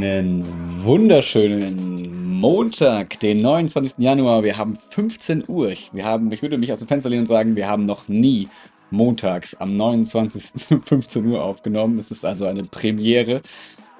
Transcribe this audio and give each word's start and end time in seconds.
Einen 0.00 0.44
wunderschönen 0.84 2.38
Montag, 2.38 3.18
den 3.18 3.42
29. 3.42 3.98
Januar. 3.98 4.44
Wir 4.44 4.56
haben 4.56 4.76
15 4.76 5.42
Uhr. 5.48 5.72
Wir 5.92 6.04
haben, 6.04 6.30
ich 6.30 6.40
würde 6.40 6.56
mich 6.56 6.72
aus 6.72 6.78
dem 6.78 6.86
Fenster 6.86 7.10
lehnen 7.10 7.22
und 7.22 7.26
sagen, 7.26 7.56
wir 7.56 7.68
haben 7.68 7.84
noch 7.84 8.06
nie 8.06 8.48
montags 8.92 9.56
am 9.56 9.76
29. 9.76 10.68
15 10.84 11.26
Uhr 11.32 11.42
aufgenommen. 11.42 11.98
Es 11.98 12.12
ist 12.12 12.24
also 12.24 12.46
eine 12.46 12.62
Premiere. 12.62 13.42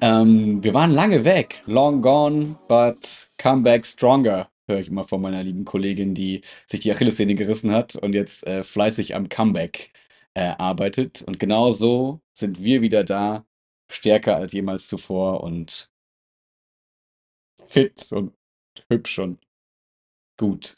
Ähm, 0.01 0.63
wir 0.63 0.73
waren 0.73 0.93
lange 0.93 1.25
weg. 1.25 1.65
Long 1.67 2.01
gone, 2.01 2.55
but 2.69 3.29
come 3.37 3.63
back 3.63 3.85
stronger. 3.85 4.49
Höre 4.69 4.79
ich 4.79 4.91
immer 4.91 5.03
von 5.03 5.21
meiner 5.21 5.43
lieben 5.43 5.65
Kollegin, 5.65 6.15
die 6.15 6.43
sich 6.65 6.79
die 6.79 6.93
Achillessehne 6.93 7.35
gerissen 7.35 7.73
hat 7.73 7.97
und 7.97 8.13
jetzt 8.13 8.47
äh, 8.47 8.63
fleißig 8.63 9.17
am 9.17 9.29
Comeback 9.29 9.91
äh, 10.35 10.53
arbeitet. 10.59 11.23
Und 11.23 11.41
genau 11.41 11.73
so 11.73 12.21
sind 12.33 12.63
wir 12.63 12.83
wieder 12.83 13.03
da 13.03 13.48
stärker 13.91 14.37
als 14.37 14.53
jemals 14.53 14.89
zuvor 14.89 15.43
und 15.43 15.91
fit 17.65 18.13
und 18.13 18.33
hübsch 18.91 19.19
und 19.19 19.39
gut. 20.39 20.75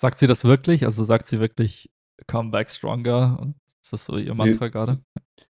Sagt 0.00 0.18
sie 0.18 0.26
das 0.26 0.44
wirklich? 0.44 0.84
Also 0.84 1.04
sagt 1.04 1.26
sie 1.26 1.40
wirklich 1.40 1.90
Come 2.26 2.50
back 2.50 2.68
stronger 2.70 3.38
und 3.40 3.54
ist 3.82 3.92
das 3.92 4.04
so 4.04 4.16
ihr 4.16 4.34
Mantra 4.34 4.68
gerade? 4.68 5.00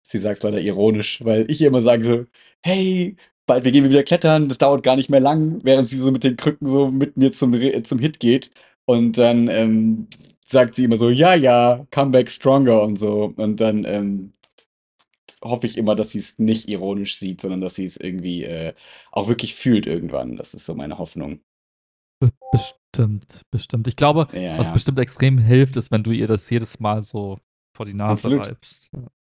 Sie 0.02 0.17
sagt 0.17 0.38
es 0.38 0.44
leider 0.44 0.61
ironisch, 0.61 1.23
weil 1.23 1.49
ich 1.49 1.61
ihr 1.61 1.67
immer 1.67 1.81
sage 1.81 2.03
so, 2.03 2.25
hey, 2.61 3.16
bald 3.45 3.64
wir 3.64 3.71
gehen 3.71 3.89
wieder 3.89 4.03
klettern, 4.03 4.47
das 4.47 4.58
dauert 4.58 4.83
gar 4.83 4.95
nicht 4.95 5.09
mehr 5.09 5.19
lang, 5.19 5.59
während 5.64 5.88
sie 5.88 5.97
so 5.97 6.11
mit 6.11 6.23
den 6.23 6.38
Krücken 6.38 6.67
so 6.67 6.89
mit 6.89 7.17
mir 7.17 7.31
zum, 7.31 7.55
zum 7.83 7.99
Hit 7.99 8.19
geht. 8.19 8.52
Und 8.86 9.17
dann 9.17 9.47
ähm, 9.49 10.08
sagt 10.45 10.75
sie 10.75 10.83
immer 10.83 10.97
so, 10.97 11.09
ja, 11.09 11.36
ja, 11.36 11.86
come 11.91 12.11
back 12.11 12.30
stronger 12.30 12.81
und 12.81 12.97
so. 12.97 13.33
Und 13.36 13.59
dann 13.59 13.86
ähm, 13.86 14.31
hoffe 15.42 15.68
ich 15.68 15.78
immer, 15.78 15.95
dass 15.95 16.12
sie 16.12 16.20
es 16.20 16.40
nicht 16.40 16.70
ironisch 16.70 17.18
sieht, 17.18 17.42
sondern 17.42 17.62
dass 17.62 17.76
sie 17.76 17.86
es 17.86 17.98
irgendwie 17.98 18.44
äh, 18.44 18.73
auch 19.12 19.28
wirklich 19.28 19.56
fühlt 19.56 19.88
irgendwann. 19.88 20.36
Das 20.36 20.54
ist 20.54 20.66
so 20.66 20.76
meine 20.76 20.98
Hoffnung. 20.98 21.42
Bestimmt, 22.52 23.45
bestimmt. 23.52 23.88
Ich 23.88 23.95
glaube, 23.95 24.28
ja, 24.34 24.58
was 24.58 24.67
ja. 24.67 24.73
bestimmt 24.73 25.00
extrem 25.00 25.38
hilft, 25.38 25.78
ist, 25.78 25.92
wenn 25.92 26.04
du 26.04 26.12
ihr 26.12 26.28
das 26.28 26.50
jedes 26.50 26.80
Mal 26.80 27.02
so 27.04 27.40
vor 27.76 27.86
die 27.86 27.94
Nase 27.94 28.28
Absolut. 28.28 28.48
reibst. 28.48 28.90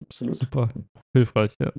Absolut. 0.03 0.34
Super 0.34 0.69
hilfreich, 1.12 1.53
ja. 1.61 1.73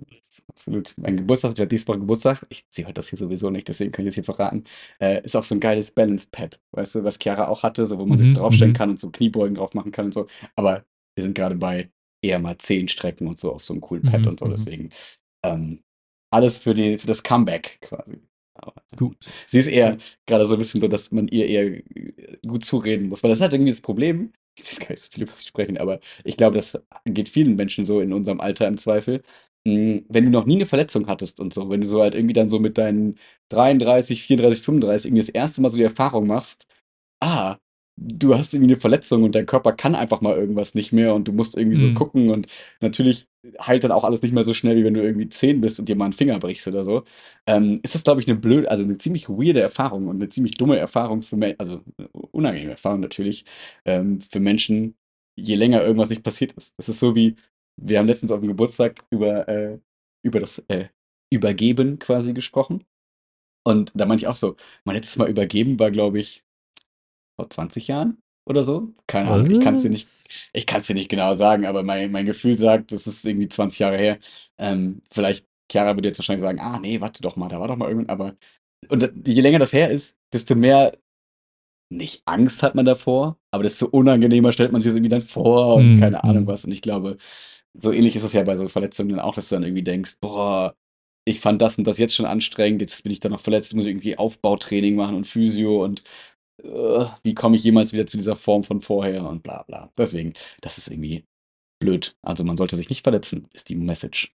Absolut. 0.48 0.94
Mein 0.98 1.18
Geburtstag, 1.18 1.60
ich 1.60 1.68
diesmal 1.68 2.00
Geburtstag. 2.00 2.46
Ich, 2.50 2.66
sie 2.70 2.86
hört 2.86 2.98
das 2.98 3.10
hier 3.10 3.20
sowieso 3.20 3.50
nicht, 3.50 3.68
deswegen 3.68 3.92
kann 3.92 4.06
ich 4.06 4.10
es 4.10 4.16
hier 4.16 4.24
verraten. 4.24 4.64
Äh, 5.00 5.24
ist 5.24 5.36
auch 5.36 5.44
so 5.44 5.56
ein 5.56 5.60
geiles 5.60 5.92
Balance-Pad, 5.92 6.62
weißt 6.72 6.96
du, 6.96 7.04
was 7.04 7.18
Chiara 7.22 7.48
auch 7.48 7.64
hatte, 7.64 7.86
so 7.86 7.98
wo 8.00 8.06
man 8.06 8.18
mhm, 8.18 8.24
sich 8.24 8.34
draufstellen 8.34 8.72
mhm. 8.72 8.78
kann 8.78 8.90
und 8.92 9.00
so 9.00 9.10
Kniebeugen 9.10 9.56
drauf 9.56 9.74
machen 9.74 9.92
kann 9.92 10.06
und 10.06 10.14
so. 10.14 10.28
Aber 10.56 10.86
wir 11.16 11.24
sind 11.24 11.36
gerade 11.36 11.56
bei 11.56 11.92
eher 12.24 12.40
mal 12.40 12.58
zehn 12.58 12.88
Strecken 12.88 13.28
und 13.28 13.40
so 13.40 13.52
auf 13.52 13.64
so 13.64 13.74
einem 13.74 13.82
coolen 13.82 14.04
Pad 14.04 14.22
mhm, 14.22 14.28
und 14.28 14.40
so. 14.40 14.46
Mhm. 14.46 14.52
Deswegen 14.52 14.90
ähm, 15.44 15.84
alles 16.32 16.58
für, 16.58 16.74
die, 16.74 16.98
für 16.98 17.08
das 17.08 17.24
Comeback 17.24 17.80
quasi. 17.82 18.20
Aber, 18.56 18.74
gut. 18.96 19.18
Sie 19.48 19.60
ist 19.60 19.68
eher 19.68 19.98
gerade 20.26 20.46
so 20.46 20.54
ein 20.54 20.60
bisschen 20.60 20.82
so, 20.82 20.88
dass 20.88 21.12
man 21.12 21.28
ihr 21.28 21.48
eher 21.48 21.82
gut 22.48 22.66
zureden 22.66 23.10
muss, 23.10 23.24
weil 23.24 23.30
das 23.32 23.42
halt 23.42 23.54
irgendwie 23.54 23.72
das 23.72 23.82
Problem. 23.82 24.33
Ich 24.56 24.70
weiß 24.70 24.80
gar 24.82 24.89
nicht 24.92 25.02
so 25.02 25.10
viel, 25.10 25.28
was 25.28 25.42
ich 25.42 25.48
sprechen, 25.48 25.80
aber 25.80 26.00
ich 26.23 26.38
glaube, 26.38 26.58
das 26.58 26.80
geht 27.06 27.28
vielen 27.28 27.56
Menschen 27.56 27.88
so 27.88 28.02
in 28.02 28.14
unserem 28.14 28.39
Alter 28.39 28.67
im 28.67 28.78
Zweifel. 28.78 29.23
Hm, 29.67 30.06
wenn 30.10 30.26
du 30.26 30.30
noch 30.30 30.45
nie 30.45 30.58
eine 30.58 30.67
Verletzung 30.67 31.08
hattest 31.08 31.39
und 31.39 31.56
so, 31.56 31.72
wenn 31.72 31.82
du 31.82 31.88
so 31.88 32.04
halt 32.04 32.14
irgendwie 32.14 32.33
dann 32.33 32.50
so 32.50 32.60
mit 32.60 32.78
deinen 32.78 33.17
33, 33.50 34.22
34, 34.22 34.64
35 34.64 35.10
irgendwie 35.10 35.22
das 35.22 35.30
erste 35.30 35.60
Mal 35.62 35.72
so 35.72 35.78
die 35.78 35.83
Erfahrung 35.83 36.28
machst, 36.28 36.67
ah, 37.22 37.58
du 37.95 38.36
hast 38.36 38.54
irgendwie 38.54 38.73
eine 38.73 38.80
Verletzung 38.80 39.23
und 39.23 39.36
dein 39.36 39.45
Körper 39.45 39.73
kann 39.73 39.95
einfach 39.95 40.21
mal 40.21 40.36
irgendwas 40.36 40.76
nicht 40.76 40.93
mehr 40.93 41.14
und 41.14 41.27
du 41.27 41.31
musst 41.31 41.55
irgendwie 41.55 41.77
so 41.77 41.87
mhm. 41.87 41.95
gucken 41.95 42.30
und 42.31 42.48
natürlich 42.81 43.27
heilt 43.59 43.83
dann 43.83 43.92
auch 43.92 44.04
alles 44.04 44.21
nicht 44.21 44.33
mehr 44.33 44.43
so 44.43 44.54
schnell, 44.54 44.77
wie 44.77 44.83
wenn 44.83 44.93
du 44.93 45.02
irgendwie 45.02 45.27
10 45.27 45.61
bist 45.61 45.80
und 45.80 45.89
dir 45.89 45.95
mal 45.95 46.05
einen 46.05 46.14
Finger 46.14 46.39
brichst 46.39 46.67
oder 46.67 46.83
so. 46.83 47.03
Ähm, 47.45 47.80
ist 47.83 47.93
das, 47.95 48.03
glaube 48.03 48.21
ich, 48.21 48.27
eine 48.27 48.39
blöde, 48.39 48.70
also 48.71 48.83
eine 48.83 48.98
ziemlich 48.98 49.30
weirde 49.30 49.61
Erfahrung 49.61 50.08
und 50.08 50.15
eine 50.15 50.30
ziemlich 50.30 50.53
dumme 50.55 50.77
Erfahrung 50.77 51.21
für 51.21 51.36
Menschen, 51.36 51.59
also 51.59 51.82
unangenehme 52.32 52.71
Erfahrung 52.71 53.02
natürlich, 53.02 53.45
ähm, 53.86 54.21
für 54.21 54.39
Menschen, 54.39 54.95
je 55.36 55.55
länger 55.55 55.82
irgendwas 55.83 56.09
nicht 56.09 56.23
passiert 56.23 56.53
ist. 56.53 56.77
Das 56.80 56.89
ist 56.89 56.99
so 56.99 57.15
wie, 57.15 57.36
wir 57.82 57.99
haben 57.99 58.08
letztens 58.08 58.32
auf 58.32 58.39
dem 58.39 58.49
Geburtstag 58.49 59.03
über, 59.11 59.48
äh, 59.48 59.80
über 60.23 60.39
das 60.39 60.59
äh, 60.70 60.87
Übergeben 61.32 61.99
quasi 61.99 62.33
gesprochen. 62.33 62.83
Und 63.65 63.92
da 63.95 64.05
meinte 64.05 64.23
ich 64.23 64.27
auch 64.27 64.36
so, 64.36 64.55
mein 64.86 64.95
letztes 64.95 65.17
Mal 65.17 65.30
übergeben 65.30 65.80
war, 65.80 65.92
glaube 65.92 66.20
ich, 66.20 66.43
vor 67.43 67.49
20 67.49 67.87
Jahren 67.87 68.17
oder 68.45 68.64
so. 68.64 68.93
Keine 69.08 69.30
Ahnung, 69.30 69.52
ich 69.52 69.59
kann 69.59 69.76
es 69.76 69.81
dir 69.81 69.89
nicht, 69.89 70.08
ich 70.54 70.65
kann 70.65 70.80
es 70.80 70.87
dir 70.87 70.93
nicht 70.93 71.09
genau 71.09 71.36
sagen, 71.36 71.65
aber 71.65 71.83
mein, 71.83 72.11
mein 72.11 72.26
Gefühl 72.26 72.58
sagt, 72.58 72.92
das 72.92 73.08
ist 73.08 73.26
irgendwie 73.26 73.49
20 73.49 73.80
Jahre 73.80 73.98
her. 73.98 74.17
Ähm, 74.58 75.02
vielleicht, 75.11 75.45
Chiara 75.71 75.95
würde 75.95 76.09
jetzt 76.09 76.20
wahrscheinlich 76.20 76.42
sagen, 76.42 76.59
ah 76.59 76.80
nee, 76.80 77.02
warte 77.02 77.21
doch 77.21 77.36
mal, 77.36 77.49
da 77.49 77.59
war 77.59 77.67
doch 77.67 77.76
mal 77.77 77.89
irgendwann, 77.89 78.09
aber 78.09 78.36
und 78.89 79.09
je 79.26 79.42
länger 79.42 79.59
das 79.59 79.71
her 79.71 79.89
ist, 79.89 80.17
desto 80.33 80.55
mehr 80.55 80.92
nicht 81.89 82.21
Angst 82.26 82.64
hat 82.64 82.76
man 82.76 82.86
davor, 82.86 83.37
aber 83.52 83.64
desto 83.64 83.86
unangenehmer 83.86 84.52
stellt 84.52 84.71
man 84.71 84.82
sich 84.82 84.89
das 84.89 84.95
irgendwie 84.95 85.09
dann 85.09 85.21
vor 85.21 85.76
und 85.76 85.98
mm, 85.98 85.99
keine 85.99 86.23
Ahnung 86.23 86.48
was. 86.48 86.65
Und 86.65 86.71
ich 86.71 86.82
glaube, 86.82 87.17
so 87.73 87.92
ähnlich 87.92 88.15
ist 88.15 88.23
es 88.23 88.33
ja 88.33 88.43
bei 88.43 88.55
so 88.55 88.67
Verletzungen 88.67 89.20
auch, 89.20 89.36
dass 89.36 89.49
du 89.49 89.55
dann 89.55 89.64
irgendwie 89.64 89.83
denkst, 89.83 90.17
boah, 90.20 90.76
ich 91.26 91.39
fand 91.39 91.61
das 91.61 91.77
und 91.77 91.86
das 91.86 91.98
jetzt 91.98 92.15
schon 92.15 92.26
anstrengend, 92.26 92.82
jetzt 92.82 93.03
bin 93.03 93.11
ich 93.11 93.20
dann 93.20 93.32
noch 93.32 93.39
verletzt, 93.39 93.73
muss 93.73 93.86
ich 93.86 93.92
irgendwie 93.92 94.17
Aufbautraining 94.17 94.95
machen 94.95 95.15
und 95.15 95.27
Physio 95.27 95.83
und 95.83 96.03
wie 96.58 97.33
komme 97.33 97.55
ich 97.55 97.64
jemals 97.64 97.93
wieder 97.93 98.05
zu 98.05 98.17
dieser 98.17 98.36
Form 98.36 98.64
von 98.64 98.81
vorher 98.81 99.25
und 99.25 99.43
bla 99.43 99.64
bla. 99.64 99.91
Deswegen, 99.97 100.33
das 100.61 100.77
ist 100.77 100.89
irgendwie 100.89 101.25
blöd. 101.80 102.15
Also 102.21 102.43
man 102.43 102.58
sollte 102.58 102.75
sich 102.75 102.89
nicht 102.89 103.03
verletzen, 103.03 103.47
ist 103.53 103.69
die 103.69 103.75
Message. 103.75 104.33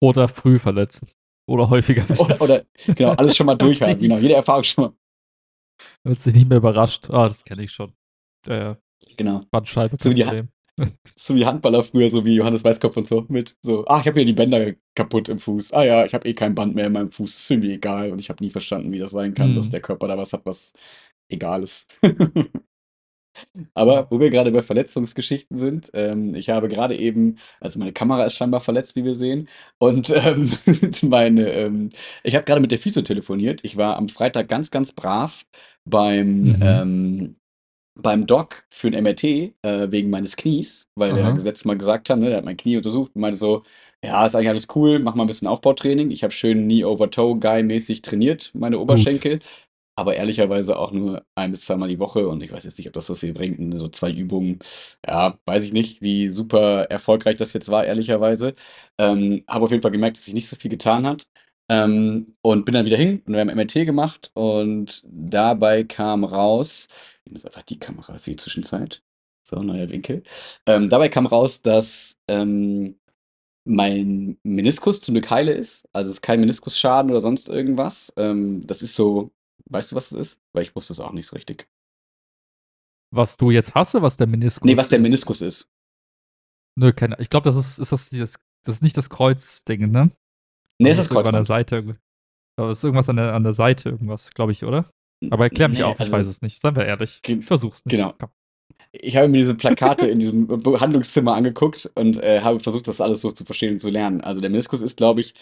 Oder 0.00 0.28
früh 0.28 0.58
verletzen. 0.58 1.08
Oder 1.48 1.70
häufiger 1.70 2.02
verletzen. 2.02 2.32
Oder, 2.42 2.64
oder 2.84 2.94
genau, 2.94 3.10
alles 3.12 3.36
schon 3.36 3.46
mal 3.46 3.54
durchhaben. 3.56 3.98
genau, 3.98 4.18
jede 4.18 4.34
Erfahrung 4.34 4.62
schon 4.62 4.84
mal. 4.84 4.92
Wird 6.04 6.20
sich 6.20 6.34
nicht 6.34 6.48
mehr 6.48 6.58
überrascht. 6.58 7.10
Ah, 7.10 7.28
das 7.28 7.44
kenne 7.44 7.64
ich 7.64 7.72
schon. 7.72 7.92
Äh, 8.46 8.76
genau. 9.16 9.42
Bandscheibe. 9.50 9.96
So 10.00 10.10
wie, 10.10 10.14
die, 10.14 10.42
so 11.16 11.34
wie 11.34 11.44
Handballer 11.44 11.82
früher, 11.82 12.10
so 12.10 12.24
wie 12.24 12.34
Johannes 12.34 12.64
Weißkopf 12.64 12.96
und 12.96 13.08
so. 13.08 13.26
Mit 13.28 13.56
so, 13.62 13.84
ach, 13.86 14.00
ich 14.00 14.06
habe 14.06 14.20
hier 14.20 14.26
die 14.26 14.32
Bänder 14.32 14.72
kaputt 14.94 15.28
im 15.28 15.38
Fuß. 15.38 15.72
Ah 15.72 15.84
ja, 15.84 16.04
ich 16.04 16.14
habe 16.14 16.28
eh 16.28 16.34
kein 16.34 16.54
Band 16.54 16.74
mehr 16.74 16.86
in 16.86 16.92
meinem 16.92 17.10
Fuß. 17.10 17.36
Ist 17.36 17.50
irgendwie 17.50 17.72
egal. 17.72 18.12
Und 18.12 18.20
ich 18.20 18.28
habe 18.28 18.42
nie 18.42 18.50
verstanden, 18.50 18.92
wie 18.92 18.98
das 18.98 19.10
sein 19.10 19.34
kann, 19.34 19.52
mhm. 19.52 19.56
dass 19.56 19.70
der 19.70 19.80
Körper 19.80 20.08
da 20.08 20.16
was 20.16 20.32
hat, 20.32 20.46
was 20.46 20.72
egal 21.32 21.62
ist. 21.62 21.98
Aber 23.74 24.10
wo 24.10 24.20
wir 24.20 24.30
gerade 24.30 24.50
bei 24.52 24.62
Verletzungsgeschichten 24.62 25.56
sind, 25.56 25.90
ähm, 25.94 26.34
ich 26.34 26.50
habe 26.50 26.68
gerade 26.68 26.96
eben, 26.96 27.38
also 27.60 27.78
meine 27.78 27.92
Kamera 27.92 28.24
ist 28.24 28.34
scheinbar 28.34 28.60
verletzt, 28.60 28.96
wie 28.96 29.04
wir 29.04 29.14
sehen. 29.14 29.48
Und 29.78 30.10
ähm, 30.14 30.50
meine, 31.02 31.50
ähm, 31.52 31.90
ich 32.22 32.34
habe 32.34 32.44
gerade 32.44 32.60
mit 32.60 32.70
der 32.70 32.78
Physio 32.78 33.02
telefoniert. 33.02 33.60
Ich 33.62 33.76
war 33.76 33.96
am 33.96 34.08
Freitag 34.08 34.48
ganz, 34.48 34.70
ganz 34.70 34.92
brav 34.92 35.44
beim, 35.84 36.42
mhm. 36.44 36.58
ähm, 36.62 37.36
beim 37.94 38.26
Doc 38.26 38.64
für 38.70 38.88
ein 38.88 39.02
MRT 39.02 39.24
äh, 39.24 39.52
wegen 39.90 40.10
meines 40.10 40.36
Knies, 40.36 40.86
weil 40.94 41.12
Aha. 41.12 41.30
er 41.30 41.36
letztes 41.36 41.64
Mal 41.64 41.76
gesagt 41.76 42.08
hat, 42.08 42.18
ne, 42.18 42.30
er 42.30 42.38
hat 42.38 42.44
mein 42.44 42.56
Knie 42.56 42.78
untersucht 42.78 43.12
und 43.14 43.20
meinte 43.20 43.38
so, 43.38 43.62
ja, 44.04 44.26
ist 44.26 44.34
eigentlich 44.34 44.48
alles 44.48 44.66
cool, 44.74 44.98
mach 44.98 45.14
mal 45.14 45.24
ein 45.24 45.28
bisschen 45.28 45.46
Aufbautraining. 45.46 46.10
Ich 46.10 46.24
habe 46.24 46.32
schön 46.32 46.62
Knee-Over-Toe-Guy-mäßig 46.62 48.02
trainiert, 48.02 48.50
meine 48.54 48.78
Oberschenkel. 48.78 49.38
Gut 49.38 49.48
aber 49.94 50.14
ehrlicherweise 50.16 50.78
auch 50.78 50.92
nur 50.92 51.24
ein 51.34 51.50
bis 51.50 51.64
zweimal 51.66 51.88
die 51.88 51.98
Woche 51.98 52.26
und 52.28 52.42
ich 52.42 52.52
weiß 52.52 52.64
jetzt 52.64 52.78
nicht, 52.78 52.86
ob 52.88 52.94
das 52.94 53.06
so 53.06 53.14
viel 53.14 53.32
bringt. 53.34 53.58
So 53.76 53.88
zwei 53.88 54.10
Übungen, 54.12 54.58
ja, 55.06 55.38
weiß 55.46 55.64
ich 55.64 55.72
nicht, 55.72 56.00
wie 56.02 56.28
super 56.28 56.84
erfolgreich 56.90 57.36
das 57.36 57.52
jetzt 57.52 57.68
war, 57.68 57.84
ehrlicherweise. 57.84 58.54
Ähm, 58.98 59.44
habe 59.48 59.64
auf 59.64 59.70
jeden 59.70 59.82
Fall 59.82 59.90
gemerkt, 59.90 60.16
dass 60.16 60.24
sich 60.24 60.34
nicht 60.34 60.48
so 60.48 60.56
viel 60.56 60.70
getan 60.70 61.06
hat. 61.06 61.26
Ähm, 61.70 62.36
und 62.42 62.64
bin 62.64 62.74
dann 62.74 62.84
wieder 62.86 62.96
hin 62.96 63.22
und 63.26 63.32
wir 63.34 63.40
haben 63.40 63.48
MRT 63.48 63.86
gemacht 63.86 64.30
und 64.34 65.02
dabei 65.06 65.84
kam 65.84 66.24
raus, 66.24 66.88
ich 67.24 67.26
nehme 67.26 67.36
jetzt 67.38 67.46
einfach 67.46 67.62
die 67.62 67.78
Kamera 67.78 68.18
für 68.18 68.30
die 68.30 68.36
Zwischenzeit. 68.36 69.02
So, 69.44 69.62
neuer 69.62 69.88
Winkel. 69.90 70.22
Ähm, 70.66 70.88
dabei 70.90 71.08
kam 71.08 71.26
raus, 71.26 71.62
dass 71.62 72.16
ähm, 72.28 72.96
mein 73.64 74.38
Meniskus 74.42 75.00
zum 75.00 75.14
Glück 75.14 75.30
heile 75.30 75.52
ist. 75.52 75.88
Also 75.92 76.10
es 76.10 76.16
ist 76.16 76.22
kein 76.22 76.40
Meniskusschaden 76.40 77.10
oder 77.10 77.20
sonst 77.20 77.48
irgendwas. 77.48 78.12
Ähm, 78.16 78.66
das 78.66 78.82
ist 78.82 78.94
so 78.96 79.32
Weißt 79.72 79.92
du, 79.92 79.96
was 79.96 80.12
es 80.12 80.18
ist? 80.18 80.40
Weil 80.54 80.62
ich 80.62 80.74
wusste 80.76 80.92
es 80.92 81.00
auch 81.00 81.12
nicht 81.12 81.26
so 81.26 81.34
richtig. 81.34 81.68
Was 83.14 83.36
du 83.36 83.50
jetzt 83.50 83.74
hast 83.74 83.94
oder 83.94 84.04
was 84.04 84.16
der 84.16 84.26
Meniskus 84.26 84.66
Nee, 84.66 84.76
was 84.76 84.88
der 84.88 85.00
Meniskus 85.00 85.40
ist. 85.42 85.68
Nö, 86.78 86.92
keine 86.92 87.16
Ich 87.20 87.30
glaube, 87.30 87.44
das 87.44 87.56
ist, 87.56 87.78
ist 87.78 87.92
das, 87.92 88.10
das, 88.10 88.34
das 88.64 88.76
ist 88.76 88.82
nicht 88.82 88.96
das 88.96 89.10
Kreuzding, 89.10 89.90
ne? 89.90 90.10
Nee, 90.78 90.90
ist 90.90 90.98
das, 90.98 91.08
das 91.08 91.14
Kreuzband. 91.14 91.28
an 91.28 91.40
der 91.40 91.44
Seite. 91.44 91.98
Es 92.56 92.78
ist 92.78 92.84
irgendwas 92.84 93.08
an 93.08 93.16
der, 93.16 93.34
an 93.34 93.42
der 93.42 93.52
Seite, 93.52 93.90
irgendwas, 93.90 94.30
glaube 94.30 94.52
ich, 94.52 94.64
oder? 94.64 94.86
Aber 95.30 95.44
erklär 95.44 95.68
mich 95.68 95.78
nee, 95.78 95.84
auf, 95.84 95.96
ich 95.96 96.00
also, 96.00 96.12
weiß 96.12 96.26
es 96.26 96.42
nicht. 96.42 96.60
Seien 96.60 96.76
wir 96.76 96.84
ehrlich. 96.84 97.20
Ich 97.26 97.44
versuch's 97.44 97.84
nicht. 97.84 97.92
Genau. 97.92 98.12
Komm. 98.18 98.30
Ich 98.92 99.16
habe 99.16 99.28
mir 99.28 99.38
diese 99.38 99.54
Plakate 99.54 100.06
in 100.08 100.18
diesem 100.18 100.46
Behandlungszimmer 100.46 101.34
angeguckt 101.34 101.90
und 101.94 102.18
äh, 102.18 102.40
habe 102.40 102.60
versucht, 102.60 102.88
das 102.88 103.00
alles 103.00 103.22
so 103.22 103.30
zu 103.30 103.44
verstehen 103.44 103.74
und 103.74 103.78
zu 103.78 103.90
lernen. 103.90 104.20
Also 104.20 104.40
der 104.40 104.50
Meniskus 104.50 104.82
ist, 104.82 104.96
glaube 104.96 105.20
ich, 105.20 105.34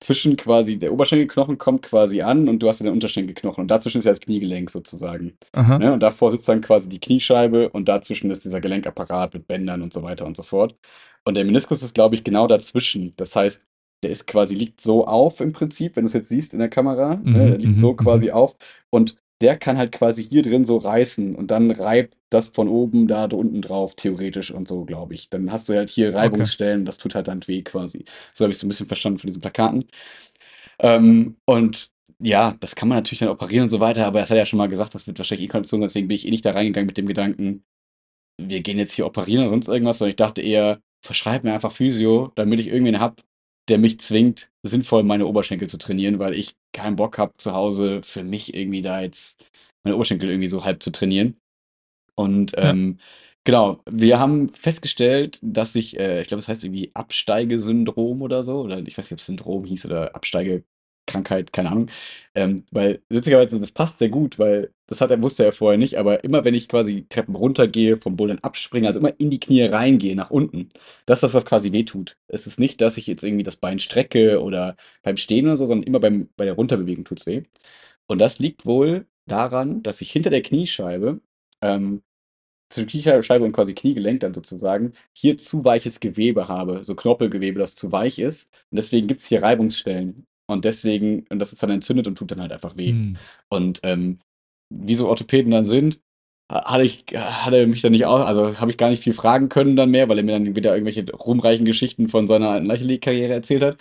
zwischen 0.00 0.36
quasi, 0.36 0.78
der 0.78 0.92
Oberschenkelknochen 0.92 1.56
kommt 1.58 1.82
quasi 1.82 2.20
an 2.20 2.48
und 2.48 2.58
du 2.62 2.68
hast 2.68 2.80
ja 2.80 2.84
den 2.84 2.92
Unterschenkelknochen 2.92 3.62
und 3.62 3.68
dazwischen 3.68 3.98
ist 3.98 4.04
ja 4.04 4.12
das 4.12 4.20
Kniegelenk 4.20 4.70
sozusagen. 4.70 5.38
Ne? 5.78 5.92
Und 5.92 6.00
davor 6.00 6.30
sitzt 6.30 6.48
dann 6.48 6.60
quasi 6.60 6.88
die 6.88 7.00
Kniescheibe 7.00 7.70
und 7.70 7.88
dazwischen 7.88 8.30
ist 8.30 8.44
dieser 8.44 8.60
Gelenkapparat 8.60 9.32
mit 9.34 9.46
Bändern 9.46 9.82
und 9.82 9.92
so 9.92 10.02
weiter 10.02 10.26
und 10.26 10.36
so 10.36 10.42
fort. 10.42 10.76
Und 11.24 11.36
der 11.36 11.44
Meniskus 11.44 11.82
ist, 11.82 11.94
glaube 11.94 12.16
ich, 12.16 12.24
genau 12.24 12.46
dazwischen. 12.46 13.12
Das 13.16 13.34
heißt, 13.34 13.64
der 14.02 14.10
ist 14.10 14.26
quasi, 14.26 14.54
liegt 14.54 14.80
so 14.82 15.06
auf 15.06 15.40
im 15.40 15.52
Prinzip, 15.52 15.96
wenn 15.96 16.04
du 16.04 16.08
es 16.08 16.12
jetzt 16.12 16.28
siehst 16.28 16.52
in 16.52 16.58
der 16.58 16.68
Kamera. 16.68 17.16
Ne? 17.16 17.22
Mhm, 17.24 17.32
ne? 17.32 17.50
Der 17.50 17.58
liegt 17.58 17.80
so 17.80 17.92
mhm, 17.92 17.96
quasi 17.96 18.26
mhm. 18.26 18.32
auf. 18.32 18.56
Und 18.90 19.16
der 19.44 19.58
kann 19.58 19.76
halt 19.76 19.92
quasi 19.92 20.24
hier 20.24 20.40
drin 20.40 20.64
so 20.64 20.78
reißen 20.78 21.34
und 21.34 21.50
dann 21.50 21.70
reibt 21.70 22.16
das 22.30 22.48
von 22.48 22.66
oben 22.66 23.08
da 23.08 23.24
unten 23.24 23.60
drauf, 23.60 23.94
theoretisch 23.94 24.50
und 24.50 24.66
so, 24.66 24.86
glaube 24.86 25.12
ich. 25.12 25.28
Dann 25.28 25.52
hast 25.52 25.68
du 25.68 25.74
halt 25.74 25.90
hier 25.90 26.14
Reibungsstellen, 26.14 26.80
okay. 26.80 26.86
das 26.86 26.96
tut 26.96 27.14
halt 27.14 27.28
dann 27.28 27.46
weh 27.46 27.60
quasi. 27.60 28.06
So 28.32 28.44
habe 28.44 28.52
ich 28.52 28.56
es 28.56 28.62
so 28.62 28.66
ein 28.66 28.70
bisschen 28.70 28.86
verstanden 28.86 29.18
von 29.18 29.28
diesen 29.28 29.42
Plakaten. 29.42 29.84
Ähm, 30.78 31.36
und 31.44 31.90
ja, 32.20 32.56
das 32.60 32.74
kann 32.74 32.88
man 32.88 32.96
natürlich 32.96 33.18
dann 33.18 33.28
operieren 33.28 33.64
und 33.64 33.68
so 33.68 33.80
weiter, 33.80 34.06
aber 34.06 34.20
er 34.20 34.22
hat 34.22 34.30
ja 34.34 34.46
schon 34.46 34.56
mal 34.56 34.68
gesagt, 34.68 34.94
das 34.94 35.06
wird 35.06 35.18
wahrscheinlich 35.18 35.44
E-Kondition, 35.46 35.82
deswegen 35.82 36.08
bin 36.08 36.14
ich 36.14 36.26
eh 36.26 36.30
nicht 36.30 36.46
da 36.46 36.52
reingegangen 36.52 36.86
mit 36.86 36.96
dem 36.96 37.06
Gedanken, 37.06 37.64
wir 38.40 38.62
gehen 38.62 38.78
jetzt 38.78 38.94
hier 38.94 39.04
operieren 39.04 39.42
oder 39.42 39.50
sonst 39.50 39.68
irgendwas, 39.68 39.98
sondern 39.98 40.10
ich 40.10 40.16
dachte 40.16 40.40
eher, 40.40 40.80
verschreib 41.04 41.44
mir 41.44 41.52
einfach 41.52 41.72
Physio, 41.72 42.32
damit 42.34 42.60
ich 42.60 42.68
irgendwen 42.68 42.98
habe, 42.98 43.16
der 43.68 43.76
mich 43.76 44.00
zwingt, 44.00 44.50
sinnvoll 44.62 45.02
meine 45.02 45.26
Oberschenkel 45.26 45.68
zu 45.68 45.76
trainieren, 45.76 46.18
weil 46.18 46.34
ich 46.34 46.56
keinen 46.74 46.96
Bock 46.96 47.18
habe, 47.18 47.32
zu 47.38 47.54
Hause 47.54 48.02
für 48.02 48.24
mich 48.24 48.54
irgendwie 48.54 48.82
da 48.82 49.00
jetzt 49.00 49.46
meine 49.84 49.96
Oberschenkel 49.96 50.30
irgendwie 50.30 50.48
so 50.48 50.64
halb 50.64 50.82
zu 50.82 50.92
trainieren. 50.92 51.40
Und 52.16 52.52
ja. 52.60 52.70
ähm, 52.70 52.98
genau, 53.44 53.82
wir 53.90 54.18
haben 54.20 54.48
festgestellt, 54.50 55.38
dass 55.42 55.74
ich, 55.76 55.98
äh, 55.98 56.22
ich 56.22 56.28
glaube, 56.28 56.40
es 56.40 56.48
heißt 56.48 56.64
irgendwie 56.64 56.92
Absteigesyndrom 56.94 58.22
oder 58.22 58.44
so, 58.44 58.62
oder 58.62 58.78
ich 58.80 58.98
weiß 58.98 59.06
nicht, 59.06 59.12
ob 59.14 59.18
es 59.20 59.26
Syndrom 59.26 59.64
hieß 59.64 59.86
oder 59.86 60.14
Absteige, 60.14 60.64
Krankheit, 61.06 61.52
keine 61.52 61.70
Ahnung. 61.70 61.90
Ähm, 62.34 62.64
weil 62.70 63.02
witzigerweise, 63.08 63.60
das 63.60 63.72
passt 63.72 63.98
sehr 63.98 64.08
gut, 64.08 64.38
weil 64.38 64.72
das 64.86 65.00
hat 65.00 65.10
er, 65.10 65.22
wusste 65.22 65.44
er 65.44 65.52
vorher 65.52 65.78
nicht, 65.78 65.96
aber 65.98 66.24
immer 66.24 66.44
wenn 66.44 66.54
ich 66.54 66.68
quasi 66.68 67.06
Treppen 67.08 67.34
runtergehe, 67.36 67.96
vom 67.96 68.16
Bouldern 68.16 68.38
abspringe, 68.40 68.86
also 68.88 69.00
immer 69.00 69.18
in 69.18 69.30
die 69.30 69.40
Knie 69.40 69.62
reingehe, 69.62 70.16
nach 70.16 70.30
unten, 70.30 70.68
das 71.06 71.18
ist 71.18 71.22
das, 71.24 71.34
was 71.34 71.44
quasi 71.46 71.72
wehtut. 71.72 72.16
Es 72.28 72.46
ist 72.46 72.58
nicht, 72.60 72.80
dass 72.80 72.96
ich 72.96 73.06
jetzt 73.06 73.24
irgendwie 73.24 73.44
das 73.44 73.56
Bein 73.56 73.78
strecke 73.78 74.42
oder 74.42 74.76
beim 75.02 75.16
Stehen 75.16 75.46
oder 75.46 75.56
so, 75.56 75.66
sondern 75.66 75.86
immer 75.86 76.00
beim, 76.00 76.28
bei 76.36 76.44
der 76.44 76.54
Runterbewegung 76.54 77.04
tut 77.04 77.20
es 77.20 77.26
weh. 77.26 77.42
Und 78.06 78.18
das 78.20 78.38
liegt 78.38 78.66
wohl 78.66 79.06
daran, 79.26 79.82
dass 79.82 80.00
ich 80.00 80.12
hinter 80.12 80.30
der 80.30 80.42
Kniescheibe, 80.42 81.20
ähm, 81.62 82.02
zwischen 82.70 82.88
Kniescheibe 82.88 83.44
und 83.44 83.52
quasi 83.52 83.74
Kniegelenk 83.74 84.20
dann 84.20 84.34
sozusagen, 84.34 84.94
hier 85.12 85.36
zu 85.36 85.64
weiches 85.64 86.00
Gewebe 86.00 86.48
habe, 86.48 86.84
so 86.84 86.94
Knorpelgewebe, 86.94 87.58
das 87.58 87.76
zu 87.76 87.92
weich 87.92 88.18
ist. 88.18 88.50
Und 88.70 88.76
deswegen 88.76 89.06
gibt 89.08 89.20
es 89.20 89.26
hier 89.26 89.42
Reibungsstellen. 89.42 90.26
Und 90.46 90.64
deswegen, 90.64 91.26
und 91.30 91.38
das 91.38 91.52
ist 91.52 91.62
dann 91.62 91.70
entzündet 91.70 92.06
und 92.06 92.16
tut 92.16 92.30
dann 92.30 92.40
halt 92.40 92.52
einfach 92.52 92.76
weh. 92.76 92.92
Mhm. 92.92 93.16
Und 93.48 93.80
ähm, 93.82 94.18
wie 94.70 94.94
so 94.94 95.08
Orthopäden 95.08 95.50
dann 95.50 95.64
sind, 95.64 96.00
hatte 96.52 96.84
ich, 96.84 97.04
hat 97.14 97.54
er 97.54 97.66
mich 97.66 97.82
dann 97.82 97.92
nicht 97.92 98.06
auch, 98.06 98.26
also 98.26 98.58
habe 98.60 98.70
ich 98.70 98.76
gar 98.76 98.90
nicht 98.90 99.02
viel 99.02 99.14
fragen 99.14 99.48
können 99.48 99.76
dann 99.76 99.90
mehr, 99.90 100.08
weil 100.08 100.18
er 100.18 100.24
mir 100.24 100.32
dann 100.32 100.56
wieder 100.56 100.74
irgendwelche 100.74 101.10
ruhmreichen 101.10 101.64
Geschichten 101.64 102.08
von 102.08 102.26
seiner 102.26 102.60
Leichtathletik-Karriere 102.60 103.32
erzählt 103.32 103.62
hat. 103.62 103.78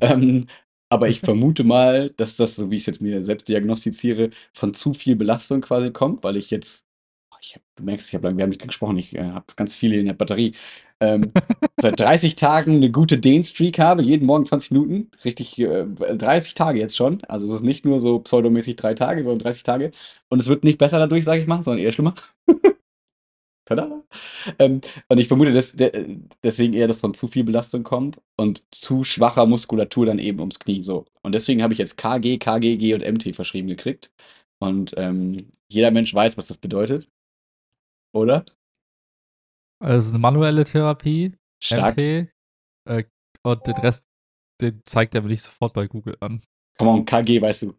Ähm, 0.00 0.46
aber 0.90 1.08
ich 1.08 1.20
vermute 1.22 1.64
mal, 1.64 2.10
dass 2.16 2.36
das, 2.36 2.56
so 2.56 2.70
wie 2.70 2.76
ich 2.76 2.82
es 2.82 2.86
jetzt 2.86 3.02
mir 3.02 3.24
selbst 3.24 3.48
diagnostiziere, 3.48 4.30
von 4.52 4.74
zu 4.74 4.92
viel 4.94 5.16
Belastung 5.16 5.62
quasi 5.62 5.90
kommt, 5.90 6.22
weil 6.22 6.36
ich 6.36 6.50
jetzt, 6.50 6.84
ich 7.40 7.54
hab, 7.56 7.62
du 7.76 7.84
merkst, 7.84 8.08
ich 8.08 8.14
habe 8.14 8.26
lange, 8.26 8.38
wir 8.38 8.42
haben 8.44 8.50
nicht 8.50 8.62
gesprochen, 8.62 8.98
ich 8.98 9.16
äh, 9.16 9.22
habe 9.22 9.46
ganz 9.56 9.74
viele 9.74 9.96
in 9.96 10.06
der 10.06 10.12
Batterie 10.14 10.54
ähm, 11.02 11.32
seit 11.80 11.98
30 11.98 12.36
Tagen 12.36 12.76
eine 12.76 12.90
gute 12.90 13.18
Dehnstreak 13.18 13.78
habe, 13.80 14.02
jeden 14.02 14.24
Morgen 14.24 14.46
20 14.46 14.70
Minuten, 14.70 15.10
richtig 15.24 15.58
äh, 15.58 15.84
30 15.84 16.54
Tage 16.54 16.78
jetzt 16.78 16.96
schon. 16.96 17.22
Also 17.24 17.46
es 17.48 17.52
ist 17.56 17.64
nicht 17.64 17.84
nur 17.84 18.00
so 18.00 18.20
pseudomäßig 18.20 18.76
drei 18.76 18.94
Tage, 18.94 19.24
sondern 19.24 19.40
30 19.40 19.64
Tage. 19.64 19.90
Und 20.28 20.38
es 20.38 20.46
wird 20.46 20.64
nicht 20.64 20.78
besser 20.78 20.98
dadurch, 20.98 21.24
sage 21.24 21.40
ich 21.42 21.48
mal, 21.48 21.62
sondern 21.62 21.84
eher 21.84 21.92
schlimmer. 21.92 22.14
Tada! 23.64 24.02
Ähm, 24.58 24.80
und 25.08 25.18
ich 25.18 25.28
vermute, 25.28 25.52
dass 25.52 25.72
der, 25.72 25.92
deswegen 26.42 26.72
eher, 26.74 26.88
dass 26.88 26.98
von 26.98 27.14
zu 27.14 27.28
viel 27.28 27.44
Belastung 27.44 27.82
kommt 27.84 28.20
und 28.36 28.64
zu 28.72 29.04
schwacher 29.04 29.46
Muskulatur 29.46 30.06
dann 30.06 30.18
eben 30.18 30.40
ums 30.40 30.58
Knie. 30.60 30.82
So. 30.82 31.06
Und 31.22 31.32
deswegen 31.34 31.62
habe 31.62 31.72
ich 31.72 31.78
jetzt 31.78 31.96
KG, 31.96 32.38
KGG 32.38 32.94
und 32.94 33.04
MT 33.06 33.34
verschrieben 33.34 33.68
gekriegt. 33.68 34.12
Und 34.60 34.94
ähm, 34.96 35.52
jeder 35.68 35.90
Mensch 35.90 36.14
weiß, 36.14 36.36
was 36.36 36.48
das 36.48 36.58
bedeutet. 36.58 37.08
Oder? 38.12 38.44
Also 39.82 40.10
eine 40.10 40.18
manuelle 40.20 40.64
Therapie, 40.64 41.34
Stark. 41.62 41.98
MP, 41.98 42.30
äh, 42.88 43.02
und 43.44 43.66
den 43.66 43.74
Rest, 43.74 44.04
den 44.60 44.80
zeigt 44.84 45.14
er 45.14 45.22
mir 45.22 45.28
nicht 45.28 45.42
sofort 45.42 45.72
bei 45.72 45.88
Google 45.88 46.16
an. 46.20 46.42
Komm 46.78 46.88
on, 46.88 47.04
KG, 47.04 47.40
weißt 47.40 47.62
du. 47.62 47.74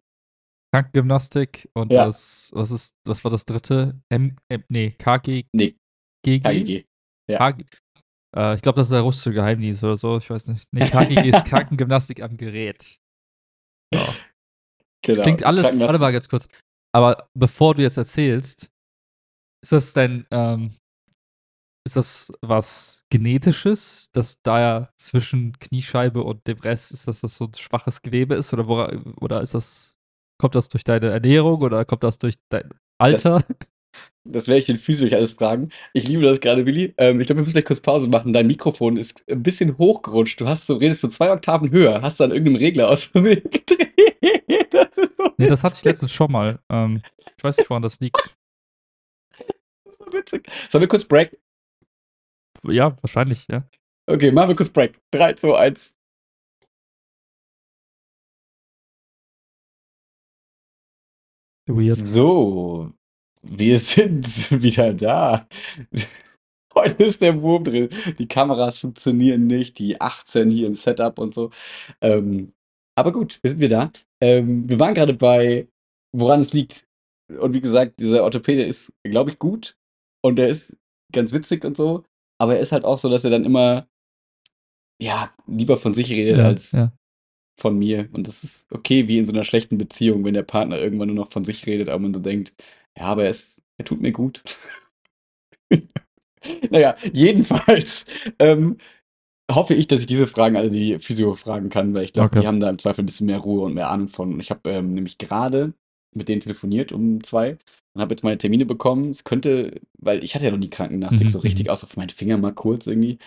Krankengymnastik 0.72 1.70
und 1.74 1.92
ja. 1.92 2.04
das, 2.04 2.50
was 2.52 2.70
ist, 2.70 2.94
was 3.06 3.24
war 3.24 3.30
das 3.30 3.46
dritte? 3.46 4.00
M, 4.10 4.36
M 4.48 4.64
nee, 4.68 4.90
KG. 4.90 5.44
Nee. 5.52 5.76
GG? 6.26 6.40
KGG. 6.40 6.84
Ja. 7.30 7.52
KG, 7.52 7.64
äh, 8.36 8.54
ich 8.56 8.62
glaube, 8.62 8.76
das 8.76 8.88
ist 8.88 8.92
der 8.92 9.00
russische 9.00 9.32
Geheimdienst 9.32 9.82
oder 9.84 9.96
so, 9.96 10.18
ich 10.18 10.28
weiß 10.28 10.48
nicht. 10.48 10.66
Nee, 10.72 10.88
KGG 10.88 11.30
ist 11.30 11.44
Krankengymnastik 11.46 12.20
am 12.20 12.36
Gerät. 12.36 12.98
Ja. 13.94 14.04
Genau. 15.02 15.16
Das 15.16 15.22
klingt 15.22 15.44
alles, 15.44 15.64
warte 15.64 15.98
mal 15.98 16.12
ganz 16.12 16.28
kurz. 16.28 16.48
Aber 16.94 17.28
bevor 17.34 17.74
du 17.74 17.82
jetzt 17.82 17.96
erzählst, 17.96 18.70
ist 19.62 19.72
das 19.72 19.92
dein, 19.92 20.26
ähm, 20.30 20.74
ist 21.84 21.96
das 21.96 22.32
was 22.40 23.04
Genetisches, 23.10 24.10
dass 24.12 24.40
da 24.42 24.60
ja 24.60 24.88
zwischen 24.96 25.52
Kniescheibe 25.58 26.22
und 26.22 26.46
dem 26.46 26.58
Rest 26.58 26.92
ist, 26.92 27.06
dass 27.06 27.20
das 27.20 27.36
so 27.36 27.44
ein 27.44 27.54
schwaches 27.54 28.02
Gewebe 28.02 28.34
ist? 28.34 28.52
Oder, 28.52 28.66
wo, 28.66 28.86
oder 29.20 29.42
ist 29.42 29.54
das, 29.54 29.98
kommt 30.38 30.54
das 30.54 30.68
durch 30.68 30.84
deine 30.84 31.10
Ernährung 31.10 31.60
oder 31.60 31.84
kommt 31.84 32.02
das 32.02 32.18
durch 32.18 32.36
dein 32.48 32.70
Alter? 32.98 33.44
Das, 33.46 33.56
das 34.24 34.48
werde 34.48 34.58
ich 34.58 34.64
den 34.64 34.78
Physio 34.78 35.14
alles 35.14 35.34
fragen. 35.34 35.68
Ich 35.92 36.08
liebe 36.08 36.22
das 36.22 36.40
gerade, 36.40 36.64
Willi. 36.64 36.94
Ähm, 36.96 37.20
ich 37.20 37.26
glaube, 37.26 37.38
wir 37.38 37.42
müssen 37.42 37.52
gleich 37.52 37.66
kurz 37.66 37.80
Pause 37.80 38.08
machen. 38.08 38.32
Dein 38.32 38.46
Mikrofon 38.46 38.96
ist 38.96 39.22
ein 39.30 39.42
bisschen 39.42 39.76
hochgerutscht. 39.76 40.40
Du 40.40 40.48
hast 40.48 40.66
so, 40.66 40.76
redest 40.76 41.02
so 41.02 41.08
zwei 41.08 41.30
Oktaven 41.30 41.70
höher. 41.70 42.00
Hast 42.00 42.18
du 42.18 42.24
an 42.24 42.30
irgendeinem 42.30 42.56
Regler 42.56 42.88
aus 42.88 43.04
Versehen 43.04 43.42
gedreht? 43.50 44.72
Das 44.72 44.96
ist 44.96 45.16
so 45.18 45.30
nee, 45.36 45.46
das 45.46 45.62
hatte 45.62 45.76
ich 45.76 45.84
letztens 45.84 46.12
schon 46.12 46.32
mal. 46.32 46.58
Ähm, 46.70 47.02
ich 47.36 47.44
weiß 47.44 47.58
nicht, 47.58 47.68
woran 47.68 47.82
das 47.82 48.00
liegt. 48.00 48.36
Das 49.84 49.94
ist 49.94 49.98
so 49.98 50.12
witzig. 50.12 50.48
Sollen 50.70 50.80
wir 50.80 50.88
kurz 50.88 51.04
break? 51.04 51.38
Ja, 52.68 52.96
wahrscheinlich, 53.02 53.46
ja. 53.48 53.68
Okay, 54.06 54.32
machen 54.32 54.50
wir 54.50 54.56
kurz 54.56 54.70
Break. 54.70 55.00
3, 55.12 55.34
2, 55.34 55.56
1. 55.56 55.96
Weird. 61.66 62.06
So, 62.06 62.92
wir 63.42 63.78
sind 63.78 64.26
wieder 64.62 64.92
da. 64.92 65.46
Heute 66.74 67.04
ist 67.04 67.22
der 67.22 67.40
Wurm 67.40 67.64
drin. 67.64 67.88
Die 68.18 68.28
Kameras 68.28 68.80
funktionieren 68.80 69.46
nicht, 69.46 69.78
die 69.78 70.00
18 70.00 70.50
hier 70.50 70.66
im 70.66 70.74
Setup 70.74 71.18
und 71.18 71.32
so. 71.32 71.50
Ähm, 72.02 72.52
aber 72.96 73.12
gut, 73.12 73.38
wir 73.42 73.50
sind 73.50 73.60
wieder 73.60 73.90
da. 73.90 73.92
Ähm, 74.20 74.68
wir 74.68 74.78
waren 74.78 74.94
gerade 74.94 75.14
bei, 75.14 75.68
woran 76.12 76.40
es 76.40 76.52
liegt. 76.52 76.84
Und 77.28 77.54
wie 77.54 77.60
gesagt, 77.60 77.98
dieser 78.00 78.22
Orthopäde 78.24 78.64
ist, 78.64 78.92
glaube 79.04 79.30
ich, 79.30 79.38
gut. 79.38 79.76
Und 80.22 80.38
er 80.38 80.48
ist 80.48 80.76
ganz 81.12 81.32
witzig 81.32 81.64
und 81.64 81.76
so. 81.76 82.04
Aber 82.38 82.56
er 82.56 82.60
ist 82.60 82.72
halt 82.72 82.84
auch 82.84 82.98
so, 82.98 83.08
dass 83.08 83.24
er 83.24 83.30
dann 83.30 83.44
immer, 83.44 83.86
ja, 85.00 85.32
lieber 85.46 85.76
von 85.76 85.94
sich 85.94 86.10
redet 86.10 86.38
ja, 86.38 86.46
als 86.46 86.72
ja. 86.72 86.92
von 87.60 87.78
mir. 87.78 88.08
Und 88.12 88.26
das 88.28 88.44
ist 88.44 88.70
okay, 88.72 89.08
wie 89.08 89.18
in 89.18 89.26
so 89.26 89.32
einer 89.32 89.44
schlechten 89.44 89.78
Beziehung, 89.78 90.24
wenn 90.24 90.34
der 90.34 90.42
Partner 90.42 90.78
irgendwann 90.78 91.08
nur 91.08 91.16
noch 91.16 91.32
von 91.32 91.44
sich 91.44 91.66
redet, 91.66 91.88
aber 91.88 92.00
man 92.00 92.14
so 92.14 92.20
denkt, 92.20 92.54
ja, 92.96 93.04
aber 93.04 93.24
er, 93.24 93.30
ist, 93.30 93.60
er 93.78 93.84
tut 93.84 94.00
mir 94.00 94.12
gut. 94.12 94.42
naja, 96.70 96.96
jedenfalls 97.12 98.06
ähm, 98.38 98.78
hoffe 99.50 99.74
ich, 99.74 99.86
dass 99.86 100.00
ich 100.00 100.06
diese 100.06 100.26
Fragen 100.26 100.56
alle 100.56 100.70
die 100.70 100.98
Physio 100.98 101.34
fragen 101.34 101.68
kann, 101.68 101.94
weil 101.94 102.04
ich 102.04 102.12
glaube, 102.12 102.30
okay. 102.30 102.40
die 102.40 102.46
haben 102.46 102.60
da 102.60 102.70
im 102.70 102.78
Zweifel 102.78 103.02
ein 103.02 103.06
bisschen 103.06 103.26
mehr 103.26 103.38
Ruhe 103.38 103.62
und 103.64 103.74
mehr 103.74 103.90
Ahnung 103.90 104.08
von. 104.08 104.32
Und 104.32 104.40
ich 104.40 104.50
habe 104.50 104.70
ähm, 104.70 104.94
nämlich 104.94 105.18
gerade 105.18 105.74
mit 106.14 106.28
denen 106.28 106.40
telefoniert 106.40 106.92
um 106.92 107.22
zwei 107.22 107.58
und 107.94 108.00
habe 108.00 108.12
jetzt 108.12 108.24
meine 108.24 108.38
Termine 108.38 108.66
bekommen. 108.66 109.10
Es 109.10 109.24
könnte, 109.24 109.80
weil 109.98 110.24
ich 110.24 110.34
hatte 110.34 110.44
ja 110.44 110.50
noch 110.50 110.58
nie 110.58 110.68
Krankengymnastik 110.68 111.28
mhm. 111.28 111.30
so 111.30 111.38
richtig, 111.38 111.66
mhm. 111.66 111.72
außer 111.72 111.86
für 111.86 111.98
meinen 111.98 112.10
Finger 112.10 112.36
mal 112.36 112.52
kurz 112.52 112.86
irgendwie. 112.86 113.18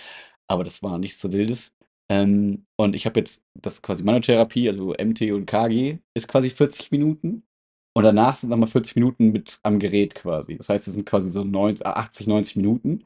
Aber 0.48 0.64
das 0.64 0.84
war 0.84 0.98
nichts 1.00 1.20
so 1.22 1.32
Wildes. 1.34 1.74
Ähm, 2.10 2.66
und 2.78 2.96
ich 2.96 3.06
habe 3.06 3.20
jetzt 3.20 3.44
das 3.56 3.82
quasi 3.82 4.04
Manotherapie, 4.04 4.70
also 4.70 4.94
MT 4.94 5.32
und 5.32 5.46
KG, 5.46 6.00
ist 6.14 6.28
quasi 6.28 6.50
40 6.50 6.92
Minuten. 6.92 7.44
Und 7.96 8.04
danach 8.04 8.36
sind 8.36 8.50
nochmal 8.50 8.68
40 8.68 8.96
Minuten 8.96 9.32
mit 9.32 9.60
am 9.64 9.80
Gerät 9.80 10.16
quasi. 10.16 10.58
Das 10.58 10.70
heißt, 10.70 10.88
es 10.88 10.94
sind 10.94 11.06
quasi 11.06 11.32
so 11.32 11.44
90, 11.44 11.86
80, 11.86 12.28
90 12.28 12.56
Minuten. 12.58 13.06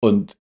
Und 0.00 0.38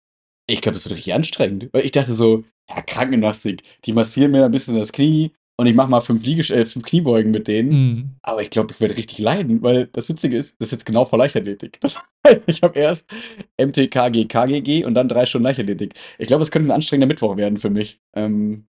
ich 0.47 0.61
glaube, 0.61 0.75
das 0.75 0.85
wird 0.85 0.95
richtig 0.95 1.13
anstrengend. 1.13 1.69
Weil 1.73 1.85
ich 1.85 1.91
dachte 1.91 2.13
so, 2.13 2.43
ja, 2.69 2.81
Krankengymnastik, 2.81 3.63
die 3.85 3.93
massieren 3.93 4.31
mir 4.31 4.45
ein 4.45 4.51
bisschen 4.51 4.75
das 4.77 4.91
Knie, 4.91 5.31
und 5.59 5.65
ich 5.65 5.73
mache 5.73 5.89
mal 5.89 6.01
fünf, 6.01 6.23
Liege 6.23 6.53
äh, 6.53 6.65
fünf 6.65 6.85
Kniebeugen 6.85 7.31
mit 7.31 7.47
denen. 7.47 7.69
Mhm. 7.69 8.09
Aber 8.21 8.41
ich 8.43 8.51
glaube, 8.51 8.71
ich 8.71 8.79
werde 8.79 8.95
richtig 8.95 9.17
leiden, 9.17 9.63
weil 9.63 9.87
das 9.87 10.07
Witzige 10.07 10.37
ist, 10.37 10.61
das 10.61 10.67
ist 10.67 10.71
jetzt 10.71 10.85
genau 10.85 11.05
vor 11.05 11.17
Leichtathletik. 11.17 11.81
Das 11.81 11.99
heißt, 12.27 12.41
ich 12.45 12.61
habe 12.61 12.77
erst 12.79 13.09
MTKG, 13.57 14.25
KGG 14.25 14.85
und 14.85 14.93
dann 14.93 15.09
drei 15.09 15.25
Stunden 15.25 15.45
Leichtathletik. 15.45 15.95
Ich 16.19 16.27
glaube, 16.27 16.43
es 16.43 16.51
könnte 16.51 16.69
ein 16.69 16.75
anstrengender 16.75 17.07
Mittwoch 17.07 17.37
werden 17.37 17.57
für 17.57 17.71
mich. 17.71 17.99
Ähm, 18.15 18.67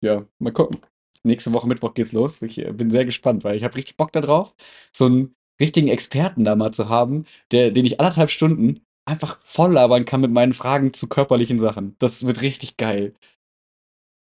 ja, 0.00 0.24
mal 0.38 0.52
gucken. 0.52 0.80
Nächste 1.24 1.52
Woche 1.52 1.66
Mittwoch 1.66 1.94
geht's 1.94 2.12
los. 2.12 2.42
Ich 2.42 2.58
äh, 2.58 2.72
bin 2.72 2.90
sehr 2.90 3.04
gespannt, 3.04 3.42
weil 3.42 3.56
ich 3.56 3.64
habe 3.64 3.74
richtig 3.74 3.96
Bock 3.96 4.12
darauf, 4.12 4.54
so 4.92 5.06
einen 5.06 5.34
richtigen 5.60 5.88
Experten 5.88 6.44
da 6.44 6.54
mal 6.54 6.72
zu 6.72 6.88
haben, 6.88 7.24
der, 7.50 7.72
den 7.72 7.84
ich 7.84 7.98
anderthalb 7.98 8.30
Stunden 8.30 8.80
einfach 9.04 9.40
voll 9.40 9.72
labern 9.72 10.04
kann 10.04 10.20
mit 10.20 10.30
meinen 10.30 10.52
Fragen 10.52 10.92
zu 10.94 11.08
körperlichen 11.08 11.58
Sachen. 11.58 11.96
Das 11.98 12.24
wird 12.24 12.42
richtig 12.42 12.76
geil. 12.76 13.14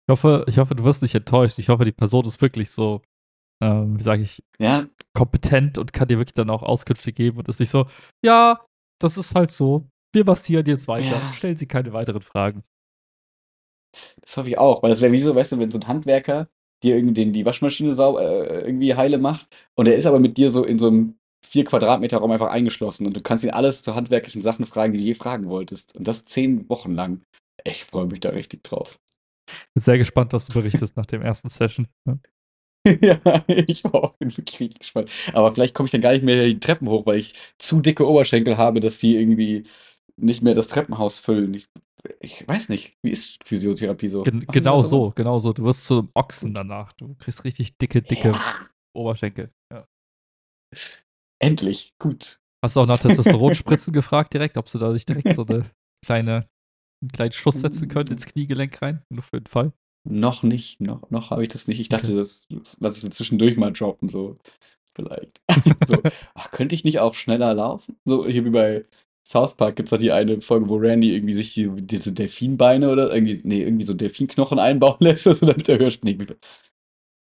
Ich 0.07 0.13
hoffe, 0.13 0.45
ich 0.49 0.59
hoffe, 0.59 0.75
du 0.75 0.85
wirst 0.85 1.03
nicht 1.03 1.15
enttäuscht. 1.15 1.59
Ich 1.59 1.69
hoffe, 1.69 1.85
die 1.85 1.93
Person 1.93 2.27
ist 2.27 2.41
wirklich 2.43 2.71
so, 2.71 3.01
ähm, 3.63 3.99
wie 3.99 4.03
sage 4.03 4.23
ich, 4.23 4.43
ja. 4.59 4.87
kompetent 5.15 5.79
und 5.79 5.93
kann 5.93 6.09
dir 6.09 6.19
wirklich 6.19 6.35
dann 6.35 6.51
auch 6.51 6.63
Auskünfte 6.63 7.13
geben 7.13 7.39
und 7.39 7.49
ist 7.49 7.61
nicht 7.61 7.71
so, 7.71 7.87
ja, 8.23 8.65
das 9.01 9.17
ist 9.17 9.35
halt 9.35 9.51
so. 9.51 9.87
Wir 10.13 10.25
massieren 10.25 10.67
jetzt 10.67 10.89
weiter. 10.89 11.17
Ja. 11.17 11.33
Stellen 11.33 11.57
Sie 11.57 11.67
keine 11.67 11.93
weiteren 11.93 12.23
Fragen. 12.23 12.63
Das 14.21 14.37
hoffe 14.37 14.49
ich 14.49 14.59
auch, 14.59 14.83
weil 14.83 14.91
das 14.91 15.01
wäre 15.01 15.13
wie 15.13 15.19
so, 15.19 15.35
weißt 15.35 15.53
du, 15.53 15.59
wenn 15.59 15.71
so 15.71 15.79
ein 15.79 15.87
Handwerker 15.87 16.49
dir 16.83 16.97
irgendwie 16.97 17.31
die 17.31 17.47
Waschmaschine 17.47 17.95
sau 17.95 18.19
äh, 18.19 18.61
irgendwie 18.61 18.95
heile 18.95 19.19
macht 19.19 19.47
und 19.75 19.87
er 19.87 19.95
ist 19.95 20.07
aber 20.07 20.21
mit 20.21 20.37
dir 20.37 20.51
so 20.51 20.65
in 20.65 20.79
so 20.79 20.89
einem 20.89 21.17
vier 21.45 21.65
Quadratmeter 21.65 22.19
Raum 22.19 22.33
einfach 22.33 22.51
eingeschlossen 22.51 23.07
und 23.07 23.17
du 23.17 23.23
kannst 23.23 23.45
ihn 23.45 23.51
alles 23.51 23.83
zu 23.83 23.95
handwerklichen 23.95 24.43
Sachen 24.43 24.67
fragen, 24.67 24.93
die 24.93 24.99
du 24.99 25.05
je 25.05 25.15
fragen 25.15 25.49
wolltest. 25.49 25.95
Und 25.95 26.09
das 26.09 26.25
zehn 26.25 26.69
Wochen 26.69 26.93
lang. 26.93 27.23
Ich 27.65 27.85
freue 27.85 28.07
mich 28.07 28.21
da 28.21 28.31
richtig 28.31 28.65
drauf. 28.65 28.99
Bin 29.47 29.81
sehr 29.81 29.99
gespannt, 29.99 30.33
was 30.33 30.47
du 30.47 30.55
berichtest 30.55 30.97
nach 30.97 31.07
dem 31.07 31.23
ersten 31.23 31.49
Session. 31.49 31.89
Ne? 32.05 32.21
ja, 33.03 33.45
ich 33.49 33.85
auch, 33.87 34.15
bin 34.19 34.37
wirklich 34.37 34.75
gespannt. 34.75 35.11
Aber 35.33 35.53
vielleicht 35.53 35.75
komme 35.75 35.87
ich 35.87 35.93
dann 35.93 36.03
gar 36.03 36.13
nicht 36.13 36.25
mehr 36.25 36.45
die 36.45 36.61
Treppen 36.61 36.89
hoch, 36.89 37.07
weil 37.07 37.19
ich 37.19 37.35
zu 37.59 37.81
dicke 37.81 38.07
Oberschenkel 38.07 38.59
habe, 38.59 38.81
dass 38.81 38.99
die 38.99 39.17
irgendwie 39.17 39.67
nicht 40.17 40.43
mehr 40.43 40.55
das 40.55 40.69
Treppenhaus 40.69 41.19
füllen. 41.19 41.55
Ich, 41.55 41.69
ich 42.21 42.47
weiß 42.47 42.69
nicht, 42.69 42.99
wie 43.03 43.11
ist 43.11 43.43
Physiotherapie 43.45 44.09
so? 44.09 44.23
Gen 44.23 44.41
genau 44.41 44.83
so, 44.83 45.13
genau 45.15 45.39
so. 45.39 45.53
Du 45.53 45.65
wirst 45.65 45.87
zu 45.87 46.09
Ochsen 46.15 46.53
danach. 46.53 46.93
Du 46.93 47.15
kriegst 47.15 47.45
richtig 47.45 47.79
dicke, 47.79 48.03
dicke 48.03 48.33
ja. 48.33 48.55
Oberschenkel. 48.93 49.51
Ja. 49.73 49.87
Endlich, 51.43 51.95
gut. 51.99 52.41
Hast 52.63 52.77
du 52.77 52.81
auch 52.81 52.87
nach 52.87 52.99
Testosteronspritzen 52.99 53.93
gefragt 53.95 54.33
direkt, 54.35 54.57
ob 54.57 54.69
sie 54.69 54.79
da 54.79 54.93
nicht 54.93 55.09
direkt 55.09 55.35
so 55.35 55.45
eine 55.47 55.71
kleine, 56.05 56.49
einen 57.05 57.13
kleinen 57.13 57.33
Schuss 57.33 57.61
setzen 57.61 57.89
können 57.89 58.11
ins 58.11 58.27
Kniegelenk 58.27 58.81
rein? 58.83 59.03
Nur 59.11 59.23
für 59.23 59.41
den 59.41 59.47
Fall. 59.47 59.73
Noch 60.07 60.43
nicht, 60.43 60.81
noch, 60.81 61.11
noch 61.11 61.31
habe 61.31 61.43
ich 61.43 61.49
das 61.49 61.67
nicht. 61.67 61.81
Ich 61.81 61.89
dachte, 61.89 62.09
okay. 62.09 62.17
das 62.17 62.47
lasse 62.79 63.07
ich 63.07 63.13
zwischendurch 63.15 63.57
mal 63.57 63.73
droppen, 63.73 64.09
so 64.09 64.37
vielleicht. 64.95 65.41
so, 65.87 65.97
ach, 66.35 66.51
könnte 66.51 66.75
ich 66.75 66.85
nicht 66.85 67.01
auch 67.01 67.15
schneller 67.15 67.55
laufen? 67.55 67.97
So 68.05 68.27
hier 68.27 68.45
wie 68.45 68.51
bei 68.51 68.83
South 69.27 69.57
Park 69.57 69.77
gibt 69.77 69.87
es 69.87 69.91
doch 69.91 69.99
die 69.99 70.13
eine 70.13 70.41
Folge, 70.41 70.69
wo 70.69 70.77
Randy 70.77 71.15
irgendwie 71.15 71.33
sich 71.33 71.55
die, 71.55 71.71
diese 71.71 72.13
Delfinbeine 72.13 72.91
oder 72.91 73.15
irgendwie, 73.15 73.41
nee, 73.45 73.63
irgendwie 73.63 73.85
so 73.85 73.95
Delfinknochen 73.95 74.59
einbauen 74.59 74.97
lässt, 75.01 75.27
also 75.27 75.47
damit 75.47 75.69
er 75.69 75.79
höher 75.79 75.91
springt. 75.91 76.37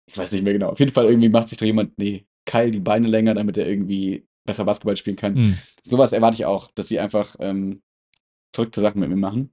Ich 0.07 0.17
weiß 0.17 0.31
nicht 0.31 0.43
mehr 0.43 0.53
genau. 0.53 0.69
Auf 0.69 0.79
jeden 0.79 0.91
Fall 0.91 1.05
irgendwie 1.05 1.29
macht 1.29 1.49
sich 1.49 1.57
doch 1.57 1.65
jemand, 1.65 1.97
nee, 1.97 2.25
Kyle 2.45 2.71
die 2.71 2.79
Beine 2.79 3.07
länger, 3.07 3.35
damit 3.35 3.57
er 3.57 3.67
irgendwie 3.67 4.25
besser 4.45 4.65
Basketball 4.65 4.97
spielen 4.97 5.15
kann. 5.15 5.33
Mhm. 5.33 5.57
Sowas 5.83 6.13
erwarte 6.13 6.35
ich 6.35 6.45
auch, 6.45 6.71
dass 6.71 6.87
sie 6.87 6.99
einfach 6.99 7.35
ähm, 7.39 7.81
verrückte 8.55 8.81
Sachen 8.81 8.99
mit 8.99 9.09
mir 9.09 9.17
machen 9.17 9.51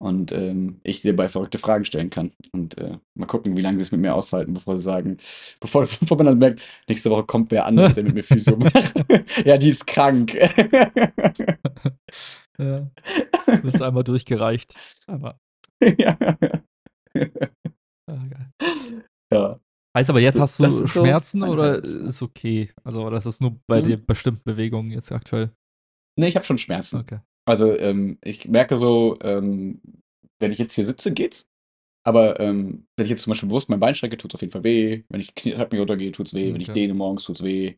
und 0.00 0.30
ähm, 0.32 0.80
ich 0.84 1.02
dir 1.02 1.14
bei 1.14 1.28
verrückte 1.28 1.58
Fragen 1.58 1.84
stellen 1.84 2.10
kann. 2.10 2.32
Und 2.52 2.78
äh, 2.78 2.98
mal 3.14 3.26
gucken, 3.26 3.56
wie 3.56 3.60
lange 3.60 3.78
sie 3.78 3.82
es 3.82 3.92
mit 3.92 4.00
mir 4.00 4.14
aushalten, 4.14 4.54
bevor 4.54 4.78
sie 4.78 4.84
sagen, 4.84 5.18
bevor, 5.60 5.82
bevor 6.00 6.16
man 6.16 6.26
dann 6.26 6.38
merkt, 6.38 6.62
nächste 6.88 7.10
Woche 7.10 7.24
kommt 7.24 7.50
wer 7.50 7.66
anderes, 7.66 7.94
der 7.94 8.04
mit 8.04 8.14
mir 8.14 8.22
Physio 8.22 8.56
macht. 8.58 9.04
ja, 9.44 9.58
die 9.58 9.70
ist 9.70 9.86
krank. 9.86 10.34
ja. 12.58 12.90
Du 13.46 13.62
bist 13.62 13.82
einmal 13.82 14.04
durchgereicht. 14.04 14.74
Einmal. 15.06 15.38
ja. 15.98 16.16
Ah, 18.10 18.24
ja. 19.32 19.60
Heißt 19.96 20.10
aber, 20.10 20.20
jetzt 20.20 20.38
hast 20.38 20.60
du 20.60 20.86
Schmerzen 20.86 21.40
so 21.40 21.46
oder 21.46 21.82
ist 21.82 22.22
okay? 22.22 22.70
Also, 22.84 23.04
oder 23.04 23.16
ist 23.16 23.26
das 23.26 23.40
nur 23.40 23.58
bei 23.66 23.80
hm. 23.80 23.88
den 23.88 24.06
bestimmten 24.06 24.44
Bewegungen 24.44 24.90
jetzt 24.92 25.10
aktuell? 25.10 25.50
Nee, 26.18 26.28
ich 26.28 26.36
habe 26.36 26.44
schon 26.44 26.58
Schmerzen. 26.58 26.98
Okay. 26.98 27.20
Also, 27.48 27.76
ähm, 27.78 28.18
ich 28.22 28.48
merke 28.48 28.76
so, 28.76 29.18
ähm, 29.22 29.80
wenn 30.38 30.52
ich 30.52 30.58
jetzt 30.58 30.74
hier 30.74 30.84
sitze, 30.84 31.12
geht's. 31.12 31.46
Aber 32.04 32.40
ähm, 32.40 32.86
wenn 32.96 33.04
ich 33.04 33.10
jetzt 33.10 33.22
zum 33.22 33.32
Beispiel 33.32 33.48
bewusst 33.48 33.68
mein 33.68 33.80
Bein 33.80 33.94
strecke, 33.94 34.16
tut 34.16 34.30
es 34.30 34.36
auf 34.36 34.40
jeden 34.40 34.52
Fall 34.52 34.64
weh. 34.64 35.02
Wenn 35.08 35.20
ich 35.20 35.34
Knie, 35.34 35.54
mich 35.54 35.80
runtergehe, 35.80 36.12
tut 36.12 36.28
es 36.28 36.34
weh. 36.34 36.54
Wenn 36.54 36.60
ich 36.60 36.70
dehne 36.70 36.94
morgens, 36.94 37.24
tut 37.24 37.36
es 37.36 37.44
weh. 37.44 37.74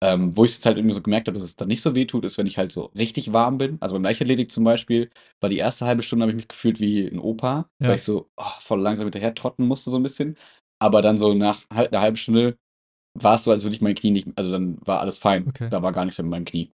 Ähm, 0.00 0.36
wo 0.36 0.44
ich 0.44 0.52
es 0.52 0.66
halt 0.66 0.76
irgendwie 0.76 0.94
so 0.94 1.02
gemerkt 1.02 1.26
habe, 1.26 1.36
dass 1.36 1.44
es 1.44 1.56
dann 1.56 1.68
nicht 1.68 1.82
so 1.82 1.94
weh 1.94 2.04
tut, 2.04 2.24
ist, 2.24 2.38
wenn 2.38 2.46
ich 2.46 2.58
halt 2.58 2.70
so 2.70 2.92
richtig 2.96 3.32
warm 3.32 3.58
bin. 3.58 3.78
Also 3.80 3.94
beim 3.94 4.02
Leichtathletik 4.02 4.52
zum 4.52 4.64
Beispiel, 4.64 5.10
war 5.40 5.48
die 5.48 5.58
erste 5.58 5.86
halbe 5.86 6.02
Stunde, 6.02 6.24
habe 6.24 6.32
ich 6.32 6.36
mich 6.36 6.48
gefühlt 6.48 6.80
wie 6.80 7.06
ein 7.06 7.18
Opa, 7.18 7.68
ja. 7.80 7.88
weil 7.88 7.96
ich 7.96 8.02
so 8.02 8.28
oh, 8.36 8.44
voll 8.60 8.80
langsam 8.80 9.06
hinterher 9.06 9.34
trotten 9.34 9.66
musste, 9.66 9.90
so 9.90 9.96
ein 9.96 10.02
bisschen. 10.02 10.36
Aber 10.80 11.02
dann 11.02 11.18
so 11.18 11.34
nach 11.34 11.64
halt 11.72 11.92
einer 11.92 12.02
halben 12.02 12.16
Stunde 12.16 12.56
war 13.14 13.34
es 13.36 13.44
so, 13.44 13.50
als 13.50 13.62
würde 13.62 13.76
ich 13.76 13.82
mein 13.82 13.94
Knie 13.94 14.10
nicht, 14.10 14.28
also 14.36 14.50
dann 14.50 14.78
war 14.84 15.00
alles 15.00 15.18
fein. 15.18 15.46
Okay. 15.48 15.68
Da 15.70 15.82
war 15.82 15.92
gar 15.92 16.04
nichts 16.04 16.18
mehr 16.18 16.24
mit 16.24 16.30
meinem 16.30 16.44
Knie. 16.44 16.72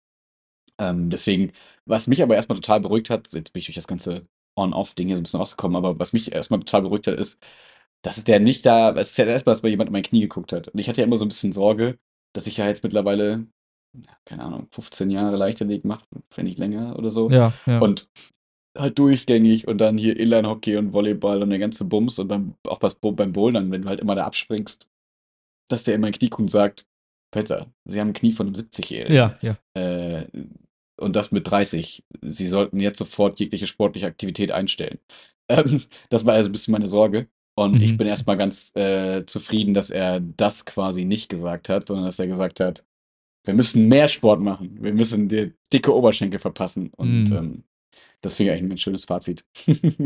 Ähm, 0.79 1.09
deswegen, 1.09 1.51
was 1.85 2.07
mich 2.07 2.21
aber 2.21 2.35
erstmal 2.35 2.57
total 2.57 2.81
beruhigt 2.81 3.09
hat, 3.09 3.31
jetzt 3.33 3.53
bin 3.53 3.59
ich 3.59 3.65
durch 3.65 3.75
das 3.75 3.87
ganze 3.87 4.27
On-Off-Ding 4.57 5.07
hier 5.07 5.15
so 5.15 5.21
ein 5.21 5.23
bisschen 5.23 5.39
rausgekommen, 5.39 5.77
aber 5.77 5.99
was 5.99 6.13
mich 6.13 6.33
erstmal 6.33 6.59
total 6.59 6.83
beruhigt 6.83 7.07
hat, 7.07 7.19
ist, 7.19 7.41
dass 8.01 8.17
es 8.17 8.23
der 8.23 8.39
nicht 8.39 8.65
da, 8.65 8.91
es 8.91 9.11
ist 9.11 9.17
ja 9.17 9.25
erstmal, 9.25 9.53
dass 9.55 9.63
mal 9.63 9.69
jemand 9.69 9.89
in 9.89 9.93
mein 9.93 10.03
Knie 10.03 10.21
geguckt 10.21 10.53
hat. 10.53 10.67
Und 10.67 10.79
ich 10.79 10.87
hatte 10.87 11.01
ja 11.01 11.07
immer 11.07 11.17
so 11.17 11.25
ein 11.25 11.29
bisschen 11.29 11.51
Sorge, 11.51 11.97
dass 12.33 12.47
ich 12.47 12.57
ja 12.57 12.67
jetzt 12.67 12.83
mittlerweile, 12.83 13.47
keine 14.25 14.43
Ahnung, 14.43 14.67
15 14.71 15.09
Jahre 15.09 15.37
Leichtathletik 15.37 15.85
mache, 15.85 16.05
wenn 16.35 16.45
nicht 16.45 16.59
länger 16.59 16.97
oder 16.97 17.09
so. 17.09 17.29
Ja, 17.29 17.53
ja. 17.65 17.79
Und 17.79 18.09
halt 18.77 18.99
durchgängig 18.99 19.67
und 19.67 19.79
dann 19.79 19.97
hier 19.97 20.17
Inline-Hockey 20.19 20.75
und 20.77 20.93
Volleyball 20.93 21.41
und 21.41 21.49
der 21.49 21.59
ganze 21.59 21.85
Bums 21.85 22.19
und 22.19 22.27
beim, 22.27 22.55
auch 22.67 22.79
beim 22.79 23.31
Bouldern, 23.31 23.71
wenn 23.71 23.83
du 23.83 23.87
halt 23.87 24.01
immer 24.01 24.15
da 24.15 24.25
abspringst, 24.25 24.87
dass 25.69 25.85
der 25.85 25.95
in 25.95 26.01
mein 26.01 26.11
Knie 26.11 26.29
guckt 26.29 26.41
und 26.41 26.51
sagt, 26.51 26.85
Peter, 27.31 27.67
Sie 27.85 27.99
haben 27.99 28.09
ein 28.09 28.13
Knie 28.13 28.33
von 28.33 28.47
einem 28.47 28.55
70-Jährigen. 28.55 29.15
Ja, 29.15 29.37
ja. 29.41 29.57
Äh, 29.73 30.27
und 30.99 31.15
das 31.15 31.31
mit 31.31 31.49
30. 31.49 32.03
Sie 32.21 32.47
sollten 32.47 32.79
jetzt 32.79 32.97
sofort 32.97 33.39
jegliche 33.39 33.67
sportliche 33.67 34.07
Aktivität 34.07 34.51
einstellen. 34.51 34.99
Ähm, 35.47 35.83
das 36.09 36.25
war 36.25 36.33
also 36.33 36.49
ein 36.49 36.53
bisschen 36.53 36.71
meine 36.71 36.87
Sorge. 36.87 37.27
Und 37.55 37.75
mhm. 37.75 37.81
ich 37.81 37.97
bin 37.97 38.07
erstmal 38.07 38.35
ganz 38.35 38.75
äh, 38.75 39.27
zufrieden, 39.27 39.75
dass 39.75 39.91
er 39.91 40.19
das 40.19 40.65
quasi 40.65 41.05
nicht 41.05 41.29
gesagt 41.29 41.69
hat, 41.69 41.87
sondern 41.87 42.07
dass 42.07 42.17
er 42.17 42.25
gesagt 42.25 42.59
hat, 42.59 42.83
wir 43.45 43.53
müssen 43.53 43.87
mehr 43.87 44.07
Sport 44.07 44.41
machen. 44.41 44.75
Wir 44.81 44.91
müssen 44.91 45.29
dir 45.29 45.53
dicke 45.71 45.93
Oberschenkel 45.93 46.39
verpassen. 46.39 46.89
Und 46.97 47.25
mhm. 47.25 47.35
ähm, 47.35 47.63
das 48.21 48.33
finde 48.33 48.53
ich 48.53 48.57
eigentlich 48.57 48.73
ein 48.73 48.77
schönes 48.79 49.05
Fazit. 49.05 49.45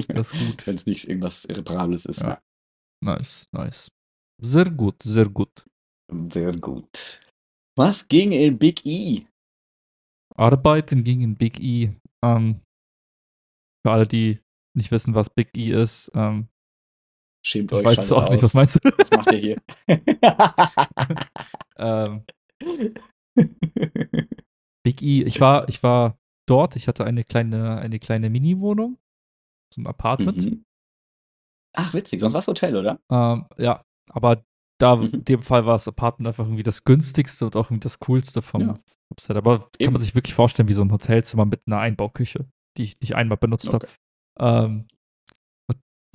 Das 0.09 0.33
ist 0.33 0.33
gut. 0.33 0.65
Wenn 0.67 0.75
es 0.75 0.85
nicht 0.85 1.07
irgendwas 1.07 1.45
Irreparables 1.45 2.05
ist. 2.05 2.19
Ja. 2.19 2.41
Nice, 3.01 3.47
nice. 3.53 3.89
Sehr 4.41 4.69
gut, 4.69 5.01
sehr 5.03 5.29
gut. 5.29 5.65
Sehr 6.11 6.55
gut. 6.57 7.21
Was 7.77 8.07
ging 8.07 8.33
in 8.33 8.57
Big 8.57 8.85
E? 8.85 9.25
Arbeiten 10.39 11.03
ging 11.03 11.21
in 11.21 11.35
Big 11.35 11.59
E. 11.59 11.93
Ähm, 12.23 12.61
für 13.85 13.91
alle, 13.91 14.07
die 14.07 14.39
nicht 14.75 14.91
wissen, 14.91 15.13
was 15.13 15.29
Big 15.29 15.55
E 15.55 15.71
ist, 15.71 16.11
ähm, 16.15 16.47
Schämt 17.45 17.71
euch. 17.71 17.85
Weißt 17.85 18.11
du 18.11 18.15
auch 18.17 18.23
aus. 18.23 18.31
nicht, 18.31 18.43
was 18.43 18.53
meinst 18.53 18.75
du? 18.75 18.89
Was 18.97 19.11
macht 19.11 19.31
ihr 19.31 19.37
hier? 19.37 19.61
ähm, 21.77 22.25
Big 24.83 25.01
E, 25.01 25.23
ich 25.23 25.39
war, 25.39 25.69
ich 25.69 25.81
war 25.83 26.17
dort, 26.47 26.75
ich 26.75 26.87
hatte 26.87 27.05
eine 27.05 27.23
kleine, 27.23 27.77
eine 27.79 27.99
kleine 27.99 28.29
Mini-Wohnung, 28.29 28.97
so 29.73 29.81
ein 29.81 29.87
Apartment. 29.87 30.43
Mhm. 30.43 30.65
Ach, 31.73 31.93
witzig, 31.93 32.19
sonst 32.19 32.33
war 32.33 32.39
es 32.39 32.47
Hotel, 32.47 32.75
oder? 32.75 32.99
Ähm, 33.09 33.45
ja, 33.57 33.85
aber 34.09 34.43
da 34.79 34.95
mhm. 34.95 35.09
in 35.13 35.25
dem 35.25 35.41
Fall 35.41 35.65
war 35.65 35.73
das 35.73 35.87
Apartment 35.87 36.27
einfach 36.27 36.45
irgendwie 36.45 36.63
das 36.63 36.83
günstigste 36.83 37.45
und 37.45 37.55
auch 37.55 37.67
irgendwie 37.67 37.81
das 37.81 37.99
coolste 37.99 38.41
vom 38.41 38.61
ja. 38.61 38.73
Website. 39.11 39.37
Aber 39.37 39.55
Eben. 39.55 39.85
kann 39.85 39.93
man 39.93 40.01
sich 40.01 40.15
wirklich 40.15 40.33
vorstellen, 40.33 40.67
wie 40.67 40.73
so 40.73 40.81
ein 40.81 40.91
Hotelzimmer 40.91 41.45
mit 41.45 41.61
einer 41.67 41.79
Einbauküche, 41.79 42.47
die 42.77 42.83
ich 42.83 42.99
nicht 43.01 43.15
einmal 43.15 43.37
benutzt 43.37 43.67
okay. 43.67 43.87
habe. 44.39 44.65
Ähm, 44.65 44.87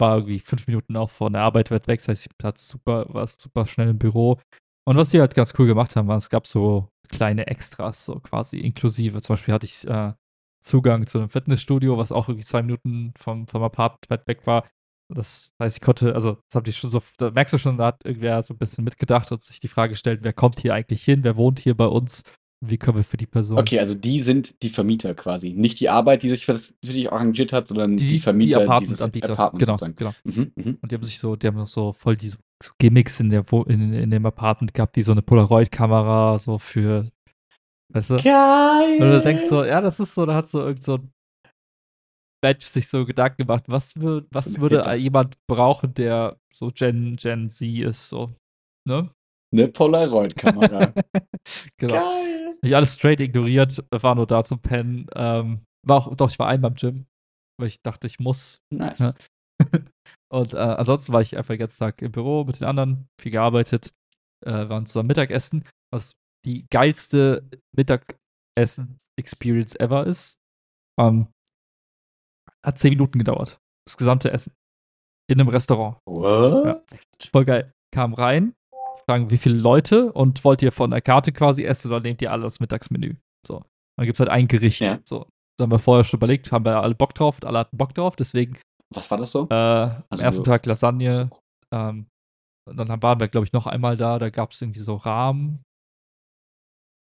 war 0.01 0.17
irgendwie 0.17 0.41
fünf 0.41 0.67
Minuten 0.67 0.97
auch 0.97 1.11
von 1.11 1.35
der 1.35 1.43
Arbeit 1.43 1.71
weit 1.71 1.87
weg, 1.87 2.01
das 2.01 2.09
heißt, 2.09 2.27
ich 2.27 2.45
hatte 2.45 2.61
super, 2.61 3.07
war 3.15 3.29
super 3.29 3.67
schnell 3.67 3.91
im 3.91 3.99
Büro. 3.99 4.41
Und 4.87 4.97
was 4.97 5.11
die 5.11 5.21
halt 5.21 5.35
ganz 5.35 5.55
cool 5.59 5.67
gemacht 5.67 5.95
haben, 5.95 6.09
war, 6.09 6.17
es 6.17 6.31
gab 6.31 6.47
so 6.47 6.89
kleine 7.09 7.47
Extras, 7.47 8.05
so 8.05 8.19
quasi 8.21 8.59
inklusive. 8.59 9.23
Zum 9.23 9.35
Beispiel 9.35 9.55
hatte 9.55 9.67
ich 9.67 9.87
äh, 9.87 10.13
Zugang 10.61 11.07
zu 11.07 11.19
einem 11.19 11.29
Fitnessstudio, 11.29 11.97
was 11.97 12.13
auch 12.13 12.29
irgendwie 12.29 12.45
zwei 12.45 12.63
Minuten 12.63 13.13
vom, 13.17 13.47
vom 13.47 13.63
Apartment 13.63 14.11
weit 14.11 14.27
weg 14.27 14.47
war. 14.47 14.67
Das 15.09 15.53
heißt, 15.61 15.77
ich 15.77 15.81
konnte, 15.81 16.15
also 16.15 16.39
das 16.49 16.57
habe 16.57 16.69
ich 16.69 16.77
schon 16.77 16.91
so, 16.91 17.03
da 17.19 17.31
merkst 17.31 17.55
du 17.55 17.59
schon, 17.59 17.77
da 17.79 17.87
hat 17.87 18.05
irgendwer 18.05 18.43
so 18.43 18.55
ein 18.55 18.59
bisschen 18.59 18.85
mitgedacht 18.85 19.31
und 19.33 19.43
sich 19.43 19.61
die 19.61 19.69
Frage 19.69 19.91
gestellt, 19.91 20.21
wer 20.23 20.33
kommt 20.33 20.61
hier 20.61 20.75
eigentlich 20.75 21.05
hin, 21.05 21.25
wer 21.25 21.37
wohnt 21.37 21.61
hier 21.61 21.77
bei 21.77 21.87
uns, 21.87 22.23
wie 22.61 22.79
können 22.79 22.97
wir 22.97 23.05
für 23.05 23.17
die 23.17 23.27
Person. 23.27 23.59
Okay, 23.59 23.79
also 23.79 23.95
die 23.95 24.21
sind 24.21 24.63
die 24.63 24.71
Vermieter 24.71 25.15
quasi. 25.15 25.53
Nicht 25.53 25.81
die 25.81 25.89
Arbeit, 25.89 26.23
die 26.23 26.31
sich 26.31 26.47
für, 26.47 26.53
das, 26.53 26.75
für 26.85 26.93
dich 26.93 27.13
arrangiert 27.13 27.53
hat, 27.53 27.69
sondern 27.69 27.97
die, 27.97 28.09
die 28.09 28.19
Vermieter, 28.19 28.61
die 28.61 28.65
Apartment-Anbieter. 28.65 29.33
Apartment 29.33 29.61
genau, 29.61 29.77
sozusagen. 29.77 29.97
genau. 29.97 30.15
Mhm, 30.25 30.53
mh. 30.57 30.75
Und 30.81 30.91
die 30.91 30.95
haben 30.95 31.03
sich 31.03 31.19
so, 31.19 31.37
die 31.37 31.47
haben 31.47 31.57
noch 31.57 31.69
so 31.69 31.93
voll 31.93 32.17
die 32.17 32.29
so 32.31 32.39
Gimmicks 32.79 33.21
in, 33.21 33.31
der, 33.31 33.45
in, 33.67 33.93
in 33.93 34.11
dem 34.11 34.25
Apartment 34.25 34.73
gehabt, 34.73 34.97
wie 34.97 35.03
so 35.03 35.13
eine 35.13 35.23
Polaroid-Kamera, 35.23 36.39
so 36.39 36.59
für, 36.59 37.11
weißt 37.93 38.11
du? 38.11 38.17
Geil! 38.17 39.03
Und 39.03 39.11
du 39.11 39.21
denkst 39.23 39.45
so, 39.49 39.65
ja, 39.65 39.81
das 39.81 40.01
ist 40.01 40.15
so, 40.15 40.25
da 40.25 40.35
hat 40.35 40.49
so 40.49 40.61
irgend 40.61 40.83
so 40.83 40.95
ein 40.95 41.13
Mensch 42.45 42.67
sich 42.67 42.89
so 42.89 43.07
Gedanken 43.07 43.47
gemacht, 43.47 43.65
was, 43.69 43.97
würd, 43.97 44.27
was 44.31 44.61
würde 44.61 44.85
Hit. 44.91 45.01
jemand 45.01 45.39
brauchen, 45.47 45.95
der 45.95 46.39
so 46.53 46.69
Gen, 46.69 47.17
Gen 47.17 47.49
Z 47.49 47.67
ist, 47.67 48.11
so, 48.11 48.35
ne? 48.87 49.11
Eine 49.51 49.69
Polaroid-Kamera. 49.69 50.93
genau. 51.79 51.95
Geil. 51.95 52.59
Ich 52.63 52.77
alles 52.77 52.93
straight 52.95 53.21
ignoriert, 53.21 53.83
war 53.91 54.15
nur 54.15 54.27
da 54.27 54.45
zum 54.45 54.61
Pennen. 54.61 55.07
Ähm, 55.15 55.65
war 55.87 55.97
auch, 55.99 56.15
doch, 56.17 56.31
ich 56.31 56.39
war 56.39 56.49
einmal 56.49 56.73
im 56.73 56.77
Gym, 56.77 57.07
weil 57.59 57.69
ich 57.69 57.81
dachte, 57.81 58.07
ich 58.07 58.19
muss. 58.19 58.61
Nice. 58.71 59.01
Ne? 59.01 59.15
und 60.33 60.53
äh, 60.53 60.59
ansonsten 60.59 61.15
war 61.15 61.23
ich 61.23 61.39
einfach 61.39 61.55
den 61.55 61.61
ganzen 61.61 61.79
Tag 61.79 62.03
im 62.03 62.13
Büro 62.13 62.45
mit 62.45 62.61
den 62.61 62.67
anderen, 62.67 63.09
viel 63.21 63.33
gearbeitet, 63.33 63.95
äh, 64.45 64.69
waren 64.69 64.85
zusammen 64.87 65.09
Mittagessen, 65.09 65.65
was 65.93 66.17
die 66.45 66.67
geilste 66.71 67.49
Mittagessen-Experience 67.75 69.77
ever 69.77 70.07
ist. 70.07 70.37
Ähm, 71.01 71.29
hat 72.65 72.79
zehn 72.79 72.91
Minuten 72.91 73.19
gedauert. 73.19 73.59
Das 73.87 73.97
gesamte 73.97 74.31
Essen. 74.31 74.53
In 75.31 75.41
einem 75.41 75.49
Restaurant. 75.49 75.99
What? 76.07 76.67
Ja, 76.67 76.83
voll 77.33 77.45
geil. 77.45 77.73
Kam 77.95 78.15
rein, 78.15 78.55
fragen, 79.09 79.31
wie 79.31 79.39
viele 79.39 79.57
Leute 79.57 80.13
und 80.13 80.45
wollt 80.45 80.63
ihr 80.63 80.73
von 80.73 80.91
der 80.91 81.01
Karte 81.01 81.33
quasi 81.33 81.65
essen 81.65 81.89
oder 81.89 82.01
nehmt 82.01 82.21
ihr 82.23 82.33
alle 82.33 82.43
das 82.43 82.61
Mittagsmenü? 82.61 83.15
So. 83.47 83.63
Dann 83.97 84.07
gibt 84.07 84.17
es 84.17 84.21
halt 84.21 84.31
ein 84.31 84.49
Gericht. 84.49 84.81
Ja. 84.81 84.99
So. 85.05 85.27
Da 85.59 85.65
haben 85.65 85.71
wir 85.71 85.79
vorher 85.79 86.05
schon 86.05 86.19
überlegt, 86.19 86.51
haben 86.51 86.65
wir 86.65 86.83
alle 86.83 86.95
Bock 86.95 87.15
drauf 87.15 87.37
und 87.37 87.45
alle 87.45 87.61
hatten 87.61 87.77
Bock 87.77 87.95
drauf, 87.95 88.17
deswegen. 88.17 88.59
Was 88.93 89.11
war 89.11 89.19
das 89.19 89.31
so? 89.31 89.49
Äh, 89.51 89.55
also 89.55 90.05
am 90.11 90.21
ersten 90.21 90.45
Tag 90.45 90.67
Lasagne. 90.67 91.31
Ähm, 91.73 92.07
dann 92.67 93.03
waren 93.03 93.21
wir, 93.21 93.29
glaube 93.29 93.47
ich, 93.47 93.53
noch 93.53 93.67
einmal 93.67 93.97
da, 93.97 94.19
da 94.19 94.31
gab 94.31 94.53
es 94.53 94.63
irgendwie 94.63 94.81
so 94.81 94.97
Rahmen. 94.97 95.63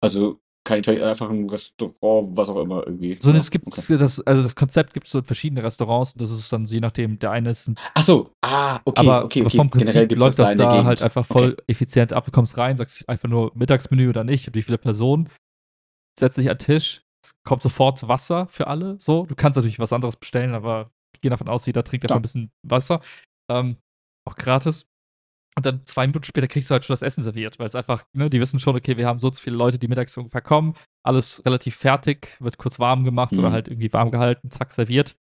Also 0.00 0.40
kein 0.68 0.80
Italien, 0.80 1.02
einfach 1.02 1.30
ein 1.30 1.48
Restaurant, 1.48 2.36
was 2.36 2.48
auch 2.50 2.60
immer 2.60 2.86
irgendwie. 2.86 3.18
So, 3.20 3.30
ja, 3.30 3.36
es 3.36 3.50
gibt 3.50 3.66
okay. 3.66 3.96
das, 3.96 4.20
also 4.20 4.42
das 4.42 4.54
Konzept 4.54 4.92
gibt 4.92 5.06
es 5.06 5.12
so 5.12 5.18
in 5.18 5.24
verschiedenen 5.24 5.64
Restaurants 5.64 6.12
und 6.12 6.20
das 6.20 6.30
ist 6.30 6.52
dann 6.52 6.66
je 6.66 6.80
nachdem, 6.80 7.18
der 7.18 7.30
eine 7.30 7.50
ist 7.50 7.68
ein. 7.68 7.76
Ach 7.94 8.02
so, 8.02 8.30
ah, 8.42 8.78
okay, 8.84 9.00
aber, 9.00 9.24
okay, 9.24 9.42
okay. 9.44 9.56
vom 9.56 9.70
Prinzip 9.70 10.14
läuft 10.14 10.38
das, 10.38 10.50
das 10.50 10.58
da 10.58 10.84
halt 10.84 11.02
einfach 11.02 11.24
voll 11.24 11.52
okay. 11.52 11.62
effizient 11.68 12.12
ab. 12.12 12.26
Du 12.26 12.30
kommst 12.30 12.58
rein, 12.58 12.76
sagst 12.76 13.08
einfach 13.08 13.28
nur 13.28 13.50
Mittagsmenü 13.54 14.10
oder 14.10 14.24
nicht, 14.24 14.54
wie 14.54 14.62
viele 14.62 14.78
Personen, 14.78 15.30
setzt 16.18 16.36
dich 16.36 16.50
an 16.50 16.58
den 16.58 16.66
Tisch, 16.66 17.02
es 17.24 17.34
kommt 17.44 17.62
sofort 17.62 18.06
Wasser 18.06 18.46
für 18.48 18.66
alle. 18.66 18.96
So, 19.00 19.24
du 19.24 19.34
kannst 19.34 19.56
natürlich 19.56 19.78
was 19.78 19.92
anderes 19.92 20.16
bestellen, 20.16 20.54
aber 20.54 20.90
ich 21.14 21.22
gehe 21.22 21.30
davon 21.30 21.48
aus, 21.48 21.66
jeder 21.66 21.82
trinkt 21.82 22.04
einfach 22.04 22.16
ja. 22.16 22.18
ein 22.18 22.22
bisschen 22.22 22.50
Wasser. 22.62 23.00
Ähm, 23.50 23.76
auch 24.28 24.36
gratis. 24.36 24.86
Und 25.58 25.66
dann 25.66 25.84
zwei 25.86 26.06
Minuten 26.06 26.24
später 26.24 26.46
kriegst 26.46 26.70
du 26.70 26.74
halt 26.74 26.84
schon 26.84 26.94
das 26.94 27.02
Essen 27.02 27.24
serviert, 27.24 27.58
weil 27.58 27.66
es 27.66 27.74
einfach, 27.74 28.04
ne, 28.12 28.30
die 28.30 28.40
wissen 28.40 28.60
schon, 28.60 28.76
okay, 28.76 28.96
wir 28.96 29.08
haben 29.08 29.18
so 29.18 29.28
viele 29.32 29.56
Leute, 29.56 29.76
die 29.76 29.88
mittags 29.88 30.16
ungefähr 30.16 30.40
kommen, 30.40 30.74
alles 31.04 31.44
relativ 31.44 31.74
fertig, 31.74 32.36
wird 32.38 32.58
kurz 32.58 32.78
warm 32.78 33.02
gemacht 33.02 33.32
mhm. 33.32 33.40
oder 33.40 33.50
halt 33.50 33.66
irgendwie 33.66 33.92
warm 33.92 34.12
gehalten, 34.12 34.52
zack, 34.52 34.70
serviert. 34.70 35.16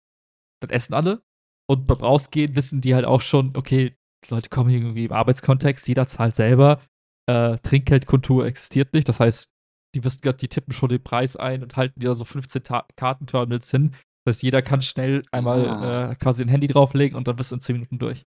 Dann 0.60 0.68
essen 0.68 0.92
alle. 0.92 1.22
Und 1.66 1.86
beim 1.86 1.96
Rausgehen 1.96 2.54
wissen 2.54 2.82
die 2.82 2.94
halt 2.94 3.06
auch 3.06 3.22
schon, 3.22 3.56
okay, 3.56 3.96
die 4.26 4.34
Leute 4.34 4.50
kommen 4.50 4.68
irgendwie 4.68 5.06
im 5.06 5.12
Arbeitskontext, 5.12 5.88
jeder 5.88 6.06
zahlt 6.06 6.34
selber. 6.34 6.82
Äh, 7.24 7.56
Trinkgeldkultur 7.60 8.44
existiert 8.44 8.92
nicht. 8.92 9.08
Das 9.08 9.20
heißt, 9.20 9.50
die 9.94 10.04
wissen 10.04 10.20
gerade, 10.20 10.36
die 10.36 10.48
tippen 10.48 10.74
schon 10.74 10.90
den 10.90 11.02
Preis 11.02 11.36
ein 11.36 11.62
und 11.62 11.78
halten 11.78 11.98
dir 11.98 12.14
so 12.14 12.26
15 12.26 12.62
Ta 12.62 12.86
Kartenterminals 12.96 13.70
hin. 13.70 13.92
Das 14.26 14.34
heißt, 14.34 14.42
jeder 14.42 14.60
kann 14.60 14.82
schnell 14.82 15.22
einmal 15.32 15.66
ah. 15.66 16.10
äh, 16.10 16.14
quasi 16.16 16.42
ein 16.42 16.48
Handy 16.48 16.66
drauflegen 16.66 17.16
und 17.16 17.26
dann 17.26 17.36
bist 17.36 17.52
du 17.52 17.54
in 17.54 17.60
10 17.62 17.72
Minuten 17.76 17.98
durch. 17.98 18.26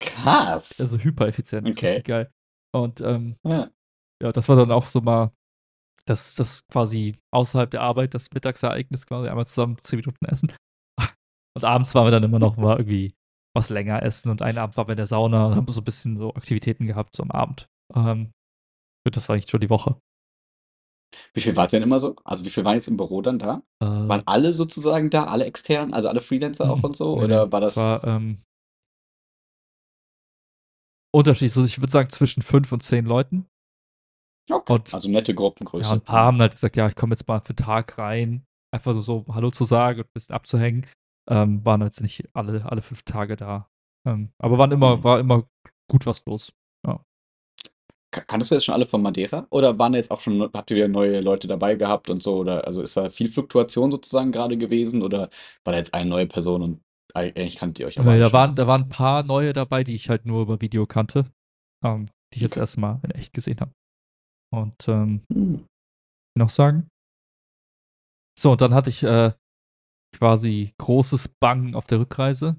Krass. 0.00 0.80
Also 0.80 0.98
hyper 0.98 1.28
effizient. 1.28 1.68
Okay. 1.68 1.86
Richtig 1.88 2.04
geil. 2.04 2.30
Und 2.74 3.00
ähm, 3.00 3.36
ja. 3.44 3.70
ja, 4.22 4.32
das 4.32 4.48
war 4.48 4.56
dann 4.56 4.72
auch 4.72 4.86
so 4.86 5.00
mal 5.00 5.32
das, 6.06 6.34
das 6.34 6.66
quasi 6.68 7.18
außerhalb 7.32 7.70
der 7.70 7.82
Arbeit, 7.82 8.14
das 8.14 8.30
Mittagsereignis 8.32 9.06
quasi 9.06 9.28
einmal 9.28 9.46
zusammen 9.46 9.78
10 9.78 9.98
Minuten 9.98 10.24
essen. 10.24 10.52
Und 11.56 11.64
abends 11.64 11.94
waren 11.94 12.06
wir 12.06 12.10
dann 12.10 12.24
immer 12.24 12.38
noch 12.38 12.56
mal 12.56 12.78
irgendwie 12.78 13.14
was 13.54 13.70
länger 13.70 14.02
essen 14.02 14.30
und 14.30 14.42
einen 14.42 14.58
Abend 14.58 14.76
waren 14.76 14.86
wir 14.86 14.92
in 14.92 14.98
der 14.98 15.08
Sauna 15.08 15.46
und 15.46 15.56
haben 15.56 15.66
so 15.66 15.80
ein 15.80 15.84
bisschen 15.84 16.16
so 16.16 16.32
Aktivitäten 16.34 16.86
gehabt 16.86 17.16
so 17.16 17.24
am 17.24 17.32
Abend. 17.32 17.68
Ähm, 17.94 18.30
das 19.04 19.28
war 19.28 19.34
eigentlich 19.34 19.50
schon 19.50 19.60
die 19.60 19.70
Woche. 19.70 20.00
Wie 21.34 21.40
viel 21.40 21.56
wart 21.56 21.72
ihr 21.72 21.80
denn 21.80 21.88
immer 21.88 21.98
so? 21.98 22.14
Also 22.24 22.44
wie 22.44 22.50
viel 22.50 22.64
waren 22.64 22.74
jetzt 22.74 22.86
im 22.86 22.96
Büro 22.96 23.22
dann 23.22 23.40
da? 23.40 23.62
Äh, 23.82 23.86
waren 23.86 24.22
alle 24.26 24.52
sozusagen 24.52 25.10
da, 25.10 25.24
alle 25.24 25.46
extern, 25.46 25.92
also 25.92 26.08
alle 26.08 26.20
Freelancer 26.20 26.70
auch 26.70 26.82
und 26.84 26.96
so? 26.96 27.16
Oder 27.18 27.50
war 27.50 27.60
das? 27.60 27.76
War, 27.76 28.04
ähm, 28.04 28.38
unterschiedlich. 31.12 31.56
Also 31.56 31.66
ich 31.66 31.80
würde 31.80 31.92
sagen 31.92 32.10
zwischen 32.10 32.42
fünf 32.42 32.70
und 32.72 32.82
zehn 32.82 33.04
Leuten. 33.04 33.46
Okay. 34.50 34.72
Und, 34.72 34.92
also 34.94 35.08
nette 35.08 35.34
Gruppengröße. 35.34 35.84
Ja, 35.84 35.92
ein 35.92 36.00
paar 36.00 36.26
haben 36.26 36.40
halt 36.40 36.52
gesagt, 36.52 36.76
ja, 36.76 36.88
ich 36.88 36.96
komme 36.96 37.14
jetzt 37.14 37.26
mal 37.28 37.40
für 37.40 37.54
den 37.54 37.64
Tag 37.64 37.98
rein, 37.98 38.44
einfach 38.74 38.92
so, 38.94 39.00
so 39.00 39.24
Hallo 39.28 39.50
zu 39.50 39.64
sagen 39.64 40.00
und 40.00 40.06
ein 40.06 40.12
bisschen 40.12 40.34
abzuhängen. 40.34 40.86
Ähm, 41.28 41.64
waren 41.64 41.82
jetzt 41.82 42.00
nicht 42.00 42.28
alle, 42.32 42.64
alle 42.64 42.82
fünf 42.82 43.02
Tage 43.02 43.36
da. 43.36 43.68
Ähm, 44.06 44.32
aber 44.38 44.58
waren 44.58 44.72
immer, 44.72 44.96
mhm. 44.96 45.04
war 45.04 45.20
immer 45.20 45.48
gut 45.88 46.06
was 46.06 46.24
los. 46.26 46.52
Ja. 46.84 47.04
Kanntest 48.10 48.50
du 48.50 48.56
jetzt 48.56 48.64
schon 48.64 48.74
alle 48.74 48.86
von 48.86 49.02
Madeira? 49.02 49.46
Oder 49.50 49.78
waren 49.78 49.94
jetzt 49.94 50.10
auch 50.10 50.20
schon, 50.20 50.42
habt 50.52 50.70
ihr 50.70 50.76
wieder 50.76 50.88
neue 50.88 51.20
Leute 51.20 51.46
dabei 51.46 51.76
gehabt 51.76 52.10
und 52.10 52.22
so? 52.22 52.38
Oder 52.38 52.66
also 52.66 52.82
ist 52.82 52.96
da 52.96 53.08
viel 53.10 53.28
Fluktuation 53.28 53.92
sozusagen 53.92 54.32
gerade 54.32 54.58
gewesen? 54.58 55.02
Oder 55.02 55.30
war 55.62 55.72
da 55.72 55.76
jetzt 55.78 55.94
eine 55.94 56.10
neue 56.10 56.26
Person 56.26 56.62
und 56.62 56.82
eigentlich 57.14 57.56
kannte 57.56 57.82
ihr 57.82 57.88
euch 57.88 57.98
aber. 57.98 58.18
Da 58.18 58.32
waren, 58.32 58.54
da 58.54 58.66
waren 58.66 58.82
ein 58.82 58.88
paar 58.88 59.22
neue 59.22 59.52
dabei, 59.52 59.84
die 59.84 59.94
ich 59.94 60.08
halt 60.08 60.26
nur 60.26 60.42
über 60.42 60.60
Video 60.60 60.86
kannte, 60.86 61.30
ähm, 61.84 62.06
die 62.32 62.36
ich 62.36 62.42
jetzt 62.42 62.52
okay. 62.52 62.60
erstmal 62.60 63.00
in 63.02 63.10
echt 63.10 63.32
gesehen 63.32 63.60
habe. 63.60 63.72
Und 64.52 64.88
ähm, 64.88 65.22
hm. 65.32 65.66
noch 66.36 66.50
sagen? 66.50 66.88
So, 68.38 68.52
und 68.52 68.60
dann 68.60 68.74
hatte 68.74 68.90
ich 68.90 69.02
äh, 69.02 69.32
quasi 70.16 70.72
großes 70.78 71.28
Bangen 71.40 71.74
auf 71.74 71.86
der 71.86 72.00
Rückreise. 72.00 72.56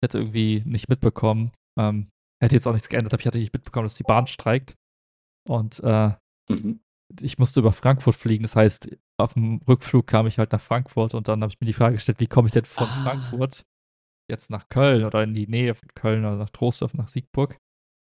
Ich 0.00 0.06
hätte 0.06 0.18
irgendwie 0.18 0.62
nicht 0.64 0.88
mitbekommen, 0.88 1.52
ähm, 1.78 2.08
hätte 2.42 2.54
jetzt 2.54 2.66
auch 2.66 2.72
nichts 2.72 2.88
geändert, 2.88 3.12
aber 3.12 3.20
ich 3.20 3.26
hatte 3.26 3.38
nicht 3.38 3.52
mitbekommen, 3.52 3.84
dass 3.84 3.94
die 3.94 4.04
Bahn 4.04 4.26
streikt. 4.26 4.74
Und 5.48 5.80
äh, 5.80 6.14
mhm. 6.48 6.80
ich 7.20 7.38
musste 7.38 7.60
über 7.60 7.72
Frankfurt 7.72 8.14
fliegen. 8.14 8.42
Das 8.42 8.56
heißt, 8.56 8.96
auf 9.18 9.34
dem 9.34 9.60
Rückflug 9.68 10.06
kam 10.06 10.26
ich 10.26 10.38
halt 10.38 10.52
nach 10.52 10.60
Frankfurt 10.60 11.14
und 11.14 11.28
dann 11.28 11.42
habe 11.42 11.52
ich 11.52 11.60
mir 11.60 11.66
die 11.66 11.72
Frage 11.72 11.94
gestellt, 11.94 12.20
wie 12.20 12.26
komme 12.26 12.46
ich 12.46 12.52
denn 12.52 12.64
von 12.64 12.86
ah. 12.88 13.02
Frankfurt 13.02 13.64
jetzt 14.28 14.50
nach 14.50 14.68
Köln 14.68 15.04
oder 15.04 15.22
in 15.22 15.34
die 15.34 15.46
Nähe 15.46 15.74
von 15.74 15.88
Köln 15.94 16.24
oder 16.24 16.36
nach 16.36 16.50
Trostorf, 16.50 16.94
nach 16.94 17.08
Siegburg. 17.08 17.58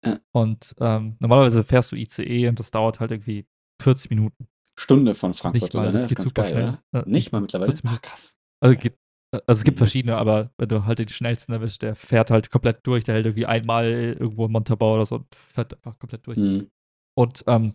Ja. 0.04 0.18
Und 0.32 0.74
ähm, 0.80 1.16
normalerweise 1.18 1.64
fährst 1.64 1.92
du 1.92 1.96
ICE 1.96 2.48
und 2.48 2.58
das 2.58 2.70
dauert 2.70 3.00
halt 3.00 3.10
irgendwie 3.10 3.46
40 3.82 4.10
Minuten. 4.10 4.48
Stunde 4.76 5.14
von 5.14 5.34
Frankfurt, 5.34 5.62
Nicht 5.62 5.74
mal, 5.74 5.82
oder? 5.82 5.92
Das, 5.92 6.02
das 6.02 6.08
geht 6.08 6.18
super 6.18 6.42
geil, 6.42 6.52
schnell. 6.52 6.78
Oder? 6.92 7.08
Nicht 7.08 7.32
mal 7.32 7.40
mittlerweile? 7.40 7.72
Ach, 7.86 8.02
krass. 8.02 8.36
Also, 8.60 8.76
geht, 8.76 8.98
also 9.32 9.60
es 9.60 9.64
gibt 9.64 9.76
mhm. 9.76 9.78
verschiedene, 9.78 10.16
aber 10.16 10.50
wenn 10.58 10.68
du 10.68 10.84
halt 10.84 10.98
den 10.98 11.08
schnellsten 11.08 11.52
erwischst, 11.52 11.82
der 11.82 11.94
fährt 11.94 12.30
halt 12.30 12.50
komplett 12.50 12.86
durch, 12.86 13.04
der 13.04 13.14
hält 13.14 13.26
irgendwie 13.26 13.46
einmal 13.46 13.86
irgendwo 13.86 14.46
in 14.46 14.52
Montabaur 14.52 14.96
oder 14.96 15.06
so 15.06 15.16
und 15.16 15.34
fährt 15.34 15.74
einfach 15.74 15.98
komplett 15.98 16.26
durch. 16.26 16.36
Mhm. 16.36 16.70
Und 17.16 17.44
ähm, 17.46 17.74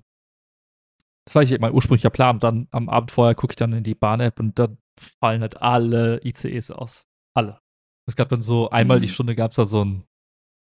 das 1.26 1.36
war 1.36 1.44
ich 1.44 1.60
mein 1.60 1.74
ursprünglicher 1.74 2.10
Plan. 2.10 2.40
Dann 2.40 2.68
am 2.72 2.90
Abend 2.90 3.12
vorher 3.12 3.36
gucke 3.36 3.52
ich 3.52 3.56
dann 3.56 3.74
in 3.74 3.84
die 3.84 3.96
Bahn-App 3.96 4.40
und 4.40 4.58
dann 4.58 4.78
fallen 5.00 5.42
halt 5.42 5.62
alle 5.62 6.20
ICEs 6.26 6.72
aus. 6.72 7.08
Alle. 7.36 7.62
Es 8.10 8.16
gab 8.16 8.30
dann 8.30 8.42
so, 8.42 8.70
einmal 8.70 8.98
mhm. 8.98 9.02
die 9.02 9.10
Stunde 9.10 9.36
gab 9.36 9.52
es 9.52 9.58
da 9.58 9.66
so, 9.66 9.86
ein, 9.86 10.04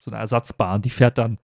so 0.03 0.11
eine 0.11 0.19
Ersatzbahn, 0.21 0.83
die 0.83 0.91
fährt 0.91 1.19
dann 1.19 1.39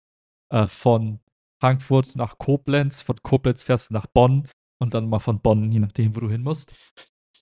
äh, 0.51 0.67
von 0.67 1.19
Frankfurt 1.61 2.15
nach 2.15 2.37
Koblenz, 2.39 3.01
von 3.01 3.15
Koblenz 3.21 3.63
fährst 3.63 3.89
du 3.89 3.93
nach 3.93 4.07
Bonn 4.07 4.49
und 4.81 4.93
dann 4.93 5.07
mal 5.07 5.19
von 5.19 5.39
Bonn, 5.39 5.71
je 5.71 5.79
nachdem, 5.79 6.15
wo 6.15 6.19
du 6.19 6.29
hin 6.29 6.41
musst. 6.41 6.73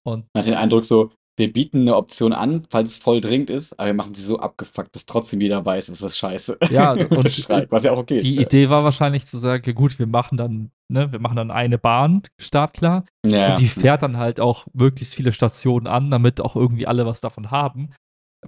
Und 0.04 0.28
Man 0.34 0.42
hat 0.42 0.48
den 0.48 0.56
Eindruck 0.56 0.86
so, 0.86 1.12
wir 1.38 1.52
bieten 1.52 1.82
eine 1.82 1.96
Option 1.96 2.34
an, 2.34 2.64
falls 2.70 2.92
es 2.92 2.98
voll 2.98 3.22
dringend 3.22 3.50
ist, 3.50 3.74
aber 3.80 3.88
wir 3.88 3.94
machen 3.94 4.14
sie 4.14 4.22
so 4.22 4.38
abgefuckt, 4.40 4.96
dass 4.96 5.06
trotzdem 5.06 5.42
jeder 5.42 5.66
weiß, 5.66 5.90
es 5.90 6.02
ist 6.02 6.18
scheiße. 6.18 6.58
Ja, 6.70 6.92
und 7.10 7.32
Streik, 7.32 7.72
was 7.72 7.84
ja 7.84 7.94
auch 7.94 7.98
okay 7.98 8.20
die 8.20 8.36
ist. 8.36 8.38
Die 8.38 8.42
Idee 8.44 8.70
war 8.70 8.84
wahrscheinlich 8.84 9.26
zu 9.26 9.38
sagen, 9.38 9.74
gut, 9.74 9.98
wir 9.98 10.08
machen 10.08 10.38
dann, 10.38 10.72
ne, 10.90 11.12
wir 11.12 11.20
machen 11.20 11.38
dann 11.38 11.50
eine 11.50 11.78
Bahn 11.78 12.24
startklar 12.38 13.06
ja, 13.26 13.54
und 13.54 13.62
die 13.62 13.68
fährt 13.68 14.04
dann 14.04 14.18
halt 14.18 14.40
auch 14.40 14.68
möglichst 14.74 15.16
viele 15.16 15.32
Stationen 15.32 15.88
an, 15.88 16.12
damit 16.12 16.42
auch 16.42 16.56
irgendwie 16.56 16.86
alle 16.86 17.06
was 17.06 17.22
davon 17.22 17.50
haben. 17.50 17.90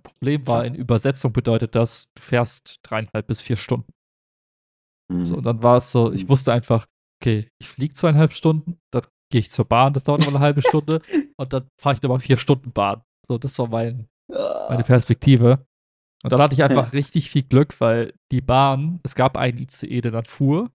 Problem 0.02 0.48
war, 0.48 0.66
in 0.66 0.76
Übersetzung 0.76 1.34
bedeutet 1.34 1.76
das, 1.76 2.12
du 2.14 2.22
fährst 2.22 2.80
dreieinhalb 2.84 3.28
bis 3.28 3.42
vier 3.42 3.56
Stunden. 3.56 3.92
Mhm. 5.12 5.26
So, 5.26 5.38
und 5.38 5.44
dann 5.44 5.62
war 5.62 5.78
es 5.78 5.92
so, 5.92 6.12
ich 6.12 6.26
mhm. 6.26 6.30
wusste 6.30 6.54
einfach, 6.54 6.88
okay, 7.22 7.50
ich 7.60 7.68
fliege 7.68 7.94
zweieinhalb 7.94 8.34
Stunden, 8.34 8.80
dann 8.92 9.04
gehe 9.32 9.40
ich 9.40 9.52
zur 9.52 9.66
Bahn, 9.66 9.94
das 9.94 10.04
dauert 10.04 10.22
noch 10.22 10.28
eine 10.28 10.40
halbe 10.40 10.62
Stunde 10.62 11.02
und 11.38 11.54
dann 11.54 11.68
fahre 11.80 11.96
ich 11.96 12.02
nochmal 12.02 12.20
vier 12.20 12.38
Stunden 12.38 12.72
Bahn. 12.72 13.04
So, 13.28 13.38
das 13.38 13.58
war 13.60 13.68
mein, 13.68 14.08
meine 14.28 14.84
Perspektive. 14.84 15.66
Und 16.24 16.32
dann 16.32 16.42
hatte 16.42 16.54
ich 16.54 16.64
einfach 16.64 16.86
ja. 16.86 16.92
richtig 16.92 17.30
viel 17.30 17.44
Glück, 17.44 17.80
weil 17.82 18.14
die 18.32 18.42
Bahn, 18.42 19.00
es 19.04 19.16
gab 19.16 19.38
einen 19.38 19.58
ICE, 19.58 20.02
der 20.02 20.12
dann 20.12 20.26
fuhr. 20.26 20.72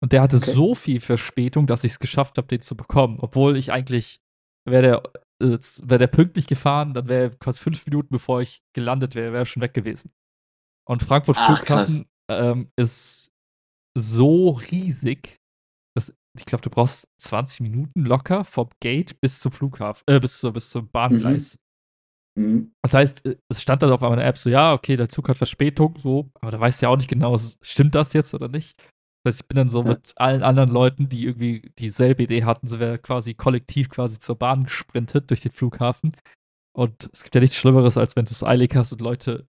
Und 0.00 0.12
der 0.12 0.22
hatte 0.22 0.36
okay. 0.36 0.52
so 0.52 0.74
viel 0.74 1.00
Verspätung, 1.00 1.66
dass 1.66 1.84
ich 1.84 1.92
es 1.92 1.98
geschafft 1.98 2.38
habe, 2.38 2.48
den 2.48 2.62
zu 2.62 2.76
bekommen. 2.76 3.18
Obwohl 3.20 3.56
ich 3.56 3.72
eigentlich, 3.72 4.20
wäre 4.64 4.82
der 4.82 5.02
wäre 5.40 5.98
der 5.98 6.06
pünktlich 6.06 6.46
gefahren, 6.46 6.94
dann 6.94 7.08
wäre 7.08 7.30
quasi 7.30 7.60
fünf 7.60 7.84
Minuten 7.86 8.08
bevor 8.10 8.40
ich 8.40 8.62
gelandet 8.72 9.14
wäre, 9.14 9.32
wäre 9.32 9.42
er 9.42 9.46
schon 9.46 9.62
weg 9.62 9.74
gewesen. 9.74 10.12
Und 10.86 11.02
Frankfurt 11.02 11.36
Ach, 11.38 11.58
Flughafen 11.58 12.06
ähm, 12.30 12.70
ist 12.76 13.30
so 13.96 14.50
riesig, 14.50 15.38
dass 15.96 16.14
ich 16.36 16.46
glaube, 16.46 16.62
du 16.62 16.70
brauchst 16.70 17.08
20 17.18 17.60
Minuten 17.60 18.04
locker 18.04 18.44
vom 18.44 18.68
Gate 18.80 19.20
bis 19.20 19.40
zum 19.40 19.52
Flughafen, 19.52 20.04
äh, 20.06 20.20
bis, 20.20 20.38
zu, 20.38 20.52
bis 20.52 20.70
zum 20.70 20.88
Bahngleis. 20.88 21.54
Mhm. 21.54 21.58
Mhm. 22.38 22.72
Das 22.82 22.94
heißt, 22.94 23.26
äh, 23.26 23.36
es 23.48 23.60
stand 23.60 23.82
dann 23.82 23.90
auf 23.90 24.00
meiner 24.00 24.24
App 24.24 24.38
so, 24.38 24.48
ja, 24.48 24.72
okay, 24.72 24.96
der 24.96 25.08
Zug 25.08 25.28
hat 25.28 25.38
Verspätung, 25.38 25.96
so, 25.98 26.30
aber 26.40 26.52
da 26.52 26.60
weißt 26.60 26.80
du 26.80 26.86
ja 26.86 26.90
auch 26.90 26.96
nicht 26.96 27.10
genau, 27.10 27.36
stimmt 27.60 27.94
das 27.94 28.12
jetzt 28.12 28.32
oder 28.32 28.48
nicht? 28.48 28.80
Ich 29.28 29.46
bin 29.46 29.56
dann 29.56 29.68
so 29.68 29.82
ja. 29.82 29.90
mit 29.90 30.12
allen 30.16 30.42
anderen 30.42 30.70
Leuten, 30.70 31.08
die 31.08 31.26
irgendwie 31.26 31.72
dieselbe 31.78 32.22
Idee 32.24 32.44
hatten, 32.44 32.68
sind 32.68 32.80
wir 32.80 32.98
quasi 32.98 33.34
kollektiv 33.34 33.88
quasi 33.88 34.18
zur 34.18 34.36
Bahn 34.36 34.64
gesprintet 34.64 35.30
durch 35.30 35.42
den 35.42 35.52
Flughafen. 35.52 36.16
Und 36.76 37.10
es 37.12 37.22
gibt 37.22 37.34
ja 37.34 37.40
nichts 37.40 37.56
Schlimmeres, 37.56 37.98
als 37.98 38.16
wenn 38.16 38.24
du 38.24 38.32
es 38.32 38.44
eilig 38.44 38.74
hast 38.76 38.92
und 38.92 39.00
Leute 39.00 39.46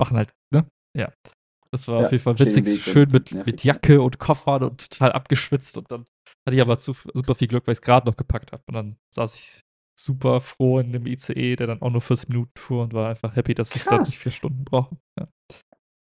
machen 0.00 0.16
halt, 0.16 0.32
ne? 0.52 0.66
Ja. 0.96 1.12
Das 1.70 1.88
war 1.88 2.00
ja, 2.00 2.06
auf 2.06 2.12
jeden 2.12 2.22
Fall 2.22 2.38
witzig. 2.38 2.82
Schön 2.82 3.08
mit, 3.10 3.32
mit 3.46 3.64
Jacke 3.64 4.02
und 4.02 4.18
Koffern 4.18 4.62
und 4.62 4.90
total 4.90 5.12
abgeschwitzt. 5.12 5.78
Und 5.78 5.90
dann 5.90 6.04
hatte 6.46 6.54
ich 6.54 6.60
aber 6.60 6.78
zu, 6.78 6.94
super 7.14 7.34
viel 7.34 7.48
Glück, 7.48 7.66
weil 7.66 7.72
ich 7.72 7.78
es 7.78 7.82
gerade 7.82 8.06
noch 8.06 8.16
gepackt 8.16 8.52
habe. 8.52 8.62
Und 8.66 8.74
dann 8.74 8.96
saß 9.14 9.36
ich 9.36 9.62
super 9.98 10.40
froh 10.40 10.80
in 10.80 10.92
dem 10.92 11.06
ICE, 11.06 11.56
der 11.56 11.66
dann 11.66 11.80
auch 11.80 11.90
nur 11.90 12.02
40 12.02 12.28
Minuten 12.28 12.52
fuhr 12.58 12.82
und 12.82 12.92
war 12.92 13.08
einfach 13.08 13.36
happy, 13.36 13.54
dass 13.54 13.74
ich 13.74 13.84
da 13.84 13.98
nicht 13.98 14.18
vier 14.18 14.32
Stunden 14.32 14.64
brauche. 14.64 14.96
Ja. 15.18 15.28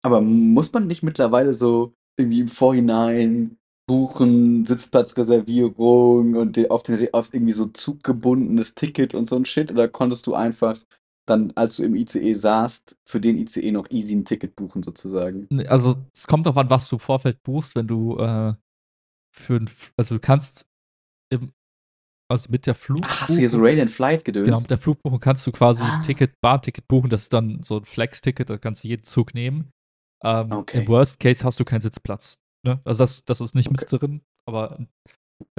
Aber 0.05 0.21
muss 0.21 0.73
man 0.73 0.87
nicht 0.87 1.03
mittlerweile 1.03 1.55
so 1.55 1.95
irgendwie 2.17 2.41
im 2.41 2.49
Vorhinein 2.49 3.59
buchen, 3.87 4.65
Sitzplatzreservierung 4.65 6.35
und 6.35 6.71
auf, 6.71 6.83
den, 6.83 7.13
auf 7.15 7.33
irgendwie 7.33 7.53
so 7.53 7.67
zuggebundenes 7.67 8.75
Ticket 8.75 9.15
und 9.15 9.27
so 9.27 9.37
ein 9.37 9.45
Shit? 9.45 9.71
Oder 9.71 9.89
konntest 9.89 10.27
du 10.27 10.35
einfach 10.35 10.79
dann, 11.27 11.53
als 11.57 11.77
du 11.77 11.85
im 11.85 11.95
ICE 11.95 12.35
saßt, 12.35 12.97
für 13.05 13.21
den 13.21 13.37
ICE 13.37 13.73
noch 13.73 13.91
easy 13.91 14.15
ein 14.15 14.25
Ticket 14.25 14.57
buchen 14.57 14.83
sozusagen? 14.83 15.49
Also 15.69 15.97
es 16.15 16.27
kommt 16.27 16.47
darauf 16.47 16.59
an, 16.59 16.71
was 16.71 16.89
du 16.89 16.97
im 16.97 17.01
Vorfeld 17.01 17.43
buchst, 17.43 17.77
wenn 17.77 17.87
du 17.87 18.17
äh, 18.19 18.55
für 19.35 19.57
ein, 19.57 19.71
also 19.97 20.17
du 20.17 20.21
kannst 20.21 20.67
im, 21.33 21.53
also 22.29 22.51
mit 22.51 22.67
der 22.67 22.75
Flug. 22.75 23.01
Ach, 23.03 23.23
hast 23.23 23.31
du 23.31 23.39
hier 23.39 23.49
so 23.49 23.59
Rail 23.59 23.81
and 23.81 23.91
Flight 23.91 24.25
gedöns? 24.25 24.47
Genau, 24.47 24.61
mit 24.61 24.71
der 24.71 24.79
Flugbuchung 24.79 25.21
kannst 25.21 25.47
du 25.47 25.53
quasi 25.53 25.85
ah. 25.85 26.03
Ticket, 26.05 26.33
Bahnticket 26.41 26.89
buchen. 26.89 27.11
Das 27.11 27.23
ist 27.23 27.33
dann 27.33 27.63
so 27.63 27.79
ein 27.79 27.85
Flex-Ticket, 27.85 28.51
da 28.51 28.59
kannst 28.59 28.83
du 28.83 28.89
jeden 28.89 29.05
Zug 29.05 29.35
nehmen. 29.35 29.71
Ähm, 30.25 30.53
okay. 30.53 30.81
Im 30.81 30.89
Worst 30.89 31.21
Case 31.21 31.45
hast 31.45 31.61
du 31.61 31.65
keinen 31.65 31.81
Sitzplatz. 31.81 32.43
Ne? 32.67 32.81
Also 32.85 33.03
das, 33.03 33.25
das 33.25 33.41
ist 33.41 33.55
nicht 33.55 33.69
okay. 33.69 33.87
mit 33.91 34.03
drin, 34.03 34.23
aber 34.49 34.79
an 34.79 34.89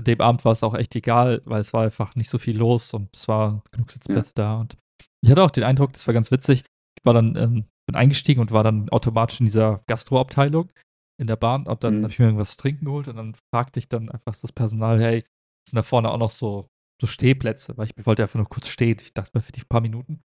dem 0.01 0.21
Abend 0.21 0.43
war 0.45 0.51
es 0.51 0.63
auch 0.63 0.73
echt 0.73 0.95
egal, 0.95 1.41
weil 1.45 1.61
es 1.61 1.73
war 1.73 1.83
einfach 1.83 2.15
nicht 2.15 2.29
so 2.29 2.37
viel 2.37 2.57
los 2.57 2.93
und 2.93 3.15
es 3.15 3.27
war 3.27 3.63
genug 3.71 3.91
Sitzplätze 3.91 4.33
ja. 4.37 4.43
da. 4.43 4.57
Und 4.61 4.77
ich 5.23 5.31
hatte 5.31 5.43
auch 5.43 5.51
den 5.51 5.63
Eindruck, 5.63 5.93
das 5.93 6.07
war 6.07 6.13
ganz 6.13 6.31
witzig. 6.31 6.63
Ich 6.97 7.05
war 7.05 7.13
dann, 7.13 7.35
ähm, 7.35 7.65
bin 7.85 7.95
eingestiegen 7.95 8.41
und 8.41 8.51
war 8.51 8.63
dann 8.63 8.89
automatisch 8.89 9.39
in 9.39 9.45
dieser 9.45 9.83
Gastroabteilung 9.87 10.71
in 11.19 11.27
der 11.27 11.35
Bahn 11.35 11.65
und 11.65 11.83
dann 11.83 11.99
mhm. 11.99 12.03
habe 12.03 12.13
ich 12.13 12.19
mir 12.19 12.25
irgendwas 12.25 12.57
trinken 12.57 12.85
geholt 12.85 13.07
und 13.07 13.15
dann 13.15 13.35
fragte 13.53 13.79
ich 13.79 13.87
dann 13.87 14.09
einfach 14.09 14.35
das 14.39 14.51
Personal, 14.51 14.99
hey, 14.99 15.23
sind 15.67 15.75
da 15.75 15.83
vorne 15.83 16.09
auch 16.11 16.17
noch 16.17 16.29
so, 16.29 16.67
so 17.01 17.07
Stehplätze, 17.07 17.77
weil 17.77 17.87
ich 17.87 18.05
wollte 18.05 18.23
einfach 18.23 18.37
nur 18.37 18.49
kurz 18.49 18.67
stehen. 18.67 18.97
Ich 19.01 19.13
dachte 19.13 19.31
mir 19.33 19.41
für 19.41 19.51
die 19.51 19.63
paar 19.63 19.81
Minuten. 19.81 20.21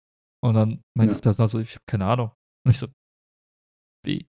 Und 0.44 0.54
dann 0.54 0.82
meinte 0.96 1.12
ja. 1.12 1.14
das 1.14 1.22
Personal 1.22 1.48
so, 1.48 1.58
ich 1.58 1.74
habe 1.74 1.84
keine 1.86 2.06
Ahnung. 2.06 2.32
Und 2.64 2.72
ich 2.72 2.78
so, 2.78 2.86
wie? 4.09 4.27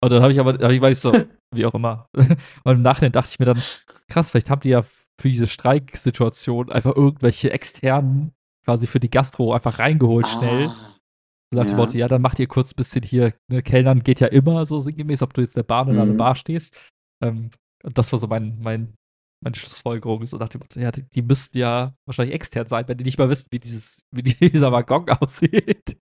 Und 0.00 0.12
dann 0.12 0.22
habe 0.22 0.32
ich 0.32 0.40
aber, 0.40 0.52
hab 0.54 0.70
ich, 0.70 0.80
war 0.80 0.90
ich 0.90 1.00
so, 1.00 1.12
wie 1.54 1.66
auch 1.66 1.74
immer. 1.74 2.08
Und 2.64 2.74
im 2.76 2.82
Nachhinein 2.82 3.12
dachte 3.12 3.30
ich 3.32 3.38
mir 3.38 3.46
dann, 3.46 3.62
krass, 4.08 4.30
vielleicht 4.30 4.50
haben 4.50 4.60
die 4.60 4.70
ja 4.70 4.82
für 4.82 5.28
diese 5.28 5.46
Streiksituation 5.46 6.70
einfach 6.70 6.96
irgendwelche 6.96 7.52
externen, 7.52 8.32
quasi 8.64 8.86
für 8.86 9.00
die 9.00 9.10
Gastro 9.10 9.52
einfach 9.52 9.78
reingeholt 9.78 10.26
ah. 10.26 10.38
schnell. 10.38 10.70
Sagt 11.54 11.70
ja. 11.70 11.76
Motto, 11.76 11.98
ja, 11.98 12.08
dann 12.08 12.22
macht 12.22 12.38
ihr 12.38 12.46
kurz 12.46 12.72
ein 12.72 12.76
bisschen 12.76 13.02
hier, 13.02 13.34
ne, 13.48 13.62
Kellnern 13.62 14.02
geht 14.02 14.20
ja 14.20 14.28
immer 14.28 14.64
so 14.64 14.80
sinngemäß, 14.80 15.20
ob 15.22 15.34
du 15.34 15.42
jetzt 15.42 15.54
in 15.54 15.60
der 15.60 15.66
Bahn 15.66 15.88
oder 15.88 15.96
mhm. 15.96 16.02
an 16.02 16.08
der 16.08 16.16
Bar 16.16 16.34
stehst. 16.34 16.74
Ähm, 17.22 17.50
und 17.82 17.98
das 17.98 18.10
war 18.10 18.18
so 18.18 18.26
mein, 18.26 18.58
mein, 18.64 18.94
meine 19.42 19.56
Schlussfolgerung. 19.56 20.24
So 20.26 20.36
nach 20.38 20.48
dem 20.48 20.60
Motto, 20.60 20.80
ja, 20.80 20.90
die, 20.90 21.02
die 21.02 21.22
müssten 21.22 21.58
ja 21.58 21.94
wahrscheinlich 22.06 22.34
extern 22.34 22.66
sein, 22.66 22.86
wenn 22.86 22.96
die 22.96 23.04
nicht 23.04 23.18
mal 23.18 23.28
wissen, 23.28 23.48
wie 23.50 23.58
dieses, 23.58 24.02
wie 24.10 24.22
dieser 24.50 24.72
Waggon 24.72 25.08
aussieht. 25.20 25.98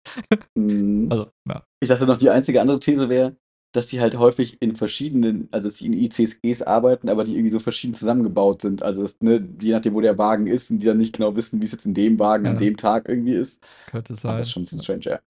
Mhm. 0.54 1.08
Also, 1.10 1.28
ja. 1.48 1.64
Ich 1.80 1.88
dachte 1.88 2.06
noch, 2.06 2.16
die 2.16 2.30
einzige 2.30 2.60
andere 2.60 2.78
These 2.78 3.08
wäre, 3.08 3.36
dass 3.72 3.88
die 3.88 4.00
halt 4.00 4.16
häufig 4.16 4.62
in 4.62 4.76
verschiedenen, 4.76 5.48
also 5.50 5.68
dass 5.68 5.78
sie 5.78 5.86
in 5.86 5.92
ICSGs 5.92 6.62
arbeiten, 6.62 7.08
aber 7.08 7.24
die 7.24 7.32
irgendwie 7.32 7.50
so 7.50 7.58
verschieden 7.58 7.94
zusammengebaut 7.94 8.62
sind. 8.62 8.82
Also 8.84 9.02
dass, 9.02 9.20
ne, 9.20 9.46
je 9.60 9.72
nachdem, 9.72 9.94
wo 9.94 10.00
der 10.00 10.16
Wagen 10.16 10.46
ist 10.46 10.70
und 10.70 10.78
die 10.78 10.86
dann 10.86 10.98
nicht 10.98 11.16
genau 11.16 11.34
wissen, 11.34 11.60
wie 11.60 11.64
es 11.64 11.72
jetzt 11.72 11.84
in 11.84 11.94
dem 11.94 12.18
Wagen 12.20 12.44
ja. 12.44 12.52
an 12.52 12.58
dem 12.58 12.76
Tag 12.76 13.08
irgendwie 13.08 13.34
ist. 13.34 13.66
Könnte 13.86 14.14
sein. 14.14 14.30
Aber 14.30 14.38
das 14.38 14.46
ist 14.46 14.52
schon 14.52 14.66
strange, 14.66 15.00
ja. 15.04 15.20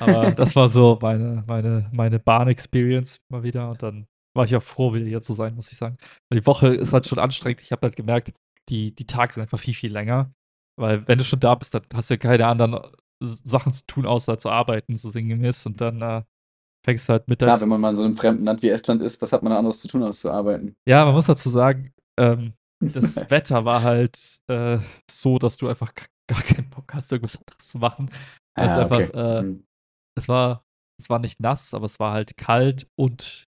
Aber 0.00 0.30
das 0.36 0.56
war 0.56 0.68
so 0.68 0.98
meine, 1.00 1.44
meine, 1.46 1.88
meine 1.92 2.18
Bahn-Experience 2.18 3.20
mal 3.28 3.44
wieder. 3.44 3.70
Und 3.70 3.82
dann 3.84 4.06
war 4.34 4.44
ich 4.44 4.56
auch 4.56 4.62
froh, 4.62 4.94
wieder 4.94 5.06
hier 5.06 5.22
zu 5.22 5.34
sein, 5.34 5.54
muss 5.54 5.72
ich 5.72 5.78
sagen. 5.78 5.96
Weil 6.28 6.40
die 6.40 6.46
Woche 6.46 6.68
ist 6.68 6.92
halt 6.92 7.06
schon 7.06 7.18
anstrengend. 7.18 7.62
Ich 7.62 7.72
habe 7.72 7.86
halt 7.86 7.96
gemerkt, 7.96 8.32
die, 8.68 8.94
die 8.94 9.06
Tage 9.06 9.34
sind 9.34 9.42
einfach 9.42 9.58
viel, 9.58 9.74
viel 9.74 9.92
länger. 9.92 10.32
Weil 10.76 11.06
wenn 11.06 11.18
du 11.18 11.24
schon 11.24 11.40
da 11.40 11.54
bist, 11.54 11.74
dann 11.74 11.82
hast 11.94 12.10
du 12.10 12.14
ja 12.14 12.18
keine 12.18 12.46
anderen 12.46 12.78
Sachen 13.20 13.72
zu 13.72 13.86
tun, 13.86 14.06
außer 14.06 14.38
zu 14.38 14.50
arbeiten, 14.50 14.96
so 14.96 15.10
sinngemäß. 15.10 15.66
Und 15.66 15.80
dann 15.80 16.02
äh, 16.02 16.22
fängst 16.84 17.08
du 17.08 17.12
halt 17.12 17.28
mit 17.28 17.38
Klar, 17.38 17.60
wenn 17.60 17.68
man 17.68 17.80
mal 17.80 17.90
in 17.90 17.96
so 17.96 18.04
einem 18.04 18.16
fremden 18.16 18.44
Land 18.44 18.62
wie 18.62 18.70
Estland 18.70 19.02
ist, 19.02 19.20
was 19.22 19.32
hat 19.32 19.42
man 19.42 19.52
da 19.52 19.58
anderes 19.58 19.80
zu 19.80 19.88
tun, 19.88 20.02
als 20.02 20.20
zu 20.20 20.30
arbeiten? 20.30 20.74
Ja, 20.88 21.04
man 21.04 21.14
muss 21.14 21.26
dazu 21.26 21.48
sagen, 21.48 21.92
ähm, 22.18 22.54
das 22.80 23.16
Wetter 23.30 23.64
war 23.64 23.82
halt 23.82 24.40
äh, 24.48 24.78
so, 25.10 25.38
dass 25.38 25.56
du 25.56 25.68
einfach 25.68 25.92
gar 26.26 26.42
keinen 26.42 26.70
Bock 26.70 26.92
hast, 26.92 27.12
irgendwas 27.12 27.36
anderes 27.36 27.68
zu 27.68 27.78
machen. 27.78 28.10
Also 28.56 28.80
ja, 28.80 28.86
einfach, 28.86 29.14
äh, 29.14 29.42
hm 29.42 29.64
es 30.16 30.28
war, 30.28 30.64
es 31.00 31.10
war 31.10 31.18
nicht 31.18 31.40
nass, 31.40 31.74
aber 31.74 31.86
es 31.86 31.98
war 31.98 32.12
halt 32.12 32.36
kalt 32.36 32.88
und 32.96 33.48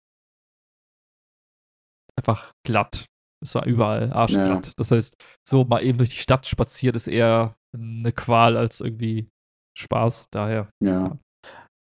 einfach 2.20 2.54
glatt. 2.66 3.06
Es 3.42 3.56
war 3.56 3.66
überall 3.66 4.12
arschglatt. 4.12 4.68
Ja. 4.68 4.74
Das 4.76 4.92
heißt, 4.92 5.16
so 5.48 5.64
mal 5.64 5.84
eben 5.84 5.98
durch 5.98 6.10
die 6.10 6.18
Stadt 6.18 6.46
spazieren 6.46 6.96
ist 6.96 7.08
eher 7.08 7.56
eine 7.74 8.12
Qual 8.12 8.58
als 8.58 8.82
irgendwie 8.82 9.30
Spaß. 9.78 10.28
Daher. 10.32 10.70
Ja. 10.84 11.18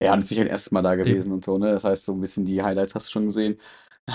Ja, 0.02 0.14
und 0.14 0.20
ist 0.20 0.28
sicher 0.28 0.44
das 0.44 0.50
erste 0.50 0.74
Mal 0.74 0.82
da 0.82 0.96
gewesen 0.96 1.26
eben. 1.26 1.34
und 1.34 1.44
so, 1.44 1.58
ne? 1.58 1.70
Das 1.70 1.84
heißt, 1.84 2.04
so 2.04 2.12
ein 2.12 2.20
bisschen 2.20 2.44
die 2.44 2.62
Highlights 2.62 2.94
hast 2.94 3.06
du 3.06 3.12
schon 3.12 3.26
gesehen. 3.26 3.60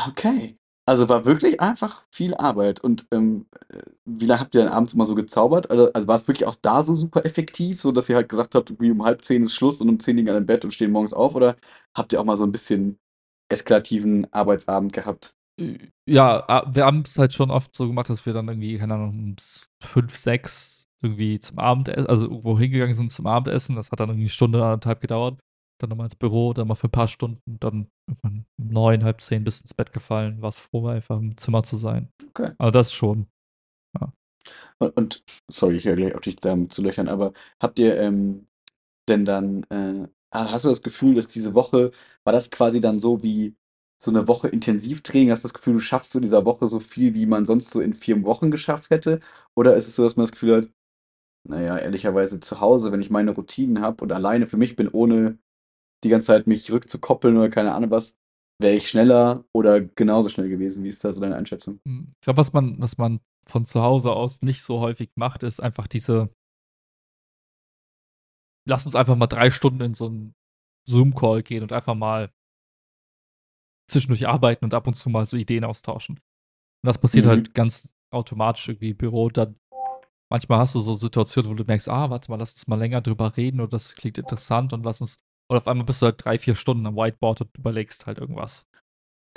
Okay. 0.07 0.57
Also 0.85 1.07
war 1.09 1.25
wirklich 1.25 1.61
einfach 1.61 2.05
viel 2.13 2.33
Arbeit. 2.35 2.81
Und 2.81 3.05
ähm, 3.11 3.45
äh, 3.69 3.79
wie 4.05 4.25
lange 4.25 4.41
habt 4.41 4.55
ihr 4.55 4.63
dann 4.63 4.73
abends 4.73 4.93
immer 4.93 5.05
so 5.05 5.15
gezaubert? 5.15 5.69
Also, 5.69 5.91
also 5.93 6.07
war 6.07 6.15
es 6.15 6.27
wirklich 6.27 6.47
auch 6.47 6.55
da 6.61 6.83
so 6.83 6.95
super 6.95 7.25
effektiv, 7.25 7.81
so 7.81 7.91
dass 7.91 8.09
ihr 8.09 8.15
halt 8.15 8.29
gesagt 8.29 8.55
habt, 8.55 8.73
wie 8.81 8.91
um 8.91 9.03
halb 9.03 9.23
zehn 9.23 9.43
ist 9.43 9.53
Schluss 9.53 9.79
und 9.79 9.89
um 9.89 9.99
zehn 9.99 10.17
liegen 10.17 10.29
alle 10.29 10.39
im 10.39 10.45
Bett 10.45 10.65
und 10.65 10.71
stehen 10.71 10.91
morgens 10.91 11.13
auf? 11.13 11.35
Oder 11.35 11.55
habt 11.95 12.11
ihr 12.11 12.19
auch 12.19 12.25
mal 12.25 12.37
so 12.37 12.45
ein 12.45 12.51
bisschen 12.51 12.97
eskalativen 13.49 14.27
Arbeitsabend 14.31 14.91
gehabt? 14.91 15.36
Ja, 16.05 16.65
wir 16.71 16.85
haben 16.85 17.01
es 17.01 17.17
halt 17.17 17.33
schon 17.33 17.49
oft 17.49 17.75
so 17.75 17.87
gemacht, 17.87 18.09
dass 18.09 18.25
wir 18.25 18.33
dann 18.33 18.47
irgendwie, 18.47 18.77
keine 18.77 18.93
Ahnung, 18.93 19.09
um 19.09 19.35
fünf, 19.83 20.15
sechs 20.15 20.87
irgendwie 21.01 21.39
zum 21.39 21.59
Abendessen, 21.59 22.07
also 22.07 22.25
irgendwo 22.25 22.57
hingegangen 22.59 22.95
sind 22.95 23.11
zum 23.11 23.27
Abendessen. 23.27 23.75
Das 23.75 23.91
hat 23.91 23.99
dann 23.99 24.09
irgendwie 24.09 24.25
eine 24.25 24.29
Stunde, 24.29 24.63
anderthalb 24.63 25.01
gedauert 25.01 25.39
dann 25.77 25.89
nochmal 25.89 26.05
ins 26.05 26.15
Büro, 26.15 26.53
dann 26.53 26.67
mal 26.67 26.75
für 26.75 26.87
ein 26.87 26.91
paar 26.91 27.07
Stunden, 27.07 27.59
dann 27.59 27.89
irgendwann 28.07 28.45
um 28.57 28.67
neun, 28.67 29.03
halb 29.03 29.21
zehn 29.21 29.43
bis 29.43 29.61
ins 29.61 29.73
Bett 29.73 29.93
gefallen, 29.93 30.41
war 30.41 30.49
es 30.49 30.59
froh, 30.59 30.87
einfach 30.87 31.17
im 31.17 31.37
Zimmer 31.37 31.63
zu 31.63 31.77
sein. 31.77 32.09
Okay. 32.29 32.51
Aber 32.57 32.71
das 32.71 32.93
schon. 32.93 33.27
Ja. 33.99 34.11
Und, 34.79 34.97
und, 34.97 35.23
sorry, 35.49 35.77
ich 35.77 35.85
höre 35.85 35.95
gleich 35.95 36.15
auf 36.15 36.21
dich 36.21 36.37
damit 36.37 36.73
zu 36.73 36.81
löchern, 36.81 37.07
aber 37.07 37.33
habt 37.61 37.79
ihr 37.79 37.99
ähm, 37.99 38.47
denn 39.07 39.25
dann, 39.25 39.63
äh, 39.69 40.07
hast 40.31 40.65
du 40.65 40.69
das 40.69 40.81
Gefühl, 40.81 41.15
dass 41.15 41.27
diese 41.27 41.53
Woche, 41.53 41.91
war 42.23 42.33
das 42.33 42.49
quasi 42.49 42.81
dann 42.81 42.99
so 42.99 43.23
wie 43.23 43.55
so 44.01 44.11
eine 44.11 44.27
Woche 44.27 44.47
Intensivtraining? 44.47 45.31
Hast 45.31 45.43
du 45.43 45.47
das 45.47 45.53
Gefühl, 45.53 45.73
du 45.73 45.79
schaffst 45.79 46.11
so 46.11 46.19
dieser 46.19 46.45
Woche 46.45 46.67
so 46.67 46.79
viel, 46.79 47.15
wie 47.15 47.25
man 47.25 47.45
sonst 47.45 47.71
so 47.71 47.81
in 47.81 47.93
vier 47.93 48.23
Wochen 48.23 48.51
geschafft 48.51 48.89
hätte? 48.91 49.19
Oder 49.55 49.75
ist 49.75 49.87
es 49.87 49.95
so, 49.95 50.03
dass 50.03 50.15
man 50.15 50.25
das 50.25 50.31
Gefühl 50.31 50.57
hat, 50.57 50.69
naja, 51.47 51.77
ehrlicherweise 51.77 52.39
zu 52.39 52.59
Hause, 52.59 52.91
wenn 52.91 53.01
ich 53.01 53.09
meine 53.09 53.31
Routinen 53.31 53.81
habe 53.81 54.03
und 54.03 54.11
alleine 54.11 54.45
für 54.45 54.57
mich 54.57 54.75
bin, 54.75 54.89
ohne 54.89 55.39
die 56.03 56.09
ganze 56.09 56.27
Zeit 56.27 56.47
mich 56.47 56.71
rückzukoppeln 56.71 57.37
oder 57.37 57.49
keine 57.49 57.73
Ahnung 57.73 57.91
was, 57.91 58.15
wäre 58.59 58.75
ich 58.75 58.89
schneller 58.89 59.45
oder 59.53 59.81
genauso 59.81 60.29
schnell 60.29 60.49
gewesen. 60.49 60.83
Wie 60.83 60.89
ist 60.89 61.03
da 61.03 61.11
so 61.11 61.21
deine 61.21 61.35
Einschätzung? 61.35 61.79
Hm, 61.85 62.07
ich 62.09 62.21
glaube, 62.21 62.37
was 62.37 62.53
man, 62.53 62.79
was 62.79 62.97
man 62.97 63.19
von 63.45 63.65
zu 63.65 63.81
Hause 63.81 64.11
aus 64.11 64.41
nicht 64.41 64.61
so 64.61 64.79
häufig 64.79 65.11
macht, 65.15 65.43
ist 65.43 65.59
einfach 65.61 65.87
diese. 65.87 66.29
Lass 68.67 68.85
uns 68.85 68.95
einfach 68.95 69.15
mal 69.15 69.27
drei 69.27 69.49
Stunden 69.49 69.81
in 69.81 69.93
so 69.93 70.07
einen 70.07 70.35
Zoom-Call 70.87 71.43
gehen 71.43 71.63
und 71.63 71.71
einfach 71.71 71.95
mal 71.95 72.31
zwischendurch 73.87 74.27
arbeiten 74.27 74.65
und 74.65 74.73
ab 74.73 74.87
und 74.87 74.95
zu 74.95 75.09
mal 75.09 75.25
so 75.25 75.37
Ideen 75.37 75.63
austauschen. 75.63 76.15
Und 76.17 76.87
das 76.87 76.97
passiert 76.97 77.25
mhm. 77.25 77.29
halt 77.29 77.53
ganz 77.53 77.95
automatisch 78.11 78.67
irgendwie 78.67 78.91
im 78.91 78.97
Büro. 78.97 79.29
Dann 79.29 79.55
manchmal 80.29 80.59
hast 80.59 80.75
du 80.75 80.79
so 80.79 80.95
Situationen, 80.95 81.51
wo 81.51 81.55
du 81.55 81.63
merkst, 81.63 81.89
ah, 81.89 82.09
warte 82.09 82.31
mal, 82.31 82.37
lass 82.37 82.53
uns 82.53 82.67
mal 82.67 82.79
länger 82.79 83.01
drüber 83.01 83.35
reden 83.37 83.61
oder 83.61 83.69
das 83.69 83.95
klingt 83.95 84.17
interessant 84.17 84.73
und 84.73 84.83
lass 84.83 85.01
uns 85.01 85.21
und 85.49 85.57
auf 85.57 85.67
einmal 85.67 85.85
bist 85.85 86.01
du 86.01 86.07
halt 86.07 86.23
drei, 86.23 86.37
vier 86.37 86.55
Stunden 86.55 86.85
am 86.85 86.95
Whiteboard 86.95 87.41
und 87.41 87.57
überlegst 87.57 88.05
halt 88.05 88.17
irgendwas. 88.17 88.67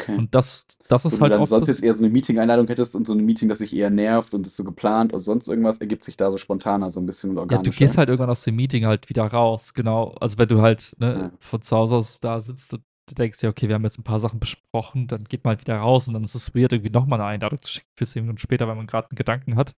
Okay. 0.00 0.16
Und 0.16 0.34
das, 0.34 0.66
das 0.88 1.04
ist 1.04 1.20
halt 1.20 1.32
auch. 1.32 1.36
Wenn 1.36 1.44
du 1.44 1.46
sonst 1.46 1.68
jetzt 1.68 1.84
eher 1.84 1.94
so 1.94 2.02
eine 2.02 2.10
Meeting-Einladung 2.10 2.66
hättest 2.66 2.96
und 2.96 3.06
so 3.06 3.12
ein 3.12 3.24
Meeting, 3.24 3.48
das 3.48 3.58
sich 3.58 3.76
eher 3.76 3.90
nervt 3.90 4.32
und 4.34 4.46
ist 4.46 4.56
so 4.56 4.64
geplant 4.64 5.12
und 5.12 5.20
sonst 5.20 5.46
irgendwas, 5.46 5.78
ergibt 5.78 6.04
sich 6.04 6.16
da 6.16 6.30
so 6.30 6.38
spontaner, 6.38 6.90
so 6.90 7.00
ein 7.00 7.06
bisschen 7.06 7.36
organischer. 7.36 7.58
Ja, 7.58 7.62
du 7.62 7.70
gehst 7.70 7.98
halt 7.98 8.08
irgendwann 8.08 8.30
aus 8.30 8.42
dem 8.42 8.56
Meeting 8.56 8.86
halt 8.86 9.08
wieder 9.08 9.26
raus, 9.26 9.74
genau. 9.74 10.14
Also 10.20 10.38
wenn 10.38 10.48
du 10.48 10.62
halt 10.62 10.96
ne, 10.98 11.12
ja. 11.12 11.32
von 11.38 11.62
zu 11.62 11.76
Hause 11.76 11.96
aus 11.96 12.18
da 12.18 12.40
sitzt 12.40 12.72
und 12.72 12.82
du 13.10 13.14
denkst 13.14 13.38
dir, 13.38 13.48
okay, 13.48 13.68
wir 13.68 13.74
haben 13.74 13.84
jetzt 13.84 13.98
ein 13.98 14.04
paar 14.04 14.20
Sachen 14.20 14.40
besprochen, 14.40 15.06
dann 15.06 15.24
geht 15.24 15.44
man 15.44 15.50
halt 15.50 15.60
wieder 15.60 15.78
raus 15.78 16.08
und 16.08 16.14
dann 16.14 16.22
ist 16.22 16.34
es 16.34 16.54
weird, 16.54 16.72
irgendwie 16.72 16.90
nochmal 16.90 17.20
eine 17.20 17.28
Einladung 17.28 17.60
zu 17.60 17.72
schicken 17.72 17.90
für 17.98 18.06
zehn 18.06 18.22
Minuten 18.22 18.38
später, 18.38 18.68
wenn 18.68 18.76
man 18.76 18.86
gerade 18.86 19.10
einen 19.10 19.16
Gedanken 19.16 19.56
hat. 19.56 19.74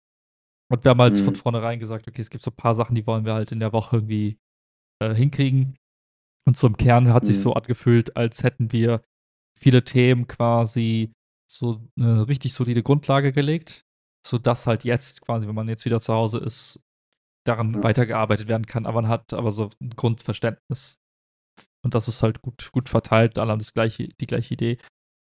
Und 0.72 0.84
wir 0.84 0.91
haben 0.91 1.02
halt 1.02 1.20
mhm. 1.20 1.26
von 1.26 1.36
vornherein 1.36 1.80
gesagt, 1.80 2.08
okay, 2.08 2.22
es 2.22 2.30
gibt 2.30 2.44
so 2.44 2.52
ein 2.52 2.58
paar 2.58 2.76
Sachen, 2.76 2.96
die 2.96 3.08
wollen 3.08 3.26
wir 3.26 3.34
halt 3.34 3.52
in 3.52 3.60
der 3.60 3.74
Woche 3.74 3.98
irgendwie 3.98 4.38
äh, 5.02 5.13
hinkriegen. 5.13 5.78
Und 6.48 6.58
zum 6.58 6.78
Kern 6.78 7.13
hat 7.13 7.26
sich 7.26 7.39
so 7.39 7.52
mhm. 7.52 7.58
angefühlt, 7.58 8.15
als 8.17 8.44
hätten 8.44 8.72
wir 8.72 9.02
viele 9.58 9.84
Themen 9.84 10.28
quasi 10.28 11.12
so 11.50 11.86
eine 11.98 12.28
richtig 12.28 12.54
solide 12.54 12.84
Grundlage 12.84 13.32
gelegt, 13.32 13.86
sodass 14.26 14.67
halt 14.67 14.84
jetzt 14.84 15.22
quasi, 15.22 15.48
wenn 15.48 15.56
man 15.56 15.67
jetzt 15.67 15.86
wieder 15.86 16.00
zu 16.00 16.13
Hause 16.13 16.39
ist, 16.39 16.84
daran 17.46 17.74
ja. 17.76 17.84
weitergearbeitet 17.84 18.48
werden 18.48 18.65
kann, 18.65 18.86
aber 18.86 19.02
man 19.02 19.10
hat 19.10 19.34
aber 19.34 19.52
so 19.52 19.70
ein 19.82 19.89
Grundverständnis. 19.89 21.00
Und 21.84 21.96
das 21.96 22.08
ist 22.08 22.22
halt 22.24 22.41
gut, 22.41 22.72
gut 22.72 22.89
verteilt, 22.89 23.39
alle 23.39 23.52
haben 23.52 23.60
das 23.60 23.74
gleiche, 23.74 24.10
die 24.10 24.28
gleiche 24.28 24.54
Idee. 24.54 24.78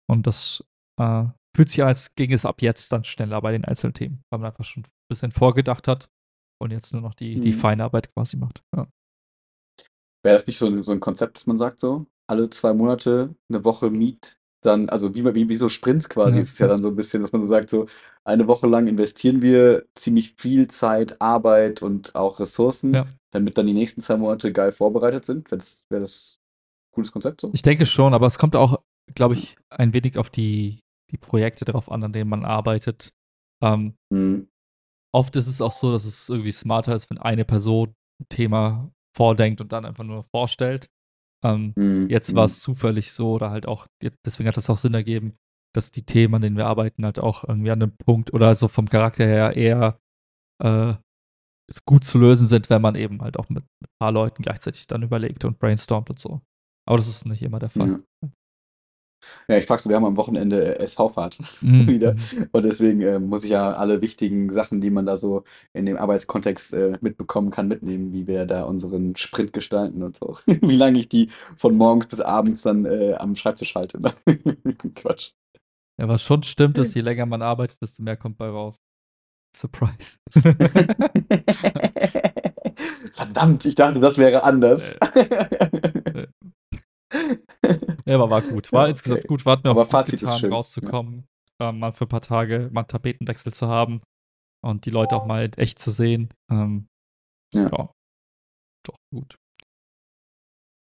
Und 0.08 0.26
das 0.26 0.64
äh, 1.00 1.24
fühlt 1.56 1.70
sich 1.70 1.82
an, 1.82 1.88
als 1.88 2.14
ging 2.14 2.32
es 2.32 2.44
ab 2.44 2.62
jetzt 2.62 2.92
dann 2.92 3.04
schneller 3.04 3.40
bei 3.40 3.52
den 3.52 3.64
Einzelthemen, 3.64 4.22
weil 4.30 4.40
man 4.40 4.50
einfach 4.50 4.64
schon 4.64 4.82
ein 4.82 4.90
bisschen 5.08 5.30
vorgedacht 5.30 5.88
hat 5.88 6.10
und 6.60 6.70
jetzt 6.70 6.92
nur 6.92 7.02
noch 7.02 7.14
die, 7.14 7.36
mhm. 7.36 7.42
die 7.42 7.52
feine 7.52 7.84
Arbeit 7.84 8.12
quasi 8.14 8.36
macht. 8.36 8.62
Ja. 8.74 8.86
Wäre 10.24 10.36
das 10.36 10.46
nicht 10.46 10.58
so, 10.58 10.82
so 10.82 10.92
ein 10.92 11.00
Konzept, 11.00 11.36
dass 11.36 11.46
man 11.46 11.58
sagt, 11.58 11.80
so 11.80 12.06
alle 12.30 12.48
zwei 12.50 12.72
Monate 12.72 13.34
eine 13.50 13.64
Woche 13.64 13.90
Meet 13.90 14.38
dann, 14.64 14.88
also 14.88 15.14
wie, 15.14 15.24
wie, 15.34 15.48
wie 15.48 15.56
so 15.56 15.68
Sprints 15.68 16.08
quasi, 16.08 16.36
ja. 16.36 16.42
ist 16.42 16.52
es 16.52 16.58
ja 16.60 16.68
dann 16.68 16.80
so 16.80 16.88
ein 16.88 16.96
bisschen, 16.96 17.20
dass 17.20 17.32
man 17.32 17.40
so 17.40 17.48
sagt, 17.48 17.68
so 17.68 17.86
eine 18.24 18.46
Woche 18.46 18.68
lang 18.68 18.86
investieren 18.86 19.42
wir 19.42 19.84
ziemlich 19.96 20.34
viel 20.38 20.68
Zeit, 20.68 21.20
Arbeit 21.20 21.82
und 21.82 22.14
auch 22.14 22.38
Ressourcen, 22.38 22.94
ja. 22.94 23.06
damit 23.32 23.58
dann 23.58 23.66
die 23.66 23.72
nächsten 23.72 24.00
zwei 24.00 24.16
Monate 24.16 24.52
geil 24.52 24.70
vorbereitet 24.70 25.24
sind. 25.24 25.50
Wäre 25.50 25.58
das, 25.58 25.84
wär 25.90 26.00
das 26.00 26.38
cooles 26.92 27.12
Konzept 27.12 27.40
so? 27.40 27.50
Ich 27.52 27.62
denke 27.62 27.86
schon, 27.86 28.14
aber 28.14 28.26
es 28.26 28.38
kommt 28.38 28.56
auch, 28.56 28.82
glaube 29.14 29.34
ich, 29.34 29.56
ein 29.70 29.92
wenig 29.94 30.18
auf 30.18 30.30
die, 30.30 30.80
die 31.10 31.18
Projekte 31.18 31.64
darauf 31.64 31.90
an, 31.90 32.04
an 32.04 32.12
denen 32.12 32.30
man 32.30 32.44
arbeitet. 32.44 33.12
Ähm, 33.62 33.94
mhm. 34.10 34.48
Oft 35.14 35.36
ist 35.36 35.46
es 35.46 35.60
auch 35.60 35.72
so, 35.72 35.92
dass 35.92 36.04
es 36.04 36.28
irgendwie 36.28 36.52
smarter 36.52 36.94
ist, 36.94 37.10
wenn 37.10 37.18
eine 37.18 37.44
Person 37.44 37.94
ein 38.20 38.28
Thema 38.28 38.90
vordenkt 39.16 39.60
und 39.60 39.72
dann 39.72 39.84
einfach 39.84 40.04
nur 40.04 40.24
vorstellt. 40.24 40.88
Ähm, 41.44 41.72
mhm. 41.76 42.08
Jetzt 42.08 42.34
war 42.34 42.44
es 42.44 42.58
mhm. 42.58 42.72
zufällig 42.72 43.12
so 43.12 43.32
oder 43.32 43.50
halt 43.50 43.66
auch, 43.66 43.86
deswegen 44.24 44.48
hat 44.48 44.56
das 44.56 44.70
auch 44.70 44.78
Sinn 44.78 44.94
ergeben, 44.94 45.36
dass 45.74 45.90
die 45.90 46.04
Themen, 46.04 46.34
an 46.34 46.42
denen 46.42 46.56
wir 46.56 46.66
arbeiten, 46.66 47.04
halt 47.04 47.18
auch 47.18 47.44
irgendwie 47.44 47.70
an 47.70 47.82
einem 47.82 47.96
Punkt 47.96 48.32
oder 48.32 48.54
so 48.54 48.68
vom 48.68 48.88
Charakter 48.88 49.24
her 49.24 49.56
eher 49.56 49.98
äh, 50.62 50.94
gut 51.86 52.04
zu 52.04 52.18
lösen 52.18 52.48
sind, 52.48 52.70
wenn 52.70 52.82
man 52.82 52.94
eben 52.94 53.22
halt 53.22 53.38
auch 53.38 53.48
mit, 53.48 53.64
mit 53.80 53.90
ein 53.90 53.98
paar 53.98 54.12
Leuten 54.12 54.42
gleichzeitig 54.42 54.86
dann 54.86 55.02
überlegt 55.02 55.44
und 55.44 55.58
brainstormt 55.58 56.10
und 56.10 56.18
so. 56.18 56.42
Aber 56.86 56.96
das 56.96 57.08
ist 57.08 57.26
nicht 57.26 57.42
immer 57.42 57.58
der 57.58 57.70
Fall. 57.70 57.88
Ja. 57.88 58.28
Ja, 59.48 59.56
ich 59.56 59.66
frage 59.66 59.82
so, 59.82 59.88
wir 59.88 59.96
haben 59.96 60.04
am 60.04 60.16
Wochenende 60.16 60.78
äh, 60.78 60.82
SV-Fahrt 60.82 61.38
mhm. 61.62 61.86
wieder. 61.88 62.14
Mhm. 62.14 62.48
Und 62.52 62.64
deswegen 62.64 63.00
äh, 63.02 63.18
muss 63.18 63.44
ich 63.44 63.50
ja 63.50 63.72
alle 63.72 64.00
wichtigen 64.00 64.50
Sachen, 64.50 64.80
die 64.80 64.90
man 64.90 65.06
da 65.06 65.16
so 65.16 65.44
in 65.72 65.86
dem 65.86 65.96
Arbeitskontext 65.96 66.72
äh, 66.72 66.98
mitbekommen 67.00 67.50
kann, 67.50 67.68
mitnehmen, 67.68 68.12
wie 68.12 68.26
wir 68.26 68.46
da 68.46 68.64
unseren 68.64 69.16
Sprint 69.16 69.52
gestalten 69.52 70.02
und 70.02 70.16
so. 70.16 70.38
wie 70.46 70.76
lange 70.76 70.98
ich 70.98 71.08
die 71.08 71.30
von 71.56 71.76
morgens 71.76 72.06
bis 72.06 72.20
abends 72.20 72.62
dann 72.62 72.84
äh, 72.84 73.14
am 73.14 73.36
Schreibtisch 73.36 73.74
halte. 73.74 74.00
Ne? 74.00 74.12
Quatsch. 74.94 75.30
Ja, 76.00 76.08
was 76.08 76.22
schon 76.22 76.42
stimmt, 76.42 76.78
ist, 76.78 76.94
je 76.94 77.02
länger 77.02 77.26
man 77.26 77.42
arbeitet, 77.42 77.80
desto 77.82 78.02
mehr 78.02 78.16
kommt 78.16 78.38
bei 78.38 78.48
raus. 78.48 78.80
Surprise. 79.54 80.16
Verdammt, 83.12 83.66
ich 83.66 83.74
dachte, 83.74 84.00
das 84.00 84.16
wäre 84.16 84.42
anders. 84.44 84.96
Ja, 88.06 88.14
aber 88.14 88.30
war 88.30 88.42
gut. 88.42 88.72
War 88.72 88.80
ja, 88.80 88.84
okay. 88.84 88.90
insgesamt 88.90 89.26
gut. 89.26 89.46
War 89.46 89.60
mir 89.62 89.70
aber 89.70 89.82
auch 89.82 89.88
Fazit 89.88 90.20
getan, 90.20 90.52
rauszukommen, 90.52 91.26
ja. 91.60 91.68
ähm, 91.68 91.78
mal 91.78 91.92
für 91.92 92.04
ein 92.04 92.08
paar 92.08 92.20
Tage 92.20 92.70
mal 92.72 92.82
einen 92.82 92.88
Tapetenwechsel 92.88 93.52
zu 93.52 93.68
haben 93.68 94.02
und 94.64 94.86
die 94.86 94.90
Leute 94.90 95.16
auch 95.16 95.26
mal 95.26 95.50
echt 95.56 95.78
zu 95.78 95.90
sehen. 95.90 96.32
Ähm, 96.50 96.86
ja. 97.54 97.68
ja. 97.70 97.92
Doch, 98.84 98.96
gut. 99.12 99.36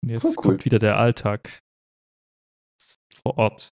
Und 0.03 0.09
jetzt 0.09 0.25
cool. 0.25 0.43
kommt 0.43 0.65
wieder 0.65 0.79
der 0.79 0.97
Alltag 0.97 1.59
vor 3.21 3.37
Ort. 3.37 3.69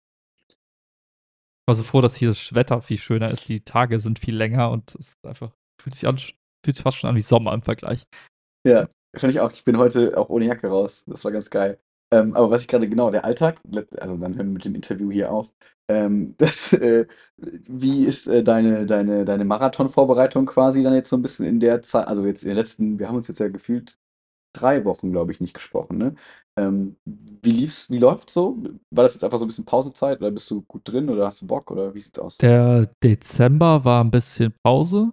Ich 0.49 1.67
war 1.67 1.75
so 1.75 1.83
froh, 1.83 2.01
dass 2.01 2.15
hier 2.15 2.29
das 2.29 2.53
Wetter 2.53 2.81
viel 2.81 2.97
schöner 2.97 3.31
ist. 3.31 3.49
Die 3.49 3.61
Tage 3.61 3.99
sind 3.99 4.19
viel 4.19 4.35
länger 4.35 4.71
und 4.71 4.89
es 4.91 5.07
ist 5.07 5.13
einfach, 5.25 5.51
fühlt 5.81 5.95
sich, 5.95 6.07
an, 6.07 6.17
fühlt 6.17 6.75
sich 6.75 6.83
fast 6.83 6.97
schon 6.97 7.09
an 7.09 7.15
wie 7.15 7.21
Sommer 7.21 7.53
im 7.53 7.61
Vergleich. 7.61 8.03
Ja, 8.67 8.87
finde 9.15 9.33
ich 9.33 9.39
auch. 9.39 9.51
Ich 9.51 9.63
bin 9.63 9.77
heute 9.77 10.17
auch 10.17 10.29
ohne 10.29 10.45
Jacke 10.45 10.67
raus. 10.67 11.03
Das 11.07 11.25
war 11.25 11.31
ganz 11.31 11.49
geil. 11.49 11.79
Ähm, 12.15 12.33
aber 12.35 12.49
was 12.51 12.61
ich 12.61 12.67
gerade 12.67 12.87
genau, 12.87 13.11
der 13.11 13.25
Alltag, 13.25 13.59
also 13.99 14.15
dann 14.17 14.35
hören 14.35 14.47
wir 14.47 14.53
mit 14.53 14.65
dem 14.65 14.75
Interview 14.75 15.11
hier 15.11 15.31
auf. 15.31 15.51
Ähm, 15.89 16.35
das, 16.37 16.73
äh, 16.73 17.05
wie 17.37 18.05
ist 18.05 18.27
äh, 18.27 18.43
deine, 18.43 18.85
deine, 18.85 19.25
deine 19.25 19.45
Marathon-Vorbereitung 19.45 20.45
quasi 20.45 20.81
dann 20.81 20.93
jetzt 20.93 21.09
so 21.09 21.17
ein 21.17 21.21
bisschen 21.21 21.45
in 21.45 21.59
der 21.59 21.81
Zeit, 21.81 22.07
also 22.07 22.25
jetzt 22.25 22.43
in 22.43 22.49
den 22.49 22.57
letzten, 22.57 22.99
wir 22.99 23.07
haben 23.07 23.15
uns 23.15 23.27
jetzt 23.27 23.39
ja 23.39 23.49
gefühlt 23.49 23.97
drei 24.53 24.85
Wochen, 24.85 25.11
glaube 25.11 25.33
ich, 25.33 25.41
nicht 25.41 25.53
gesprochen, 25.53 25.97
ne? 25.97 26.15
Ähm, 26.57 26.95
wie 27.03 27.49
lief's, 27.49 27.89
wie 27.89 27.97
läuft's 27.97 28.33
so? 28.33 28.57
War 28.89 29.03
das 29.03 29.13
jetzt 29.13 29.25
einfach 29.25 29.37
so 29.37 29.43
ein 29.43 29.49
bisschen 29.49 29.65
Pausezeit 29.65 30.19
oder 30.19 30.31
bist 30.31 30.49
du 30.49 30.61
gut 30.61 30.83
drin 30.85 31.09
oder 31.09 31.27
hast 31.27 31.41
du 31.41 31.47
Bock 31.47 31.69
oder 31.71 31.93
wie 31.93 31.99
sieht's 31.99 32.19
aus? 32.19 32.37
Der 32.37 32.89
Dezember 33.03 33.83
war 33.83 34.01
ein 34.01 34.11
bisschen 34.11 34.53
Pause. 34.63 35.11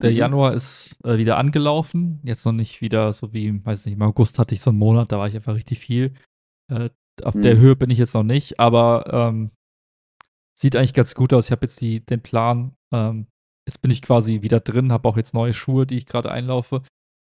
Der 0.00 0.10
mhm. 0.10 0.16
Januar 0.16 0.54
ist 0.54 0.96
äh, 1.04 1.18
wieder 1.18 1.38
angelaufen. 1.38 2.20
Jetzt 2.22 2.44
noch 2.44 2.52
nicht 2.52 2.80
wieder 2.80 3.12
so 3.12 3.32
wie, 3.32 3.64
weiß 3.64 3.86
nicht, 3.86 3.94
im 3.94 4.02
August 4.02 4.38
hatte 4.38 4.54
ich 4.54 4.60
so 4.60 4.70
einen 4.70 4.78
Monat, 4.78 5.10
da 5.10 5.18
war 5.18 5.28
ich 5.28 5.34
einfach 5.34 5.54
richtig 5.54 5.78
viel. 5.80 6.14
Äh, 6.70 6.90
auf 7.22 7.34
mhm. 7.34 7.42
der 7.42 7.56
Höhe 7.56 7.74
bin 7.74 7.90
ich 7.90 7.98
jetzt 7.98 8.14
noch 8.14 8.22
nicht, 8.22 8.60
aber 8.60 9.04
ähm, 9.12 9.50
sieht 10.56 10.76
eigentlich 10.76 10.94
ganz 10.94 11.14
gut 11.14 11.32
aus. 11.32 11.46
Ich 11.46 11.52
habe 11.52 11.66
jetzt 11.66 11.80
die, 11.80 12.04
den 12.04 12.22
Plan. 12.22 12.76
Ähm, 12.92 13.26
jetzt 13.66 13.82
bin 13.82 13.90
ich 13.90 14.02
quasi 14.02 14.42
wieder 14.42 14.60
drin, 14.60 14.92
habe 14.92 15.08
auch 15.08 15.16
jetzt 15.16 15.34
neue 15.34 15.52
Schuhe, 15.54 15.86
die 15.86 15.96
ich 15.96 16.06
gerade 16.06 16.30
einlaufe. 16.30 16.82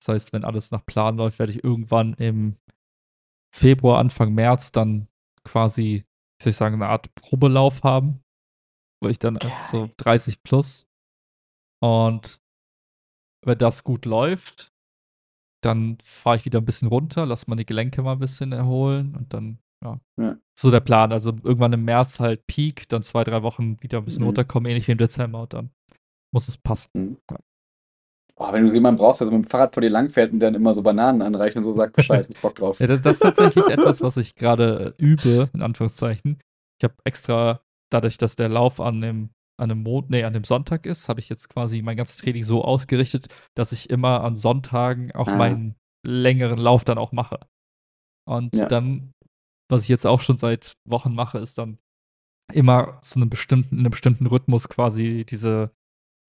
Das 0.00 0.14
heißt, 0.14 0.32
wenn 0.32 0.44
alles 0.44 0.70
nach 0.70 0.84
Plan 0.86 1.16
läuft, 1.16 1.38
werde 1.38 1.52
ich 1.52 1.62
irgendwann 1.62 2.14
im 2.14 2.56
Februar, 3.54 3.98
Anfang 3.98 4.34
März 4.34 4.72
dann 4.72 5.08
quasi, 5.44 6.04
wie 6.04 6.42
soll 6.42 6.50
ich 6.50 6.56
sagen, 6.56 6.76
eine 6.76 6.88
Art 6.88 7.14
Probelauf 7.14 7.82
haben, 7.82 8.22
wo 9.02 9.08
ich 9.08 9.18
dann 9.18 9.36
okay. 9.36 9.52
so 9.62 9.90
30 9.98 10.42
plus 10.42 10.88
und 11.80 12.41
wenn 13.44 13.58
das 13.58 13.84
gut 13.84 14.04
läuft, 14.04 14.72
dann 15.62 15.98
fahre 16.02 16.36
ich 16.36 16.44
wieder 16.44 16.60
ein 16.60 16.64
bisschen 16.64 16.88
runter, 16.88 17.26
lasse 17.26 17.46
meine 17.48 17.64
Gelenke 17.64 18.02
mal 18.02 18.12
ein 18.12 18.18
bisschen 18.18 18.52
erholen 18.52 19.14
und 19.16 19.32
dann, 19.32 19.58
ja. 19.84 20.00
ja. 20.20 20.36
So 20.58 20.70
der 20.70 20.80
Plan. 20.80 21.12
Also 21.12 21.32
irgendwann 21.42 21.72
im 21.72 21.84
März 21.84 22.20
halt 22.20 22.46
Peak, 22.46 22.88
dann 22.88 23.02
zwei, 23.02 23.24
drei 23.24 23.42
Wochen 23.42 23.80
wieder 23.80 23.98
ein 23.98 24.04
bisschen 24.04 24.22
mhm. 24.22 24.28
runterkommen, 24.28 24.70
ähnlich 24.70 24.88
wie 24.88 24.92
im 24.92 24.98
Dezember 24.98 25.42
und 25.42 25.54
dann 25.54 25.70
muss 26.32 26.48
es 26.48 26.58
passen. 26.58 26.90
Mhm. 26.94 27.16
Ja. 27.30 27.38
Oh, 28.36 28.52
wenn 28.52 28.66
du 28.66 28.72
jemanden 28.72 28.98
brauchst, 28.98 29.20
der 29.20 29.26
so 29.26 29.30
mit 29.30 29.44
dem 29.44 29.48
Fahrrad 29.48 29.74
vor 29.74 29.82
dir 29.82 29.90
langfährt 29.90 30.32
und 30.32 30.40
dann 30.40 30.54
immer 30.54 30.74
so 30.74 30.82
Bananen 30.82 31.22
anreicht 31.22 31.56
und 31.56 31.64
so, 31.64 31.72
sag 31.72 31.92
Bescheid, 31.92 32.26
ich 32.28 32.40
Bock 32.40 32.56
drauf. 32.56 32.80
ja, 32.80 32.86
das, 32.86 33.02
das, 33.02 33.14
ist 33.14 33.20
tatsächlich 33.20 33.66
etwas, 33.66 34.00
was 34.00 34.16
ich 34.16 34.34
gerade 34.34 34.94
übe, 34.98 35.50
in 35.52 35.62
Anführungszeichen. 35.62 36.40
Ich 36.80 36.84
habe 36.84 36.94
extra, 37.04 37.60
dadurch, 37.90 38.18
dass 38.18 38.34
der 38.34 38.48
Lauf 38.48 38.80
an 38.80 39.00
dem 39.00 39.30
an 39.58 39.70
einem 39.70 39.82
Mond, 39.82 40.10
nee, 40.10 40.24
an 40.24 40.32
dem 40.32 40.44
Sonntag 40.44 40.86
ist, 40.86 41.08
habe 41.08 41.20
ich 41.20 41.28
jetzt 41.28 41.48
quasi 41.48 41.82
mein 41.82 41.96
ganzes 41.96 42.18
Training 42.18 42.42
so 42.42 42.64
ausgerichtet, 42.64 43.26
dass 43.54 43.72
ich 43.72 43.90
immer 43.90 44.22
an 44.22 44.34
Sonntagen 44.34 45.12
auch 45.12 45.28
ah. 45.28 45.36
meinen 45.36 45.76
längeren 46.04 46.58
Lauf 46.58 46.84
dann 46.84 46.98
auch 46.98 47.12
mache. 47.12 47.40
Und 48.28 48.54
ja. 48.54 48.66
dann, 48.66 49.12
was 49.70 49.84
ich 49.84 49.88
jetzt 49.88 50.06
auch 50.06 50.20
schon 50.20 50.36
seit 50.36 50.72
Wochen 50.88 51.14
mache, 51.14 51.38
ist 51.38 51.58
dann 51.58 51.78
immer 52.52 53.00
zu 53.02 53.18
einem 53.18 53.30
bestimmten, 53.30 53.76
in 53.76 53.80
einem 53.80 53.90
bestimmten 53.90 54.26
Rhythmus 54.26 54.68
quasi 54.68 55.24
diese, 55.28 55.70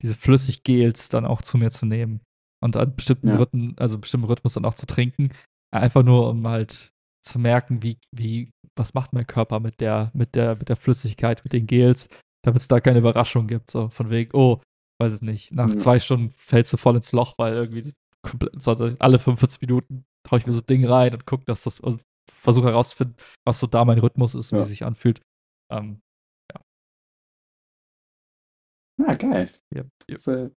diese 0.01 0.15
Flüssiggels 0.15 1.09
dann 1.09 1.25
auch 1.25 1.41
zu 1.41 1.57
mir 1.57 1.71
zu 1.71 1.85
nehmen. 1.85 2.21
Und 2.61 2.77
an 2.77 2.95
bestimmten 2.95 3.29
ja. 3.29 3.35
Rhythmen, 3.35 3.75
also 3.77 3.97
bestimmten 3.97 4.27
Rhythmus 4.27 4.53
dann 4.53 4.65
auch 4.65 4.75
zu 4.75 4.85
trinken. 4.85 5.31
Einfach 5.73 6.03
nur, 6.03 6.29
um 6.29 6.47
halt 6.47 6.91
zu 7.25 7.39
merken, 7.39 7.83
wie, 7.83 7.97
wie, 8.11 8.51
was 8.75 8.93
macht 8.93 9.13
mein 9.13 9.27
Körper 9.27 9.59
mit 9.59 9.81
der, 9.81 10.11
mit 10.13 10.35
der, 10.35 10.57
mit 10.57 10.69
der 10.69 10.75
Flüssigkeit, 10.75 11.43
mit 11.43 11.53
den 11.53 11.67
Gels 11.67 12.09
damit 12.43 12.61
es 12.61 12.67
da 12.67 12.79
keine 12.79 12.99
Überraschung 12.99 13.47
gibt. 13.47 13.71
So 13.71 13.89
von 13.89 14.09
wegen, 14.09 14.31
oh, 14.33 14.61
weiß 15.01 15.15
ich 15.15 15.21
nicht, 15.21 15.51
nach 15.51 15.69
ja. 15.69 15.77
zwei 15.77 15.99
Stunden 15.99 16.29
fällst 16.29 16.71
du 16.73 16.77
voll 16.77 16.95
ins 16.95 17.11
Loch, 17.11 17.37
weil 17.37 17.53
irgendwie 17.53 17.93
so 18.53 18.71
alle 18.99 19.19
45 19.19 19.61
Minuten 19.61 20.05
traue 20.23 20.39
ich 20.39 20.45
mir 20.45 20.53
so 20.53 20.61
ein 20.61 20.67
Ding 20.67 20.85
rein 20.85 21.13
und 21.13 21.25
gucke, 21.25 21.45
dass 21.45 21.63
das 21.63 21.79
und 21.79 22.01
versuche 22.31 22.67
herauszufinden, 22.67 23.15
was 23.45 23.59
so 23.59 23.67
da 23.67 23.83
mein 23.85 23.99
Rhythmus 23.99 24.35
ist, 24.35 24.51
ja. 24.51 24.57
wie 24.57 24.61
es 24.61 24.69
sich 24.69 24.85
anfühlt. 24.85 25.21
Ähm, 25.69 26.01
ja. 26.53 26.61
Ah, 29.05 29.15
geil. 29.15 29.49
Yep. 29.75 29.87
Das, 30.07 30.27
äh, 30.27 30.49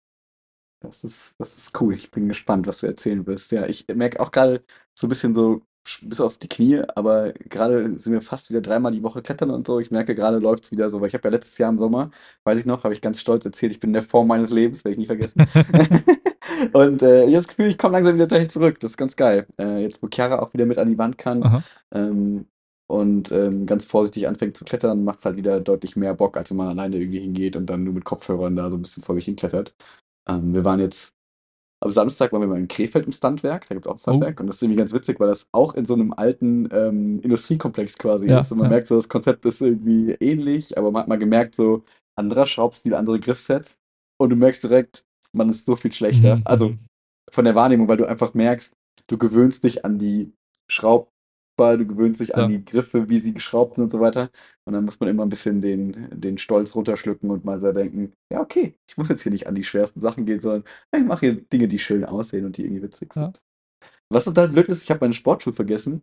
das, 0.80 1.04
ist, 1.04 1.34
das 1.38 1.56
ist 1.56 1.80
cool. 1.80 1.94
Ich 1.94 2.10
bin 2.10 2.28
gespannt, 2.28 2.66
was 2.66 2.78
du 2.78 2.86
erzählen 2.86 3.26
wirst. 3.26 3.50
Ja, 3.52 3.66
ich 3.66 3.86
merke 3.88 4.20
auch 4.20 4.30
gerade 4.30 4.64
so 4.96 5.06
ein 5.06 5.08
bisschen 5.08 5.34
so 5.34 5.62
bis 6.02 6.20
auf 6.20 6.38
die 6.38 6.48
Knie, 6.48 6.82
aber 6.94 7.32
gerade 7.32 7.98
sind 7.98 8.12
wir 8.12 8.20
fast 8.20 8.50
wieder 8.50 8.60
dreimal 8.60 8.92
die 8.92 9.02
Woche 9.02 9.22
klettern 9.22 9.50
und 9.50 9.66
so. 9.66 9.80
Ich 9.80 9.90
merke, 9.90 10.14
gerade 10.14 10.38
läuft 10.38 10.64
es 10.64 10.70
wieder 10.72 10.88
so, 10.88 11.00
weil 11.00 11.08
ich 11.08 11.14
habe 11.14 11.28
ja 11.28 11.30
letztes 11.32 11.58
Jahr 11.58 11.70
im 11.70 11.78
Sommer, 11.78 12.10
weiß 12.44 12.58
ich 12.58 12.66
noch, 12.66 12.84
habe 12.84 12.94
ich 12.94 13.00
ganz 13.00 13.20
stolz 13.20 13.44
erzählt, 13.44 13.72
ich 13.72 13.80
bin 13.80 13.90
in 13.90 13.94
der 13.94 14.02
Form 14.02 14.28
meines 14.28 14.50
Lebens, 14.50 14.84
werde 14.84 14.92
ich 14.92 14.98
nie 14.98 15.06
vergessen. 15.06 15.46
und 16.72 17.02
äh, 17.02 17.20
ich 17.20 17.26
habe 17.26 17.32
das 17.32 17.48
Gefühl, 17.48 17.66
ich 17.68 17.78
komme 17.78 17.92
langsam 17.92 18.14
wieder 18.14 18.26
dahin 18.26 18.48
zurück. 18.48 18.80
Das 18.80 18.92
ist 18.92 18.96
ganz 18.96 19.16
geil. 19.16 19.46
Äh, 19.58 19.82
jetzt, 19.82 20.02
wo 20.02 20.08
Chiara 20.08 20.40
auch 20.40 20.52
wieder 20.52 20.66
mit 20.66 20.78
an 20.78 20.88
die 20.88 20.98
Wand 20.98 21.18
kann 21.18 21.64
ähm, 21.92 22.46
und 22.88 23.32
ähm, 23.32 23.66
ganz 23.66 23.84
vorsichtig 23.84 24.28
anfängt 24.28 24.56
zu 24.56 24.64
klettern, 24.64 25.04
macht 25.04 25.18
es 25.18 25.24
halt 25.24 25.36
wieder 25.36 25.60
deutlich 25.60 25.96
mehr 25.96 26.14
Bock, 26.14 26.36
als 26.36 26.50
wenn 26.50 26.56
man 26.58 26.68
alleine 26.68 26.96
irgendwie 26.96 27.20
hingeht 27.20 27.56
und 27.56 27.66
dann 27.66 27.84
nur 27.84 27.94
mit 27.94 28.04
Kopfhörern 28.04 28.56
da 28.56 28.70
so 28.70 28.76
ein 28.76 28.82
bisschen 28.82 29.02
vor 29.02 29.14
sich 29.14 29.24
hinklettert. 29.24 29.74
Ähm, 30.28 30.54
wir 30.54 30.64
waren 30.64 30.80
jetzt 30.80 31.15
am 31.80 31.90
Samstag 31.90 32.32
waren 32.32 32.40
wir 32.40 32.48
mal 32.48 32.58
in 32.58 32.68
Krefeld 32.68 33.06
im 33.06 33.12
Standwerk, 33.12 33.68
da 33.68 33.74
gibt 33.74 33.86
es 33.86 33.88
auch 33.88 33.96
ein 33.96 33.98
Standwerk. 33.98 34.38
Oh. 34.38 34.42
Und 34.42 34.46
das 34.46 34.56
ist 34.56 34.62
irgendwie 34.62 34.78
ganz 34.78 34.92
witzig, 34.92 35.20
weil 35.20 35.28
das 35.28 35.46
auch 35.52 35.74
in 35.74 35.84
so 35.84 35.94
einem 35.94 36.12
alten 36.12 36.68
ähm, 36.72 37.20
Industriekomplex 37.20 37.98
quasi 37.98 38.28
ja, 38.28 38.40
ist. 38.40 38.50
Und 38.52 38.58
man 38.58 38.66
ja. 38.66 38.70
merkt 38.70 38.86
so, 38.86 38.96
das 38.96 39.08
Konzept 39.08 39.44
ist 39.44 39.60
irgendwie 39.60 40.12
ähnlich, 40.20 40.76
aber 40.78 40.90
man 40.90 41.02
hat 41.02 41.08
mal 41.08 41.18
gemerkt, 41.18 41.54
so 41.54 41.84
anderer 42.16 42.46
Schraubstil, 42.46 42.94
andere 42.94 43.20
Griffsets. 43.20 43.78
Und 44.18 44.30
du 44.30 44.36
merkst 44.36 44.64
direkt, 44.64 45.04
man 45.32 45.50
ist 45.50 45.66
so 45.66 45.76
viel 45.76 45.92
schlechter. 45.92 46.36
Mhm. 46.36 46.42
Also, 46.46 46.74
von 47.30 47.44
der 47.44 47.54
Wahrnehmung, 47.54 47.88
weil 47.88 47.98
du 47.98 48.06
einfach 48.06 48.32
merkst, 48.34 48.72
du 49.08 49.18
gewöhnst 49.18 49.64
dich 49.64 49.84
an 49.84 49.98
die 49.98 50.32
Schraub 50.70 51.10
du 51.56 51.86
gewöhnst 51.86 52.20
dich 52.20 52.30
ja. 52.30 52.34
an 52.36 52.50
die 52.50 52.64
Griffe, 52.64 53.08
wie 53.08 53.18
sie 53.18 53.32
geschraubt 53.32 53.74
sind 53.74 53.84
und 53.84 53.90
so 53.90 54.00
weiter. 54.00 54.30
Und 54.64 54.74
dann 54.74 54.84
muss 54.84 55.00
man 55.00 55.08
immer 55.08 55.24
ein 55.24 55.28
bisschen 55.28 55.60
den, 55.60 56.08
den 56.12 56.38
Stolz 56.38 56.74
runterschlucken 56.74 57.30
und 57.30 57.44
mal 57.44 57.60
so 57.60 57.72
denken, 57.72 58.12
ja, 58.32 58.40
okay, 58.40 58.74
ich 58.88 58.96
muss 58.96 59.08
jetzt 59.08 59.22
hier 59.22 59.32
nicht 59.32 59.46
an 59.46 59.54
die 59.54 59.64
schwersten 59.64 60.00
Sachen 60.00 60.26
gehen, 60.26 60.40
sondern 60.40 60.64
ich 60.94 61.04
mache 61.04 61.26
hier 61.26 61.40
Dinge, 61.40 61.68
die 61.68 61.78
schön 61.78 62.04
aussehen 62.04 62.44
und 62.44 62.56
die 62.56 62.64
irgendwie 62.64 62.82
witzig 62.82 63.12
sind. 63.12 63.36
Ja. 63.36 63.42
Was 64.10 64.24
total 64.24 64.48
blöd 64.48 64.68
ist, 64.68 64.82
ich 64.82 64.90
habe 64.90 65.00
meine 65.00 65.14
Sportschuhe 65.14 65.52
vergessen. 65.52 66.02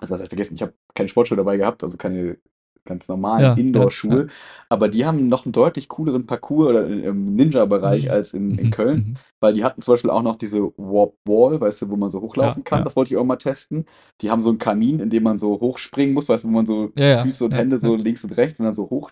Also 0.00 0.14
was 0.14 0.20
heißt 0.20 0.30
vergessen? 0.30 0.54
Ich 0.54 0.62
habe 0.62 0.74
keine 0.94 1.08
Sportschuhe 1.08 1.36
dabei 1.36 1.56
gehabt, 1.56 1.82
also 1.82 1.96
keine 1.96 2.38
ganz 2.84 3.08
normalen 3.08 3.42
ja, 3.42 3.52
Indoor-Schuhe. 3.54 4.14
Ja, 4.14 4.22
ja. 4.22 4.28
Aber 4.68 4.88
die 4.88 5.06
haben 5.06 5.28
noch 5.28 5.44
einen 5.44 5.52
deutlich 5.52 5.88
cooleren 5.88 6.26
Parcours 6.26 6.70
oder 6.70 6.86
im 6.86 7.34
Ninja-Bereich 7.34 8.06
mhm. 8.06 8.10
als 8.10 8.34
in, 8.34 8.58
in 8.58 8.66
mhm. 8.66 8.70
Köln, 8.70 8.96
mhm. 8.96 9.14
weil 9.40 9.54
die 9.54 9.64
hatten 9.64 9.82
zum 9.82 9.94
Beispiel 9.94 10.10
auch 10.10 10.22
noch 10.22 10.36
diese 10.36 10.62
Warp 10.76 11.14
Wall, 11.24 11.60
weißt 11.60 11.82
du, 11.82 11.90
wo 11.90 11.96
man 11.96 12.10
so 12.10 12.20
hochlaufen 12.20 12.64
kann. 12.64 12.84
Das 12.84 12.96
wollte 12.96 13.12
ich 13.12 13.18
auch 13.18 13.24
mal 13.24 13.36
testen. 13.36 13.86
Die 14.20 14.30
haben 14.30 14.42
so 14.42 14.50
einen 14.50 14.58
Kamin, 14.58 15.00
in 15.00 15.10
dem 15.10 15.22
man 15.22 15.38
so 15.38 15.60
hochspringen 15.60 16.14
muss, 16.14 16.28
weißt 16.28 16.44
du, 16.44 16.48
wo 16.48 16.52
man 16.52 16.66
so 16.66 16.90
Füße 16.96 17.44
und 17.44 17.54
Hände 17.54 17.78
so 17.78 17.94
links 17.94 18.24
und 18.24 18.36
rechts 18.36 18.60
und 18.60 18.66
dann 18.66 18.74
so 18.74 18.88
hoch. 18.90 19.10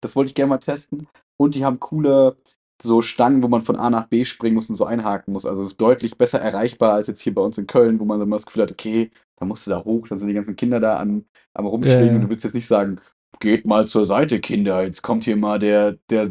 Das 0.00 0.16
wollte 0.16 0.28
ich 0.28 0.34
gerne 0.34 0.50
mal 0.50 0.58
testen. 0.58 1.06
Und 1.36 1.54
die 1.54 1.64
haben 1.64 1.80
coole 1.80 2.36
so 2.82 3.00
Stangen, 3.00 3.42
wo 3.42 3.48
man 3.48 3.62
von 3.62 3.76
A 3.76 3.90
nach 3.90 4.08
B 4.08 4.24
springen 4.24 4.56
muss 4.56 4.68
und 4.68 4.76
so 4.76 4.84
einhaken 4.84 5.32
muss. 5.32 5.46
Also 5.46 5.68
deutlich 5.68 6.18
besser 6.18 6.40
erreichbar 6.40 6.94
als 6.94 7.06
jetzt 7.06 7.20
hier 7.20 7.34
bei 7.34 7.42
uns 7.42 7.56
in 7.58 7.66
Köln, 7.66 8.00
wo 8.00 8.04
man 8.04 8.20
immer 8.20 8.36
das 8.36 8.46
Gefühl 8.46 8.62
hat, 8.62 8.72
okay, 8.72 9.10
da 9.42 9.46
musst 9.46 9.66
du 9.66 9.72
da 9.72 9.84
hoch, 9.84 10.06
dann 10.06 10.18
sind 10.18 10.28
die 10.28 10.34
ganzen 10.34 10.54
Kinder 10.54 10.78
da 10.78 10.96
an, 10.96 11.24
am 11.52 11.66
Rumschwingen 11.66 12.06
ja, 12.06 12.14
und 12.14 12.22
du 12.22 12.30
willst 12.30 12.44
jetzt 12.44 12.54
nicht 12.54 12.66
sagen, 12.66 13.00
geht 13.40 13.66
mal 13.66 13.88
zur 13.88 14.06
Seite, 14.06 14.40
Kinder, 14.40 14.84
jetzt 14.84 15.02
kommt 15.02 15.24
hier 15.24 15.36
mal 15.36 15.58
der, 15.58 15.98
der 16.10 16.30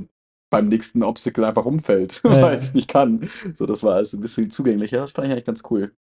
beim 0.50 0.70
nächsten 0.70 1.04
Obstacle 1.04 1.46
einfach 1.46 1.66
umfällt, 1.66 2.22
ja, 2.24 2.42
weil 2.42 2.58
es 2.58 2.74
nicht 2.74 2.88
kann. 2.88 3.28
So, 3.54 3.66
das 3.66 3.84
war 3.84 3.96
alles 3.96 4.14
ein 4.14 4.22
bisschen 4.22 4.50
zugänglicher. 4.50 5.00
Das 5.00 5.12
fand 5.12 5.28
ich 5.28 5.34
eigentlich 5.34 5.46
ganz 5.46 5.62
cool. 5.70 5.94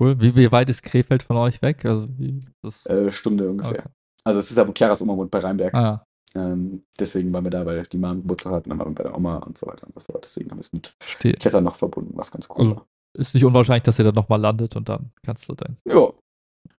Cool. 0.00 0.18
Wie, 0.18 0.34
wie 0.34 0.50
weit 0.50 0.70
ist 0.70 0.82
Krefeld 0.82 1.22
von 1.22 1.36
euch 1.36 1.60
weg? 1.60 1.84
Also, 1.84 2.08
wie, 2.16 2.40
das... 2.62 2.86
Äh, 2.86 3.12
Stunde 3.12 3.50
ungefähr. 3.50 3.80
Okay. 3.80 3.88
Also 4.24 4.40
es 4.40 4.50
ist 4.50 4.56
ja, 4.56 4.66
wo 4.66 4.72
Chiaras 4.72 5.02
Oma 5.02 5.14
wohnt, 5.14 5.30
bei 5.30 5.40
Rheinberg. 5.40 5.74
Ah, 5.74 6.06
ähm, 6.34 6.84
deswegen 6.98 7.32
waren 7.32 7.44
wir 7.44 7.50
da, 7.50 7.66
weil 7.66 7.82
die 7.84 7.98
Mama 7.98 8.14
Geburtstag 8.14 8.54
hatten, 8.54 8.70
dann 8.70 8.78
waren 8.78 8.88
wir 8.88 8.94
bei 8.94 9.04
der 9.04 9.16
Oma 9.16 9.36
und 9.38 9.58
so 9.58 9.66
weiter 9.66 9.86
und 9.86 9.92
so 9.92 10.00
fort. 10.00 10.24
Deswegen 10.24 10.50
haben 10.50 10.56
wir 10.56 10.62
es 10.62 10.72
mit 10.72 10.96
Verstehe. 10.98 11.34
Klettern 11.34 11.64
noch 11.64 11.76
verbunden, 11.76 12.12
was 12.16 12.30
ganz 12.30 12.48
cool 12.48 12.60
also, 12.60 12.76
war. 12.76 12.86
Ist 13.16 13.34
nicht 13.34 13.44
unwahrscheinlich, 13.44 13.84
dass 13.84 13.98
ihr 13.98 14.04
dann 14.04 14.14
nochmal 14.14 14.40
landet 14.40 14.76
und 14.76 14.88
dann 14.88 15.10
kannst 15.24 15.48
du 15.48 15.54
dann. 15.54 15.76
Ja. 15.86 16.12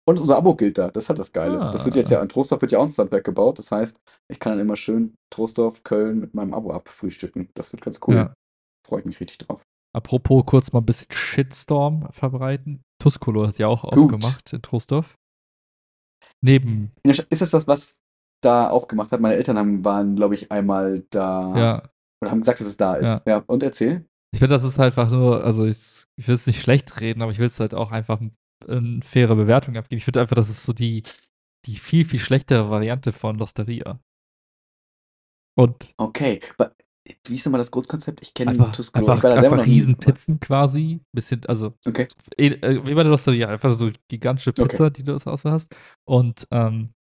Und 0.07 0.19
unser 0.19 0.37
Abo 0.37 0.55
gilt 0.55 0.77
da, 0.77 0.91
das 0.91 1.09
hat 1.09 1.19
das 1.19 1.33
Geile. 1.33 1.61
Ah. 1.61 1.73
Das 1.73 1.85
wird 1.85 1.97
jetzt 1.97 2.11
ja, 2.11 2.21
in 2.21 2.29
Trostorf 2.29 2.61
wird 2.61 2.73
ja 2.73 2.79
auch 2.79 2.83
ein 2.83 2.91
Standwerk 2.91 3.25
gebaut. 3.25 3.59
Das 3.59 3.71
heißt, 3.71 3.97
ich 4.31 4.39
kann 4.39 4.53
dann 4.53 4.61
immer 4.61 4.77
schön 4.77 5.15
Trostorf, 5.31 5.83
Köln 5.83 6.21
mit 6.21 6.35
meinem 6.35 6.53
Abo 6.53 6.73
abfrühstücken. 6.73 7.49
Das 7.55 7.73
wird 7.73 7.83
ganz 7.83 8.01
cool. 8.07 8.15
Ja. 8.15 8.35
Freue 8.87 9.01
ich 9.01 9.07
mich 9.07 9.21
richtig 9.21 9.39
drauf. 9.39 9.63
Apropos 9.95 10.45
kurz 10.45 10.73
mal 10.73 10.81
ein 10.81 10.87
bisschen 10.87 11.11
Shitstorm 11.11 12.09
verbreiten. 12.11 12.83
Tuscolo 13.01 13.47
hat 13.47 13.59
ja 13.59 13.69
auch 13.69 13.83
Gut. 13.83 13.93
aufgemacht 13.93 14.53
in 14.53 14.61
Trostorf. 14.61 15.15
Neben. 16.43 16.93
Ist 17.03 17.25
es 17.31 17.51
das, 17.51 17.67
was 17.67 17.97
da 18.43 18.69
aufgemacht 18.69 19.13
hat. 19.13 19.21
Meine 19.21 19.37
Eltern 19.37 19.57
haben, 19.57 19.85
waren, 19.85 20.17
glaube 20.17 20.35
ich, 20.35 20.53
einmal 20.53 21.05
da 21.11 21.57
ja. 21.57 21.83
und 22.21 22.31
haben 22.31 22.41
gesagt, 22.41 22.61
dass 22.61 22.67
es 22.67 22.77
da 22.77 22.95
ist. 22.97 23.23
Ja, 23.27 23.37
ja. 23.39 23.45
und 23.47 23.63
erzähl. 23.63 24.05
Ich 24.35 24.41
finde, 24.41 24.53
das 24.53 24.65
ist 24.65 24.81
einfach 24.81 25.13
nur, 25.13 25.45
also 25.45 25.65
ich, 25.65 26.07
ich 26.17 26.27
will 26.27 26.35
es 26.35 26.49
nicht 26.49 26.61
schlecht 26.61 27.01
reden, 27.01 27.23
aber 27.23 27.31
ich 27.31 27.39
will 27.39 27.47
es 27.47 27.61
halt 27.61 27.73
auch 27.73 27.93
einfach 27.93 28.21
eine 28.67 29.01
faire 29.01 29.37
Bewertung 29.37 29.77
abgeben. 29.77 29.99
Ich 29.99 30.05
finde 30.05 30.21
einfach, 30.21 30.35
das 30.35 30.51
ist 30.51 30.65
so 30.65 30.73
die, 30.73 31.05
die 31.67 31.77
viel, 31.77 32.05
viel 32.05 32.19
schlechtere 32.19 32.69
Variante 32.69 33.13
von 33.13 33.39
Losteria. 33.39 34.01
Und. 35.57 35.95
Okay, 35.99 36.41
aber 36.59 36.75
wie 37.27 37.35
ist 37.35 37.47
nochmal 37.47 37.61
das 37.61 37.71
Grundkonzept? 37.71 38.23
Ich 38.23 38.35
kenne 38.35 38.51
einfach, 38.51 38.73
Tuscolo. 38.73 39.07
Einfach, 39.07 39.37
einfach 39.37 39.65
Riesenpizzen 39.65 40.41
quasi. 40.41 41.01
Bisschen, 41.13 41.47
also 41.47 41.75
okay. 41.87 42.09
Äh, 42.37 42.85
wie 42.85 42.95
bei 42.95 43.05
der 43.05 43.13
Losteria, 43.13 43.51
einfach 43.51 43.79
so 43.79 43.93
gigantische 44.09 44.53
Pizza, 44.53 44.87
okay. 44.87 44.95
die 44.97 45.05
du 45.05 45.15
aus 45.15 45.29
Auswahl 45.29 45.53
hast. 45.53 45.73
Und 46.09 46.49
ähm, 46.51 46.93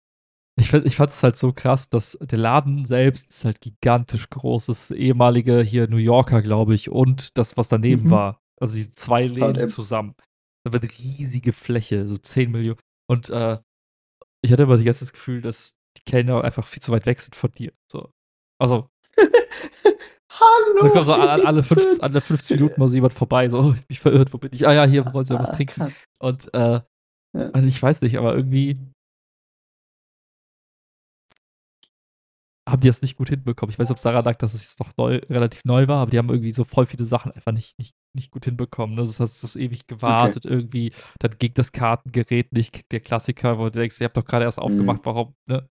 ich, 0.55 0.71
ich 0.71 0.95
fand 0.95 1.09
es 1.09 1.23
halt 1.23 1.35
so 1.35 1.51
krass, 1.51 1.89
dass 1.89 2.17
der 2.21 2.37
Laden 2.37 2.85
selbst 2.85 3.29
ist 3.31 3.45
halt 3.45 3.59
gigantisch 3.59 4.29
groß. 4.29 4.67
Das 4.67 4.91
ehemalige 4.91 5.61
hier 5.61 5.87
New 5.87 5.97
Yorker, 5.97 6.41
glaube 6.41 6.75
ich, 6.75 6.89
und 6.89 7.37
das, 7.37 7.57
was 7.57 7.69
daneben 7.69 8.05
mhm. 8.05 8.11
war. 8.11 8.41
Also 8.59 8.75
diese 8.75 8.91
zwei 8.91 9.25
Läden 9.25 9.67
zusammen. 9.67 10.15
Das 10.63 10.73
war 10.73 10.81
eine 10.81 10.89
riesige 10.91 11.53
Fläche, 11.53 12.07
so 12.07 12.17
10 12.17 12.51
Millionen. 12.51 12.79
Und 13.09 13.29
äh, 13.29 13.57
ich 14.41 14.51
hatte 14.51 14.63
immer 14.63 14.77
jetzt 14.77 15.01
das 15.01 15.11
Gefühl, 15.11 15.41
dass 15.41 15.75
die 15.97 16.03
Kellner 16.03 16.43
einfach 16.43 16.67
viel 16.67 16.81
zu 16.81 16.91
weit 16.91 17.05
weg 17.05 17.19
sind 17.19 17.35
von 17.35 17.51
dir. 17.51 17.73
So. 17.91 18.11
Also. 18.61 18.89
Hallo! 20.31 20.81
Dann 20.81 20.91
kommt 20.91 21.05
so 21.05 21.13
alle, 21.13 21.45
alle, 21.45 21.63
15, 21.63 22.01
alle 22.01 22.21
15 22.21 22.57
Minuten 22.57 22.79
mal 22.79 22.87
so 22.87 22.95
jemand 22.95 23.13
vorbei, 23.13 23.49
so, 23.49 23.59
oh, 23.59 23.73
ich 23.73 23.85
bin 23.85 23.97
verirrt, 23.97 24.33
wo 24.33 24.37
bin 24.39 24.51
ich? 24.51 24.67
Ah 24.67 24.73
ja, 24.73 24.85
hier 24.85 25.05
wollen 25.13 25.25
sie 25.25 25.35
was 25.35 25.51
ah, 25.51 25.55
trinken. 25.55 25.93
Und 26.19 26.51
äh, 26.53 26.81
ja. 27.37 27.49
also 27.51 27.67
ich 27.67 27.81
weiß 27.81 28.01
nicht, 28.01 28.17
aber 28.17 28.35
irgendwie 28.35 28.79
haben 32.67 32.79
die 32.79 32.87
das 32.87 33.01
nicht 33.01 33.17
gut 33.17 33.29
hinbekommen. 33.29 33.71
Ich 33.71 33.79
weiß 33.79 33.89
nicht, 33.89 33.95
ob 33.95 33.99
Sarah 33.99 34.23
sagt, 34.23 34.41
dass 34.41 34.53
es 34.53 34.63
jetzt 34.63 34.79
noch 34.79 34.91
neu, 34.97 35.17
relativ 35.29 35.65
neu 35.65 35.87
war, 35.87 36.01
aber 36.01 36.11
die 36.11 36.17
haben 36.17 36.29
irgendwie 36.29 36.51
so 36.51 36.63
voll 36.63 36.85
viele 36.85 37.05
Sachen 37.05 37.31
einfach 37.33 37.51
nicht, 37.51 37.77
nicht, 37.77 37.93
nicht 38.15 38.31
gut 38.31 38.45
hinbekommen. 38.45 38.95
Das 38.95 39.19
hast 39.19 39.43
du 39.43 39.59
ewig 39.59 39.85
gewartet 39.87 40.45
okay. 40.45 40.55
irgendwie, 40.55 40.93
dann 41.19 41.37
ging 41.37 41.53
das 41.53 41.73
Kartengerät 41.73 42.53
nicht, 42.53 42.89
der 42.91 43.01
Klassiker, 43.01 43.59
wo 43.59 43.65
du 43.65 43.71
denkst, 43.71 43.99
ihr 43.99 44.05
habt 44.05 44.15
doch 44.15 44.25
gerade 44.25 44.45
erst 44.45 44.59
mhm. 44.59 44.63
aufgemacht, 44.63 45.01
mhm. 45.01 45.05
warum, 45.05 45.35
ne? 45.47 45.69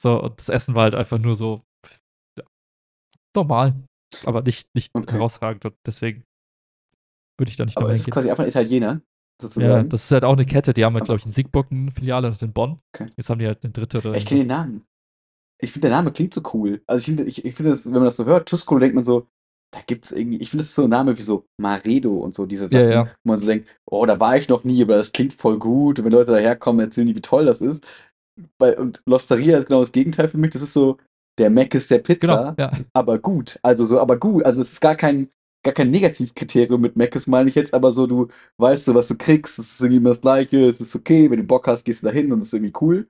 So, 0.00 0.20
und 0.22 0.40
das 0.40 0.48
Essen 0.48 0.74
war 0.74 0.84
halt 0.84 0.94
einfach 0.94 1.18
nur 1.18 1.36
so 1.36 1.62
ja, 2.38 2.44
normal, 3.36 3.74
aber 4.24 4.42
nicht, 4.42 4.68
nicht 4.74 4.90
okay. 4.94 5.12
herausragend 5.12 5.64
und 5.66 5.76
deswegen 5.86 6.24
würde 7.38 7.50
ich 7.50 7.56
da 7.56 7.64
nicht 7.64 7.76
Aber 7.76 7.90
es 7.90 7.98
ist 7.98 8.10
quasi 8.10 8.30
einfach 8.30 8.44
ein 8.44 8.50
Italiener, 8.50 9.02
sozusagen. 9.40 9.72
Ja, 9.72 9.82
das 9.82 10.04
ist 10.04 10.10
halt 10.10 10.24
auch 10.24 10.32
eine 10.32 10.46
Kette, 10.46 10.72
die 10.72 10.84
haben 10.84 10.94
halt, 10.94 11.04
glaube 11.04 11.18
ich, 11.18 11.26
in 11.26 11.32
Siegburg 11.32 11.70
eine 11.70 11.90
Filiale 11.90 12.28
und 12.28 12.42
in 12.42 12.52
Bonn. 12.52 12.80
Okay. 12.94 13.10
Jetzt 13.16 13.28
haben 13.30 13.38
die 13.38 13.46
halt 13.46 13.62
eine 13.62 13.72
dritte 13.72 13.98
oder. 13.98 14.14
Ich 14.14 14.26
kenne 14.26 14.40
den 14.40 14.48
Namen. 14.48 14.84
Ich 15.64 15.72
finde, 15.72 15.88
der 15.88 15.96
Name 15.96 16.12
klingt 16.12 16.34
so 16.34 16.42
cool. 16.52 16.82
Also 16.86 17.00
ich 17.00 17.06
finde, 17.06 17.24
ich, 17.24 17.44
ich 17.44 17.54
finde, 17.54 17.72
wenn 17.72 17.92
man 17.92 18.04
das 18.04 18.16
so 18.16 18.24
hört, 18.24 18.48
Tuscolo, 18.48 18.80
denkt 18.80 18.94
man 18.94 19.04
so, 19.04 19.26
da 19.74 19.80
gibt 19.80 20.04
es 20.04 20.12
irgendwie, 20.12 20.36
ich 20.36 20.50
finde, 20.50 20.62
das 20.62 20.68
ist 20.68 20.76
so 20.76 20.84
ein 20.84 20.90
Name 20.90 21.18
wie 21.18 21.22
so 21.22 21.46
Maredo 21.60 22.16
und 22.18 22.34
so, 22.34 22.46
diese 22.46 22.68
Sachen, 22.68 22.78
ja, 22.78 22.90
ja. 22.90 23.04
wo 23.24 23.32
man 23.32 23.40
so 23.40 23.46
denkt, 23.46 23.68
oh, 23.90 24.06
da 24.06 24.20
war 24.20 24.36
ich 24.36 24.48
noch 24.48 24.62
nie, 24.62 24.80
aber 24.82 24.96
das 24.96 25.10
klingt 25.10 25.32
voll 25.32 25.58
gut. 25.58 25.98
Und 25.98 26.04
wenn 26.04 26.12
Leute 26.12 26.30
daherkommen, 26.30 26.84
erzählen 26.84 27.08
die, 27.08 27.16
wie 27.16 27.20
toll 27.20 27.46
das 27.46 27.60
ist. 27.60 27.84
und 28.58 29.02
Losteria 29.06 29.58
ist 29.58 29.66
genau 29.66 29.80
das 29.80 29.90
Gegenteil 29.90 30.28
für 30.28 30.38
mich. 30.38 30.50
Das 30.50 30.62
ist 30.62 30.72
so, 30.72 30.98
der 31.38 31.50
Mac 31.50 31.74
ist 31.74 31.90
der 31.90 31.98
Pizza, 31.98 32.54
genau, 32.56 32.70
ja. 32.70 32.78
aber 32.92 33.18
gut. 33.18 33.58
Also 33.62 33.84
so, 33.84 33.98
aber 33.98 34.16
gut. 34.16 34.44
Also 34.44 34.60
es 34.60 34.72
ist 34.72 34.80
gar 34.80 34.94
kein, 34.94 35.28
gar 35.64 35.74
kein 35.74 35.90
Negativkriterium 35.90 36.80
mit 36.80 36.96
Mac 36.96 37.14
ist, 37.16 37.26
meine 37.26 37.48
ich 37.48 37.56
jetzt, 37.56 37.74
aber 37.74 37.90
so, 37.90 38.06
du 38.06 38.28
weißt 38.58 38.84
so, 38.84 38.94
was 38.94 39.08
du 39.08 39.16
kriegst, 39.16 39.58
es 39.58 39.72
ist 39.72 39.80
irgendwie 39.80 39.96
immer 39.96 40.10
das 40.10 40.20
Gleiche, 40.20 40.60
es 40.60 40.80
ist 40.80 40.94
okay, 40.94 41.28
wenn 41.30 41.40
du 41.40 41.44
Bock 41.44 41.66
hast, 41.66 41.84
gehst 41.84 42.02
du 42.02 42.06
da 42.06 42.12
hin 42.12 42.32
und 42.32 42.40
es 42.40 42.46
ist 42.46 42.54
irgendwie 42.54 42.74
cool. 42.80 43.08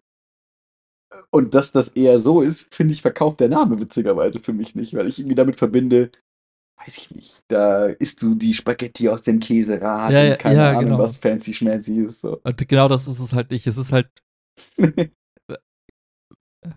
Und 1.31 1.55
dass 1.55 1.72
das 1.72 1.88
eher 1.88 2.18
so 2.18 2.40
ist, 2.40 2.74
finde 2.74 2.94
ich, 2.94 3.03
verkauft 3.03 3.40
der 3.40 3.48
Name 3.48 3.81
witzigerweise 3.81 4.38
für 4.38 4.53
mich 4.53 4.74
nicht, 4.74 4.94
weil 4.94 5.07
ich 5.07 5.18
irgendwie 5.18 5.35
damit 5.35 5.57
verbinde, 5.57 6.11
weiß 6.79 6.98
ich 6.98 7.11
nicht, 7.11 7.42
da 7.48 7.87
isst 7.87 8.22
du 8.22 8.35
die 8.35 8.55
Spaghetti 8.55 9.09
aus 9.09 9.22
dem 9.22 9.41
Käserad 9.41 10.12
ja, 10.12 10.32
und 10.32 10.38
keine 10.38 10.57
ja, 10.57 10.70
Ahnung, 10.70 10.84
genau. 10.84 10.99
was 10.99 11.16
fancy 11.16 11.55
schmancy 11.55 12.01
ist. 12.01 12.20
So. 12.20 12.41
Und 12.43 12.68
genau 12.68 12.88
das 12.88 13.09
ist 13.09 13.20
es 13.20 13.32
halt 13.32 13.51
nicht. 13.51 13.66
Es 13.66 13.76
ist 13.76 13.93
halt. 13.93 14.09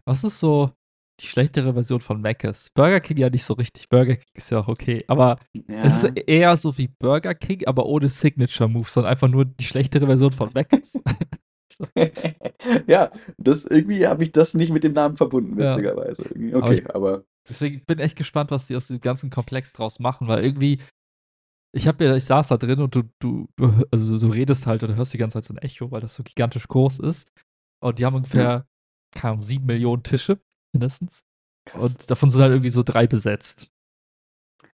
was 0.05 0.23
ist 0.23 0.39
so 0.39 0.71
die 1.19 1.27
schlechtere 1.27 1.73
Version 1.73 2.01
von 2.01 2.21
Mc's? 2.21 2.69
Burger 2.73 2.99
King 2.99 3.17
ja 3.17 3.29
nicht 3.29 3.43
so 3.43 3.53
richtig. 3.53 3.89
Burger 3.89 4.15
King 4.15 4.33
ist 4.33 4.51
ja 4.51 4.59
auch 4.59 4.67
okay. 4.67 5.03
Aber 5.07 5.39
ja. 5.53 5.83
es 5.83 6.03
ist 6.03 6.17
eher 6.27 6.55
so 6.57 6.77
wie 6.77 6.89
Burger 6.99 7.33
King, 7.35 7.65
aber 7.65 7.85
ohne 7.85 8.09
Signature 8.09 8.69
Moves, 8.69 8.93
sondern 8.93 9.11
einfach 9.11 9.27
nur 9.27 9.45
die 9.45 9.63
schlechtere 9.63 10.05
Version 10.05 10.31
von 10.31 10.51
Mc's. 10.53 10.99
ja, 12.87 13.11
das 13.37 13.65
irgendwie 13.65 14.07
habe 14.07 14.23
ich 14.23 14.31
das 14.31 14.53
nicht 14.53 14.71
mit 14.71 14.83
dem 14.83 14.93
Namen 14.93 15.15
verbunden, 15.15 15.57
witzigerweise. 15.57 16.23
Ja. 16.37 16.57
Okay, 16.57 16.83
aber, 16.85 16.95
aber. 16.95 17.23
Deswegen 17.47 17.83
bin 17.85 17.99
ich 17.99 18.05
echt 18.05 18.15
gespannt, 18.17 18.51
was 18.51 18.67
die 18.67 18.75
aus 18.75 18.87
dem 18.87 18.99
ganzen 18.99 19.29
Komplex 19.29 19.73
draus 19.73 19.99
machen, 19.99 20.27
weil 20.27 20.43
irgendwie, 20.43 20.79
ich 21.73 21.87
habe 21.87 22.03
ja, 22.03 22.15
ich 22.15 22.25
saß 22.25 22.49
da 22.49 22.57
drin 22.57 22.79
und 22.79 22.95
du, 22.95 23.03
du, 23.19 23.47
du, 23.55 23.83
also 23.91 24.17
du 24.17 24.27
redest 24.27 24.67
halt 24.67 24.83
oder 24.83 24.95
hörst 24.95 25.13
die 25.13 25.17
ganze 25.17 25.35
Zeit 25.35 25.45
so 25.45 25.53
ein 25.53 25.59
Echo, 25.59 25.91
weil 25.91 26.01
das 26.01 26.15
so 26.15 26.23
gigantisch 26.23 26.67
groß 26.67 26.99
ist. 26.99 27.31
Und 27.79 27.99
die 27.99 28.05
haben 28.05 28.15
ungefähr, 28.15 28.65
keine 29.11 29.33
Ahnung, 29.33 29.43
sieben 29.43 29.65
Millionen 29.65 30.03
Tische, 30.03 30.39
mindestens. 30.73 31.23
Krass. 31.65 31.83
Und 31.83 32.09
davon 32.09 32.29
sind 32.29 32.41
halt 32.41 32.51
irgendwie 32.51 32.69
so 32.69 32.83
drei 32.83 33.07
besetzt. 33.07 33.71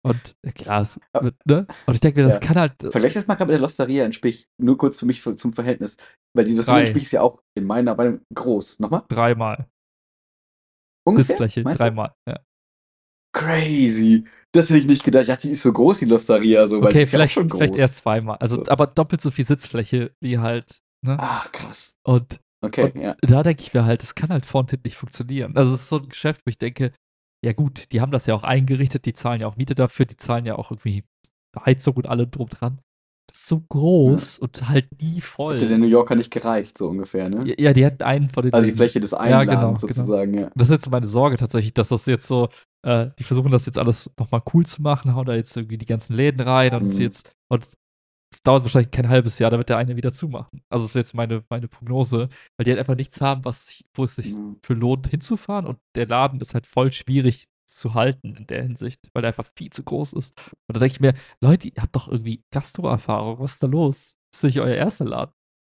Und 0.04 0.36
klar, 0.54 0.82
es 0.82 1.00
wird, 1.18 1.34
ne? 1.46 1.66
Und 1.86 1.94
ich 1.94 2.00
denke 2.00 2.20
mir, 2.20 2.26
das 2.26 2.34
ja. 2.34 2.40
kann 2.40 2.56
halt. 2.56 2.74
Vergleich 2.78 3.14
das 3.14 3.26
mal 3.26 3.34
gerade 3.36 3.48
mit 3.48 3.54
der 3.54 3.60
Losteria 3.60 4.04
in 4.04 4.12
Spich. 4.12 4.46
Nur 4.60 4.76
kurz 4.76 4.98
für 4.98 5.06
mich 5.06 5.22
für, 5.22 5.34
zum 5.34 5.54
Verhältnis. 5.54 5.96
Weil 6.36 6.44
die 6.44 6.54
Losteria 6.54 6.80
in 6.80 6.86
Spich 6.88 7.04
ist 7.04 7.12
ja 7.12 7.22
auch 7.22 7.40
in 7.56 7.64
meiner 7.64 7.94
Meinung 7.94 8.20
groß. 8.34 8.80
Nochmal? 8.80 9.04
Dreimal. 9.08 9.66
Ungefähr? 11.06 11.28
Sitzfläche, 11.28 11.64
dreimal, 11.64 12.14
ja. 12.28 12.40
Crazy. 13.34 14.24
Das 14.52 14.68
hätte 14.68 14.78
ich 14.78 14.86
nicht 14.86 15.04
gedacht. 15.04 15.22
Ich 15.22 15.28
dachte, 15.28 15.48
die 15.48 15.52
ist 15.52 15.62
so 15.62 15.72
groß, 15.72 15.98
die 15.98 16.04
Losteria. 16.04 16.68
So, 16.68 16.78
okay, 16.78 17.06
vielleicht, 17.06 17.36
ja 17.36 17.44
vielleicht 17.48 17.76
eher 17.76 17.90
zweimal. 17.90 18.36
Also, 18.38 18.56
so. 18.56 18.70
aber 18.70 18.86
doppelt 18.86 19.20
so 19.20 19.30
viel 19.30 19.46
Sitzfläche 19.46 20.14
wie 20.20 20.38
halt. 20.38 20.80
Ne? 21.04 21.16
Ach, 21.18 21.50
krass. 21.50 21.96
Und, 22.06 22.40
okay, 22.62 22.84
und 22.84 23.00
ja. 23.00 23.16
da 23.22 23.42
denke 23.42 23.62
ich 23.62 23.74
mir 23.74 23.84
halt, 23.84 24.02
das 24.02 24.14
kann 24.14 24.30
halt 24.30 24.46
vorn 24.46 24.66
nicht 24.84 24.96
funktionieren. 24.96 25.56
Also, 25.56 25.74
es 25.74 25.82
ist 25.82 25.88
so 25.88 25.98
ein 25.98 26.08
Geschäft, 26.08 26.42
wo 26.46 26.50
ich 26.50 26.58
denke, 26.58 26.92
ja 27.44 27.52
gut, 27.52 27.92
die 27.92 28.00
haben 28.00 28.10
das 28.10 28.26
ja 28.26 28.34
auch 28.34 28.42
eingerichtet, 28.42 29.04
die 29.04 29.12
zahlen 29.12 29.42
ja 29.42 29.46
auch 29.46 29.56
Miete 29.56 29.74
dafür, 29.74 30.06
die 30.06 30.16
zahlen 30.16 30.46
ja 30.46 30.56
auch 30.56 30.70
irgendwie 30.70 31.04
Heizung 31.64 31.94
und 31.96 32.06
allem 32.06 32.30
drum 32.30 32.48
dran. 32.48 32.80
Das 33.26 33.40
ist 33.40 33.46
so 33.48 33.60
groß 33.60 34.38
ja. 34.38 34.42
und 34.42 34.68
halt 34.68 35.00
nie 35.00 35.20
voll. 35.20 35.56
Hätte 35.56 35.68
der 35.68 35.78
New 35.78 35.86
Yorker 35.86 36.14
nicht 36.14 36.30
gereicht, 36.30 36.76
so 36.76 36.88
ungefähr, 36.88 37.28
ne? 37.28 37.54
Ja, 37.58 37.72
die 37.72 37.84
hätten 37.84 38.02
einen 38.02 38.28
von 38.28 38.44
den. 38.44 38.52
Also 38.52 38.66
die 38.66 38.76
Fläche 38.76 39.00
des 39.00 39.14
einen 39.14 39.30
ja, 39.30 39.44
genau, 39.44 39.60
genau, 39.60 39.74
sozusagen, 39.76 40.32
genau. 40.32 40.44
ja. 40.44 40.52
Das 40.54 40.68
ist 40.68 40.74
jetzt 40.74 40.90
meine 40.90 41.06
Sorge 41.06 41.36
tatsächlich, 41.36 41.74
dass 41.74 41.88
das 41.88 42.06
jetzt 42.06 42.26
so, 42.26 42.48
äh, 42.82 43.08
die 43.18 43.24
versuchen 43.24 43.50
das 43.50 43.66
jetzt 43.66 43.78
alles 43.78 44.10
nochmal 44.18 44.42
cool 44.52 44.64
zu 44.64 44.82
machen, 44.82 45.14
hauen 45.14 45.26
da 45.26 45.34
jetzt 45.34 45.56
irgendwie 45.56 45.78
die 45.78 45.86
ganzen 45.86 46.14
Läden 46.14 46.40
rein 46.40 46.74
und 46.74 46.94
mhm. 46.94 47.00
jetzt, 47.00 47.34
und 47.48 47.66
es 48.34 48.42
dauert 48.42 48.64
wahrscheinlich 48.64 48.90
kein 48.90 49.08
halbes 49.08 49.38
Jahr, 49.38 49.50
damit 49.50 49.68
der 49.68 49.76
eine 49.76 49.96
wieder 49.96 50.12
zumachen. 50.12 50.62
Also 50.68 50.86
ist 50.86 50.94
jetzt 50.94 51.14
meine, 51.14 51.44
meine 51.48 51.68
Prognose, 51.68 52.28
weil 52.56 52.64
die 52.64 52.70
halt 52.70 52.80
einfach 52.80 52.96
nichts 52.96 53.20
haben, 53.20 53.44
was, 53.44 53.82
wo 53.94 54.04
es 54.04 54.16
sich 54.16 54.34
mhm. 54.34 54.56
für 54.62 54.74
lohnt 54.74 55.06
hinzufahren 55.06 55.66
und 55.66 55.78
der 55.94 56.06
Laden 56.06 56.40
ist 56.40 56.54
halt 56.54 56.66
voll 56.66 56.92
schwierig 56.92 57.46
zu 57.66 57.94
halten 57.94 58.36
in 58.36 58.46
der 58.46 58.62
Hinsicht, 58.62 59.08
weil 59.12 59.24
er 59.24 59.28
einfach 59.28 59.48
viel 59.56 59.70
zu 59.70 59.84
groß 59.84 60.14
ist. 60.14 60.34
Und 60.66 60.76
da 60.76 60.80
denke 60.80 60.94
ich 60.94 61.00
mir, 61.00 61.14
Leute, 61.40 61.68
ihr 61.68 61.80
habt 61.80 61.94
doch 61.94 62.08
irgendwie 62.08 62.42
Gastro-Erfahrung, 62.50 63.38
was 63.38 63.52
ist 63.52 63.62
da 63.62 63.68
los? 63.68 64.18
Das 64.32 64.40
ist 64.40 64.44
nicht 64.44 64.60
euer 64.60 64.74
erster 64.74 65.04
Laden. 65.04 65.32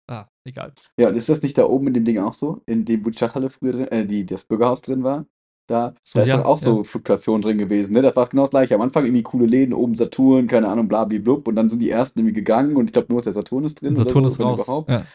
Ah, 0.09 0.29
egal. 0.45 0.73
Ja, 0.99 1.09
und 1.09 1.17
ist 1.17 1.29
das 1.29 1.43
nicht 1.43 1.59
da 1.59 1.65
oben 1.65 1.89
in 1.89 1.95
dem 1.95 2.05
Ding 2.05 2.19
auch 2.19 2.35
so? 2.35 2.63
In 2.67 2.85
dem, 2.85 3.05
wo 3.05 3.11
die 3.11 3.17
Stadthalle 3.17 3.51
früher 3.51 3.73
drin, 3.73 3.89
äh, 3.89 4.07
die, 4.07 4.25
das 4.25 4.45
Bürgerhaus 4.45 4.81
drin 4.81 5.03
war? 5.03 5.27
Da, 5.69 5.95
so, 6.05 6.19
da 6.19 6.23
ist 6.23 6.29
ja, 6.29 6.45
auch 6.45 6.59
so 6.59 6.85
Fluktuation 6.85 7.43
drin 7.43 7.59
gewesen, 7.59 7.93
ne? 7.93 8.03
Das 8.03 8.15
war 8.15 8.29
genau 8.29 8.43
das 8.43 8.51
gleiche. 8.51 8.75
Am 8.77 8.83
Anfang 8.83 9.05
irgendwie 9.05 9.23
coole 9.23 9.47
Läden, 9.47 9.75
oben 9.75 9.97
Saturn, 9.97 10.47
keine 10.47 10.69
Ahnung, 10.69 10.87
blablablub. 10.87 11.49
Und 11.49 11.57
dann 11.57 11.71
sind 11.71 11.81
die 11.81 11.91
ersten 11.91 12.21
irgendwie 12.21 12.35
gegangen 12.35 12.77
und 12.77 12.87
ich 12.87 12.93
glaube 12.93 13.13
nur 13.13 13.21
der 13.21 13.33
Saturn 13.33 13.65
ist 13.65 13.81
drin. 13.83 13.97
Saturn 13.97 14.25
so, 14.25 14.31
ist 14.31 14.41
raus. 14.41 14.63
Überhaupt. 14.63 14.91
Ja. 14.91 15.07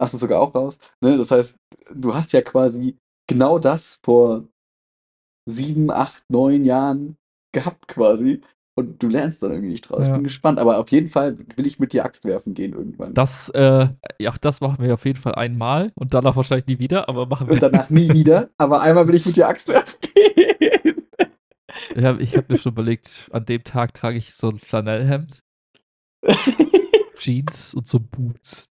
Ach, 0.00 0.12
ist 0.12 0.20
sogar 0.20 0.40
auch 0.40 0.54
raus. 0.54 0.78
Ne? 1.00 1.18
Das 1.18 1.32
heißt, 1.32 1.56
du 1.92 2.14
hast 2.14 2.32
ja 2.32 2.42
quasi 2.42 2.96
genau 3.28 3.58
das 3.58 3.98
vor 4.04 4.44
sieben, 5.48 5.90
acht, 5.90 6.22
neun 6.30 6.64
Jahren 6.64 7.16
gehabt 7.52 7.88
quasi. 7.88 8.40
Und 8.78 9.02
du 9.02 9.08
lernst 9.08 9.42
dann 9.42 9.50
irgendwie 9.50 9.72
nicht 9.72 9.90
draus. 9.90 10.02
Ja. 10.02 10.06
Ich 10.06 10.12
bin 10.12 10.22
gespannt, 10.22 10.60
aber 10.60 10.78
auf 10.78 10.92
jeden 10.92 11.08
Fall 11.08 11.36
will 11.56 11.66
ich 11.66 11.80
mit 11.80 11.92
dir 11.92 12.04
Axt 12.04 12.24
werfen 12.24 12.54
gehen 12.54 12.74
irgendwann. 12.74 13.12
Das, 13.12 13.48
äh, 13.48 13.88
ja, 14.20 14.32
das 14.40 14.60
machen 14.60 14.84
wir 14.84 14.94
auf 14.94 15.04
jeden 15.04 15.18
Fall 15.18 15.34
einmal 15.34 15.90
und 15.96 16.14
danach 16.14 16.36
wahrscheinlich 16.36 16.68
nie 16.68 16.78
wieder, 16.78 17.08
aber 17.08 17.26
machen 17.26 17.48
wir. 17.48 17.54
Und 17.54 17.62
danach 17.62 17.90
nie 17.90 18.12
wieder, 18.12 18.50
aber 18.56 18.80
einmal 18.80 19.08
will 19.08 19.16
ich 19.16 19.26
mit 19.26 19.34
dir 19.34 19.48
Axt 19.48 19.66
werfen 19.66 19.98
gehen. 20.00 21.06
Ja, 21.96 22.16
ich 22.20 22.36
habe 22.36 22.46
mir 22.52 22.58
schon 22.60 22.70
überlegt, 22.70 23.28
an 23.32 23.46
dem 23.46 23.64
Tag 23.64 23.94
trage 23.94 24.16
ich 24.16 24.32
so 24.32 24.48
ein 24.48 24.60
Flanellhemd, 24.60 25.42
Jeans 27.18 27.74
und 27.74 27.88
so 27.88 27.98
Boots. 27.98 28.68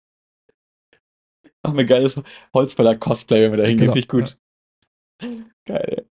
Wir 1.64 1.80
ein 1.80 1.88
geiles 1.88 2.22
Holzfäller-Cosplay, 2.54 3.42
wenn 3.42 3.52
wir 3.54 3.58
da 3.58 3.64
hingehen, 3.64 3.92
genau, 3.92 3.94
finde 3.94 4.00
ich 4.00 4.08
gut. 4.08 4.38
Ja. 5.24 5.30
Geil. 5.66 6.06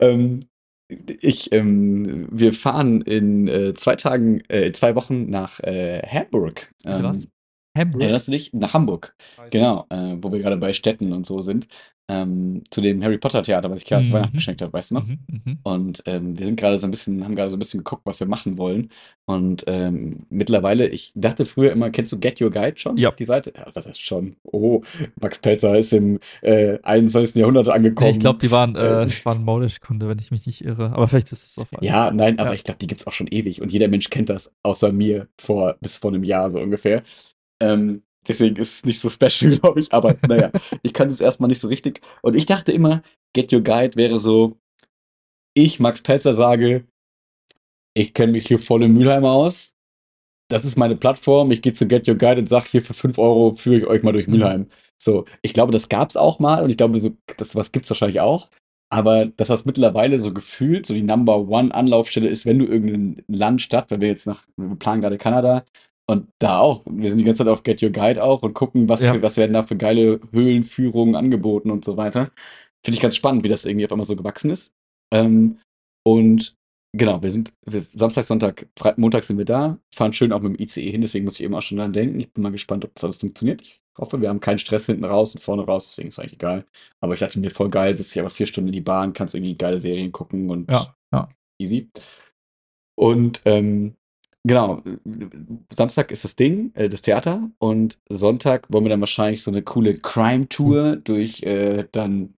Ähm, 0.00 0.40
ich, 0.88 1.52
ähm, 1.52 2.28
wir 2.30 2.52
fahren 2.52 3.02
in 3.02 3.48
äh, 3.48 3.74
zwei 3.74 3.96
Tagen, 3.96 4.40
äh, 4.48 4.72
zwei 4.72 4.94
Wochen 4.94 5.28
nach 5.30 5.60
äh, 5.60 6.00
Hamburg. 6.06 6.72
Ähm, 6.84 7.02
Was? 7.02 7.28
Hamburg? 7.76 8.02
Erinnerst 8.02 8.28
du 8.28 8.32
dich? 8.32 8.52
Nach 8.52 8.74
Hamburg. 8.74 9.14
Nice. 9.36 9.50
Genau, 9.50 9.86
äh, 9.90 10.16
wo 10.20 10.32
wir 10.32 10.40
gerade 10.40 10.56
bei 10.56 10.72
Städten 10.72 11.12
und 11.12 11.26
so 11.26 11.40
sind 11.40 11.68
ähm, 12.10 12.62
zu 12.70 12.80
dem 12.80 13.02
Harry 13.04 13.18
Potter 13.18 13.42
Theater, 13.42 13.70
was 13.70 13.78
ich 13.78 13.84
gerade 13.84 14.02
mhm. 14.02 14.06
zu 14.06 14.12
Weihnachten 14.14 14.36
geschenkt 14.36 14.62
habe, 14.62 14.72
weißt 14.72 14.90
du 14.90 14.94
noch? 14.94 15.06
Mhm, 15.06 15.18
mhm. 15.28 15.58
Und 15.62 16.02
ähm, 16.06 16.38
wir 16.38 16.46
sind 16.46 16.58
gerade 16.58 16.78
so 16.78 16.86
ein 16.86 16.90
bisschen, 16.90 17.22
haben 17.22 17.36
gerade 17.36 17.50
so 17.50 17.56
ein 17.56 17.58
bisschen 17.58 17.78
geguckt, 17.78 18.02
was 18.06 18.18
wir 18.18 18.26
machen 18.26 18.56
wollen. 18.56 18.90
Und 19.26 19.64
ähm, 19.66 20.24
mittlerweile, 20.30 20.88
ich 20.88 21.12
dachte 21.14 21.44
früher 21.44 21.70
immer, 21.70 21.90
kennst 21.90 22.10
du 22.12 22.18
Get 22.18 22.40
Your 22.40 22.50
Guide 22.50 22.78
schon? 22.78 22.96
Ja. 22.96 23.10
Die 23.10 23.26
Seite? 23.26 23.52
Ja, 23.54 23.70
das 23.70 23.84
ist 23.84 24.00
schon. 24.00 24.36
Oh, 24.42 24.80
Max 25.20 25.38
Pelzer 25.38 25.78
ist 25.78 25.92
im 25.92 26.18
äh, 26.40 26.78
21. 26.82 27.36
Jahrhundert 27.36 27.68
angekommen. 27.68 28.10
Ich 28.10 28.20
glaube, 28.20 28.38
die 28.38 28.50
waren, 28.50 28.74
äh, 28.74 29.04
äh 29.04 29.24
waren 29.24 29.44
Modisch-Kunde, 29.44 30.08
wenn 30.08 30.18
ich 30.18 30.30
mich 30.30 30.46
nicht 30.46 30.64
irre. 30.64 30.92
Aber 30.92 31.08
vielleicht 31.08 31.30
ist 31.32 31.44
es 31.44 31.58
auch. 31.58 31.66
Ja, 31.82 32.10
nein, 32.10 32.38
aber 32.38 32.50
ja. 32.50 32.54
ich 32.54 32.64
glaube, 32.64 32.78
die 32.78 32.86
gibt 32.86 33.02
es 33.02 33.06
auch 33.06 33.12
schon 33.12 33.26
ewig. 33.26 33.60
Und 33.60 33.70
jeder 33.70 33.88
Mensch 33.88 34.08
kennt 34.08 34.30
das, 34.30 34.50
außer 34.62 34.92
mir, 34.92 35.28
vor, 35.38 35.76
bis 35.80 35.98
vor 35.98 36.10
einem 36.10 36.24
Jahr 36.24 36.48
so 36.50 36.58
ungefähr. 36.58 37.02
Ähm, 37.60 38.02
Deswegen 38.26 38.56
ist 38.56 38.74
es 38.74 38.84
nicht 38.84 39.00
so 39.00 39.08
special, 39.08 39.56
glaube 39.58 39.80
ich. 39.80 39.92
Aber 39.92 40.16
naja, 40.26 40.50
ich 40.82 40.92
kann 40.92 41.08
es 41.08 41.20
erstmal 41.20 41.48
nicht 41.48 41.60
so 41.60 41.68
richtig. 41.68 42.00
Und 42.22 42.36
ich 42.36 42.46
dachte 42.46 42.72
immer, 42.72 43.02
Get 43.32 43.52
Your 43.52 43.62
Guide 43.62 43.96
wäre 43.96 44.18
so, 44.18 44.58
ich, 45.54 45.80
Max 45.80 46.02
Pelzer, 46.02 46.34
sage, 46.34 46.86
ich 47.94 48.14
kenne 48.14 48.32
mich 48.32 48.46
hier 48.46 48.58
voll 48.58 48.82
in 48.84 48.94
Mülheim 48.94 49.24
aus. 49.24 49.74
Das 50.50 50.64
ist 50.64 50.78
meine 50.78 50.96
Plattform. 50.96 51.50
Ich 51.50 51.62
gehe 51.62 51.72
zu 51.72 51.86
Get 51.86 52.08
Your 52.08 52.14
Guide 52.14 52.40
und 52.40 52.48
sage, 52.48 52.68
hier 52.70 52.82
für 52.82 52.94
5 52.94 53.18
Euro 53.18 53.52
führe 53.52 53.76
ich 53.76 53.86
euch 53.86 54.02
mal 54.02 54.12
durch 54.12 54.26
mhm. 54.26 54.34
Mülheim. 54.34 54.60
Mhm. 54.60 54.68
So, 54.98 55.24
ich 55.42 55.52
glaube, 55.52 55.72
das 55.72 55.88
gab 55.88 56.10
es 56.10 56.16
auch 56.16 56.38
mal 56.38 56.62
und 56.62 56.70
ich 56.70 56.76
glaube, 56.76 56.98
so, 56.98 57.16
das 57.36 57.54
was 57.54 57.72
gibt 57.72 57.84
es 57.84 57.90
wahrscheinlich 57.90 58.20
auch. 58.20 58.48
Aber 58.90 59.26
dass 59.26 59.48
das 59.48 59.66
mittlerweile 59.66 60.18
so 60.18 60.32
gefühlt 60.32 60.86
so 60.86 60.94
die 60.94 61.02
Number 61.02 61.48
One 61.48 61.74
Anlaufstelle 61.74 62.28
ist, 62.28 62.46
wenn 62.46 62.58
du 62.58 62.64
irgendein 62.64 63.22
Land, 63.28 63.60
Stadt, 63.60 63.90
wenn 63.90 64.00
wir 64.00 64.08
jetzt 64.08 64.26
nach, 64.26 64.44
wir 64.56 64.76
planen 64.76 65.02
gerade 65.02 65.18
Kanada, 65.18 65.64
und 66.10 66.28
da 66.38 66.60
auch. 66.60 66.82
Wir 66.86 67.10
sind 67.10 67.18
die 67.18 67.24
ganze 67.24 67.44
Zeit 67.44 67.52
auf 67.52 67.62
Get 67.62 67.82
Your 67.82 67.90
Guide 67.90 68.22
auch 68.22 68.42
und 68.42 68.54
gucken, 68.54 68.88
was, 68.88 69.02
ja. 69.02 69.20
was 69.22 69.36
werden 69.36 69.52
da 69.52 69.62
für 69.62 69.76
geile 69.76 70.20
Höhlenführungen 70.32 71.14
angeboten 71.14 71.70
und 71.70 71.84
so 71.84 71.96
weiter. 71.96 72.30
Finde 72.84 72.96
ich 72.96 73.00
ganz 73.00 73.16
spannend, 73.16 73.44
wie 73.44 73.48
das 73.48 73.64
irgendwie 73.64 73.84
auf 73.84 73.92
einmal 73.92 74.06
so 74.06 74.16
gewachsen 74.16 74.50
ist. 74.50 74.72
Ähm, 75.12 75.58
und 76.06 76.56
genau, 76.96 77.22
wir 77.22 77.30
sind 77.30 77.52
wir, 77.66 77.82
Samstag, 77.92 78.24
Sonntag, 78.24 78.66
Freitag, 78.78 78.98
Montag 78.98 79.24
sind 79.24 79.36
wir 79.36 79.44
da, 79.44 79.78
fahren 79.94 80.14
schön 80.14 80.32
auch 80.32 80.40
mit 80.40 80.58
dem 80.58 80.62
ICE 80.62 80.90
hin, 80.90 81.02
deswegen 81.02 81.26
muss 81.26 81.34
ich 81.34 81.44
eben 81.44 81.54
auch 81.54 81.62
schon 81.62 81.76
dran 81.78 81.92
denken. 81.92 82.18
Ich 82.18 82.32
bin 82.32 82.42
mal 82.42 82.52
gespannt, 82.52 82.86
ob 82.86 82.94
das 82.94 83.04
alles 83.04 83.18
funktioniert. 83.18 83.60
Ich 83.60 83.80
hoffe, 83.98 84.20
wir 84.20 84.30
haben 84.30 84.40
keinen 84.40 84.58
Stress 84.58 84.86
hinten 84.86 85.04
raus 85.04 85.34
und 85.34 85.42
vorne 85.42 85.64
raus, 85.64 85.88
deswegen 85.90 86.08
ist 86.08 86.18
eigentlich 86.18 86.34
egal. 86.34 86.64
Aber 87.00 87.12
ich 87.12 87.20
dachte 87.20 87.38
mir 87.38 87.50
voll 87.50 87.68
geil, 87.68 87.94
dass 87.94 88.12
ich 88.12 88.18
aber 88.18 88.30
vier 88.30 88.46
Stunden 88.46 88.68
in 88.68 88.72
die 88.72 88.80
Bahn, 88.80 89.12
kannst 89.12 89.34
irgendwie 89.34 89.56
geile 89.56 89.78
Serien 89.78 90.12
gucken 90.12 90.48
und 90.48 90.70
ja, 90.70 90.94
ja. 91.12 91.28
easy. 91.60 91.90
Und 92.96 93.42
ähm, 93.44 93.97
Genau. 94.48 94.82
Samstag 95.70 96.10
ist 96.10 96.24
das 96.24 96.34
Ding, 96.34 96.72
äh, 96.74 96.88
das 96.88 97.02
Theater. 97.02 97.50
Und 97.58 97.98
Sonntag 98.08 98.66
wollen 98.72 98.84
wir 98.84 98.90
dann 98.90 99.00
wahrscheinlich 99.00 99.42
so 99.42 99.50
eine 99.50 99.62
coole 99.62 99.98
Crime-Tour 99.98 100.96
durch 100.96 101.42
äh, 101.42 101.86
dann 101.92 102.34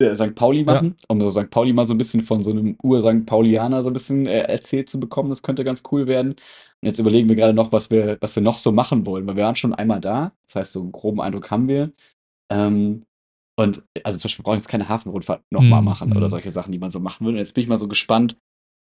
äh, 0.00 0.16
St. 0.16 0.34
Pauli 0.34 0.64
machen, 0.64 0.96
ja. 0.98 1.04
um 1.08 1.20
so 1.20 1.30
St. 1.30 1.50
Pauli 1.50 1.72
mal 1.72 1.86
so 1.86 1.94
ein 1.94 1.98
bisschen 1.98 2.22
von 2.22 2.42
so 2.42 2.50
einem 2.50 2.76
Ur-St. 2.82 3.26
Paulianer 3.26 3.82
so 3.82 3.90
ein 3.90 3.92
bisschen 3.92 4.26
äh, 4.26 4.40
erzählt 4.40 4.88
zu 4.88 4.98
bekommen. 4.98 5.30
Das 5.30 5.42
könnte 5.42 5.62
ganz 5.62 5.84
cool 5.92 6.08
werden. 6.08 6.32
Und 6.32 6.86
jetzt 6.86 6.98
überlegen 6.98 7.28
wir 7.28 7.36
gerade 7.36 7.54
noch, 7.54 7.72
was 7.72 7.90
wir, 7.90 8.18
was 8.20 8.34
wir 8.34 8.42
noch 8.42 8.58
so 8.58 8.72
machen 8.72 9.06
wollen, 9.06 9.26
weil 9.26 9.36
wir 9.36 9.44
waren 9.44 9.56
schon 9.56 9.74
einmal 9.74 10.00
da. 10.00 10.32
Das 10.46 10.56
heißt, 10.56 10.72
so 10.72 10.80
einen 10.80 10.92
groben 10.92 11.20
Eindruck 11.20 11.50
haben 11.50 11.68
wir. 11.68 11.92
Ähm, 12.50 13.04
und 13.56 13.84
also 14.02 14.18
zum 14.18 14.28
Beispiel 14.28 14.42
brauchen 14.42 14.54
wir 14.54 14.60
jetzt 14.60 14.68
keine 14.68 14.88
Hafenrundfahrt 14.88 15.44
nochmal 15.50 15.80
mhm. 15.80 15.84
machen 15.84 16.16
oder 16.16 16.30
solche 16.30 16.50
Sachen, 16.50 16.72
die 16.72 16.78
man 16.78 16.90
so 16.90 16.98
machen 16.98 17.24
würde. 17.24 17.36
Und 17.36 17.44
jetzt 17.44 17.54
bin 17.54 17.62
ich 17.62 17.68
mal 17.68 17.78
so 17.78 17.88
gespannt, 17.88 18.36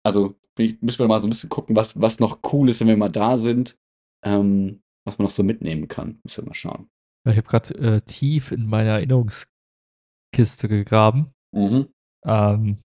also 0.04 0.36
müssen 0.58 1.00
wir 1.00 1.08
mal 1.08 1.22
so 1.22 1.28
ein 1.28 1.32
bisschen 1.32 1.50
gucken, 1.50 1.76
was, 1.76 2.00
was 2.00 2.20
noch 2.20 2.40
cool 2.52 2.70
ist, 2.70 2.80
wenn 2.80 2.88
wir 2.88 2.98
mal 2.98 3.10
da 3.10 3.38
sind, 3.38 3.78
ähm, 4.24 4.82
was 5.06 5.18
man 5.18 5.26
noch 5.26 5.32
so 5.32 5.44
mitnehmen 5.44 5.88
kann. 5.88 6.20
Müssen 6.24 6.44
wir 6.44 6.50
mal 6.50 6.54
schauen. 6.54 6.90
Ich 7.28 7.38
habe 7.38 7.48
gerade 7.48 7.74
äh, 7.76 8.02
tief 8.02 8.52
in 8.52 8.68
meiner 8.68 8.92
Erinnerungskiste 8.92 10.68
gegraben. 10.68 11.34
Mhm. 11.56 11.88
Ähm, 12.26 12.82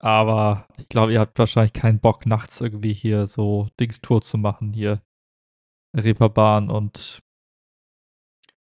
aber 0.00 0.66
ich 0.78 0.88
glaube, 0.88 1.12
ihr 1.12 1.20
habt 1.20 1.38
wahrscheinlich 1.38 1.72
keinen 1.72 2.00
Bock, 2.00 2.26
nachts 2.26 2.60
irgendwie 2.60 2.92
hier 2.92 3.26
so 3.26 3.68
Dingstour 3.78 4.22
zu 4.22 4.38
machen. 4.38 4.72
Hier 4.72 5.02
Reeperbahn 5.96 6.70
und 6.70 7.20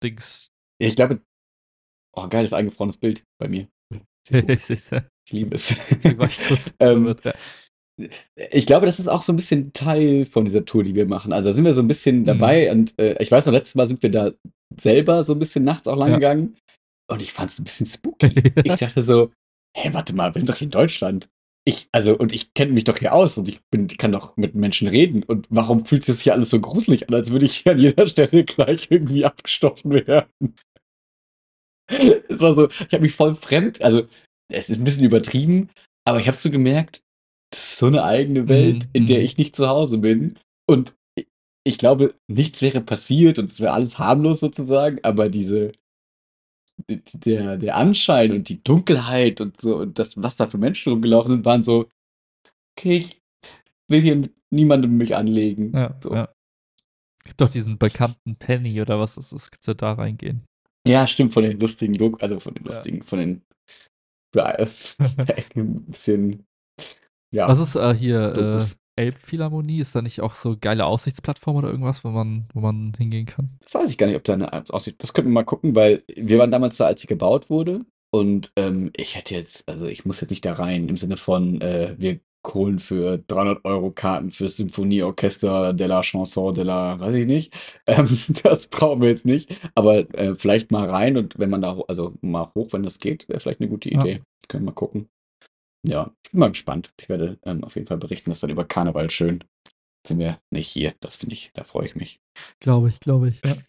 Dings. 0.02 0.50
Ich 0.78 0.96
glaube, 0.96 1.22
oh, 2.16 2.26
geiles 2.28 2.52
eingefrorenes 2.52 2.98
Bild 2.98 3.24
bei 3.38 3.48
mir. 3.48 3.68
Ich 5.30 5.34
liebe 5.34 5.54
es. 5.54 5.76
ähm, 6.80 7.14
ich 8.50 8.66
glaube, 8.66 8.86
das 8.86 8.98
ist 8.98 9.06
auch 9.06 9.22
so 9.22 9.32
ein 9.32 9.36
bisschen 9.36 9.72
Teil 9.72 10.24
von 10.24 10.44
dieser 10.44 10.64
Tour, 10.64 10.82
die 10.82 10.96
wir 10.96 11.06
machen. 11.06 11.32
Also 11.32 11.50
da 11.50 11.54
sind 11.54 11.64
wir 11.64 11.72
so 11.72 11.82
ein 11.82 11.88
bisschen 11.88 12.20
mhm. 12.20 12.24
dabei 12.24 12.64
mhm. 12.64 12.80
und 12.80 12.98
äh, 12.98 13.14
ich 13.22 13.30
weiß 13.30 13.46
noch, 13.46 13.52
letztes 13.52 13.76
Mal 13.76 13.86
sind 13.86 14.02
wir 14.02 14.10
da 14.10 14.32
selber 14.76 15.22
so 15.22 15.32
ein 15.34 15.38
bisschen 15.38 15.62
nachts 15.62 15.86
auch 15.86 15.96
lang 15.96 16.10
ja. 16.10 16.16
gegangen 16.16 16.56
und 17.08 17.22
ich 17.22 17.32
fand 17.32 17.50
es 17.50 17.60
ein 17.60 17.64
bisschen 17.64 17.86
spooky. 17.86 18.52
ich 18.64 18.74
dachte 18.74 19.04
so, 19.04 19.30
hä, 19.76 19.90
warte 19.92 20.16
mal, 20.16 20.34
wir 20.34 20.40
sind 20.40 20.48
doch 20.48 20.56
hier 20.56 20.66
in 20.66 20.72
Deutschland. 20.72 21.28
Ich, 21.64 21.88
also, 21.92 22.16
und 22.18 22.32
ich 22.32 22.52
kenne 22.54 22.72
mich 22.72 22.84
doch 22.84 22.98
hier 22.98 23.12
aus 23.14 23.38
und 23.38 23.48
ich 23.48 23.60
bin, 23.70 23.86
kann 23.86 24.10
doch 24.10 24.36
mit 24.36 24.56
Menschen 24.56 24.88
reden. 24.88 25.22
Und 25.22 25.46
warum 25.50 25.84
fühlt 25.84 26.04
sich 26.04 26.16
das 26.16 26.22
hier 26.22 26.32
alles 26.32 26.50
so 26.50 26.58
gruselig 26.58 27.08
an, 27.08 27.14
als 27.14 27.30
würde 27.30 27.44
ich 27.44 27.58
hier 27.58 27.72
an 27.72 27.78
jeder 27.78 28.06
Stelle 28.06 28.42
gleich 28.44 28.88
irgendwie 28.90 29.24
abgestochen 29.24 29.92
werden? 29.92 30.54
es 32.28 32.40
war 32.40 32.54
so, 32.54 32.68
ich 32.68 32.92
habe 32.92 33.02
mich 33.02 33.14
voll 33.14 33.36
fremd, 33.36 33.80
also 33.82 34.06
es 34.50 34.68
ist 34.68 34.78
ein 34.78 34.84
bisschen 34.84 35.04
übertrieben, 35.04 35.70
aber 36.04 36.20
ich 36.20 36.26
habe 36.26 36.36
so 36.36 36.50
gemerkt, 36.50 37.02
das 37.50 37.72
ist 37.72 37.78
so 37.78 37.86
eine 37.86 38.04
eigene 38.04 38.48
Welt, 38.48 38.84
mhm. 38.86 38.90
in 38.92 39.06
der 39.06 39.18
mhm. 39.18 39.24
ich 39.24 39.38
nicht 39.38 39.56
zu 39.56 39.68
Hause 39.68 39.98
bin. 39.98 40.38
Und 40.66 40.94
ich 41.64 41.78
glaube, 41.78 42.14
nichts 42.28 42.62
wäre 42.62 42.80
passiert 42.80 43.38
und 43.38 43.46
es 43.46 43.60
wäre 43.60 43.72
alles 43.72 43.98
harmlos 43.98 44.40
sozusagen, 44.40 44.98
aber 45.02 45.28
diese, 45.28 45.72
der, 46.88 47.56
der 47.58 47.76
Anschein 47.76 48.32
und 48.32 48.48
die 48.48 48.62
Dunkelheit 48.62 49.40
und 49.40 49.60
so 49.60 49.76
und 49.76 49.98
das, 49.98 50.20
was 50.20 50.36
da 50.36 50.48
für 50.48 50.58
Menschen 50.58 50.92
rumgelaufen 50.92 51.32
sind, 51.32 51.44
waren 51.44 51.62
so, 51.62 51.90
okay, 52.76 52.98
ich 52.98 53.20
will 53.88 54.00
hier 54.00 54.16
mit 54.16 54.32
niemandem 54.50 54.96
mich 54.96 55.14
anlegen. 55.16 55.72
Ja, 55.74 55.98
so. 56.02 56.14
ja. 56.14 56.28
Gibt 57.24 57.40
doch 57.40 57.50
diesen 57.50 57.78
bekannten 57.78 58.36
Penny 58.36 58.80
oder 58.80 58.98
was 58.98 59.16
ist 59.16 59.32
das? 59.32 59.50
Kannst 59.50 59.68
du 59.68 59.74
da 59.74 59.92
reingehen? 59.92 60.44
Ja, 60.86 61.06
stimmt, 61.06 61.34
von 61.34 61.42
den 61.42 61.60
lustigen, 61.60 62.16
also 62.20 62.40
von 62.40 62.54
den 62.54 62.64
lustigen, 62.64 62.98
ja. 62.98 63.04
von 63.04 63.18
den 63.18 63.42
ein 65.56 65.84
bisschen, 65.86 66.46
ja. 67.32 67.48
Was 67.48 67.60
ist 67.60 67.76
äh, 67.76 67.94
hier, 67.94 68.36
äh, 68.36 68.64
Elbphilharmonie? 69.00 69.80
Ist 69.80 69.94
da 69.94 70.02
nicht 70.02 70.20
auch 70.20 70.34
so 70.34 70.56
geile 70.60 70.84
Aussichtsplattform 70.84 71.56
oder 71.56 71.68
irgendwas, 71.70 72.04
wo 72.04 72.08
man, 72.10 72.48
wo 72.52 72.60
man 72.60 72.92
hingehen 72.96 73.26
kann? 73.26 73.56
Das 73.62 73.74
weiß 73.74 73.90
ich 73.90 73.98
gar 73.98 74.06
nicht, 74.06 74.16
ob 74.16 74.24
da 74.24 74.34
eine 74.34 74.52
Aussicht. 74.70 75.02
Das 75.02 75.12
könnten 75.12 75.30
wir 75.30 75.34
mal 75.34 75.44
gucken, 75.44 75.74
weil 75.74 76.02
wir 76.14 76.38
waren 76.38 76.50
damals 76.50 76.76
da, 76.76 76.86
als 76.86 77.00
sie 77.00 77.06
gebaut 77.06 77.50
wurde. 77.50 77.84
Und 78.12 78.52
ähm, 78.56 78.90
ich 78.96 79.16
hätte 79.16 79.34
jetzt, 79.34 79.68
also 79.68 79.86
ich 79.86 80.04
muss 80.04 80.20
jetzt 80.20 80.30
nicht 80.30 80.44
da 80.44 80.54
rein 80.54 80.88
im 80.88 80.96
Sinne 80.96 81.16
von, 81.16 81.60
äh, 81.60 81.94
wir 81.96 82.20
holen 82.46 82.78
für 82.78 83.18
300 83.18 83.64
Euro 83.64 83.90
Karten 83.90 84.30
fürs 84.30 84.56
Symphonieorchester 84.56 85.72
de 85.72 85.86
la 85.86 86.02
Chanson 86.02 86.54
de 86.54 86.64
la, 86.64 86.98
weiß 86.98 87.14
ich 87.14 87.26
nicht. 87.26 87.54
Ähm, 87.86 88.06
das 88.42 88.68
brauchen 88.68 89.00
wir 89.00 89.08
jetzt 89.08 89.24
nicht. 89.24 89.56
Aber 89.74 89.98
äh, 90.14 90.34
vielleicht 90.34 90.70
mal 90.70 90.88
rein 90.88 91.16
und 91.16 91.38
wenn 91.38 91.50
man 91.50 91.62
da, 91.62 91.80
also 91.88 92.14
mal 92.20 92.52
hoch, 92.54 92.72
wenn 92.72 92.82
das 92.82 93.00
geht, 93.00 93.28
wäre 93.28 93.40
vielleicht 93.40 93.60
eine 93.60 93.68
gute 93.68 93.88
Idee. 93.88 94.12
Ja. 94.12 94.18
Können 94.48 94.64
wir 94.64 94.70
mal 94.70 94.74
gucken. 94.74 95.08
Ja, 95.86 96.12
ich 96.24 96.30
bin 96.30 96.40
mal 96.40 96.50
gespannt. 96.50 96.92
Ich 97.00 97.08
werde 97.08 97.38
ähm, 97.44 97.64
auf 97.64 97.74
jeden 97.74 97.86
Fall 97.86 97.98
berichten, 97.98 98.30
dass 98.30 98.40
dann 98.40 98.50
über 98.50 98.64
Karneval 98.64 99.10
schön 99.10 99.42
sind 100.06 100.18
wir 100.18 100.40
nicht 100.50 100.68
hier. 100.68 100.94
Das 101.00 101.16
finde 101.16 101.34
ich, 101.34 101.50
da 101.54 101.64
freue 101.64 101.86
ich 101.86 101.96
mich. 101.96 102.20
Glaube 102.60 102.88
ich, 102.88 103.00
glaube 103.00 103.28
ich. 103.28 103.40
Ja. 103.44 103.56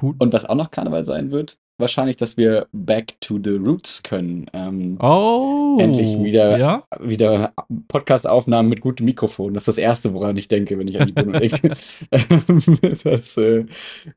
Cool. 0.00 0.14
Und 0.18 0.32
was 0.32 0.46
auch 0.46 0.54
noch 0.54 0.70
Karneval 0.70 1.04
sein 1.04 1.30
wird, 1.30 1.58
wahrscheinlich, 1.78 2.16
dass 2.16 2.36
wir 2.36 2.66
back 2.72 3.20
to 3.20 3.38
the 3.42 3.56
roots 3.56 4.02
können. 4.02 4.46
Ähm, 4.52 4.98
oh. 5.00 5.76
Endlich 5.80 6.18
wieder, 6.22 6.58
ja? 6.58 6.86
wieder 7.00 7.52
Podcast-Aufnahmen 7.88 8.68
mit 8.68 8.80
gutem 8.80 9.06
Mikrofon. 9.06 9.54
Das 9.54 9.62
ist 9.62 9.68
das 9.68 9.78
Erste, 9.78 10.14
woran 10.14 10.36
ich 10.36 10.48
denke, 10.48 10.78
wenn 10.78 10.88
ich 10.88 11.00
an 11.00 11.08
die 11.08 11.12
Bundesliga 11.12 11.74
denke. 12.10 12.96
dass 13.04 13.36
äh, 13.36 13.66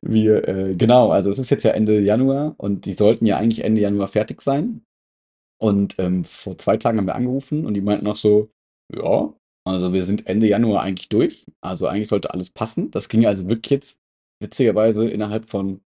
wir, 0.02 0.48
äh, 0.48 0.76
genau, 0.76 1.10
also 1.10 1.30
es 1.30 1.40
ist 1.40 1.50
jetzt 1.50 1.64
ja 1.64 1.72
Ende 1.72 2.00
Januar 2.00 2.56
und 2.58 2.86
die 2.86 2.94
sollten 2.94 3.26
ja 3.26 3.38
eigentlich 3.38 3.64
Ende 3.64 3.82
Januar 3.82 4.08
fertig 4.08 4.42
sein. 4.42 4.82
Und 5.58 5.96
ähm, 6.00 6.24
vor 6.24 6.58
zwei 6.58 6.78
Tagen 6.78 6.98
haben 6.98 7.08
wir 7.08 7.16
angerufen 7.16 7.66
und 7.66 7.74
die 7.74 7.82
meinten 7.82 8.06
noch 8.06 8.18
so, 8.18 8.50
ja, 8.94 9.34
also 9.68 9.94
wir 9.94 10.04
sind 10.04 10.28
Ende 10.28 10.48
Januar 10.48 10.84
eigentlich 10.84 11.10
durch. 11.10 11.46
Also 11.62 11.88
eigentlich 11.88 12.10
sollte 12.10 12.32
alles 12.34 12.52
passen. 12.52 12.92
Das 12.92 13.10
ging 13.10 13.26
also 13.26 13.48
wirklich 13.48 13.72
jetzt 13.72 14.00
witzigerweise 14.42 15.10
innerhalb 15.10 15.50
von 15.50 15.82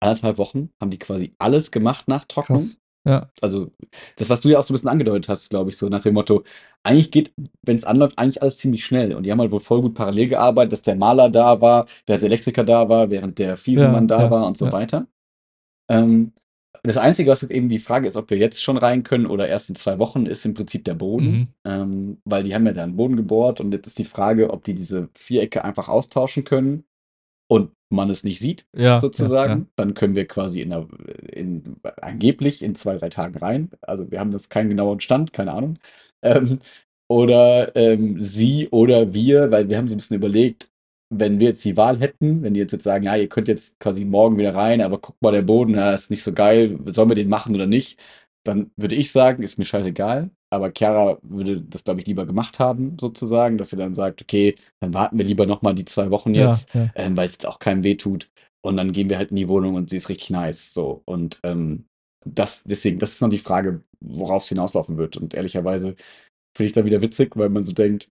anderthalb 0.00 0.38
Wochen 0.38 0.70
haben 0.80 0.90
die 0.90 0.98
quasi 0.98 1.34
alles 1.38 1.70
gemacht 1.70 2.08
nach 2.08 2.24
Trocknung. 2.24 2.58
Krass. 2.58 2.78
Ja. 3.06 3.30
Also, 3.40 3.70
das, 4.16 4.28
was 4.28 4.42
du 4.42 4.50
ja 4.50 4.58
auch 4.58 4.62
so 4.62 4.72
ein 4.72 4.74
bisschen 4.74 4.90
angedeutet 4.90 5.28
hast, 5.28 5.48
glaube 5.48 5.70
ich, 5.70 5.78
so 5.78 5.88
nach 5.88 6.02
dem 6.02 6.14
Motto, 6.14 6.44
eigentlich 6.82 7.10
geht, 7.10 7.32
wenn 7.62 7.76
es 7.76 7.84
anläuft, 7.84 8.18
eigentlich 8.18 8.42
alles 8.42 8.58
ziemlich 8.58 8.84
schnell. 8.84 9.14
Und 9.14 9.22
die 9.22 9.32
haben 9.32 9.40
halt 9.40 9.52
wohl 9.52 9.60
voll 9.60 9.80
gut 9.80 9.94
parallel 9.94 10.28
gearbeitet, 10.28 10.72
dass 10.72 10.82
der 10.82 10.96
Maler 10.96 11.30
da 11.30 11.60
war, 11.60 11.86
der 12.08 12.22
Elektriker 12.22 12.64
da 12.64 12.88
war, 12.88 13.10
während 13.10 13.38
der 13.38 13.56
Fiesenmann 13.56 14.08
ja, 14.08 14.18
da 14.18 14.24
ja, 14.24 14.30
war 14.30 14.46
und 14.46 14.58
so 14.58 14.70
weiter. 14.70 15.06
Ähm, 15.90 16.32
das 16.82 16.96
Einzige, 16.96 17.30
was 17.30 17.42
jetzt 17.42 17.50
eben 17.50 17.68
die 17.68 17.78
Frage 17.78 18.06
ist, 18.06 18.16
ob 18.16 18.30
wir 18.30 18.38
jetzt 18.38 18.62
schon 18.62 18.78
rein 18.78 19.02
können 19.02 19.26
oder 19.26 19.48
erst 19.48 19.68
in 19.68 19.74
zwei 19.74 19.98
Wochen, 19.98 20.26
ist 20.26 20.46
im 20.46 20.54
Prinzip 20.54 20.84
der 20.84 20.94
Boden. 20.94 21.30
Mhm. 21.30 21.48
Ähm, 21.64 22.18
weil 22.24 22.42
die 22.42 22.54
haben 22.54 22.66
ja 22.66 22.72
da 22.72 22.82
einen 22.82 22.96
Boden 22.96 23.16
gebohrt 23.16 23.60
und 23.60 23.72
jetzt 23.72 23.86
ist 23.86 23.98
die 23.98 24.04
Frage, 24.04 24.50
ob 24.50 24.64
die 24.64 24.74
diese 24.74 25.08
Vierecke 25.14 25.64
einfach 25.64 25.88
austauschen 25.88 26.44
können 26.44 26.84
und 27.50 27.72
man 27.92 28.08
es 28.10 28.22
nicht 28.22 28.38
sieht, 28.38 28.64
ja, 28.76 29.00
sozusagen, 29.00 29.52
ja, 29.52 29.58
ja. 29.58 29.66
dann 29.74 29.94
können 29.94 30.14
wir 30.14 30.26
quasi 30.28 30.60
in, 30.60 30.70
der, 30.70 30.86
in, 31.32 31.76
angeblich 32.00 32.62
in 32.62 32.76
zwei, 32.76 32.96
drei 32.96 33.08
Tagen 33.08 33.36
rein. 33.38 33.70
Also 33.80 34.08
wir 34.10 34.20
haben 34.20 34.30
das 34.30 34.48
keinen 34.48 34.68
genauen 34.68 35.00
Stand, 35.00 35.32
keine 35.32 35.52
Ahnung. 35.52 35.78
Ähm, 36.22 36.60
oder 37.08 37.74
ähm, 37.74 38.20
sie 38.20 38.68
oder 38.70 39.12
wir, 39.12 39.50
weil 39.50 39.68
wir 39.68 39.78
haben 39.78 39.88
so 39.88 39.94
ein 39.94 39.98
bisschen 39.98 40.16
überlegt, 40.16 40.70
wenn 41.12 41.40
wir 41.40 41.48
jetzt 41.48 41.64
die 41.64 41.76
Wahl 41.76 41.98
hätten, 41.98 42.44
wenn 42.44 42.54
die 42.54 42.60
jetzt, 42.60 42.70
jetzt 42.70 42.84
sagen, 42.84 43.04
ja, 43.04 43.16
ihr 43.16 43.28
könnt 43.28 43.48
jetzt 43.48 43.80
quasi 43.80 44.04
morgen 44.04 44.38
wieder 44.38 44.54
rein, 44.54 44.80
aber 44.80 44.98
guck 45.00 45.20
mal, 45.20 45.32
der 45.32 45.42
Boden, 45.42 45.74
ja, 45.74 45.92
ist 45.92 46.10
nicht 46.10 46.22
so 46.22 46.32
geil, 46.32 46.78
sollen 46.86 47.08
wir 47.08 47.16
den 47.16 47.28
machen 47.28 47.54
oder 47.54 47.66
nicht? 47.66 48.00
Dann 48.44 48.70
würde 48.76 48.94
ich 48.94 49.10
sagen, 49.10 49.42
ist 49.42 49.58
mir 49.58 49.64
scheißegal. 49.64 50.30
Aber 50.52 50.72
Chiara 50.76 51.18
würde 51.22 51.60
das, 51.62 51.84
glaube 51.84 52.00
ich, 52.00 52.06
lieber 52.06 52.26
gemacht 52.26 52.58
haben, 52.58 52.96
sozusagen, 53.00 53.56
dass 53.56 53.70
sie 53.70 53.76
dann 53.76 53.94
sagt, 53.94 54.20
okay, 54.22 54.56
dann 54.80 54.92
warten 54.92 55.16
wir 55.16 55.24
lieber 55.24 55.46
nochmal 55.46 55.74
die 55.74 55.84
zwei 55.84 56.10
Wochen 56.10 56.34
jetzt, 56.34 56.74
ja, 56.74 56.84
ja. 56.84 56.90
ähm, 56.96 57.16
weil 57.16 57.26
es 57.26 57.34
jetzt 57.34 57.46
auch 57.46 57.60
keinem 57.60 57.84
weh 57.84 57.94
tut. 57.94 58.28
Und 58.62 58.76
dann 58.76 58.92
gehen 58.92 59.08
wir 59.08 59.16
halt 59.16 59.30
in 59.30 59.36
die 59.36 59.48
Wohnung 59.48 59.74
und 59.74 59.90
sie 59.90 59.96
ist 59.96 60.08
richtig 60.08 60.30
nice. 60.30 60.74
So. 60.74 61.02
Und 61.06 61.40
ähm, 61.44 61.86
das, 62.26 62.64
deswegen, 62.64 62.98
das 62.98 63.12
ist 63.12 63.22
noch 63.22 63.30
die 63.30 63.38
Frage, 63.38 63.82
worauf 64.00 64.42
es 64.42 64.48
hinauslaufen 64.48 64.98
wird. 64.98 65.16
Und 65.16 65.34
ehrlicherweise 65.34 65.94
finde 66.56 66.66
ich 66.66 66.72
da 66.72 66.84
wieder 66.84 67.00
witzig, 67.00 67.36
weil 67.36 67.48
man 67.48 67.64
so 67.64 67.72
denkt, 67.72 68.10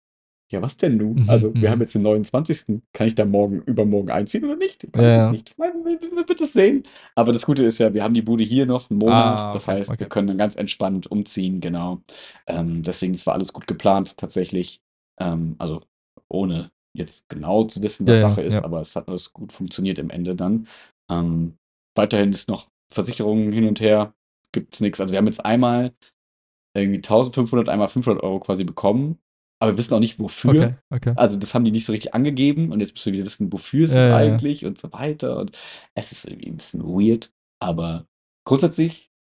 ja, 0.51 0.61
was 0.63 0.77
denn 0.77 0.97
nun? 0.97 1.23
Mhm, 1.23 1.29
also, 1.29 1.53
wir 1.53 1.69
mhm. 1.69 1.73
haben 1.73 1.81
jetzt 1.81 1.93
den 1.93 2.01
29. 2.01 2.81
Kann 2.93 3.07
ich 3.07 3.13
da 3.13 3.23
morgen, 3.23 3.61
übermorgen 3.61 4.09
einziehen 4.09 4.45
oder 4.45 4.55
nicht? 4.55 4.83
Ich 4.83 4.93
weiß 4.93 5.01
ja. 5.01 5.25
es 5.25 5.31
nicht. 5.31 5.57
Man 5.57 5.83
wird 5.83 6.41
es 6.41 6.53
sehen. 6.53 6.83
Aber 7.13 7.31
das 7.31 7.45
Gute 7.45 7.63
ist 7.63 7.77
ja, 7.77 7.93
wir 7.93 8.03
haben 8.03 8.15
die 8.15 8.23
Bude 8.23 8.43
hier 8.43 8.65
noch 8.65 8.89
einen 8.89 8.97
Monat. 8.97 9.39
Ah, 9.39 9.53
das 9.53 9.67
heißt, 9.67 9.89
okay. 9.89 9.99
wir 9.99 10.09
können 10.09 10.27
dann 10.27 10.39
ganz 10.39 10.55
entspannt 10.55 11.09
umziehen, 11.11 11.59
genau. 11.59 12.01
Ähm, 12.47 12.81
deswegen, 12.81 13.13
es 13.13 13.27
war 13.27 13.35
alles 13.35 13.53
gut 13.53 13.67
geplant, 13.67 14.17
tatsächlich. 14.17 14.81
Ähm, 15.19 15.55
also, 15.59 15.81
ohne 16.29 16.71
jetzt 16.93 17.29
genau 17.29 17.65
zu 17.65 17.83
wissen, 17.83 18.07
was 18.07 18.15
ja, 18.15 18.29
Sache 18.29 18.41
ist, 18.41 18.55
ja. 18.55 18.63
aber 18.63 18.81
es 18.81 18.95
hat 18.95 19.07
alles 19.07 19.31
gut 19.31 19.51
funktioniert 19.51 19.99
im 19.99 20.09
Ende 20.09 20.35
dann. 20.35 20.67
Ähm, 21.11 21.57
weiterhin 21.95 22.33
ist 22.33 22.49
noch 22.49 22.69
Versicherungen 22.91 23.51
hin 23.51 23.67
und 23.67 23.79
her. 23.81 24.15
Gibt 24.51 24.73
es 24.73 24.79
nichts. 24.81 24.99
Also, 24.99 25.11
wir 25.11 25.19
haben 25.19 25.27
jetzt 25.27 25.45
einmal 25.45 25.93
irgendwie 26.75 26.97
1500, 26.97 27.69
einmal 27.69 27.87
500 27.87 28.23
Euro 28.23 28.39
quasi 28.39 28.63
bekommen 28.63 29.19
aber 29.59 29.73
wir 29.73 29.77
wissen 29.77 29.93
auch 29.93 29.99
nicht, 29.99 30.19
wofür. 30.19 30.51
Okay, 30.51 30.75
okay. 30.89 31.13
Also, 31.17 31.37
das 31.37 31.53
haben 31.53 31.65
die 31.65 31.71
nicht 31.71 31.85
so 31.85 31.91
richtig 31.91 32.13
angegeben 32.13 32.71
und 32.71 32.79
jetzt 32.79 32.93
müssen 32.93 33.07
wir 33.07 33.13
wieder 33.13 33.25
wissen, 33.25 33.51
wofür 33.51 33.85
ist 33.85 33.93
ja, 33.93 34.07
es 34.07 34.13
eigentlich 34.13 34.61
ja. 34.61 34.69
und 34.69 34.77
so 34.77 34.91
weiter. 34.93 35.37
Und 35.37 35.51
es 35.95 36.11
ist 36.13 36.25
irgendwie 36.25 36.49
ein 36.49 36.57
bisschen 36.57 36.83
weird, 36.83 37.31
aber 37.61 38.07
grundsätzlich 38.47 39.11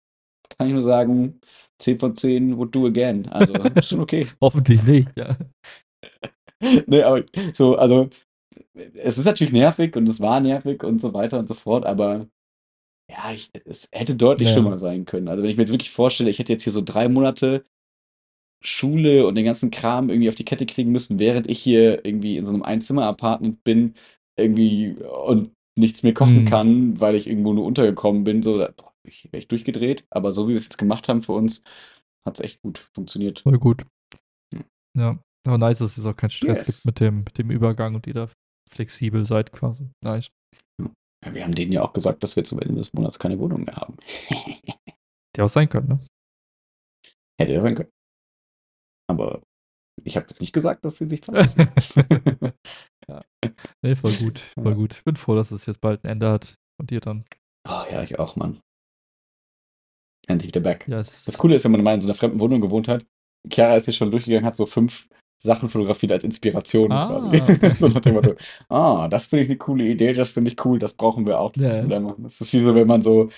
kann 0.57 0.68
ich 0.68 0.72
nur 0.72 0.82
sagen, 0.82 1.41
10 1.80 1.99
von 1.99 2.16
10 2.16 2.57
would 2.57 2.74
do 2.74 2.86
again. 2.86 3.28
Also, 3.28 3.53
ist 3.53 3.89
schon 3.89 4.01
okay. 4.01 4.26
Hoffentlich 4.41 4.82
nicht, 4.84 5.11
ja. 5.16 5.36
nee, 6.86 7.03
aber 7.03 7.24
so, 7.53 7.76
also, 7.76 8.09
es 8.95 9.18
ist 9.18 9.24
natürlich 9.24 9.53
nervig 9.53 9.97
und 9.97 10.09
es 10.09 10.20
war 10.20 10.41
nervig 10.41 10.84
und 10.84 11.01
so 11.01 11.14
weiter 11.14 11.41
und 11.41 11.49
so 11.49 11.55
fort, 11.55 11.84
aber 11.84 12.28
ja, 13.11 13.32
ich, 13.32 13.51
es 13.64 13.89
hätte 13.91 14.14
deutlich 14.14 14.49
ja. 14.51 14.55
schlimmer 14.55 14.78
sein 14.78 15.05
können. 15.05 15.26
Also, 15.26 15.43
wenn 15.43 15.51
ich 15.51 15.57
mir 15.57 15.64
jetzt 15.64 15.72
wirklich 15.72 15.91
vorstelle, 15.91 16.30
ich 16.30 16.39
hätte 16.39 16.53
jetzt 16.53 16.62
hier 16.62 16.72
so 16.72 16.82
drei 16.82 17.09
Monate 17.09 17.64
Schule 18.61 19.27
und 19.27 19.35
den 19.37 19.45
ganzen 19.45 19.71
Kram 19.71 20.11
irgendwie 20.11 20.29
auf 20.29 20.35
die 20.35 20.45
Kette 20.45 20.67
kriegen 20.67 20.91
müssen, 20.91 21.19
während 21.19 21.49
ich 21.49 21.61
hier 21.61 22.05
irgendwie 22.05 22.37
in 22.37 22.45
so 22.45 22.53
einem 22.53 22.63
Einzimmer-Apartment 22.63 23.63
bin, 23.65 23.95
irgendwie 24.37 24.95
und 24.95 25.53
nichts 25.79 26.03
mehr 26.03 26.15
kochen 26.15 26.43
mhm. 26.43 26.45
kann, 26.47 27.01
weil 27.01 27.15
ich 27.15 27.29
irgendwo 27.29 27.53
nur 27.53 27.65
untergekommen 27.65 28.25
bin, 28.25 28.43
so, 28.43 28.67
ich 29.05 29.25
wäre 29.25 29.39
ich 29.39 29.49
durchgedreht. 29.49 30.05
Aber 30.11 30.33
so 30.33 30.47
wie 30.47 30.51
wir 30.51 30.57
es 30.57 30.65
jetzt 30.65 30.79
gemacht 30.79 31.09
haben 31.09 31.23
für 31.23 31.33
uns, 31.33 31.63
hat 32.27 32.35
es 32.35 32.41
echt 32.41 32.61
gut 32.63 32.91
funktioniert. 32.95 33.41
Voll 33.41 33.59
gut. 33.59 33.87
Ja. 34.53 34.61
ja. 34.97 35.19
Aber 35.47 35.59
nice, 35.59 35.79
dass 35.79 35.97
es 35.97 36.05
auch 36.05 36.17
keinen 36.17 36.31
Stress 36.31 36.59
yes. 36.59 36.67
gibt 36.67 36.85
mit 36.85 37.01
dem, 37.01 37.19
mit 37.19 37.39
dem 37.39 37.51
Übergang 37.51 37.95
und 37.95 38.07
ihr 38.07 38.15
da 38.15 38.29
flexibel 38.71 39.25
seid 39.25 39.53
quasi. 39.53 39.89
Nice. 40.05 40.29
Ja, 41.25 41.35
wir 41.35 41.45
haben 41.45 41.55
denen 41.55 41.73
ja 41.73 41.83
auch 41.83 41.93
gesagt, 41.93 42.23
dass 42.23 42.37
wir 42.37 42.45
zum 42.45 42.61
Ende 42.61 42.75
des 42.75 42.93
Monats 42.93 43.19
keine 43.19 43.39
Wohnung 43.39 43.65
mehr 43.65 43.77
haben. 43.77 43.97
Hätte 44.29 45.45
auch 45.45 45.49
sein 45.49 45.69
können, 45.69 45.89
ne? 45.89 45.99
Hätte 47.41 47.53
ja 47.53 47.61
sein 47.61 47.77
können. 47.77 47.91
Aber 49.09 49.43
ich 50.05 50.17
habe 50.17 50.27
jetzt 50.29 50.41
nicht 50.41 50.53
gesagt, 50.53 50.85
dass 50.85 50.97
sie 50.97 51.09
sich 51.09 51.23
zahlen. 51.25 51.49
ja. 53.09 53.25
Nee, 53.83 53.97
voll 53.97 54.13
gut, 54.13 54.41
voll 54.55 54.75
gut. 54.75 54.95
Ich 54.95 55.05
bin 55.05 55.17
froh, 55.17 55.35
dass 55.35 55.51
es 55.51 55.67
jetzt 55.67 55.81
bald 55.81 56.05
ein 56.05 56.09
Ende 56.09 56.31
hat. 56.31 56.55
Und 56.81 56.91
dir 56.91 57.01
dann. 57.01 57.25
Oh, 57.69 57.83
ja, 57.91 58.05
ich 58.05 58.19
auch, 58.21 58.37
Mann. 58.37 58.61
Endlich 60.29 60.49
wieder 60.49 60.61
back. 60.61 60.87
Yes. 60.87 61.25
Das 61.25 61.39
Coole 61.39 61.57
ist, 61.57 61.65
wenn 61.65 61.73
man 61.73 61.83
mal 61.83 61.95
in 61.95 62.01
so 62.01 62.07
einer 62.07 62.15
fremden 62.15 62.39
Wohnung 62.39 62.61
gewohnt 62.61 62.87
hat, 62.87 63.05
Chiara 63.51 63.77
ist 63.77 63.87
hier 63.87 63.95
schon 63.95 64.11
durchgegangen, 64.11 64.47
hat 64.47 64.57
so 64.57 64.67
fünf 64.67 65.09
Sachen 65.43 65.69
fotografiert 65.69 66.13
als 66.13 66.25
Inspiration 66.25 66.93
ah, 66.93 67.29
quasi. 67.31 67.53
Okay. 67.53 67.75
so 67.75 67.89
nach 67.89 68.01
dem 68.01 68.15
Motto, 68.15 68.35
ah, 68.69 69.09
das 69.09 69.27
finde 69.27 69.45
ich 69.45 69.51
eine 69.51 69.59
coole 69.59 69.85
Idee, 69.85 70.13
das 70.13 70.31
finde 70.31 70.51
ich 70.51 70.65
cool, 70.65 70.79
das 70.79 70.95
brauchen 70.95 71.27
wir 71.27 71.39
auch. 71.39 71.53
Das, 71.53 71.79
yeah. 71.79 72.01
machen. 72.01 72.25
das 72.25 72.41
ist 72.41 72.53
wie 72.53 72.61
so, 72.61 72.75
wenn 72.75 72.87
man 72.87 73.03
so 73.03 73.29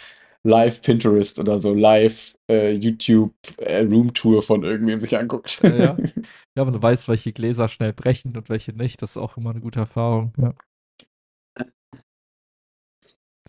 live 0.43 0.83
Pinterest 0.83 1.39
oder 1.39 1.59
so 1.59 1.75
live 1.75 2.35
äh, 2.51 2.73
YouTube 2.73 3.35
äh, 3.59 3.83
Roomtour 3.83 4.43
von 4.43 4.65
irgendwem 4.65 5.01
sich 5.01 5.17
anguckt. 5.17 5.61
Ja, 5.63 5.77
ja. 5.77 5.97
ja, 6.57 6.65
du 6.65 6.83
weißt, 6.83 7.09
welche 7.09 7.33
Gläser 7.33 7.69
schnell 7.69 7.93
brechen 7.93 8.37
und 8.37 8.49
welche 8.49 8.73
nicht. 8.73 9.03
Das 9.03 9.13
ist 9.13 9.17
auch 9.17 9.37
immer 9.37 9.51
eine 9.51 9.61
gute 9.61 9.81
Erfahrung. 9.81 10.33
Ja. 10.39 10.55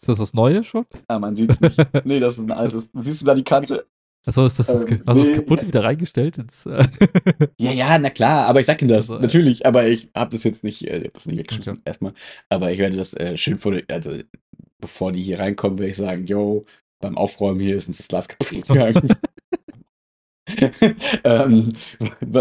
Ist 0.02 0.10
das 0.10 0.18
das 0.18 0.34
Neue 0.34 0.64
schon? 0.64 0.86
Ah, 1.08 1.20
man 1.20 1.36
sieht 1.36 1.52
es 1.52 1.62
nicht. 1.62 1.78
nee, 2.06 2.20
das 2.20 2.38
ist 2.38 2.46
ein 2.46 2.52
altes. 2.52 2.90
Siehst 2.94 3.22
du 3.22 3.26
da 3.26 3.36
die 3.36 3.44
Kante? 3.44 3.86
Achso, 4.26 4.46
ist 4.46 4.60
das, 4.60 4.68
das, 4.68 4.84
ähm, 4.86 5.02
hast 5.08 5.18
nee. 5.18 5.34
kaputt 5.34 5.66
wieder 5.66 5.84
reingestellt? 5.84 6.38
Ins, 6.38 6.68
äh 6.68 6.88
ja, 7.58 7.72
ja, 7.72 7.98
na 7.98 8.12
klar, 8.12 8.46
aber 8.48 8.60
ich 8.60 8.68
sag 8.68 8.80
Ihnen 8.82 8.90
das, 8.90 9.10
also, 9.10 9.20
natürlich, 9.20 9.66
aber 9.66 9.88
ich 9.88 10.12
habe 10.16 10.30
das 10.30 10.44
jetzt 10.44 10.64
nicht, 10.64 10.88
äh, 10.88 11.10
das 11.12 11.26
nicht 11.26 11.40
weggeschmissen, 11.40 11.74
okay. 11.74 11.82
erstmal, 11.86 12.14
aber 12.50 12.72
ich 12.72 12.78
werde 12.78 12.98
das 12.98 13.16
äh, 13.16 13.36
schön 13.36 13.58
vor, 13.58 13.76
also 13.88 14.16
bevor 14.80 15.12
die 15.12 15.24
hier 15.24 15.40
reinkommen, 15.40 15.80
werde 15.80 15.90
ich 15.90 15.98
sagen, 15.98 16.28
yo, 16.28 16.64
beim 17.02 17.18
Aufräumen 17.18 17.60
hier 17.60 17.76
ist 17.76 17.88
uns 17.88 17.98
das 17.98 18.08
Glas 18.08 18.28
kaputt 18.28 18.68
gegangen. 18.68 19.16
ähm, 21.24 21.74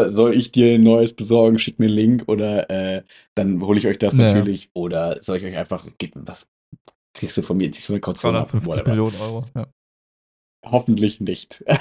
soll 0.08 0.34
ich 0.34 0.52
dir 0.52 0.74
ein 0.74 0.82
neues 0.82 1.14
besorgen? 1.14 1.58
Schick 1.58 1.78
mir 1.78 1.86
einen 1.86 1.94
Link 1.94 2.24
oder 2.28 2.68
äh, 2.70 3.02
dann 3.34 3.60
hole 3.62 3.78
ich 3.78 3.86
euch 3.86 3.98
das 3.98 4.16
ja. 4.16 4.26
natürlich. 4.26 4.70
Oder 4.74 5.22
soll 5.22 5.38
ich 5.38 5.44
euch 5.44 5.56
einfach, 5.56 5.86
was 6.14 6.48
kriegst 7.14 7.36
du 7.36 7.42
von 7.42 7.56
mir? 7.56 7.70
Ziehst 7.72 7.88
du 7.88 7.92
eine 7.94 8.00
Kaution 8.00 8.32
250 8.32 8.86
Millionen 8.86 9.16
Euro, 9.20 9.44
ja. 9.54 9.66
Hoffentlich 10.66 11.20
nicht. 11.20 11.64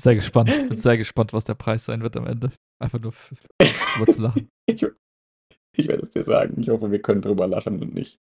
Sehr 0.00 0.14
gespannt. 0.14 0.48
Ich 0.48 0.68
bin 0.68 0.78
sehr 0.78 0.96
gespannt, 0.96 1.32
was 1.34 1.44
der 1.44 1.54
Preis 1.54 1.84
sein 1.84 2.02
wird 2.02 2.16
am 2.16 2.26
Ende. 2.26 2.52
Einfach 2.80 2.98
nur 3.00 3.12
drüber 3.58 4.10
zu 4.10 4.20
lachen. 4.20 4.48
ich, 4.66 4.86
ich 5.76 5.88
werde 5.88 6.02
es 6.02 6.10
dir 6.10 6.24
sagen. 6.24 6.60
Ich 6.60 6.70
hoffe, 6.70 6.90
wir 6.90 7.02
können 7.02 7.20
drüber 7.20 7.46
lachen 7.46 7.82
und 7.82 7.94
nicht. 7.94 8.18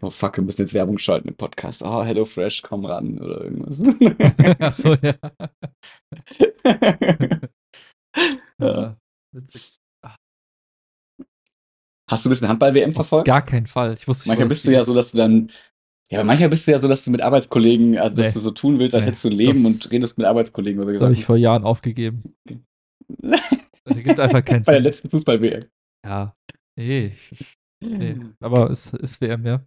Oh 0.00 0.10
fuck, 0.10 0.36
wir 0.38 0.44
müssen 0.44 0.62
jetzt 0.62 0.74
Werbung 0.74 0.98
schalten 0.98 1.28
im 1.28 1.36
Podcast. 1.36 1.82
Oh, 1.82 2.02
Hello 2.02 2.24
Fresh, 2.24 2.62
komm 2.62 2.86
ran 2.86 3.18
oder 3.18 3.42
irgendwas. 3.44 3.80
Ach 4.60 4.74
so, 4.74 4.94
ja. 4.94 5.14
ja. 8.58 8.96
Witzig. 9.32 9.76
Hast 12.10 12.24
du 12.24 12.28
ein 12.28 12.30
bisschen 12.30 12.48
Handball-WM 12.48 12.94
verfolgt? 12.94 13.28
Auf 13.28 13.34
gar 13.34 13.44
keinen 13.44 13.66
Fall. 13.66 13.94
Ich 13.94 14.08
wusste 14.08 14.24
nicht, 14.24 14.28
Manchmal 14.28 14.48
bist 14.48 14.64
du 14.64 14.72
ja 14.72 14.82
so, 14.82 14.94
dass 14.94 15.12
du 15.12 15.18
dann 15.18 15.50
ja, 16.10 16.18
aber 16.18 16.26
manchmal 16.26 16.48
bist 16.48 16.66
du 16.66 16.72
ja 16.72 16.80
so, 16.80 16.88
dass 16.88 17.04
du 17.04 17.12
mit 17.12 17.20
Arbeitskollegen, 17.20 17.96
also 17.96 18.16
dass 18.16 18.26
nee. 18.26 18.32
du 18.32 18.40
so 18.40 18.50
tun 18.50 18.80
willst, 18.80 18.96
als 18.96 19.04
nee. 19.04 19.10
hättest 19.10 19.24
du 19.24 19.28
Leben 19.28 19.64
und 19.64 19.90
redest 19.92 20.18
mit 20.18 20.26
Arbeitskollegen 20.26 20.82
oder 20.82 20.88
so. 20.88 20.94
Das 20.94 21.02
habe 21.02 21.12
ich 21.12 21.24
vor 21.24 21.36
Jahren 21.36 21.62
aufgegeben. 21.62 22.34
das 23.18 23.96
gibt 24.02 24.18
einfach 24.18 24.44
keinen 24.44 24.64
Sinn. 24.64 24.72
Bei 24.72 24.72
der 24.72 24.80
letzten 24.80 25.08
Fußball-WM. 25.08 25.66
Ja. 26.04 26.34
Nee. 26.76 27.12
Nee. 27.80 28.16
Aber 28.40 28.70
es 28.70 28.92
ist 28.92 29.20
WM, 29.20 29.44
ja. 29.46 29.64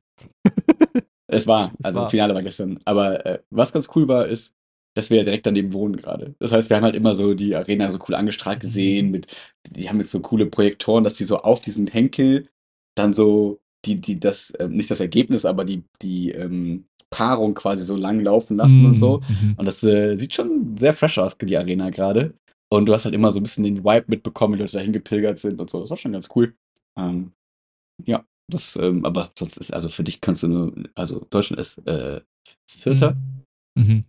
es 1.28 1.48
war, 1.48 1.74
es 1.80 1.86
also 1.86 2.02
war. 2.02 2.10
Finale 2.10 2.34
war 2.34 2.44
gestern. 2.44 2.80
Aber 2.86 3.26
äh, 3.26 3.40
was 3.50 3.74
ganz 3.74 3.90
cool 3.96 4.08
war, 4.08 4.28
ist, 4.28 4.54
dass 4.96 5.10
wir 5.10 5.18
ja 5.18 5.24
direkt 5.24 5.46
daneben 5.46 5.74
wohnen 5.74 5.98
gerade. 5.98 6.36
Das 6.40 6.52
heißt, 6.52 6.70
wir 6.70 6.78
haben 6.78 6.84
halt 6.84 6.96
immer 6.96 7.16
so 7.16 7.34
die 7.34 7.56
Arena 7.56 7.90
so 7.90 8.00
cool 8.08 8.16
angestrahlt 8.16 8.60
mhm. 8.60 8.62
gesehen, 8.62 9.12
mit, 9.12 9.28
die 9.66 9.90
haben 9.90 10.00
jetzt 10.00 10.12
so 10.12 10.20
coole 10.20 10.46
Projektoren, 10.46 11.04
dass 11.04 11.16
die 11.16 11.24
so 11.24 11.38
auf 11.38 11.62
diesen 11.62 11.88
Henkel 11.88 12.48
dann 12.96 13.14
so 13.14 13.60
die, 13.86 14.00
die 14.00 14.20
das, 14.20 14.52
äh, 14.52 14.68
nicht 14.68 14.92
das 14.92 15.00
Ergebnis, 15.00 15.46
aber 15.46 15.66
die, 15.66 15.84
die 16.02 16.32
ähm, 16.32 16.86
Paarung 17.10 17.54
quasi 17.54 17.84
so 17.84 17.96
lang 17.96 18.20
laufen 18.22 18.58
lassen 18.58 18.82
mm, 18.82 18.86
und 18.86 18.98
so. 18.98 19.22
Mhm. 19.28 19.56
Und 19.58 19.66
das 19.66 19.84
äh, 19.84 20.16
sieht 20.16 20.34
schon 20.34 20.78
sehr 20.78 20.94
fresh 20.94 21.18
aus, 21.18 21.38
die 21.38 21.58
Arena 21.58 21.90
gerade. 21.90 22.34
Und 22.70 22.88
du 22.88 22.94
hast 22.94 23.06
halt 23.06 23.14
immer 23.14 23.32
so 23.32 23.40
ein 23.40 23.44
bisschen 23.44 23.64
den 23.64 23.84
Vibe 23.84 24.06
mitbekommen, 24.08 24.56
wie 24.56 24.60
Leute 24.60 24.74
dahin 24.74 24.94
gepilgert 24.94 25.38
sind 25.38 25.60
und 25.60 25.70
so. 25.70 25.80
Das 25.80 25.90
war 25.90 25.98
schon 25.98 26.14
ganz 26.14 26.30
cool. 26.36 26.56
Ähm, 26.98 27.34
ja, 28.06 28.26
das, 28.50 28.76
ähm, 28.76 29.06
aber 29.06 29.32
sonst 29.38 29.58
ist, 29.58 29.74
also 29.74 29.90
für 29.90 30.04
dich 30.04 30.22
kannst 30.22 30.44
du 30.44 30.48
nur, 30.48 30.74
also 30.96 31.26
Deutschland 31.30 31.60
ist 31.60 31.78
äh, 31.88 32.22
Vierter. 32.70 33.16
Mhm. 33.76 33.84
mhm. 33.84 34.06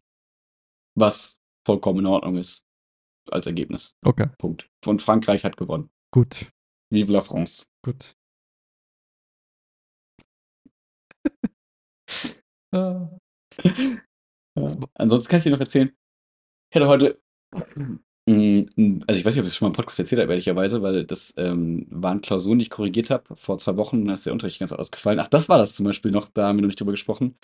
Was 0.97 1.41
vollkommen 1.67 2.01
in 2.01 2.07
Ordnung 2.07 2.37
ist 2.37 2.65
als 3.31 3.47
Ergebnis. 3.47 3.97
Okay. 4.05 4.29
Punkt. 4.39 4.71
Und 4.85 5.03
Frankreich 5.03 5.45
hat 5.45 5.57
gewonnen. 5.57 5.91
Gut. 6.13 6.53
Vive 6.91 7.13
la 7.13 7.21
France. 7.21 7.67
Gut. 7.85 8.17
ja. 12.73 13.19
Ansonsten 14.95 15.29
kann 15.29 15.39
ich 15.39 15.45
dir 15.45 15.51
noch 15.51 15.61
erzählen, 15.61 15.89
ich 16.71 16.77
hätte 16.77 16.89
heute, 16.89 17.21
mm, 18.27 19.03
also 19.07 19.19
ich 19.19 19.25
weiß 19.25 19.35
nicht, 19.35 19.41
ob 19.41 19.47
ich 19.47 19.53
es 19.53 19.57
schon 19.57 19.67
mal 19.67 19.71
im 19.71 19.77
Podcast 19.77 19.99
erzählt 19.99 20.21
habe, 20.23 20.33
ehrlicherweise, 20.33 20.83
weil 20.83 21.05
das 21.05 21.35
ähm, 21.37 21.87
waren 21.91 22.21
Klausuren, 22.21 22.59
die 22.59 22.65
ich 22.65 22.71
korrigiert 22.71 23.11
habe 23.11 23.37
vor 23.37 23.59
zwei 23.59 23.77
Wochen, 23.77 24.05
da 24.07 24.15
ist 24.15 24.27
der 24.27 24.33
Unterricht 24.33 24.59
ganz 24.61 24.73
ausgefallen. 24.73 25.21
Ach, 25.21 25.29
das 25.29 25.49
war 25.49 25.59
das 25.59 25.75
zum 25.75 25.87
Beispiel 25.87 26.11
noch, 26.11 26.29
da 26.29 26.49
haben 26.49 26.59
wir 26.59 26.63
noch 26.63 26.69
nicht 26.69 26.81
drüber 26.81 26.93
gesprochen. 26.93 27.37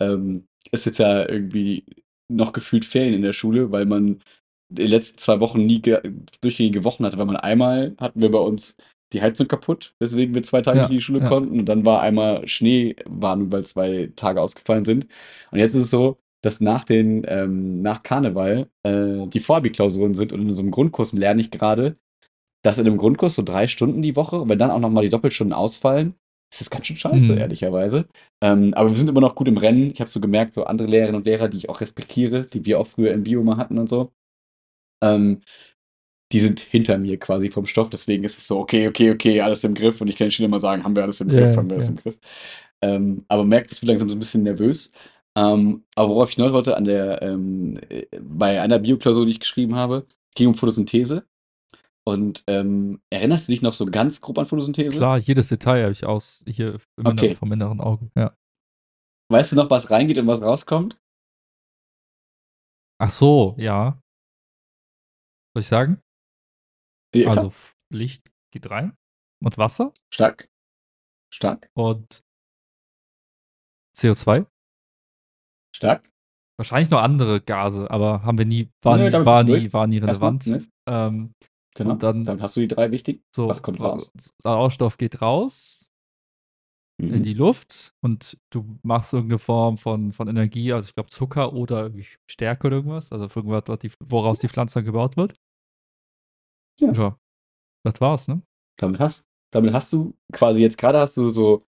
Ähm, 0.00 0.46
ist 0.72 0.86
jetzt 0.86 0.98
ja 0.98 1.28
irgendwie 1.28 1.84
noch 2.28 2.52
gefühlt 2.52 2.84
Ferien 2.84 3.14
in 3.14 3.22
der 3.22 3.32
Schule, 3.32 3.72
weil 3.72 3.86
man 3.86 4.22
die 4.70 4.86
letzten 4.86 5.18
zwei 5.18 5.40
Wochen 5.40 5.64
nie 5.64 5.80
durchgängige 6.40 6.84
Wochen 6.84 7.04
hatte, 7.04 7.18
weil 7.18 7.26
man 7.26 7.36
einmal 7.36 7.96
hatten 7.98 8.20
wir 8.20 8.30
bei 8.30 8.38
uns 8.38 8.76
die 9.12 9.22
Heizung 9.22 9.48
kaputt, 9.48 9.94
weswegen 9.98 10.34
wir 10.34 10.42
zwei 10.42 10.60
Tage 10.60 10.78
ja, 10.78 10.84
nicht 10.84 10.90
in 10.90 10.96
die 10.98 11.02
Schule 11.02 11.20
ja. 11.20 11.28
konnten. 11.28 11.58
Und 11.60 11.66
dann 11.66 11.84
war 11.86 12.02
einmal 12.02 12.46
Schneewarnung, 12.46 13.50
weil 13.50 13.64
zwei 13.64 14.12
Tage 14.16 14.40
ausgefallen 14.40 14.84
sind. 14.84 15.06
Und 15.50 15.58
jetzt 15.58 15.74
ist 15.74 15.84
es 15.84 15.90
so, 15.90 16.18
dass 16.42 16.60
nach 16.60 16.84
den, 16.84 17.24
ähm, 17.26 17.82
nach 17.82 18.02
Karneval 18.02 18.68
äh, 18.84 19.26
die 19.26 19.40
Vorabi-Klausuren 19.40 20.14
sind 20.14 20.32
und 20.32 20.42
in 20.42 20.54
so 20.54 20.62
einem 20.62 20.70
Grundkurs 20.70 21.12
lerne 21.12 21.40
ich 21.40 21.50
gerade, 21.50 21.96
dass 22.62 22.78
in 22.78 22.86
einem 22.86 22.96
Grundkurs 22.96 23.34
so 23.34 23.42
drei 23.42 23.66
Stunden 23.66 24.02
die 24.02 24.16
Woche, 24.16 24.48
wenn 24.48 24.58
dann 24.58 24.70
auch 24.70 24.80
nochmal 24.80 25.04
die 25.04 25.10
Doppelstunden 25.10 25.52
ausfallen, 25.52 26.14
ist 26.50 26.62
das 26.62 26.70
ganz 26.70 26.86
schön 26.86 26.96
scheiße, 26.96 27.32
mhm. 27.32 27.38
ehrlicherweise. 27.38 28.06
Ähm, 28.42 28.72
aber 28.74 28.90
wir 28.90 28.96
sind 28.96 29.08
immer 29.08 29.20
noch 29.20 29.34
gut 29.34 29.48
im 29.48 29.58
Rennen. 29.58 29.90
Ich 29.90 30.00
habe 30.00 30.08
so 30.08 30.20
gemerkt, 30.20 30.54
so 30.54 30.64
andere 30.64 30.88
Lehrerinnen 30.88 31.16
und 31.16 31.26
Lehrer, 31.26 31.48
die 31.48 31.58
ich 31.58 31.68
auch 31.68 31.80
respektiere, 31.80 32.44
die 32.44 32.64
wir 32.64 32.80
auch 32.80 32.86
früher 32.86 33.12
im 33.12 33.24
Bio 33.24 33.42
mal 33.42 33.58
hatten 33.58 33.78
und 33.78 33.88
so, 33.88 34.12
ähm, 35.02 35.42
die 36.32 36.40
sind 36.40 36.60
hinter 36.60 36.98
mir 36.98 37.18
quasi 37.18 37.50
vom 37.50 37.66
Stoff. 37.66 37.90
Deswegen 37.90 38.24
ist 38.24 38.38
es 38.38 38.46
so, 38.46 38.58
okay, 38.58 38.88
okay, 38.88 39.10
okay, 39.10 39.40
alles 39.40 39.64
im 39.64 39.74
Griff. 39.74 40.00
Und 40.00 40.08
ich 40.08 40.16
kann 40.16 40.30
schon 40.30 40.46
immer 40.46 40.60
sagen, 40.60 40.84
haben 40.84 40.96
wir 40.96 41.02
alles 41.02 41.20
im 41.20 41.28
Griff, 41.28 41.50
yeah, 41.50 41.56
haben 41.56 41.68
wir 41.68 41.76
alles 41.76 41.88
im 41.88 41.96
Griff. 41.96 42.18
Ähm, 42.82 43.24
aber 43.28 43.44
merkt, 43.44 43.72
es 43.72 43.82
wird 43.82 43.88
langsam 43.88 44.08
so 44.08 44.14
ein 44.14 44.18
bisschen 44.20 44.42
nervös. 44.42 44.92
Ähm, 45.38 45.84
aber 45.94 46.08
worauf 46.08 46.30
ich 46.30 46.34
hinaus 46.34 46.52
wollte, 46.52 46.76
an 46.76 46.84
der, 46.84 47.22
ähm, 47.22 47.78
äh, 47.88 48.06
bei 48.20 48.60
einer 48.60 48.80
Bioklausur, 48.80 49.24
die 49.24 49.30
ich 49.30 49.40
geschrieben 49.40 49.76
habe, 49.76 50.04
ging 50.34 50.48
um 50.48 50.54
Photosynthese. 50.56 51.28
Und 52.04 52.42
ähm, 52.48 53.00
erinnerst 53.10 53.46
du 53.46 53.52
dich 53.52 53.62
noch 53.62 53.72
so 53.72 53.86
ganz 53.86 54.20
grob 54.20 54.38
an 54.38 54.46
Photosynthese? 54.46 54.96
Klar, 54.96 55.18
jedes 55.18 55.48
Detail 55.48 55.82
habe 55.82 55.92
ich 55.92 56.04
aus 56.04 56.42
hier 56.48 56.80
okay. 57.04 57.34
vom 57.34 57.52
inneren 57.52 57.80
Auge, 57.80 58.10
ja. 58.16 58.36
Weißt 59.30 59.52
du 59.52 59.56
noch, 59.56 59.70
was 59.70 59.90
reingeht 59.90 60.18
und 60.18 60.26
was 60.26 60.42
rauskommt? 60.42 60.98
Ach 63.00 63.10
so, 63.10 63.54
ja. 63.58 64.00
Soll 65.54 65.60
ich 65.60 65.66
sagen? 65.66 66.02
Ja, 67.14 67.30
also 67.30 67.52
Licht 67.90 68.32
geht 68.50 68.70
rein 68.70 68.96
und 69.44 69.56
Wasser. 69.56 69.92
Stark. 70.12 70.48
Stark. 71.32 71.70
Und 71.74 72.24
CO2. 73.96 74.46
Stark. 75.74 76.10
Wahrscheinlich 76.58 76.90
noch 76.90 77.00
andere 77.00 77.40
Gase, 77.40 77.90
aber 77.90 78.24
haben 78.24 78.38
wir 78.38 78.44
nie, 78.44 78.68
war, 78.82 78.96
Nö, 78.96 79.10
nie, 79.10 79.24
war, 79.24 79.44
nie, 79.44 79.72
war 79.72 79.86
nie 79.86 79.98
relevant. 79.98 80.46
Ne? 80.48 80.66
Ähm, 80.88 81.34
genau. 81.74 81.94
Dann, 81.94 82.24
dann 82.24 82.42
hast 82.42 82.56
du 82.56 82.60
die 82.60 82.68
drei 82.68 82.90
wichtig. 82.90 83.22
So, 83.34 83.48
Was 83.48 83.62
kommt 83.62 83.80
raus? 83.80 84.10
Sauerstoff 84.42 84.98
geht 84.98 85.22
raus 85.22 85.88
mhm. 87.00 87.14
in 87.14 87.22
die 87.22 87.34
Luft 87.34 87.94
und 88.00 88.38
du 88.50 88.78
machst 88.82 89.12
irgendeine 89.12 89.38
Form 89.38 89.76
von, 89.76 90.12
von 90.12 90.28
Energie, 90.28 90.72
also 90.72 90.86
ich 90.88 90.94
glaube 90.94 91.10
Zucker 91.10 91.52
oder 91.52 91.90
Stärke 92.28 92.66
oder 92.66 92.76
irgendwas, 92.76 93.12
also 93.12 93.28
irgendwas, 93.40 93.96
woraus 94.00 94.40
die 94.40 94.48
Pflanze 94.48 94.76
dann 94.76 94.84
gebaut 94.84 95.16
wird. 95.16 95.34
Ja. 96.80 96.92
ja. 96.92 97.18
Das 97.84 98.00
war's, 98.00 98.28
ne? 98.28 98.42
Damit 98.78 99.00
hast, 99.00 99.24
damit 99.52 99.72
hast 99.72 99.92
du 99.92 100.14
quasi 100.32 100.60
jetzt 100.60 100.78
gerade 100.78 100.98
hast 100.98 101.16
du 101.16 101.30
so 101.30 101.64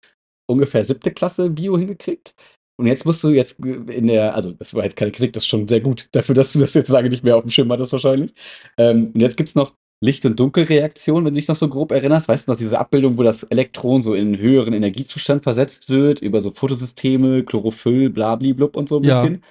ungefähr 0.49 0.85
siebte 0.85 1.13
Klasse 1.13 1.51
Bio 1.51 1.79
hingekriegt. 1.79 2.35
Und 2.81 2.87
jetzt 2.87 3.05
musst 3.05 3.23
du 3.23 3.29
jetzt 3.29 3.59
in 3.61 4.07
der, 4.07 4.35
also 4.35 4.53
das 4.53 4.73
war 4.73 4.85
jetzt 4.85 4.97
keine 4.97 5.13
Kritik, 5.13 5.35
das 5.35 5.43
ist 5.43 5.49
schon 5.49 5.69
sehr 5.69 5.81
gut, 5.81 6.09
dafür, 6.13 6.35
dass 6.35 6.55
du 6.55 6.61
das 6.61 6.73
jetzt 6.73 6.89
lange 6.89 7.11
nicht 7.11 7.23
mehr 7.23 7.37
auf 7.37 7.45
dem 7.45 7.51
Schirm 7.51 7.71
hattest 7.71 7.93
wahrscheinlich. 7.93 8.33
Ähm, 8.79 9.11
und 9.15 9.21
jetzt 9.21 9.37
gibt 9.37 9.51
es 9.51 9.55
noch 9.55 9.75
Licht- 10.03 10.25
und 10.25 10.41
Dunkelreaktion, 10.41 11.27
wenn 11.27 11.35
du 11.35 11.39
dich 11.39 11.49
noch 11.49 11.57
so 11.57 11.69
grob 11.69 11.93
erinnerst. 11.93 12.27
Weißt 12.27 12.49
du 12.49 12.53
noch, 12.53 12.59
diese 12.59 12.79
Abbildung, 12.79 13.19
wo 13.19 13.23
das 13.23 13.43
Elektron 13.43 14.01
so 14.01 14.15
in 14.15 14.29
einen 14.29 14.39
höheren 14.39 14.73
Energiezustand 14.73 15.43
versetzt 15.43 15.91
wird, 15.91 16.23
über 16.23 16.41
so 16.41 16.51
Fotosysteme, 16.51 17.45
Chlorophyll, 17.45 18.09
blablablub 18.09 18.77
und 18.77 18.89
so 18.89 18.97
ein 18.97 19.05
ja. 19.05 19.21
bisschen. 19.21 19.45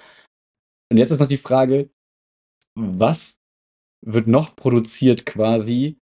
Und 0.90 0.98
jetzt 0.98 1.12
ist 1.12 1.20
noch 1.20 1.28
die 1.28 1.36
Frage, 1.36 1.88
was 2.74 3.38
wird 4.04 4.26
noch 4.26 4.56
produziert 4.56 5.24
quasi, 5.24 5.98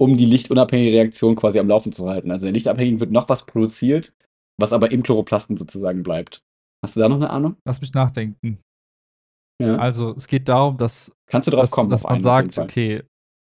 um 0.00 0.16
die 0.16 0.24
lichtunabhängige 0.24 0.96
Reaktion 0.96 1.36
quasi 1.36 1.58
am 1.58 1.68
Laufen 1.68 1.92
zu 1.92 2.08
halten. 2.08 2.30
Also 2.30 2.46
in 2.46 2.54
der 2.54 2.58
lichtabhängigen 2.58 3.00
wird 3.00 3.10
noch 3.10 3.28
was 3.28 3.44
produziert, 3.44 4.14
was 4.58 4.72
aber 4.72 4.92
im 4.92 5.02
Chloroplasten 5.02 5.58
sozusagen 5.58 6.02
bleibt. 6.02 6.42
Hast 6.84 6.96
du 6.96 7.00
da 7.00 7.08
noch 7.08 7.16
eine 7.16 7.30
Ahnung? 7.30 7.56
Lass 7.64 7.80
mich 7.80 7.94
nachdenken. 7.94 8.60
Ja. 9.58 9.76
Also 9.76 10.14
es 10.14 10.26
geht 10.26 10.50
darum, 10.50 10.76
dass, 10.76 11.16
Kannst 11.30 11.48
du 11.48 11.52
drauf 11.52 11.62
dass, 11.62 11.70
kommen, 11.70 11.88
dass 11.88 12.02
man 12.02 12.20
sagt, 12.20 12.58
okay, 12.58 13.04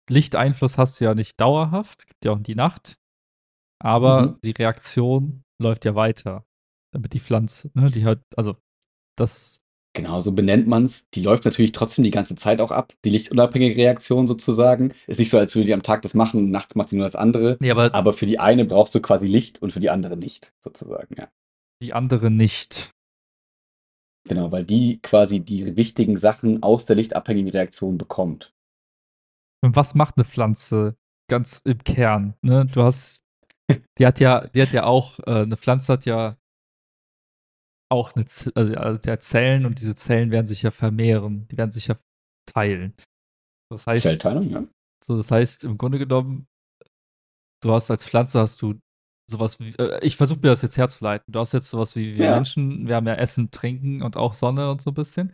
Lichteinfluss 0.10 0.78
hast 0.78 1.02
du 1.02 1.06
ja 1.06 1.16
nicht 1.16 1.42
dauerhaft, 1.42 2.08
gibt 2.08 2.24
ja 2.24 2.32
auch 2.32 2.38
in 2.38 2.44
die 2.44 2.56
Nacht, 2.56 2.96
aber 3.84 4.28
mhm. 4.28 4.40
die 4.46 4.52
Reaktion 4.52 5.44
läuft 5.62 5.84
ja 5.84 5.96
weiter, 5.96 6.46
damit 6.94 7.12
die 7.12 7.20
Pflanze, 7.20 7.72
ne, 7.74 7.92
die 7.92 8.06
halt, 8.06 8.22
also 8.38 8.56
das 9.18 9.66
Genau, 9.94 10.20
so 10.20 10.34
benennt 10.34 10.68
man 10.68 10.84
es. 10.84 11.10
Die 11.12 11.22
läuft 11.22 11.46
natürlich 11.46 11.72
trotzdem 11.72 12.04
die 12.04 12.12
ganze 12.12 12.36
Zeit 12.36 12.60
auch 12.60 12.72
ab. 12.72 12.94
Die 13.06 13.10
lichtunabhängige 13.10 13.78
Reaktion 13.78 14.28
sozusagen. 14.28 14.94
Ist 15.08 15.20
nicht 15.20 15.30
so, 15.30 15.38
als 15.38 15.56
würde 15.56 15.68
die 15.68 15.74
am 15.74 15.84
Tag 15.84 16.02
das 16.02 16.14
machen 16.14 16.38
und 16.38 16.52
nachts 16.52 16.76
macht 16.76 16.90
sie 16.90 16.98
nur 16.98 17.06
das 17.06 17.16
andere. 17.16 17.56
Nee, 17.62 17.72
aber, 17.72 17.96
aber 17.96 18.12
für 18.12 18.26
die 18.26 18.38
eine 18.38 18.66
brauchst 18.66 18.94
du 18.94 19.00
quasi 19.00 19.28
Licht 19.28 19.62
und 19.62 19.72
für 19.72 19.80
die 19.80 19.90
andere 19.90 20.18
nicht, 20.18 20.52
sozusagen, 20.62 21.16
ja. 21.18 21.30
Die 21.82 21.94
andere 21.94 22.30
nicht. 22.30 22.95
Genau, 24.28 24.52
weil 24.52 24.64
die 24.64 25.00
quasi 25.02 25.40
die 25.40 25.76
wichtigen 25.76 26.18
Sachen 26.18 26.64
aus 26.64 26.86
der 26.86 26.96
lichtabhängigen 26.96 27.52
Reaktion 27.52 27.98
bekommt. 27.98 28.54
Und 29.64 29.76
was 29.76 29.96
macht 29.96 30.18
eine 30.18 30.26
Pflanze 30.26 30.98
ganz 31.30 31.62
im 31.64 31.84
Kern? 31.84 32.36
Ne? 32.42 32.66
Du 32.66 32.84
hast, 32.84 33.24
die 33.98 34.06
hat 34.06 34.20
ja, 34.20 34.48
die 34.48 34.62
hat 34.62 34.72
ja 34.72 34.86
auch, 34.86 35.20
äh, 35.20 35.44
eine 35.44 35.58
Pflanze 35.58 35.94
hat 35.94 36.06
ja 36.06 36.36
auch 37.92 38.16
eine, 38.16 38.26
also, 38.56 38.74
also 38.74 38.98
der 39.00 39.20
Zellen 39.20 39.66
und 39.66 39.80
diese 39.80 39.96
Zellen 39.96 40.32
werden 40.32 40.48
sich 40.48 40.64
ja 40.64 40.72
vermehren, 40.72 41.48
die 41.48 41.58
werden 41.58 41.72
sich 41.72 41.88
ja 41.88 41.96
teilen. 42.48 42.96
Das 43.70 43.86
heißt, 43.86 44.04
Zellteilung, 44.04 44.50
ja. 44.50 44.68
So, 45.04 45.18
das 45.18 45.30
heißt, 45.30 45.64
im 45.66 45.78
Grunde 45.78 46.00
genommen, 46.00 46.48
du 47.62 47.72
hast 47.72 47.92
als 47.92 48.06
Pflanze 48.06 48.40
hast 48.40 48.62
du 48.62 48.80
sowas 49.30 49.60
wie, 49.60 49.72
äh, 49.78 50.00
ich 50.06 50.18
versuche 50.18 50.40
mir 50.40 50.50
das 50.50 50.62
jetzt 50.62 50.78
herzuleiten. 50.78 51.32
Du 51.32 51.40
hast 51.40 51.54
jetzt 51.54 51.70
sowas 51.70 51.96
wie 51.96 52.16
wir 52.16 52.26
ja. 52.26 52.36
Menschen, 52.36 52.88
wir 52.88 52.96
haben 52.96 53.08
ja 53.08 53.16
Essen, 53.16 53.52
Trinken 53.52 54.02
und 54.02 54.18
auch 54.18 54.34
Sonne 54.34 54.70
und 54.72 54.82
so 54.82 54.92
ein 54.92 54.96
bisschen. 54.96 55.34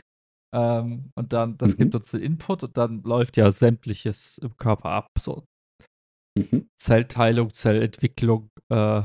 Ähm, 0.53 1.11
und 1.15 1.33
dann, 1.33 1.57
das 1.57 1.73
mhm. 1.73 1.77
gibt 1.77 1.95
uns 1.95 2.11
den 2.11 2.21
Input 2.21 2.63
und 2.63 2.77
dann 2.77 3.03
läuft 3.03 3.37
ja 3.37 3.51
sämtliches 3.51 4.37
im 4.37 4.55
Körper 4.57 4.89
ab. 4.89 5.07
So 5.19 5.45
mhm. 6.37 6.69
Zellteilung, 6.77 7.53
Zellentwicklung, 7.53 8.49
äh, 8.69 9.03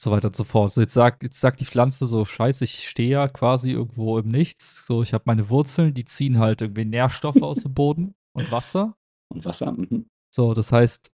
so 0.00 0.10
weiter 0.10 0.28
und 0.28 0.36
so 0.36 0.44
fort. 0.44 0.72
So 0.72 0.80
jetzt 0.80 0.94
sagt, 0.94 1.22
jetzt 1.22 1.40
sagt 1.40 1.60
die 1.60 1.66
Pflanze 1.66 2.06
so, 2.06 2.24
scheiße, 2.24 2.64
ich 2.64 2.88
stehe 2.88 3.10
ja 3.10 3.28
quasi 3.28 3.72
irgendwo 3.72 4.18
im 4.18 4.28
Nichts. 4.28 4.86
So, 4.86 5.02
ich 5.02 5.12
habe 5.12 5.24
meine 5.26 5.50
Wurzeln, 5.50 5.92
die 5.94 6.04
ziehen 6.04 6.38
halt 6.38 6.62
irgendwie 6.62 6.86
Nährstoffe 6.86 7.42
aus 7.42 7.62
dem 7.62 7.74
Boden 7.74 8.14
und 8.34 8.50
Wasser. 8.50 8.94
Und 9.32 9.44
Wasser, 9.44 9.72
mhm. 9.72 10.06
So, 10.34 10.54
das 10.54 10.72
heißt, 10.72 11.10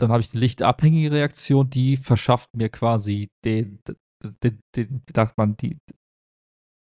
dann 0.00 0.10
habe 0.10 0.20
ich 0.20 0.32
eine 0.32 0.40
lichtabhängige 0.40 1.12
Reaktion, 1.12 1.70
die 1.70 1.96
verschafft 1.96 2.48
mir 2.56 2.68
quasi 2.68 3.28
den, 3.44 3.80
den, 4.42 4.60
den, 4.76 5.02
wie 5.06 5.12
sagt 5.14 5.36
man, 5.38 5.56
die, 5.56 5.76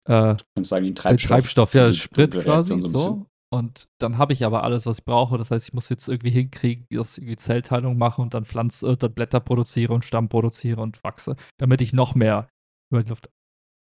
äh, 0.07 0.35
sagen, 0.61 0.85
den 0.85 0.95
Treibstoff, 0.95 1.07
den 1.21 1.27
Treibstoff 1.27 1.73
ja, 1.73 1.93
Sprit 1.93 2.39
quasi, 2.39 2.81
so. 2.81 3.25
Und 3.51 3.87
dann 3.99 4.19
habe 4.19 4.33
ich 4.33 4.45
aber 4.45 4.63
alles, 4.63 4.85
was 4.85 4.99
ich 4.99 5.05
brauche. 5.05 5.37
Das 5.39 5.49
heißt, 5.49 5.69
ich 5.69 5.73
muss 5.73 5.89
jetzt 5.89 6.07
irgendwie 6.07 6.29
hinkriegen, 6.29 6.85
dass 6.91 7.13
ich 7.13 7.23
irgendwie 7.23 7.37
Zellteilung 7.37 7.97
mache 7.97 8.21
und 8.21 8.35
dann 8.35 8.45
Pflanz, 8.45 8.83
äh, 8.83 8.95
dann 8.95 9.13
Blätter 9.13 9.39
produziere 9.39 9.93
und 9.93 10.05
Stamm 10.05 10.29
produziere 10.29 10.81
und 10.81 11.03
wachse, 11.03 11.35
damit 11.57 11.81
ich 11.81 11.93
noch 11.93 12.13
mehr 12.13 12.47
über 12.91 13.03
die 13.03 13.09
Luft. 13.09 13.29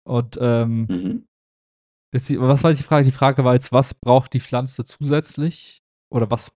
Und 0.06 0.38
ähm, 0.40 0.86
mhm. 0.88 1.26
das, 2.12 2.30
was 2.30 2.64
war 2.64 2.72
die 2.74 2.82
Frage? 2.82 3.04
Die 3.04 3.12
Frage 3.12 3.44
war 3.44 3.54
jetzt, 3.54 3.72
was 3.72 3.94
braucht 3.94 4.34
die 4.34 4.40
Pflanze 4.40 4.84
zusätzlich? 4.84 5.82
Oder 6.10 6.30
was? 6.30 6.52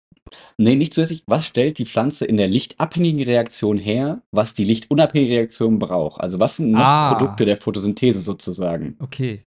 Nee, 0.59 0.77
nicht 0.77 0.95
zusätzlich. 0.95 1.23
Was 1.27 1.47
stellt 1.47 1.79
die 1.79 1.87
Pflanze 1.87 2.25
in 2.25 2.37
der 2.37 2.49
lichtabhängigen 2.49 3.23
Reaktion 3.23 3.79
her, 3.79 4.23
was 4.31 4.55
die 4.55 4.65
lichtunabhängige 4.65 5.37
Reaktion 5.37 5.79
braucht? 5.79 6.21
Also 6.21 6.39
was 6.39 6.57
sind 6.57 6.73
noch 6.73 6.81
ah. 6.81 7.15
Produkte 7.15 7.47
der 7.47 7.57
Photosynthese 7.57 8.21
sozusagen? 8.21 8.97
Okay. 8.99 9.45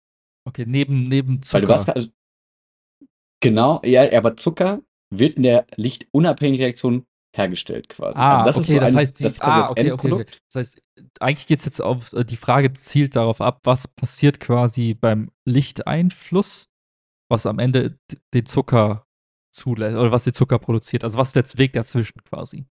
Okay, 0.47 0.65
neben, 0.67 1.09
neben 1.09 1.43
Zucker. 1.43 1.55
Weil 1.55 1.63
du 1.63 1.69
warst, 1.69 2.11
Genau, 3.41 3.81
ja, 3.85 4.11
aber 4.17 4.37
Zucker 4.37 4.83
wird 5.11 5.35
in 5.35 5.43
der 5.43 5.67
lichtunabhängigen 5.77 6.65
Reaktion 6.65 7.07
hergestellt 7.37 7.89
quasi. 7.89 8.19
Ah, 8.19 8.43
also 8.43 8.45
das 8.45 8.57
okay, 8.57 8.63
ist 8.63 8.69
so 8.69 8.81
das 8.81 8.95
heißt, 8.95 9.19
die, 9.19 9.23
das, 9.25 9.41
also 9.41 9.61
ah, 9.61 9.71
okay, 9.71 9.93
okay, 9.93 10.13
okay, 10.13 10.25
Das 10.51 10.61
heißt, 10.61 10.83
eigentlich 11.21 11.47
geht 11.47 11.59
es 11.59 11.65
jetzt 11.67 11.81
auf, 11.81 12.13
äh, 12.13 12.25
die 12.25 12.37
Frage 12.37 12.73
zielt 12.73 13.15
darauf 13.15 13.41
ab, 13.41 13.61
was 13.65 13.89
passiert 13.89 14.41
quasi 14.41 14.95
beim 14.95 15.31
Lichteinfluss, 15.45 16.73
was 17.29 17.47
am 17.47 17.59
Ende 17.59 17.99
den 18.33 18.47
Zucker 18.47 19.06
zulässt, 19.57 19.97
oder 19.97 20.13
was 20.13 20.25
den 20.25 20.35
Zucker 20.35 20.59
produziert. 20.59 21.05
Also 21.05 21.19
was 21.19 21.35
ist 21.35 21.37
der 21.37 21.59
Weg 21.59 21.73
dazwischen 21.73 22.23
quasi? 22.25 22.67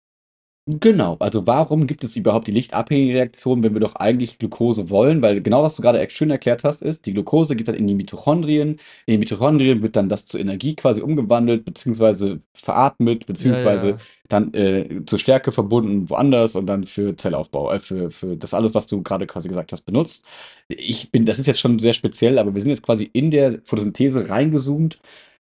Genau, 0.68 1.18
also 1.20 1.48
warum 1.48 1.88
gibt 1.88 2.04
es 2.04 2.16
überhaupt 2.16 2.46
die 2.46 2.52
lichtabhängige 2.52 3.16
Reaktion, 3.16 3.64
wenn 3.64 3.74
wir 3.74 3.80
doch 3.80 3.96
eigentlich 3.96 4.38
Glucose 4.38 4.92
wollen? 4.92 5.24
Weil 5.24 5.42
genau 5.42 5.64
was 5.64 5.76
du 5.76 5.82
gerade 5.82 6.08
schön 6.12 6.30
erklärt 6.30 6.64
hast, 6.64 6.84
ist, 6.84 7.08
die 7.08 7.14
Glucose 7.14 7.56
geht 7.56 7.68
dann 7.68 7.74
in 7.74 7.88
die 7.88 7.96
Mitochondrien. 7.96 8.80
In 9.08 9.14
den 9.14 9.20
Mitochondrien 9.22 9.82
wird 9.82 9.96
dann 9.96 10.08
das 10.08 10.28
zur 10.28 10.40
Energie 10.40 10.76
quasi 10.76 11.02
umgewandelt, 11.02 11.66
beziehungsweise 11.66 12.42
veratmet, 12.54 13.26
beziehungsweise 13.26 13.88
ja, 13.88 13.94
ja. 13.96 14.02
dann 14.30 14.54
äh, 14.54 15.04
zur 15.06 15.18
Stärke 15.18 15.52
verbunden 15.52 16.12
woanders 16.12 16.56
und 16.56 16.68
dann 16.68 16.84
für 16.84 17.16
Zellaufbau, 17.16 17.72
äh, 17.72 17.80
für, 17.80 18.12
für 18.12 18.38
das 18.38 18.54
alles, 18.54 18.76
was 18.76 18.86
du 18.86 19.02
gerade 19.02 19.26
quasi 19.26 19.48
gesagt 19.50 19.72
hast, 19.72 19.82
benutzt. 19.82 20.26
Ich 20.68 21.12
bin, 21.12 21.26
das 21.26 21.40
ist 21.40 21.48
jetzt 21.48 21.60
schon 21.60 21.80
sehr 21.80 21.94
speziell, 21.94 22.38
aber 22.38 22.54
wir 22.54 22.62
sind 22.62 22.70
jetzt 22.70 22.84
quasi 22.84 23.10
in 23.14 23.32
der 23.32 23.60
Photosynthese 23.64 24.30
reingezoomt. 24.30 25.00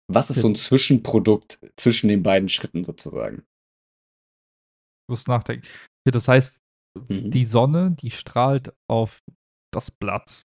Was 0.08 0.30
ist 0.30 0.40
so 0.40 0.48
ein 0.48 0.54
Zwischenprodukt 0.54 1.58
zwischen 1.76 2.08
den 2.08 2.22
beiden 2.22 2.48
Schritten 2.48 2.84
sozusagen? 2.84 3.44
muss 5.08 5.26
nachdenken. 5.26 5.66
Das 6.04 6.28
heißt, 6.28 6.62
mhm. 7.08 7.30
die 7.30 7.44
Sonne, 7.44 7.92
die 7.92 8.10
strahlt 8.10 8.74
auf 8.88 9.22
das 9.72 9.90
Blatt. 9.90 10.46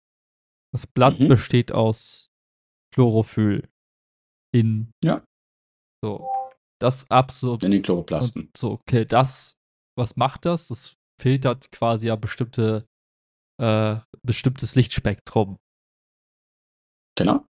Das 0.74 0.88
Blatt 0.88 1.20
mhm. 1.20 1.28
besteht 1.28 1.72
aus 1.72 2.32
Chlorophyll. 2.94 3.68
In. 4.54 4.92
Ja. 5.04 5.24
So. 6.04 6.30
Das 6.80 7.10
absolut. 7.10 7.64
In 7.64 7.72
den 7.72 7.82
Chloroplasten. 7.82 8.52
So, 8.56 8.72
okay, 8.72 9.06
das, 9.06 9.58
was 9.98 10.16
macht 10.16 10.46
das? 10.46 10.68
Das 10.68 10.96
filtert 11.20 11.72
quasi 11.72 12.08
ja 12.08 12.16
bestimmte, 12.16 12.86
äh, 13.62 14.00
bestimmtes 14.22 14.76
Lichtspektrum. 14.76 15.58
Genau. 17.18 17.46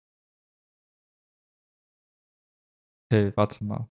Okay, 3.11 3.32
warte 3.36 3.64
mal. 3.64 3.88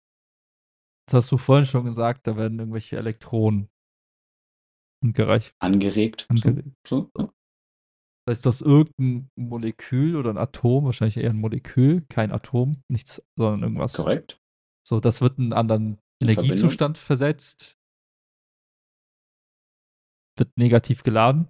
Das 1.08 1.24
hast 1.24 1.32
du 1.32 1.38
vorhin 1.38 1.66
schon 1.66 1.86
gesagt, 1.86 2.28
da 2.28 2.38
werden 2.38 2.60
irgendwelche 2.60 2.98
Elektronen 2.98 3.70
angereicht. 5.04 5.56
Angeregt. 5.60 6.26
Angeregt. 6.30 6.76
So. 6.86 7.10
so. 7.16 7.32
Das 8.26 8.38
heißt, 8.40 8.46
du 8.46 8.50
hast 8.50 8.62
irgendein 8.62 9.32
Molekül 9.36 10.18
oder 10.18 10.30
ein 10.32 10.38
Atom, 10.38 10.86
wahrscheinlich 10.86 11.18
eher 11.18 11.30
ein 11.30 11.40
Molekül, 11.40 12.06
kein 12.10 12.32
Atom, 12.32 12.84
nichts, 12.90 13.24
sondern 13.38 13.64
irgendwas. 13.64 13.94
Korrekt. 13.94 14.42
So, 14.86 15.00
das 15.00 15.22
wird 15.22 15.38
in 15.38 15.46
einen 15.46 15.54
anderen 15.54 15.98
Energiezustand 16.22 16.98
versetzt. 16.98 17.78
Wird 20.38 20.56
negativ 20.58 21.04
geladen. 21.04 21.50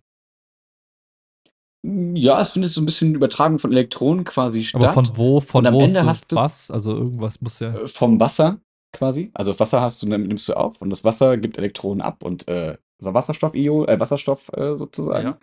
Ja, 1.83 2.41
es 2.41 2.51
findet 2.51 2.71
so 2.71 2.81
ein 2.81 2.85
bisschen 2.85 3.15
Übertragung 3.15 3.59
von 3.59 3.71
Elektronen 3.71 4.25
quasi 4.25 4.63
statt. 4.63 4.83
Aber 4.83 4.93
von 4.93 5.17
wo, 5.17 5.39
von 5.39 5.59
Und 5.59 5.67
am 5.67 5.73
wo 5.75 5.81
Ende 5.81 6.05
hast 6.05 6.31
du 6.31 6.35
was? 6.35 6.71
Also 6.71 6.95
irgendwas 6.95 7.39
muss 7.41 7.59
ja. 7.59 7.73
Äh, 7.73 7.87
vom 7.87 8.19
Wasser 8.19 8.59
quasi. 8.93 9.31
Also 9.33 9.51
das 9.51 9.59
Wasser 9.59 9.81
hast 9.81 10.01
du, 10.01 10.07
nimmst 10.07 10.49
du 10.49 10.53
auf 10.53 10.81
und 10.81 10.89
das 10.89 11.03
Wasser 11.03 11.37
gibt 11.37 11.57
Elektronen 11.57 12.01
ab 12.01 12.23
und 12.23 12.47
äh, 12.47 12.77
Wasserstoff, 12.99 13.53
äh, 13.53 13.99
Wasserstoff 13.99 14.49
äh, 14.53 14.75
sozusagen. 14.75 15.27
Ja. 15.27 15.39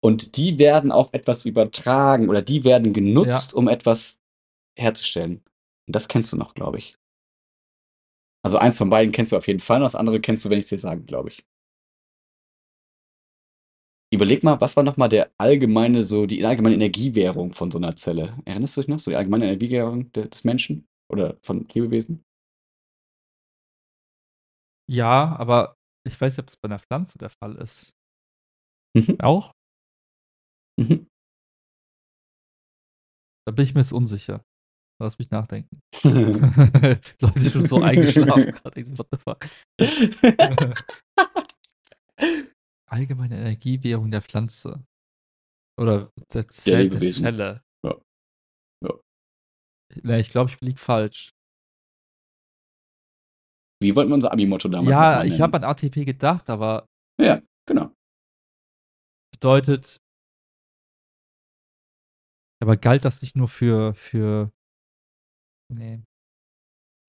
Und 0.00 0.36
die 0.36 0.58
werden 0.58 0.92
auf 0.92 1.08
etwas 1.12 1.44
übertragen 1.44 2.28
oder 2.28 2.42
die 2.42 2.64
werden 2.64 2.92
genutzt, 2.92 3.52
ja. 3.52 3.58
um 3.58 3.68
etwas 3.68 4.18
herzustellen. 4.78 5.42
Und 5.86 5.96
das 5.96 6.06
kennst 6.06 6.32
du 6.32 6.36
noch, 6.36 6.54
glaube 6.54 6.78
ich. 6.78 6.96
Also 8.44 8.58
eins 8.58 8.78
von 8.78 8.90
beiden 8.90 9.10
kennst 9.10 9.32
du 9.32 9.36
auf 9.36 9.48
jeden 9.48 9.60
Fall, 9.60 9.78
und 9.78 9.84
das 9.84 9.96
andere 9.96 10.20
kennst 10.20 10.44
du, 10.44 10.50
wenn 10.50 10.58
ich 10.58 10.66
es 10.66 10.68
dir 10.70 10.78
sage, 10.78 11.02
glaube 11.02 11.30
ich. 11.30 11.44
Überleg 14.16 14.42
mal, 14.42 14.58
was 14.62 14.76
war 14.76 14.82
nochmal 14.82 15.10
der 15.10 15.30
allgemeine, 15.36 16.02
so 16.02 16.24
die 16.24 16.42
allgemeine 16.42 16.76
Energiewährung 16.76 17.52
von 17.52 17.70
so 17.70 17.76
einer 17.76 17.96
Zelle? 17.96 18.34
Erinnerst 18.46 18.76
du 18.76 18.80
dich 18.80 18.88
noch? 18.88 18.98
So 18.98 19.10
die 19.10 19.16
allgemeine 19.16 19.44
Energiewährung 19.44 20.10
des 20.12 20.42
Menschen 20.42 20.86
oder 21.12 21.36
von 21.42 21.64
Lebewesen? 21.74 22.24
Ja, 24.88 25.36
aber 25.36 25.76
ich 26.06 26.18
weiß 26.18 26.34
nicht, 26.34 26.44
ob 26.44 26.48
es 26.48 26.56
bei 26.56 26.68
einer 26.68 26.78
Pflanze 26.78 27.18
der 27.18 27.28
Fall 27.28 27.56
ist. 27.56 27.92
Mhm. 28.96 29.20
Auch? 29.20 29.52
Mhm. 30.78 31.06
Da 33.46 33.52
bin 33.52 33.64
ich 33.64 33.74
mir 33.74 33.80
jetzt 33.80 33.92
unsicher. 33.92 34.42
Lass 34.98 35.18
mich 35.18 35.30
nachdenken. 35.30 35.80
Leute 36.04 37.38
sind 37.38 37.52
schon 37.52 37.66
so 37.66 37.82
eingeschlafen 37.82 38.52
gerade. 38.52 38.80
Ich 38.80 38.96
what 38.96 39.08
the 39.12 39.18
fuck? 39.18 39.44
Allgemeine 42.96 43.36
Energiewährung 43.36 44.10
der 44.10 44.22
Pflanze. 44.22 44.86
Oder 45.78 46.10
der, 46.32 46.48
Zell, 46.48 46.88
der 46.88 47.10
Zelle. 47.10 47.62
Ja. 47.84 47.94
Ja. 48.82 48.94
Nee, 50.02 50.20
ich 50.20 50.30
glaube, 50.30 50.50
ich 50.50 50.58
liege 50.62 50.80
falsch. 50.80 51.34
Wie 53.82 53.94
wollten 53.94 54.08
wir 54.10 54.14
unser 54.14 54.32
Abi-Motto 54.32 54.68
damals 54.68 54.88
Ja, 54.88 55.24
ich 55.24 55.42
habe 55.42 55.58
an 55.58 55.64
ATP 55.64 56.06
gedacht, 56.06 56.48
aber. 56.48 56.88
Ja, 57.20 57.42
genau. 57.68 57.92
Bedeutet. 59.34 60.00
Aber 62.62 62.78
galt 62.78 63.04
das 63.04 63.20
nicht 63.20 63.36
nur 63.36 63.48
für. 63.48 63.92
für 63.92 64.50
nee. 65.70 66.02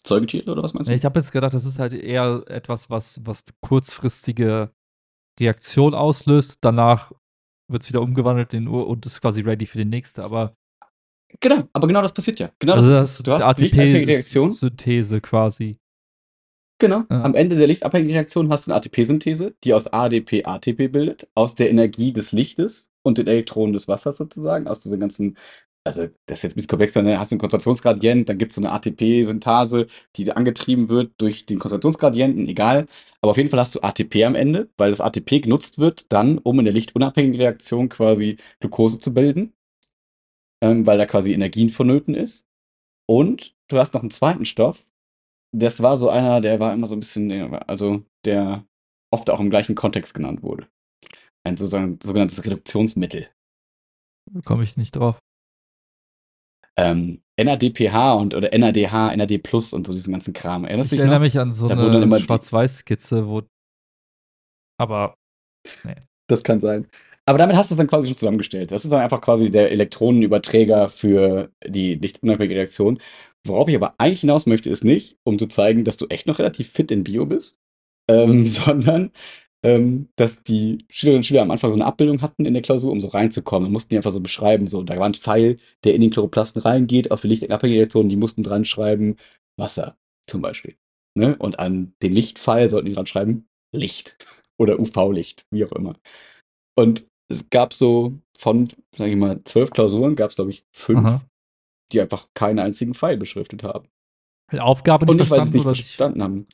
Säugetiere 0.05 0.51
oder 0.51 0.63
was 0.63 0.73
meinst 0.73 0.89
du? 0.89 0.93
Ich 0.93 1.05
habe 1.05 1.17
jetzt 1.17 1.31
gedacht, 1.31 1.53
das 1.53 1.63
ist 1.63 1.79
halt 1.79 1.93
eher 1.93 2.43
etwas, 2.47 2.89
was, 2.89 3.25
was 3.25 3.45
kurzfristige 3.61 4.73
Reaktion 5.39 5.93
auslöst. 5.93 6.59
Danach 6.61 7.11
wird 7.69 7.83
es 7.83 7.89
wieder 7.89 8.01
umgewandelt 8.01 8.53
in 8.53 8.67
Uhr 8.67 8.87
und 8.87 9.05
ist 9.05 9.21
quasi 9.21 9.41
ready 9.41 9.65
für 9.65 9.77
den 9.77 9.89
nächsten. 9.89 10.21
Aber 10.21 10.55
Genau, 11.39 11.63
aber 11.73 11.87
genau 11.87 12.01
das 12.01 12.13
passiert 12.13 12.39
ja. 12.39 12.51
Genau 12.59 12.73
also 12.73 12.89
das, 12.89 13.17
das 13.17 13.23
du 13.23 13.31
hast 13.33 13.43
ATP-Synthese 13.43 15.21
quasi. 15.21 15.77
Genau. 16.79 17.03
Ja. 17.09 17.23
Am 17.23 17.33
Ende 17.35 17.55
der 17.55 17.67
lichtabhängigen 17.67 18.13
Reaktion 18.13 18.49
hast 18.49 18.67
du 18.67 18.71
eine 18.71 18.77
ATP-Synthese, 18.77 19.55
die 19.63 19.73
aus 19.73 19.87
ADP 19.87 20.45
ATP 20.45 20.91
bildet, 20.91 21.27
aus 21.33 21.55
der 21.55 21.69
Energie 21.69 22.13
des 22.13 22.31
Lichtes 22.31 22.91
und 23.03 23.17
den 23.17 23.27
Elektronen 23.27 23.73
des 23.73 23.87
Wassers 23.87 24.17
sozusagen, 24.17 24.67
aus 24.67 24.81
diesen 24.81 24.99
ganzen, 24.99 25.37
also 25.87 26.07
das 26.25 26.39
ist 26.39 26.43
jetzt 26.43 26.53
ein 26.53 26.55
bisschen 26.55 26.69
komplexer, 26.69 27.01
ne? 27.01 27.19
hast 27.19 27.31
du 27.31 27.35
einen 27.35 27.39
Konzentrationsgradient, 27.39 28.29
dann 28.29 28.37
gibt 28.37 28.51
es 28.51 28.55
so 28.55 28.61
eine 28.61 28.71
ATP-Synthase, 28.71 29.87
die 30.15 30.31
angetrieben 30.31 30.89
wird 30.89 31.13
durch 31.17 31.45
den 31.45 31.59
Konzentrationsgradienten, 31.59 32.47
egal. 32.47 32.87
Aber 33.21 33.31
auf 33.31 33.37
jeden 33.37 33.49
Fall 33.49 33.59
hast 33.59 33.75
du 33.75 33.81
ATP 33.81 34.23
am 34.25 34.35
Ende, 34.35 34.69
weil 34.77 34.91
das 34.91 35.01
ATP 35.01 35.41
genutzt 35.41 35.79
wird 35.79 36.11
dann, 36.11 36.37
um 36.37 36.59
in 36.59 36.65
der 36.65 36.73
lichtunabhängigen 36.73 37.39
Reaktion 37.39 37.89
quasi 37.89 38.37
Glucose 38.59 38.99
zu 38.99 39.13
bilden, 39.13 39.53
ähm, 40.61 40.85
weil 40.85 40.97
da 40.97 41.05
quasi 41.05 41.33
Energien 41.33 41.69
vonnöten 41.69 42.13
ist. 42.13 42.45
Und 43.07 43.55
du 43.69 43.77
hast 43.77 43.93
noch 43.93 44.01
einen 44.01 44.11
zweiten 44.11 44.45
Stoff, 44.45 44.85
das 45.53 45.81
war 45.81 45.97
so 45.97 46.09
einer, 46.09 46.41
der 46.41 46.59
war 46.59 46.73
immer 46.73 46.87
so 46.87 46.95
ein 46.95 46.99
bisschen, 46.99 47.31
also 47.55 48.03
der 48.25 48.65
oft 49.11 49.29
auch 49.29 49.39
im 49.39 49.49
gleichen 49.49 49.75
Kontext 49.75 50.13
genannt 50.13 50.43
wurde. 50.43 50.67
Ein 51.43 51.57
sozusagen 51.57 51.99
sogenanntes 52.01 52.43
Reduktionsmittel. 52.45 53.29
Komme 54.43 54.63
ich 54.63 54.77
nicht 54.77 54.95
drauf. 54.95 55.19
Ähm, 56.77 57.21
NADPH 57.39 58.13
und 58.15 58.33
oder 58.33 58.49
NADH, 58.57 59.15
NAD 59.15 59.37
Plus 59.43 59.73
und 59.73 59.85
so 59.85 59.93
diesen 59.93 60.13
ganzen 60.13 60.33
Kram. 60.33 60.65
Erinnerst 60.65 60.91
ich 60.91 60.99
erinnere 60.99 61.17
noch? 61.17 61.25
mich 61.25 61.39
an 61.39 61.53
so 61.53 61.67
da 61.67 61.75
eine 61.75 62.19
Schwarz-Weiß-Skizze, 62.19 63.27
wo. 63.27 63.41
Aber. 64.79 65.15
Nee. 65.83 65.95
Das 66.27 66.43
kann 66.43 66.59
sein. 66.59 66.87
Aber 67.25 67.37
damit 67.37 67.57
hast 67.57 67.69
du 67.69 67.73
es 67.73 67.77
dann 67.77 67.87
quasi 67.87 68.07
schon 68.07 68.17
zusammengestellt. 68.17 68.71
Das 68.71 68.85
ist 68.85 68.91
dann 68.91 69.01
einfach 69.01 69.21
quasi 69.21 69.51
der 69.51 69.71
Elektronenüberträger 69.71 70.87
für 70.87 71.51
die 71.65 71.95
lichtunabhängige 71.95 72.55
Reaktion. 72.55 72.99
Worauf 73.45 73.67
ich 73.67 73.75
aber 73.75 73.95
eigentlich 73.97 74.21
hinaus 74.21 74.45
möchte, 74.45 74.69
ist 74.69 74.85
nicht, 74.85 75.17
um 75.23 75.37
zu 75.37 75.47
zeigen, 75.47 75.83
dass 75.83 75.97
du 75.97 76.07
echt 76.07 76.25
noch 76.27 76.39
relativ 76.39 76.71
fit 76.71 76.89
in 76.89 77.03
Bio 77.03 77.25
bist, 77.25 77.57
ähm, 78.09 78.45
sondern 78.45 79.11
ähm, 79.63 80.09
dass 80.15 80.43
die 80.43 80.85
Schülerinnen 80.91 81.19
und 81.19 81.25
Schüler 81.25 81.41
am 81.41 81.51
Anfang 81.51 81.71
so 81.71 81.75
eine 81.75 81.85
Abbildung 81.85 82.21
hatten 82.21 82.45
in 82.45 82.53
der 82.53 82.61
Klausur, 82.61 82.91
um 82.91 82.99
so 82.99 83.07
reinzukommen. 83.07 83.65
Dann 83.65 83.73
mussten 83.73 83.89
die 83.89 83.97
einfach 83.97 84.11
so 84.11 84.19
beschreiben, 84.19 84.67
so, 84.67 84.83
da 84.83 84.97
war 84.97 85.05
ein 85.05 85.13
Pfeil, 85.13 85.57
der 85.83 85.95
in 85.95 86.01
den 86.01 86.11
Chloroplasten 86.11 86.61
reingeht, 86.61 87.11
auf 87.11 87.21
die 87.21 87.27
lichtabhängige 87.27 87.79
Reaktion, 87.79 88.09
die 88.09 88.15
mussten 88.15 88.43
dran 88.43 88.65
schreiben, 88.65 89.17
Wasser 89.57 89.97
zum 90.29 90.41
Beispiel. 90.41 90.75
Ne? 91.17 91.35
Und 91.37 91.59
an 91.59 91.93
den 92.01 92.13
Lichtpfeil 92.13 92.69
sollten 92.69 92.87
die 92.87 92.93
dran 92.93 93.07
schreiben, 93.07 93.47
Licht 93.75 94.17
oder 94.59 94.79
UV-Licht, 94.79 95.45
wie 95.51 95.65
auch 95.65 95.71
immer. 95.71 95.95
Und 96.77 97.05
es 97.29 97.49
gab 97.49 97.73
so 97.73 98.13
von, 98.37 98.69
sag 98.95 99.07
ich 99.07 99.15
mal, 99.15 99.43
zwölf 99.43 99.71
Klausuren, 99.71 100.15
gab 100.15 100.29
es, 100.29 100.35
glaube 100.35 100.51
ich, 100.51 100.63
fünf, 100.71 100.99
Aha. 100.99 101.21
die 101.91 101.99
einfach 101.99 102.29
keinen 102.33 102.59
einzigen 102.59 102.93
Pfeil 102.93 103.17
beschriftet 103.17 103.63
haben. 103.63 103.89
Aufgabe 104.57 105.05
nicht 105.05 105.11
Und 105.11 105.17
nicht, 105.17 105.31
weil 105.31 105.41
sie 105.41 105.49
es 105.49 105.53
nicht 105.53 105.63
verstanden 105.63 106.23
haben. 106.23 106.47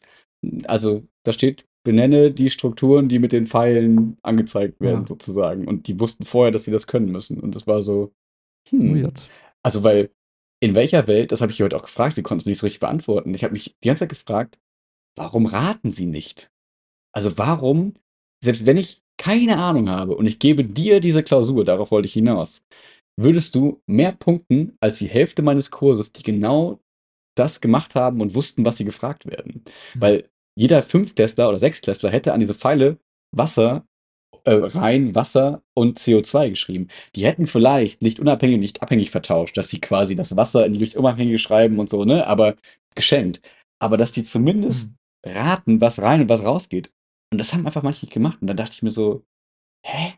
Also, 0.65 1.03
da 1.23 1.31
steht, 1.31 1.65
benenne 1.83 2.31
die 2.31 2.49
Strukturen, 2.49 3.09
die 3.09 3.19
mit 3.19 3.31
den 3.31 3.45
Pfeilen 3.45 4.17
angezeigt 4.23 4.79
werden, 4.79 5.01
ja. 5.01 5.07
sozusagen. 5.07 5.67
Und 5.67 5.87
die 5.87 5.99
wussten 5.99 6.25
vorher, 6.25 6.51
dass 6.51 6.63
sie 6.63 6.71
das 6.71 6.87
können 6.87 7.11
müssen. 7.11 7.39
Und 7.39 7.55
das 7.55 7.67
war 7.67 7.81
so, 7.81 8.13
hm. 8.69 9.03
Weird. 9.03 9.29
Also, 9.63 9.83
weil 9.83 10.09
in 10.61 10.75
welcher 10.75 11.07
Welt, 11.07 11.31
das 11.31 11.41
habe 11.41 11.51
ich 11.51 11.61
heute 11.61 11.75
auch 11.75 11.83
gefragt, 11.83 12.15
sie 12.15 12.23
konnten 12.23 12.41
es 12.41 12.45
nicht 12.45 12.59
so 12.59 12.65
richtig 12.65 12.79
beantworten. 12.79 13.33
Ich 13.33 13.43
habe 13.43 13.53
mich 13.53 13.75
die 13.83 13.87
ganze 13.87 14.01
Zeit 14.01 14.09
gefragt, 14.09 14.59
warum 15.17 15.45
raten 15.45 15.91
sie 15.91 16.05
nicht? 16.05 16.49
Also, 17.13 17.37
warum, 17.37 17.95
selbst 18.43 18.65
wenn 18.65 18.77
ich 18.77 19.01
keine 19.17 19.57
Ahnung 19.57 19.89
habe 19.89 20.15
und 20.15 20.25
ich 20.25 20.39
gebe 20.39 20.63
dir 20.63 20.99
diese 20.99 21.23
Klausur, 21.23 21.65
darauf 21.65 21.91
wollte 21.91 22.07
ich 22.07 22.13
hinaus, 22.13 22.63
würdest 23.19 23.53
du 23.55 23.81
mehr 23.85 24.11
punkten 24.11 24.75
als 24.79 24.97
die 24.97 25.07
Hälfte 25.07 25.41
meines 25.41 25.69
Kurses, 25.69 26.13
die 26.13 26.23
genau 26.23 26.79
das 27.35 27.61
gemacht 27.61 27.95
haben 27.95 28.21
und 28.21 28.35
wussten, 28.35 28.65
was 28.65 28.77
sie 28.77 28.85
gefragt 28.85 29.25
werden. 29.25 29.63
Mhm. 29.65 30.01
Weil 30.01 30.29
jeder 30.55 30.83
Fünftester 30.83 31.49
oder 31.49 31.59
Sechstklässler 31.59 32.09
hätte 32.09 32.33
an 32.33 32.39
diese 32.39 32.53
Pfeile 32.53 32.97
Wasser, 33.31 33.85
äh, 34.45 34.53
rein 34.53 35.15
Wasser 35.15 35.63
und 35.73 35.99
CO2 35.99 36.49
geschrieben. 36.49 36.87
Die 37.15 37.25
hätten 37.25 37.45
vielleicht 37.45 38.01
lichtunabhängig 38.01 38.55
und 38.55 38.61
lichtabhängig 38.61 39.11
vertauscht, 39.11 39.57
dass 39.57 39.69
sie 39.69 39.81
quasi 39.81 40.15
das 40.15 40.35
Wasser 40.35 40.65
in 40.65 40.73
die 40.73 40.79
lichtunabhängige 40.79 41.37
schreiben 41.37 41.79
und 41.79 41.89
so, 41.89 42.05
ne? 42.05 42.27
Aber 42.27 42.55
geschenkt. 42.95 43.41
Aber 43.79 43.97
dass 43.97 44.11
die 44.11 44.23
zumindest 44.23 44.91
mhm. 45.25 45.31
raten, 45.31 45.81
was 45.81 46.01
rein 46.01 46.21
und 46.21 46.29
was 46.29 46.45
rausgeht. 46.45 46.91
Und 47.31 47.39
das 47.39 47.53
haben 47.53 47.65
einfach 47.65 47.83
manche 47.83 48.05
nicht 48.05 48.13
gemacht. 48.13 48.37
Und 48.41 48.47
da 48.47 48.53
dachte 48.53 48.73
ich 48.73 48.83
mir 48.83 48.91
so, 48.91 49.23
hä? 49.85 50.13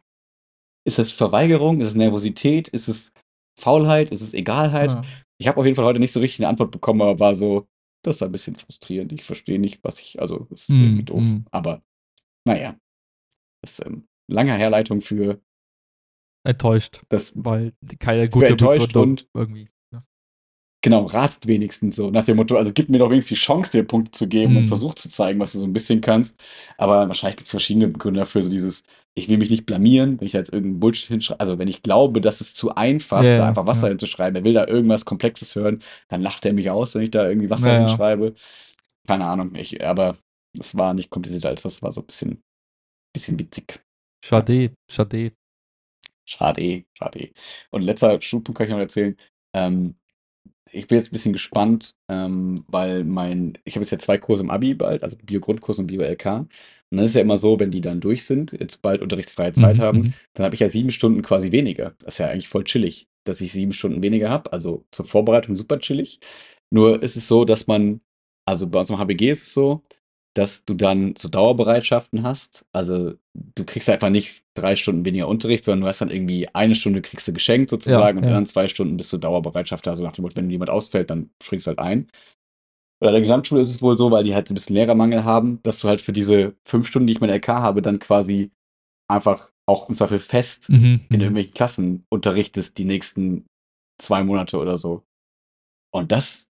Ist 0.85 0.99
das 0.99 1.11
Verweigerung? 1.13 1.81
Ist 1.81 1.89
es 1.89 1.95
Nervosität? 1.95 2.67
Ist 2.67 2.87
es 2.87 3.13
Faulheit? 3.59 4.11
Ist 4.11 4.21
es 4.21 4.33
Egalheit? 4.33 4.91
Ja. 4.91 5.03
Ich 5.37 5.47
habe 5.47 5.59
auf 5.59 5.65
jeden 5.65 5.75
Fall 5.75 5.85
heute 5.85 5.99
nicht 5.99 6.11
so 6.11 6.19
richtig 6.19 6.41
eine 6.41 6.49
Antwort 6.49 6.71
bekommen, 6.71 7.01
aber 7.01 7.19
war 7.19 7.35
so, 7.35 7.67
das 8.05 8.17
ist 8.17 8.23
ein 8.23 8.31
bisschen 8.31 8.55
frustrierend. 8.55 9.11
Ich 9.13 9.23
verstehe 9.23 9.59
nicht, 9.59 9.83
was 9.83 9.99
ich, 9.99 10.21
also 10.21 10.47
es 10.51 10.69
ist 10.69 10.79
mm, 10.79 10.83
irgendwie 10.83 11.03
doof. 11.03 11.23
Mm. 11.23 11.45
Aber 11.51 11.83
naja, 12.45 12.77
das 13.61 13.79
ist 13.79 13.85
ähm, 13.85 14.07
lange 14.27 14.53
Herleitung 14.53 15.01
für 15.01 15.41
enttäuscht, 16.43 17.01
das, 17.09 17.33
weil 17.35 17.73
keine 17.99 18.29
gute 18.29 18.51
enttäuscht 18.51 18.95
und 18.95 19.27
irgendwie. 19.33 19.69
Genau, 20.85 21.05
ratet 21.07 21.47
wenigstens 21.47 21.95
so 21.95 22.11
nach 22.11 22.25
dem 22.25 22.37
Motto, 22.37 22.57
also 22.57 22.71
gib 22.71 22.89
mir 22.89 22.99
doch 22.99 23.09
wenigstens 23.09 23.39
die 23.39 23.43
Chance, 23.43 23.71
dir 23.71 23.83
Punkte 23.83 24.11
zu 24.11 24.27
geben 24.27 24.51
mhm. 24.51 24.57
und 24.57 24.65
versuch 24.65 24.93
zu 24.93 25.09
zeigen, 25.09 25.39
was 25.39 25.53
du 25.53 25.59
so 25.59 25.65
ein 25.65 25.73
bisschen 25.73 25.99
kannst. 25.99 26.39
Aber 26.77 27.07
wahrscheinlich 27.07 27.37
gibt 27.37 27.47
es 27.47 27.51
verschiedene 27.51 27.91
Gründe 27.91 28.19
dafür, 28.19 28.43
so 28.43 28.51
dieses, 28.51 28.83
ich 29.15 29.27
will 29.27 29.39
mich 29.39 29.49
nicht 29.49 29.65
blamieren, 29.65 30.19
wenn 30.19 30.27
ich 30.27 30.33
jetzt 30.33 30.53
irgendeinen 30.53 30.79
Bullshit 30.79 31.07
hinschreibe. 31.07 31.39
Also 31.39 31.57
wenn 31.57 31.67
ich 31.67 31.81
glaube, 31.81 32.21
das 32.21 32.39
ist 32.39 32.55
zu 32.55 32.75
einfach, 32.75 33.23
da 33.23 33.47
einfach 33.47 33.65
Wasser 33.65 33.87
ja. 33.87 33.89
hinzuschreiben, 33.89 34.35
er 34.35 34.43
will 34.43 34.53
da 34.53 34.67
irgendwas 34.67 35.05
Komplexes 35.05 35.55
hören, 35.55 35.81
dann 36.07 36.21
lacht 36.21 36.45
er 36.45 36.53
mich 36.53 36.69
aus, 36.69 36.93
wenn 36.93 37.01
ich 37.01 37.09
da 37.09 37.27
irgendwie 37.27 37.49
Wasser 37.49 37.73
ja, 37.73 37.87
hinschreibe. 37.87 38.35
Keine 39.07 39.25
Ahnung, 39.25 39.55
ich, 39.55 39.83
aber 39.83 40.15
es 40.59 40.77
war 40.77 40.93
nicht 40.93 41.09
komplizierter 41.09 41.49
als 41.49 41.63
das, 41.63 41.81
war 41.81 41.93
so 41.93 42.01
ein 42.01 42.05
bisschen, 42.05 42.43
bisschen 43.11 43.39
witzig. 43.39 43.83
Schade, 44.23 44.71
schade. 44.87 45.31
Schade, 46.27 46.83
schade. 46.93 47.31
Und 47.71 47.81
letzter 47.81 48.21
Schulpunkt 48.21 48.59
kann 48.59 48.67
ich 48.67 48.71
noch 48.71 48.79
erzählen. 48.79 49.17
Ähm, 49.55 49.95
ich 50.71 50.87
bin 50.87 50.97
jetzt 50.97 51.09
ein 51.09 51.13
bisschen 51.13 51.33
gespannt, 51.33 51.95
ähm, 52.09 52.63
weil 52.67 53.03
mein, 53.03 53.53
ich 53.65 53.75
habe 53.75 53.83
jetzt 53.83 53.91
ja 53.91 53.99
zwei 53.99 54.17
Kurse 54.17 54.43
im 54.43 54.49
Abi 54.49 54.73
bald, 54.73 55.03
also 55.03 55.17
Bio-Grundkurs 55.23 55.79
und 55.79 55.87
Bio-LK. 55.87 56.25
Und 56.25 56.49
dann 56.89 56.99
ist 56.99 57.11
es 57.11 57.15
ja 57.15 57.21
immer 57.21 57.37
so, 57.37 57.59
wenn 57.59 57.71
die 57.71 57.81
dann 57.81 58.01
durch 58.01 58.25
sind, 58.25 58.51
jetzt 58.51 58.81
bald 58.81 59.01
unterrichtsfreie 59.01 59.53
Zeit 59.53 59.77
mhm, 59.77 59.81
haben, 59.81 59.97
mhm. 59.99 60.13
dann 60.33 60.45
habe 60.45 60.55
ich 60.55 60.61
ja 60.61 60.69
sieben 60.69 60.91
Stunden 60.91 61.21
quasi 61.21 61.51
weniger. 61.51 61.95
Das 61.99 62.15
ist 62.15 62.17
ja 62.19 62.27
eigentlich 62.27 62.49
voll 62.49 62.63
chillig, 62.63 63.07
dass 63.23 63.41
ich 63.41 63.51
sieben 63.51 63.73
Stunden 63.73 64.01
weniger 64.01 64.29
habe. 64.29 64.51
Also 64.53 64.85
zur 64.91 65.05
Vorbereitung 65.05 65.55
super 65.55 65.79
chillig. 65.79 66.19
Nur 66.71 67.01
ist 67.01 67.15
es 67.15 67.27
so, 67.27 67.45
dass 67.45 67.67
man, 67.67 68.01
also 68.45 68.67
bei 68.67 68.79
uns 68.79 68.89
im 68.89 68.97
HBG 68.97 69.31
ist 69.31 69.43
es 69.43 69.53
so, 69.53 69.83
dass 70.35 70.65
du 70.65 70.73
dann 70.73 71.15
so 71.17 71.29
Dauerbereitschaften 71.29 72.23
hast. 72.23 72.65
Also 72.73 73.13
du 73.33 73.63
kriegst 73.63 73.89
einfach 73.89 74.09
nicht 74.09 74.43
drei 74.53 74.75
Stunden 74.75 75.05
weniger 75.05 75.29
Unterricht, 75.29 75.63
sondern 75.63 75.81
du 75.81 75.87
hast 75.87 76.01
dann 76.01 76.11
irgendwie 76.11 76.47
eine 76.53 76.75
Stunde 76.75 77.01
kriegst 77.01 77.27
du 77.27 77.33
geschenkt 77.33 77.69
sozusagen 77.69 78.17
ja, 78.17 78.23
und 78.23 78.29
ja. 78.29 78.33
dann 78.33 78.45
zwei 78.45 78.67
Stunden 78.67 78.97
bist 78.97 79.11
du 79.13 79.17
Dauerbereitschaft. 79.17 79.87
Also 79.87 80.03
nach 80.03 80.11
dem 80.11 80.23
Motto, 80.23 80.35
wenn 80.35 80.49
jemand 80.49 80.69
ausfällt, 80.69 81.09
dann 81.09 81.29
springst 81.41 81.67
du 81.67 81.69
halt 81.69 81.79
ein. 81.79 82.07
Bei 82.99 83.11
der 83.11 83.21
Gesamtschule 83.21 83.61
ist 83.61 83.69
es 83.69 83.81
wohl 83.81 83.97
so, 83.97 84.11
weil 84.11 84.25
die 84.25 84.35
halt 84.35 84.49
ein 84.49 84.55
bisschen 84.55 84.75
Lehrermangel 84.75 85.23
haben, 85.23 85.61
dass 85.63 85.79
du 85.79 85.87
halt 85.87 86.01
für 86.01 86.13
diese 86.13 86.55
fünf 86.63 86.87
Stunden, 86.87 87.07
die 87.07 87.13
ich 87.13 87.21
mit 87.21 87.31
LK 87.31 87.47
habe, 87.47 87.81
dann 87.81 87.99
quasi 87.99 88.51
einfach 89.09 89.51
auch 89.67 89.87
im 89.87 89.95
Zweifel 89.95 90.19
fest 90.19 90.69
mhm, 90.69 91.01
in 91.09 91.17
mhm. 91.17 91.21
irgendwelchen 91.21 91.53
Klassen 91.53 92.05
unterrichtest 92.09 92.77
die 92.77 92.85
nächsten 92.85 93.45
zwei 94.01 94.23
Monate 94.23 94.57
oder 94.57 94.77
so. 94.77 95.03
Und 95.93 96.11
das 96.11 96.49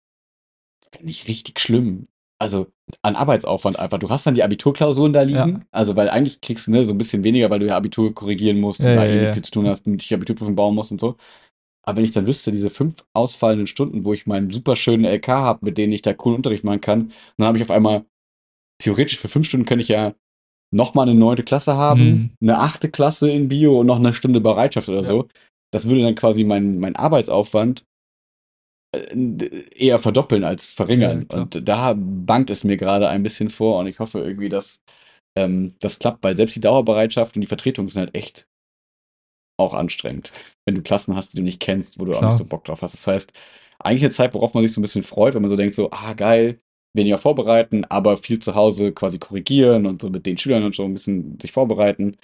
finde 0.93 1.11
ich 1.11 1.29
richtig 1.29 1.61
schlimm 1.61 2.09
also 2.39 2.67
an 3.03 3.17
Arbeitsaufwand 3.17 3.79
einfach. 3.79 3.99
Du 3.99 4.11
hast 4.11 4.27
dann 4.27 4.35
die 4.35 4.43
Abiturklausuren 4.43 5.13
da 5.13 5.23
liegen. 5.23 5.37
Ja. 5.39 5.61
Also, 5.71 5.97
weil 5.97 6.11
eigentlich 6.11 6.41
kriegst 6.41 6.67
du 6.67 6.71
ne, 6.71 6.85
so 6.85 6.93
ein 6.93 6.99
bisschen 6.99 7.25
weniger, 7.25 7.51
weil 7.51 7.61
du 7.61 7.67
ja 7.67 7.77
Abitur 7.77 8.15
korrigieren 8.15 8.61
musst 8.61 8.81
ja, 8.81 8.91
und 8.91 8.97
da 8.97 9.07
ja, 9.07 9.23
eh 9.23 9.33
viel 9.33 9.43
zu 9.43 9.51
tun 9.51 9.67
hast 9.67 9.87
und 9.87 10.03
dich 10.03 10.13
Abiturprüfung 10.13 10.55
bauen 10.55 10.75
musst 10.75 10.93
und 10.93 11.01
so. 11.01 11.17
Aber 11.83 11.99
wenn 11.99 12.05
ich 12.05 12.13
dann 12.13 12.27
wüsste, 12.27 12.51
diese 12.51 12.69
fünf 12.69 13.05
ausfallenden 13.13 13.67
Stunden, 13.67 14.05
wo 14.05 14.13
ich 14.13 14.27
meinen 14.27 14.51
super 14.51 14.77
schönen 14.77 15.05
LK 15.05 15.29
habe, 15.29 15.65
mit 15.65 15.79
denen 15.79 15.93
ich 15.93 16.03
da 16.03 16.13
coolen 16.13 16.37
Unterricht 16.37 16.65
machen 16.65 16.81
kann, 16.81 17.13
dann 17.37 17.47
habe 17.47 17.59
ich 17.59 17.63
auf 17.63 17.71
einmal, 17.71 18.05
theoretisch 18.83 19.19
für 19.19 19.29
fünf 19.29 19.47
Stunden 19.47 19.67
könnte 19.67 19.83
ich 19.83 19.89
ja 19.89 20.15
nochmal 20.75 21.09
eine 21.09 21.19
neunte 21.19 21.45
Klasse 21.45 21.77
haben, 21.77 22.05
mhm. 22.05 22.31
eine 22.43 22.59
achte 22.59 22.91
Klasse 22.91 23.31
in 23.31 23.49
Bio 23.49 23.81
und 23.81 23.87
noch 23.87 23.97
eine 23.97 24.13
Stunde 24.13 24.41
Bereitschaft 24.41 24.89
oder 24.89 25.05
so. 25.05 25.29
Das 25.73 25.89
würde 25.89 26.03
dann 26.03 26.17
quasi 26.17 26.45
mein, 26.45 26.79
mein 26.79 26.97
Arbeitsaufwand 26.97 27.85
eher 29.75 29.99
verdoppeln 29.99 30.45
als 30.45 30.67
verringern. 30.67 31.27
Ja, 31.31 31.41
und 31.41 31.69
da 31.69 31.95
bangt 31.97 32.51
es 32.51 32.65
mir 32.65 32.77
gerade 32.77 33.09
ein 33.09 33.23
bisschen 33.23 33.49
vor 33.49 33.79
und 33.79 33.87
ich 33.87 33.99
hoffe 33.99 34.21
irgendwie, 34.21 34.49
dass 34.49 34.83
ähm, 35.37 35.75
das 35.81 35.99
klappt, 35.99 36.23
weil 36.25 36.37
selbst 36.37 36.57
die 36.57 36.61
Dauerbereitschaft 36.61 37.37
und 37.37 37.41
die 37.41 37.47
Vertretung 37.47 37.89
sind 37.89 38.01
halt 38.01 38.15
echt 38.15 38.47
auch 39.59 39.75
anstrengend. 39.75 40.33
Wenn 40.67 40.75
du 40.75 40.83
Klassen 40.83 41.17
hast, 41.17 41.33
die 41.33 41.39
du 41.39 41.43
nicht 41.43 41.61
kennst, 41.61 41.99
wo 41.99 42.05
du 42.05 42.13
Klar. 42.13 42.23
auch 42.23 42.27
nicht 42.27 42.39
so 42.39 42.45
Bock 42.45 42.65
drauf 42.65 42.83
hast. 42.83 42.95
Das 42.95 43.07
heißt, 43.07 43.33
eigentlich 43.79 44.03
eine 44.03 44.13
Zeit, 44.13 44.35
worauf 44.35 44.55
man 44.55 44.63
sich 44.63 44.73
so 44.73 44.81
ein 44.81 44.83
bisschen 44.83 45.03
freut, 45.03 45.35
wenn 45.35 45.43
man 45.43 45.51
so 45.51 45.57
denkt, 45.57 45.75
so, 45.75 45.91
ah, 45.91 46.13
geil, 46.15 46.61
weniger 46.95 47.19
vorbereiten, 47.19 47.85
aber 47.85 48.17
viel 48.17 48.39
zu 48.39 48.55
Hause 48.55 48.93
quasi 48.93 49.19
korrigieren 49.19 49.87
und 49.87 50.01
so 50.01 50.11
mit 50.11 50.27
den 50.27 50.39
Schülern 50.39 50.65
und 50.65 50.75
so 50.75 50.85
ein 50.85 50.95
bisschen 50.95 51.39
sich 51.41 51.53
vorbereiten 51.53 52.17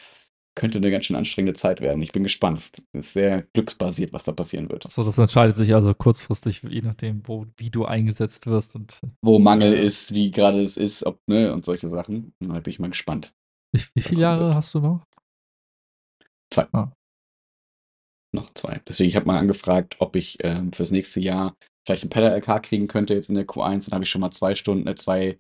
könnte 0.55 0.79
eine 0.79 0.91
ganz 0.91 1.07
schön 1.07 1.17
anstrengende 1.17 1.59
Zeit 1.59 1.81
werden. 1.81 2.03
Ich 2.03 2.13
bin 2.13 2.23
gespannt. 2.23 2.59
Es 2.59 2.73
ist 2.93 3.13
sehr 3.15 3.43
glücksbasiert, 3.55 4.13
was 4.13 4.25
da 4.25 4.33
passieren 4.33 4.69
wird. 4.69 4.91
So, 4.91 5.03
das 5.03 5.19
entscheidet 5.19 5.57
sich 5.57 5.75
also 5.75 5.95
kurzfristig, 5.95 6.63
je 6.69 6.83
nachdem, 6.83 7.27
wo, 7.27 7.47
wie 7.57 7.71
du 7.71 7.85
eingesetzt 7.85 8.47
wirst 8.47 8.75
und 8.75 8.99
wo 9.23 9.39
Mangel 9.39 9.73
ist, 9.73 10.13
wie 10.13 10.31
gerade 10.31 10.61
es 10.61 10.77
ist, 10.77 11.05
ob, 11.05 11.21
ne, 11.27 11.53
und 11.53 11.65
solche 11.65 11.89
Sachen. 11.89 12.35
Da 12.41 12.61
bin 12.61 12.71
ich 12.71 12.79
mal 12.79 12.91
gespannt. 12.91 13.35
Wie, 13.75 13.83
wie 13.95 14.03
viele 14.03 14.21
Jahre 14.21 14.47
wird. 14.47 14.55
hast 14.55 14.75
du 14.75 14.81
noch? 14.81 15.05
Zwei. 16.51 16.67
Ah. 16.73 16.93
Noch 18.35 18.53
zwei. 18.55 18.81
Deswegen, 18.87 19.09
ich 19.09 19.17
habe 19.17 19.27
mal 19.27 19.39
angefragt, 19.39 19.97
ob 20.01 20.17
ich 20.17 20.39
ähm, 20.43 20.73
fürs 20.73 20.91
nächste 20.91 21.21
Jahr 21.21 21.55
vielleicht 21.87 22.05
ein 22.05 22.11
Pedal-LK 22.11 22.63
kriegen 22.63 22.89
könnte, 22.89 23.15
jetzt 23.15 23.29
in 23.29 23.35
der 23.35 23.47
Q1. 23.47 23.87
Dann 23.87 23.95
habe 23.95 24.05
ich 24.05 24.11
schon 24.11 24.21
mal 24.21 24.31
zwei 24.31 24.55
Stunden, 24.55 24.87
äh, 24.87 24.95
zwei 24.95 25.39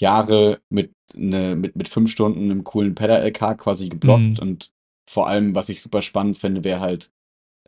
Jahre 0.00 0.60
mit, 0.70 0.92
ne, 1.14 1.54
mit, 1.54 1.76
mit 1.76 1.88
fünf 1.88 2.10
Stunden 2.10 2.50
einem 2.50 2.64
coolen 2.64 2.94
Pedal-LK 2.94 3.58
quasi 3.58 3.88
geblockt. 3.88 4.20
Mhm. 4.20 4.38
Und 4.40 4.72
vor 5.08 5.28
allem, 5.28 5.54
was 5.54 5.68
ich 5.68 5.82
super 5.82 6.02
spannend 6.02 6.38
finde, 6.38 6.64
wäre 6.64 6.80
halt, 6.80 7.10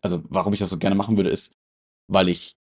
also 0.03 0.23
warum 0.29 0.53
ich 0.53 0.61
das 0.61 0.71
so 0.71 0.79
gerne 0.79 0.97
machen 0.97 1.17
würde, 1.17 1.31
ist, 1.31 1.53
weil 2.11 2.29
ich 2.29 2.55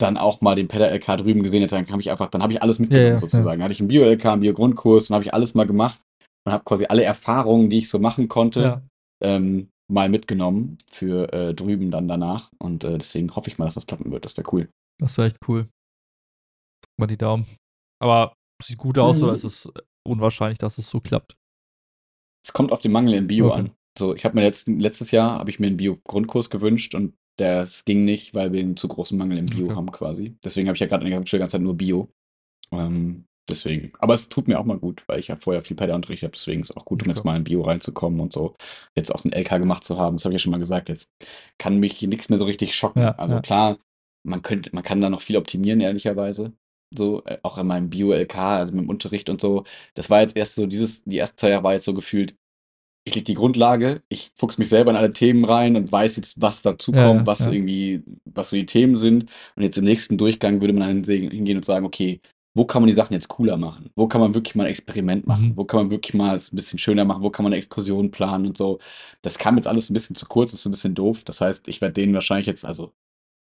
dann 0.00 0.16
auch 0.16 0.40
mal 0.40 0.54
den 0.54 0.68
Pedal-LK 0.68 1.18
drüben 1.18 1.42
gesehen 1.42 1.60
hätte, 1.60 1.76
dann 1.76 1.88
habe 1.88 2.00
ich 2.00 2.10
einfach, 2.10 2.28
dann 2.28 2.42
habe 2.42 2.52
ich 2.52 2.62
alles 2.62 2.78
mitgenommen 2.78 3.06
ja, 3.06 3.12
ja, 3.14 3.18
sozusagen. 3.18 3.60
Ja. 3.60 3.64
Hatte 3.64 3.72
ich 3.72 3.80
einen 3.80 3.88
Bio-LK, 3.88 4.26
einen 4.26 4.40
Bio-Grundkurs, 4.40 5.08
dann 5.08 5.16
habe 5.16 5.24
ich 5.24 5.34
alles 5.34 5.54
mal 5.54 5.66
gemacht 5.66 6.00
und 6.44 6.52
habe 6.52 6.64
quasi 6.64 6.86
alle 6.86 7.04
Erfahrungen, 7.04 7.70
die 7.70 7.78
ich 7.78 7.88
so 7.88 7.98
machen 7.98 8.28
konnte, 8.28 8.82
ähm, 9.22 9.68
mal 9.90 10.08
mitgenommen 10.08 10.78
für 10.90 11.32
äh, 11.32 11.52
drüben 11.52 11.90
dann 11.90 12.08
danach. 12.08 12.50
Und 12.58 12.84
äh, 12.84 12.98
deswegen 12.98 13.34
hoffe 13.36 13.48
ich 13.48 13.58
mal, 13.58 13.66
dass 13.66 13.74
das 13.74 13.86
klappen 13.86 14.10
wird. 14.10 14.24
Das 14.24 14.36
wäre 14.36 14.48
cool. 14.52 14.68
Das 15.00 15.16
wäre 15.18 15.28
echt 15.28 15.38
cool. 15.48 15.62
Drück 16.82 16.98
mal 16.98 17.06
die 17.06 17.18
Daumen. 17.18 17.46
Aber 18.00 18.34
sieht 18.66 18.78
gut 18.78 18.98
aus 18.98 19.18
mhm. 19.18 19.24
oder 19.24 19.34
ist 19.34 19.44
es 19.44 19.72
unwahrscheinlich, 20.04 20.58
dass 20.58 20.78
es 20.78 20.88
so 20.88 21.00
klappt? 21.00 21.36
Es 22.44 22.52
kommt 22.52 22.72
auf 22.72 22.80
den 22.80 22.92
Mangel 22.92 23.14
in 23.14 23.26
Bio 23.26 23.48
okay. 23.48 23.58
an. 23.58 23.70
So, 23.98 24.14
ich 24.14 24.24
habe 24.24 24.34
mir 24.34 24.42
letzt, 24.42 24.68
letztes 24.68 25.10
Jahr 25.10 25.38
habe 25.38 25.50
ich 25.50 25.60
mir 25.60 25.66
einen 25.66 25.76
Bio-Grundkurs 25.76 26.50
gewünscht 26.50 26.94
und 26.94 27.14
das 27.36 27.84
ging 27.84 28.04
nicht, 28.04 28.34
weil 28.34 28.52
wir 28.52 28.60
einen 28.60 28.76
zu 28.76 28.88
großen 28.88 29.16
Mangel 29.16 29.38
im 29.38 29.46
Bio 29.46 29.66
okay. 29.66 29.74
haben 29.74 29.92
quasi. 29.92 30.36
Deswegen 30.44 30.68
habe 30.68 30.76
ich 30.76 30.80
ja 30.80 30.86
gerade 30.86 31.04
in 31.04 31.10
der 31.10 31.20
ganze 31.20 31.48
Zeit 31.48 31.60
nur 31.60 31.76
Bio. 31.76 32.08
Ähm, 32.72 33.26
deswegen. 33.48 33.92
Aber 33.98 34.14
es 34.14 34.28
tut 34.28 34.48
mir 34.48 34.58
auch 34.58 34.64
mal 34.64 34.78
gut, 34.78 35.04
weil 35.06 35.18
ich 35.18 35.28
ja 35.28 35.36
vorher 35.36 35.62
viel 35.62 35.80
Unterricht 35.80 36.22
habe. 36.22 36.32
Deswegen 36.32 36.62
ist 36.62 36.70
es 36.70 36.76
auch 36.76 36.84
gut, 36.84 37.02
um 37.02 37.08
okay. 37.08 37.16
jetzt 37.16 37.24
mal 37.24 37.36
in 37.36 37.44
Bio 37.44 37.62
reinzukommen 37.62 38.20
und 38.20 38.32
so. 38.32 38.54
Jetzt 38.94 39.14
auch 39.14 39.24
einen 39.24 39.32
LK 39.32 39.58
gemacht 39.58 39.84
zu 39.84 39.98
haben. 39.98 40.16
Das 40.16 40.24
habe 40.24 40.34
ich 40.34 40.40
ja 40.40 40.44
schon 40.44 40.52
mal 40.52 40.58
gesagt. 40.58 40.88
Jetzt 40.88 41.12
kann 41.58 41.78
mich 41.78 42.02
nichts 42.02 42.28
mehr 42.28 42.38
so 42.38 42.44
richtig 42.44 42.74
schocken. 42.74 43.02
Ja, 43.02 43.12
also 43.12 43.36
ja. 43.36 43.40
klar, 43.40 43.78
man 44.24 44.42
könnte, 44.42 44.70
man 44.72 44.84
kann 44.84 45.00
da 45.00 45.10
noch 45.10 45.22
viel 45.22 45.36
optimieren, 45.36 45.80
ehrlicherweise. 45.80 46.52
So, 46.96 47.22
äh, 47.24 47.38
auch 47.42 47.58
in 47.58 47.66
meinem 47.66 47.90
Bio-LK, 47.90 48.36
also 48.36 48.72
mit 48.74 48.84
dem 48.84 48.90
Unterricht 48.90 49.28
und 49.28 49.40
so. 49.40 49.64
Das 49.94 50.10
war 50.10 50.20
jetzt 50.20 50.36
erst 50.36 50.54
so, 50.54 50.66
dieses, 50.66 51.04
die 51.04 51.16
erste 51.16 51.36
zwei 51.36 51.50
Jahre 51.50 51.64
war 51.64 51.72
jetzt 51.72 51.84
so 51.84 51.94
gefühlt, 51.94 52.34
ich 53.04 53.14
lege 53.14 53.24
die 53.24 53.34
Grundlage, 53.34 54.02
ich 54.08 54.30
fuchs 54.34 54.58
mich 54.58 54.68
selber 54.68 54.92
in 54.92 54.96
alle 54.96 55.12
Themen 55.12 55.44
rein 55.44 55.76
und 55.76 55.90
weiß 55.90 56.16
jetzt, 56.16 56.40
was 56.40 56.62
dazu 56.62 56.92
kommt, 56.92 57.20
ja, 57.20 57.26
was 57.26 57.40
ja. 57.40 57.50
irgendwie, 57.50 58.02
was 58.24 58.50
so 58.50 58.56
die 58.56 58.66
Themen 58.66 58.96
sind. 58.96 59.26
Und 59.56 59.62
jetzt 59.64 59.78
im 59.78 59.84
nächsten 59.84 60.18
Durchgang 60.18 60.60
würde 60.60 60.72
man 60.72 61.02
dann 61.02 61.12
hingehen 61.12 61.56
und 61.56 61.64
sagen, 61.64 61.84
okay, 61.84 62.20
wo 62.54 62.64
kann 62.66 62.82
man 62.82 62.88
die 62.88 62.94
Sachen 62.94 63.14
jetzt 63.14 63.28
cooler 63.28 63.56
machen? 63.56 63.90
Wo 63.96 64.06
kann 64.06 64.20
man 64.20 64.34
wirklich 64.34 64.54
mal 64.54 64.64
ein 64.64 64.70
Experiment 64.70 65.26
machen? 65.26 65.48
Mhm. 65.48 65.56
Wo 65.56 65.64
kann 65.64 65.80
man 65.80 65.90
wirklich 65.90 66.14
mal 66.14 66.36
es 66.36 66.52
ein 66.52 66.56
bisschen 66.56 66.78
schöner 66.78 67.04
machen? 67.04 67.22
Wo 67.22 67.30
kann 67.30 67.44
man 67.44 67.52
eine 67.52 67.58
Exkursion 67.58 68.10
planen 68.10 68.46
und 68.46 68.58
so? 68.58 68.78
Das 69.22 69.38
kam 69.38 69.56
jetzt 69.56 69.66
alles 69.66 69.90
ein 69.90 69.94
bisschen 69.94 70.16
zu 70.16 70.26
kurz, 70.26 70.52
ist 70.52 70.66
ein 70.66 70.72
bisschen 70.72 70.94
doof. 70.94 71.24
Das 71.24 71.40
heißt, 71.40 71.66
ich 71.68 71.80
werde 71.80 71.94
denen 71.94 72.14
wahrscheinlich 72.14 72.46
jetzt, 72.46 72.64
also, 72.64 72.92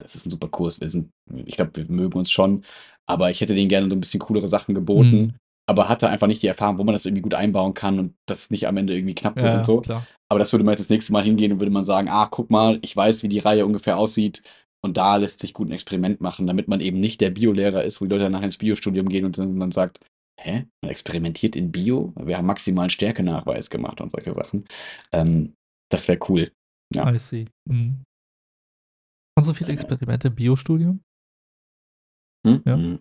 das 0.00 0.14
ist 0.14 0.26
ein 0.26 0.30
super 0.30 0.48
Kurs. 0.48 0.80
Wir 0.80 0.90
sind, 0.90 1.10
ich 1.46 1.56
glaube, 1.56 1.76
wir 1.76 1.84
mögen 1.88 2.18
uns 2.18 2.30
schon, 2.30 2.64
aber 3.06 3.30
ich 3.30 3.40
hätte 3.40 3.54
denen 3.54 3.68
gerne 3.68 3.88
so 3.88 3.94
ein 3.94 4.00
bisschen 4.00 4.20
coolere 4.20 4.48
Sachen 4.48 4.74
geboten. 4.74 5.20
Mhm 5.20 5.34
aber 5.70 5.88
hatte 5.88 6.08
einfach 6.08 6.26
nicht 6.26 6.42
die 6.42 6.48
Erfahrung, 6.48 6.78
wo 6.78 6.84
man 6.84 6.94
das 6.94 7.06
irgendwie 7.06 7.22
gut 7.22 7.34
einbauen 7.34 7.74
kann 7.74 8.00
und 8.00 8.14
das 8.26 8.50
nicht 8.50 8.66
am 8.66 8.76
Ende 8.76 8.92
irgendwie 8.92 9.14
knapp 9.14 9.36
wird 9.36 9.46
ja, 9.46 9.58
und 9.58 9.64
so. 9.64 9.80
Klar. 9.80 10.04
Aber 10.28 10.40
das 10.40 10.52
würde 10.52 10.64
man 10.64 10.72
jetzt 10.72 10.80
das 10.80 10.88
nächste 10.88 11.12
Mal 11.12 11.22
hingehen 11.22 11.52
und 11.52 11.60
würde 11.60 11.70
man 11.70 11.84
sagen, 11.84 12.08
ah, 12.08 12.26
guck 12.28 12.50
mal, 12.50 12.80
ich 12.82 12.96
weiß, 12.96 13.22
wie 13.22 13.28
die 13.28 13.38
Reihe 13.38 13.64
ungefähr 13.64 13.96
aussieht 13.96 14.42
und 14.82 14.96
da 14.96 15.16
lässt 15.16 15.38
sich 15.38 15.52
gut 15.52 15.68
ein 15.68 15.72
Experiment 15.72 16.20
machen, 16.20 16.48
damit 16.48 16.66
man 16.66 16.80
eben 16.80 16.98
nicht 16.98 17.20
der 17.20 17.30
Biolehrer 17.30 17.84
ist, 17.84 18.00
wo 18.00 18.04
die 18.04 18.10
Leute 18.10 18.28
nachher 18.30 18.46
ins 18.46 18.58
Biostudium 18.58 19.08
gehen 19.08 19.24
und 19.24 19.38
dann 19.38 19.54
man 19.54 19.70
sagt, 19.70 20.00
hä, 20.40 20.66
man 20.82 20.90
experimentiert 20.90 21.54
in 21.54 21.70
Bio? 21.70 22.12
Wir 22.16 22.36
haben 22.36 22.46
maximalen 22.46 22.90
Stärkenachweis 22.90 23.70
gemacht 23.70 24.00
und 24.00 24.10
solche 24.10 24.34
Sachen. 24.34 24.64
Ähm, 25.12 25.54
das 25.88 26.08
wäre 26.08 26.18
cool. 26.28 26.50
Ja. 26.92 27.12
I 27.12 27.18
see. 27.18 27.46
Mhm. 27.68 28.02
Hast 29.40 29.48
du 29.48 29.54
viele 29.54 29.72
Experimente 29.72 30.28
im 30.28 30.34
Biostudium? 30.34 31.00
Hm? 32.46 32.62
Ja. 32.66 32.76
Hm. 32.76 32.98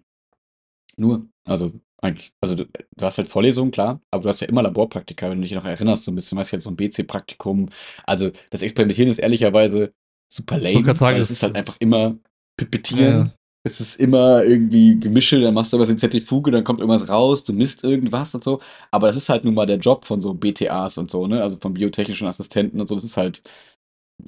Nur, 0.97 1.27
also 1.45 1.71
eigentlich. 2.01 2.33
Also 2.41 2.55
du, 2.55 2.65
du, 2.65 3.05
hast 3.05 3.17
halt 3.17 3.27
Vorlesungen, 3.27 3.71
klar, 3.71 4.01
aber 4.11 4.23
du 4.23 4.29
hast 4.29 4.39
ja 4.39 4.47
immer 4.47 4.63
Laborpraktika, 4.63 5.29
wenn 5.29 5.37
du 5.37 5.43
dich 5.43 5.51
noch 5.51 5.65
erinnerst, 5.65 6.03
so 6.03 6.11
ein 6.11 6.15
bisschen, 6.15 6.37
was 6.37 6.47
ich 6.47 6.53
jetzt 6.53 6.63
so 6.63 6.69
ein 6.69 6.77
BC-Praktikum. 6.77 7.69
Also 8.05 8.31
das 8.49 8.61
Experimentieren 8.61 9.09
ist 9.09 9.19
ehrlicherweise 9.19 9.93
super 10.31 10.57
lame. 10.57 10.89
Ich 10.89 10.97
sagen, 10.97 11.19
es 11.19 11.31
ist 11.31 11.43
halt 11.43 11.55
einfach 11.55 11.77
immer 11.79 12.17
pipettieren. 12.57 13.27
Ja. 13.27 13.33
Es 13.65 13.81
ist 13.81 13.99
immer 13.99 14.43
irgendwie 14.45 14.97
Gemische, 14.97 15.41
dann 15.41 15.53
machst 15.53 15.73
du 15.73 15.79
was 15.79 15.89
in 15.89 15.97
Zentrifuge, 15.97 16.49
dann 16.49 16.63
kommt 16.63 16.79
irgendwas 16.79 17.09
raus, 17.09 17.43
du 17.43 17.51
misst 17.51 17.83
irgendwas 17.83 18.33
und 18.33 18.43
so. 18.43 18.61
Aber 18.89 19.07
das 19.07 19.17
ist 19.17 19.27
halt 19.27 19.43
nun 19.43 19.53
mal 19.53 19.65
der 19.65 19.77
Job 19.77 20.05
von 20.05 20.21
so 20.21 20.33
BTAs 20.33 20.97
und 20.97 21.11
so, 21.11 21.27
ne? 21.27 21.43
Also 21.43 21.57
von 21.57 21.73
biotechnischen 21.73 22.27
Assistenten 22.27 22.79
und 22.79 22.87
so. 22.87 22.95
Das 22.95 23.03
ist 23.03 23.17
halt, 23.17 23.43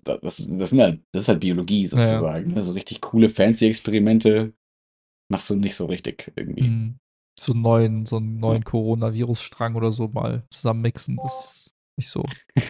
das, 0.04 0.22
das, 0.22 0.38
sind 0.38 0.82
halt, 0.82 1.02
das 1.12 1.24
ist 1.24 1.28
halt 1.28 1.40
Biologie 1.40 1.88
sozusagen. 1.88 2.26
Ja, 2.26 2.38
ja. 2.50 2.56
Ne? 2.56 2.62
So 2.62 2.74
richtig 2.74 3.02
coole, 3.02 3.30
fancy 3.30 3.68
Experimente 3.68 4.54
machst 5.30 5.50
du 5.50 5.56
nicht 5.56 5.76
so 5.76 5.86
richtig 5.86 6.32
irgendwie. 6.36 6.68
Mhm 6.68 7.00
so 7.42 7.54
einen 7.54 7.62
neuen, 7.62 8.06
so 8.06 8.18
einen 8.18 8.40
neuen 8.40 8.64
Coronavirus-Strang 8.64 9.76
oder 9.76 9.92
so 9.92 10.08
mal 10.08 10.44
zusammenmixen. 10.50 11.18
Das 11.18 11.34
ist 11.56 11.76
nicht 11.98 12.10
so. 12.10 12.24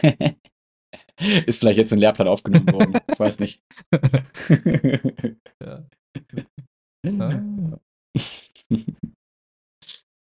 ist 1.46 1.60
vielleicht 1.60 1.78
jetzt 1.78 1.92
in 1.92 1.98
den 1.98 2.02
Lehrplan 2.02 2.28
aufgenommen 2.28 2.72
worden. 2.72 2.98
Ich 3.12 3.20
weiß 3.20 3.40
nicht. 3.40 3.62
ja. 5.62 5.84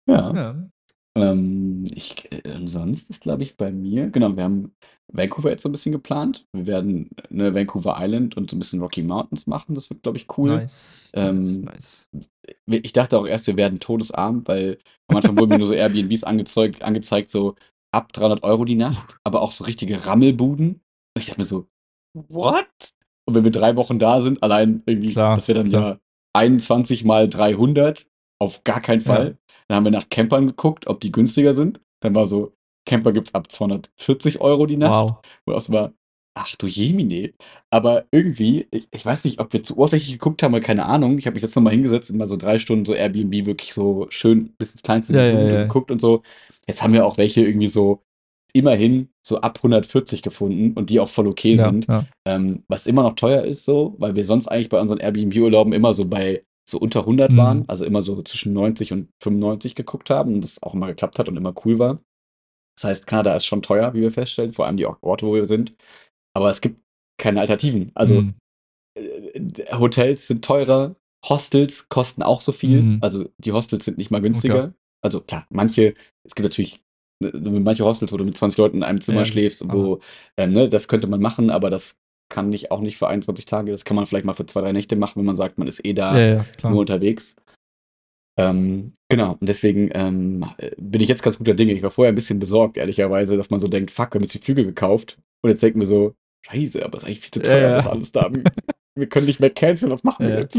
ja. 0.07 0.33
ja. 0.33 0.69
Ähm, 1.18 1.86
ich, 1.93 2.32
äh, 2.32 2.41
sonst 2.65 3.09
ist, 3.09 3.22
glaube 3.22 3.43
ich, 3.43 3.57
bei 3.57 3.72
mir, 3.72 4.09
genau, 4.09 4.36
wir 4.36 4.43
haben 4.43 4.72
Vancouver 5.11 5.49
jetzt 5.49 5.63
so 5.63 5.70
ein 5.70 5.72
bisschen 5.72 5.91
geplant. 5.91 6.45
Wir 6.53 6.68
werden 6.68 7.09
eine 7.32 7.53
Vancouver 7.53 7.95
Island 7.99 8.36
und 8.36 8.49
so 8.49 8.55
ein 8.55 8.59
bisschen 8.59 8.82
Rocky 8.82 9.03
Mountains 9.03 9.47
machen. 9.47 9.76
Das 9.76 9.89
wird, 9.89 10.03
glaube 10.03 10.18
ich, 10.18 10.28
cool. 10.38 10.49
Nice. 10.49 11.11
Ähm, 11.15 11.61
nice, 11.61 12.09
nice. 12.11 12.28
Ich 12.65 12.93
dachte 12.93 13.18
auch 13.18 13.26
erst, 13.26 13.47
wir 13.47 13.57
werden 13.57 13.80
todesarm, 13.80 14.43
weil 14.45 14.78
am 15.07 15.18
Anfang 15.18 15.38
wurden 15.38 15.51
mir 15.51 15.59
nur 15.59 15.68
so 15.68 15.74
Airbnbs 15.74 16.24
angezeigt, 16.24 16.84
angezeigt, 16.84 17.32
so 17.32 17.55
ab 17.91 18.11
300 18.13 18.43
Euro 18.43 18.65
die 18.65 18.76
Nacht, 18.76 19.18
aber 19.24 19.41
auch 19.41 19.51
so 19.51 19.63
richtige 19.63 20.05
Rammelbuden. 20.05 20.70
Und 20.70 20.82
ich 21.20 21.28
dachte 21.28 21.41
mir 21.41 21.47
so, 21.47 21.68
what? 22.13 22.68
Und 23.26 23.36
wenn 23.36 23.43
wir 23.43 23.51
drei 23.51 23.76
Wochen 23.76 23.99
da 23.99 24.22
sind, 24.22 24.43
allein 24.43 24.84
irgendwie, 24.86 25.11
klar, 25.11 25.36
das 25.36 25.47
wäre 25.47 25.59
dann 25.59 25.70
klar. 25.70 25.93
ja 25.93 25.99
21 26.34 27.03
mal 27.03 27.30
300, 27.30 28.07
auf 28.39 28.63
gar 28.63 28.82
keinen 28.82 29.01
Fall. 29.01 29.38
Ja. 29.39 29.46
Dann 29.68 29.78
haben 29.78 29.84
wir 29.86 29.91
nach 29.91 30.09
Campern 30.09 30.47
geguckt, 30.47 30.88
ob 30.88 31.01
die 31.01 31.11
günstiger 31.11 31.53
sind. 31.53 31.82
Dann 32.01 32.15
war 32.15 32.28
so, 32.28 32.53
Camper 32.88 33.11
gibt 33.11 33.28
es 33.28 33.36
ab 33.36 33.51
240 33.51 34.41
Euro 34.41 34.65
die 34.65 34.78
Nacht. 34.78 34.91
Wow. 34.91 35.18
Wo 35.45 35.53
das 35.53 35.72
war, 35.72 35.93
ach 36.36 36.55
du 36.55 36.68
Jemine. 36.68 37.34
Aber 37.70 38.05
irgendwie, 38.11 38.68
ich, 38.72 38.88
ich, 38.91 39.05
weiß 39.05 39.26
nicht, 39.26 39.39
ob 39.39 39.51
wir 39.53 39.61
zu 39.61 39.76
oberflächlich 39.78 40.13
geguckt 40.13 40.41
haben 40.41 40.53
oder 40.53 40.63
keine 40.63 40.86
Ahnung. 40.86 41.18
Ich 41.18 41.26
habe 41.26 41.36
mich 41.36 41.43
jetzt 41.43 41.55
nochmal 41.55 41.74
hingesetzt 41.74 42.09
und 42.09 42.18
mal 42.18 42.28
so 42.28 42.38
drei 42.38 42.57
Stunden 42.59 42.86
so 42.86 42.93
Airbnb 42.93 43.45
wirklich 43.45 43.74
so 43.74 44.07
schön 44.09 44.53
bis 44.57 44.72
ins 44.72 44.84
Kleinste 44.84 45.13
ja, 45.13 45.24
ja, 45.26 45.39
ja. 45.39 45.63
geguckt 45.63 45.91
und 45.91 45.99
so. 45.99 46.24
Jetzt 46.68 46.82
haben 46.82 46.93
wir 46.93 47.05
auch 47.05 47.18
welche 47.18 47.45
irgendwie 47.45 47.68
so 47.68 48.01
immerhin 48.53 49.09
so 49.22 49.41
ab 49.41 49.57
140 49.57 50.22
gefunden 50.22 50.74
und 50.74 50.89
die 50.89 50.99
auch 50.99 51.09
voll 51.09 51.28
okay 51.28 51.57
sind. 51.57 51.86
Ähm, 52.26 52.63
was 52.68 52.88
immer 52.88 53.03
noch 53.03 53.13
teuer 53.13 53.43
ist 53.43 53.65
so, 53.65 53.95
weil 53.99 54.15
wir 54.15 54.24
sonst 54.24 54.47
eigentlich 54.47 54.70
bei 54.70 54.80
unseren 54.80 54.99
Airbnb-Urlauben 54.99 55.74
immer 55.74 55.93
so 55.93 56.05
bei 56.05 56.43
so 56.70 56.78
unter 56.80 57.01
100 57.01 57.32
mhm. 57.32 57.38
waren, 57.38 57.63
also 57.68 57.86
immer 57.86 58.01
so 58.01 58.22
zwischen 58.24 58.53
90 58.53 58.91
und 58.93 59.09
95 59.24 59.76
geguckt 59.76 60.09
haben 60.09 60.36
und 60.36 60.43
das 60.43 60.61
auch 60.61 60.74
immer 60.74 60.88
geklappt 60.88 61.18
hat 61.20 61.30
und 61.30 61.38
immer 61.38 61.53
cool 61.65 61.80
war. 61.80 61.99
Das 62.78 62.84
heißt, 62.84 63.07
Kanada 63.07 63.36
ist 63.36 63.45
schon 63.45 63.61
teuer, 63.61 63.93
wie 63.93 64.01
wir 64.01 64.11
feststellen, 64.11 64.51
vor 64.51 64.65
allem 64.68 64.78
die 64.78 64.86
Orte, 64.86 65.26
wo 65.26 65.34
wir 65.34 65.45
sind. 65.45 65.76
Aber 66.36 66.49
es 66.49 66.61
gibt 66.61 66.80
keine 67.20 67.39
Alternativen. 67.39 67.91
Also 67.95 68.22
mhm. 68.22 68.36
äh, 68.95 69.74
Hotels 69.74 70.28
sind 70.28 70.45
teurer, 70.45 70.95
Hostels 71.28 71.89
kosten 71.89 72.22
auch 72.22 72.41
so 72.41 72.51
viel. 72.51 72.82
Mhm. 72.82 72.99
Also 73.01 73.30
die 73.38 73.51
Hostels 73.51 73.86
sind 73.86 73.97
nicht 73.97 74.11
mal 74.11 74.22
günstiger. 74.22 74.65
Okay. 74.65 74.74
Also 75.01 75.22
klar, 75.22 75.47
manche, 75.49 75.93
es 76.24 76.36
gibt 76.36 76.43
natürlich 76.43 76.84
äh, 77.24 77.32
manche 77.39 77.86
Hostels, 77.86 78.11
wo 78.11 78.18
du 78.18 78.26
mit 78.26 78.38
20 78.38 78.57
Leuten 78.57 78.78
in 78.78 78.84
einem 78.84 79.01
Zimmer 79.01 79.20
ja, 79.20 79.26
schläfst, 79.26 79.63
wo, 79.72 79.99
ähm, 80.38 80.51
ne, 80.51 80.70
das 80.70 80.88
könnte 80.88 81.07
man 81.07 81.22
machen, 81.22 81.49
aber 81.49 81.70
das 81.70 81.97
kann 82.30 82.49
nicht 82.49 82.71
auch 82.71 82.82
nicht 82.82 82.97
für 82.97 83.07
21 83.07 83.45
Tage. 83.45 83.71
Das 83.71 83.86
kann 83.86 83.95
man 83.95 84.05
vielleicht 84.05 84.25
mal 84.25 84.34
für 84.34 84.45
zwei, 84.45 84.61
drei 84.61 84.71
Nächte 84.71 84.95
machen, 84.95 85.19
wenn 85.19 85.25
man 85.25 85.36
sagt, 85.36 85.57
man 85.57 85.67
ist 85.67 85.86
eh 85.86 85.93
da 85.93 86.17
ja, 86.17 86.36
ja, 86.36 86.69
nur 86.69 86.82
unterwegs. 86.82 87.36
Ähm, 88.39 88.93
genau, 89.09 89.32
und 89.39 89.47
deswegen 89.47 89.89
ähm, 89.93 90.45
bin 90.78 91.01
ich 91.01 91.09
jetzt 91.09 91.23
ganz 91.23 91.38
guter 91.38 91.55
Dinge. 91.55 91.73
Ich 91.73 91.84
war 91.84 91.91
vorher 91.91 92.11
ein 92.11 92.15
bisschen 92.15 92.39
besorgt, 92.39 92.78
ehrlicherweise, 92.78 93.36
dass 93.36 93.49
man 93.49 93.59
so 93.59 93.67
denkt, 93.67 93.91
fuck, 93.91 94.13
wir 94.13 94.19
haben 94.19 94.23
jetzt 94.23 94.36
die 94.36 94.39
Flüge 94.39 94.65
gekauft. 94.65 95.17
Und 95.41 95.49
jetzt 95.49 95.63
denken 95.63 95.80
wir 95.80 95.88
so, 95.88 96.13
scheiße, 96.45 96.84
aber 96.86 96.97
es 96.97 97.03
ist 97.03 97.07
eigentlich 97.07 97.19
viel 97.21 97.32
zu 97.32 97.41
teuer, 97.41 97.69
ja, 97.69 97.75
das 97.75 97.88
alles 97.88 98.11
da. 98.11 98.30
wir 98.95 99.07
können 99.07 99.25
nicht 99.25 99.39
mehr 99.39 99.49
canceln, 99.49 99.91
was 99.91 100.03
machen 100.03 100.28
wir 100.28 100.39
jetzt? 100.39 100.55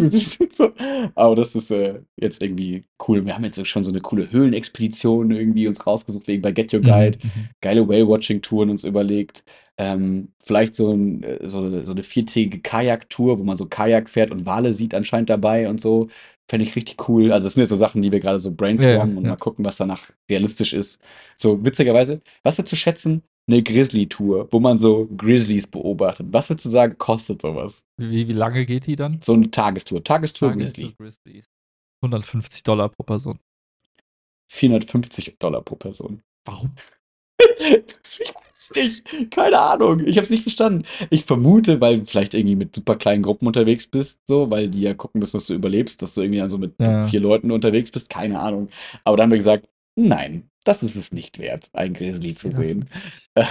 Aber 1.15 1.37
das 1.37 1.55
ist 1.55 1.71
äh, 1.71 2.01
jetzt 2.17 2.43
irgendwie 2.43 2.85
cool. 3.07 3.25
Wir 3.25 3.35
haben 3.35 3.45
jetzt 3.45 3.65
schon 3.67 3.85
so 3.85 3.91
eine 3.91 4.01
coole 4.01 4.31
Höhlenexpedition 4.31 5.31
irgendwie 5.31 5.69
uns 5.69 5.87
rausgesucht, 5.87 6.29
wegen 6.29 6.43
bei 6.43 6.53
Get 6.53 6.73
Your 6.73 6.81
Guide. 6.81 7.19
Mhm, 7.23 7.31
mhm. 7.35 7.49
Geile 7.61 7.89
Whale-Watching-Touren 7.89 8.71
uns 8.71 8.85
überlegt. 8.85 9.45
Ähm, 9.79 10.33
vielleicht 10.45 10.75
so, 10.75 10.93
ein, 10.93 11.23
äh, 11.23 11.49
so, 11.49 11.83
so 11.83 11.93
eine 11.93 12.03
viertägige 12.03 12.61
Kajak-Tour, 12.61 13.39
wo 13.39 13.45
man 13.45 13.57
so 13.57 13.67
Kajak 13.67 14.11
fährt 14.11 14.33
und 14.33 14.45
Wale 14.45 14.75
sieht 14.75 14.93
anscheinend 14.93 15.31
dabei 15.31 15.69
und 15.69 15.81
so. 15.81 16.09
Fände 16.51 16.65
ich 16.65 16.75
richtig 16.75 17.09
cool. 17.09 17.31
Also, 17.31 17.47
das 17.47 17.55
sind 17.55 17.63
jetzt 17.63 17.71
so 17.71 17.77
Sachen, 17.77 18.03
die 18.03 18.11
wir 18.11 18.21
gerade 18.21 18.41
so 18.41 18.53
brainstormen 18.53 19.13
ja, 19.13 19.19
und 19.19 19.27
mal 19.27 19.37
gucken, 19.37 19.65
was 19.65 19.77
danach 19.77 20.11
realistisch 20.31 20.73
ist. 20.73 21.01
So, 21.37 21.65
witzigerweise, 21.65 22.21
was 22.43 22.59
wird 22.59 22.69
zu 22.69 22.77
schätzen? 22.77 23.23
Eine 23.47 23.63
Grizzly-Tour, 23.63 24.49
wo 24.51 24.61
man 24.61 24.79
so 24.79 25.07
Grizzlies 25.17 25.67
beobachtet. 25.67 26.27
Was 26.31 26.51
würdest 26.51 26.67
du 26.67 26.71
sagen, 26.71 26.99
kostet 26.99 27.41
sowas? 27.41 27.85
Wie, 27.99 28.29
wie 28.29 28.33
lange 28.33 28.67
geht 28.67 28.87
die 28.87 28.97
dann? 28.97 29.21
So 29.23 29.35
eine 29.35 29.51
Tagestour. 29.51 30.03
Tagestour, 30.03 30.51
Tagestour 30.51 30.85
Grizzly. 30.87 30.95
Grizzlies. 30.99 31.47
150 32.03 32.63
Dollar 32.63 32.89
pro 32.89 33.05
Person. 33.05 33.39
450 34.51 35.37
Dollar 35.39 35.63
pro 35.63 35.77
Person. 35.77 36.23
Warum? 36.45 36.73
ich 37.59 38.35
weiß 38.71 38.85
nicht. 38.85 39.31
Keine 39.31 39.59
Ahnung. 39.59 40.01
Ich 40.01 40.17
habe 40.17 40.25
es 40.25 40.31
nicht 40.31 40.43
verstanden. 40.43 40.85
Ich 41.11 41.25
vermute, 41.25 41.81
weil 41.81 42.01
du 42.01 42.07
vielleicht 42.07 42.35
irgendwie 42.35 42.57
mit 42.57 42.75
super 42.75 42.97
kleinen 42.97 43.23
Gruppen 43.23 43.47
unterwegs 43.47 43.87
bist, 43.87 44.21
so, 44.27 44.51
weil 44.51 44.69
die 44.69 44.83
ja 44.83 44.95
gucken 44.95 45.21
müssen, 45.21 45.37
dass 45.37 45.47
du 45.47 45.55
überlebst, 45.55 46.03
dass 46.03 46.15
du 46.15 46.23
irgendwie 46.23 46.41
dann 46.41 46.51
so 46.51 46.59
mit 46.59 46.75
ja. 46.79 47.07
vier 47.07 47.21
Leuten 47.21 47.51
unterwegs 47.51 47.91
bist. 47.91 48.11
Keine 48.11 48.39
Ahnung. 48.39 48.69
Aber 49.05 49.17
dann 49.17 49.25
haben 49.25 49.31
wir 49.31 49.39
gesagt, 49.39 49.69
nein, 49.97 50.51
das 50.65 50.83
ist 50.83 50.97
es 50.97 51.13
nicht 51.13 51.39
wert, 51.39 51.71
einen 51.73 51.95
Grizzly 51.95 52.35
zu 52.35 52.51
sehen. 52.51 52.89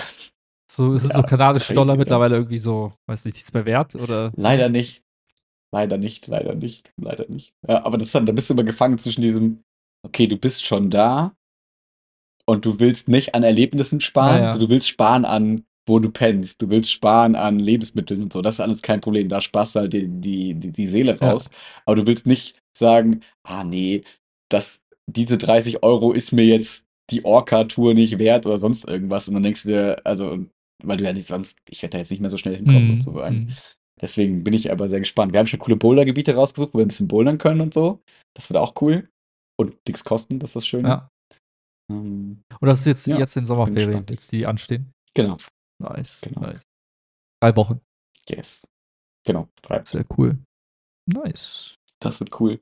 So, 0.69 0.93
ist 0.93 1.05
es 1.05 1.13
so 1.13 1.23
kanadische 1.23 1.73
Dollar 1.73 1.95
mittlerweile 1.95 2.35
irgendwie 2.35 2.59
so, 2.59 2.91
weiß 3.07 3.23
nicht, 3.23 3.35
nichts 3.35 3.53
mehr 3.53 3.65
wert? 3.65 3.95
Oder? 3.95 4.33
Leider 4.35 4.67
nicht. 4.67 5.01
Leider 5.71 5.97
nicht, 5.97 6.27
leider 6.27 6.55
nicht, 6.55 6.91
leider 6.97 7.25
nicht. 7.29 7.53
Ja, 7.67 7.85
aber 7.85 7.97
das 7.97 8.11
dann, 8.11 8.25
da 8.25 8.33
bist 8.33 8.49
du 8.49 8.53
immer 8.53 8.65
gefangen 8.65 8.97
zwischen 8.97 9.21
diesem, 9.21 9.63
okay, 10.03 10.27
du 10.27 10.37
bist 10.37 10.65
schon 10.65 10.89
da 10.89 11.36
und 12.47 12.65
du 12.65 12.79
willst 12.79 13.07
nicht 13.07 13.35
an 13.35 13.43
Erlebnissen 13.43 14.01
sparen, 14.01 14.41
ja, 14.41 14.47
also 14.47 14.59
du 14.59 14.69
willst 14.69 14.87
sparen 14.87 15.25
an, 15.25 15.65
wo 15.85 15.99
du 15.99 16.09
pennst, 16.09 16.61
du 16.61 16.69
willst 16.69 16.91
sparen 16.91 17.35
an 17.35 17.59
Lebensmitteln 17.59 18.23
und 18.23 18.33
so, 18.33 18.41
das 18.41 18.55
ist 18.55 18.61
alles 18.61 18.81
kein 18.81 19.01
Problem, 19.01 19.29
da 19.29 19.41
sparst 19.41 19.75
du 19.75 19.79
halt 19.81 19.93
die, 19.93 20.07
die, 20.07 20.53
die, 20.53 20.71
die 20.71 20.87
Seele 20.87 21.19
raus, 21.19 21.49
aber 21.85 21.97
du 21.97 22.07
willst 22.07 22.25
nicht 22.25 22.59
sagen, 22.77 23.21
ah 23.43 23.63
nee, 23.63 24.03
das, 24.49 24.81
diese 25.07 25.37
30 25.37 25.83
Euro 25.83 26.11
ist 26.11 26.31
mir 26.31 26.45
jetzt 26.45 26.85
die 27.09 27.23
Orca-Tour 27.23 27.93
nicht 27.93 28.19
wert 28.19 28.45
oder 28.45 28.57
sonst 28.57 28.87
irgendwas 28.87 29.27
und 29.27 29.33
dann 29.33 29.43
denkst 29.43 29.63
du 29.63 29.69
dir, 29.69 30.01
also, 30.03 30.45
weil 30.83 30.97
du 30.97 31.03
ja 31.03 31.13
nicht 31.13 31.27
sonst, 31.27 31.57
ich 31.69 31.81
werde 31.81 31.93
da 31.93 31.97
jetzt 31.99 32.11
nicht 32.11 32.19
mehr 32.19 32.29
so 32.29 32.37
schnell 32.37 32.55
hinkommen, 32.55 32.95
mhm. 32.95 33.01
sozusagen. 33.01 33.35
Mhm. 33.35 33.49
Deswegen 33.99 34.43
bin 34.43 34.53
ich 34.53 34.71
aber 34.71 34.87
sehr 34.87 34.99
gespannt. 34.99 35.33
Wir 35.33 35.39
haben 35.39 35.47
schon 35.47 35.59
coole 35.59 35.75
Bouldergebiete 35.75 36.35
rausgesucht, 36.35 36.73
wo 36.73 36.77
wir 36.77 36.85
ein 36.85 36.89
bisschen 36.89 37.07
bouldern 37.07 37.39
können 37.39 37.61
und 37.61 37.73
so. 37.73 37.99
Das 38.35 38.49
wird 38.49 38.57
auch 38.59 38.75
cool. 38.81 39.09
Und 39.59 39.75
nichts 39.87 40.03
kosten, 40.03 40.37
das 40.37 40.51
ist 40.51 40.55
das 40.55 40.67
Schöne. 40.67 40.87
Ja. 40.87 41.09
Ähm, 41.91 42.43
und 42.59 42.67
das 42.67 42.79
ist 42.79 42.85
jetzt, 42.85 43.07
ja, 43.07 43.17
jetzt 43.17 43.35
in 43.37 43.45
Sommerferien, 43.45 44.05
jetzt 44.09 44.31
die 44.31 44.45
anstehen. 44.45 44.91
Genau. 45.13 45.37
Nice, 45.81 46.21
genau. 46.21 46.41
nice. 46.41 46.61
Drei 47.41 47.55
Wochen. 47.55 47.81
Yes. 48.29 48.67
Genau, 49.25 49.47
drei. 49.61 49.83
Sehr 49.85 50.05
cool. 50.17 50.37
Nice. 51.05 51.75
Das 51.99 52.19
wird 52.19 52.39
cool. 52.39 52.59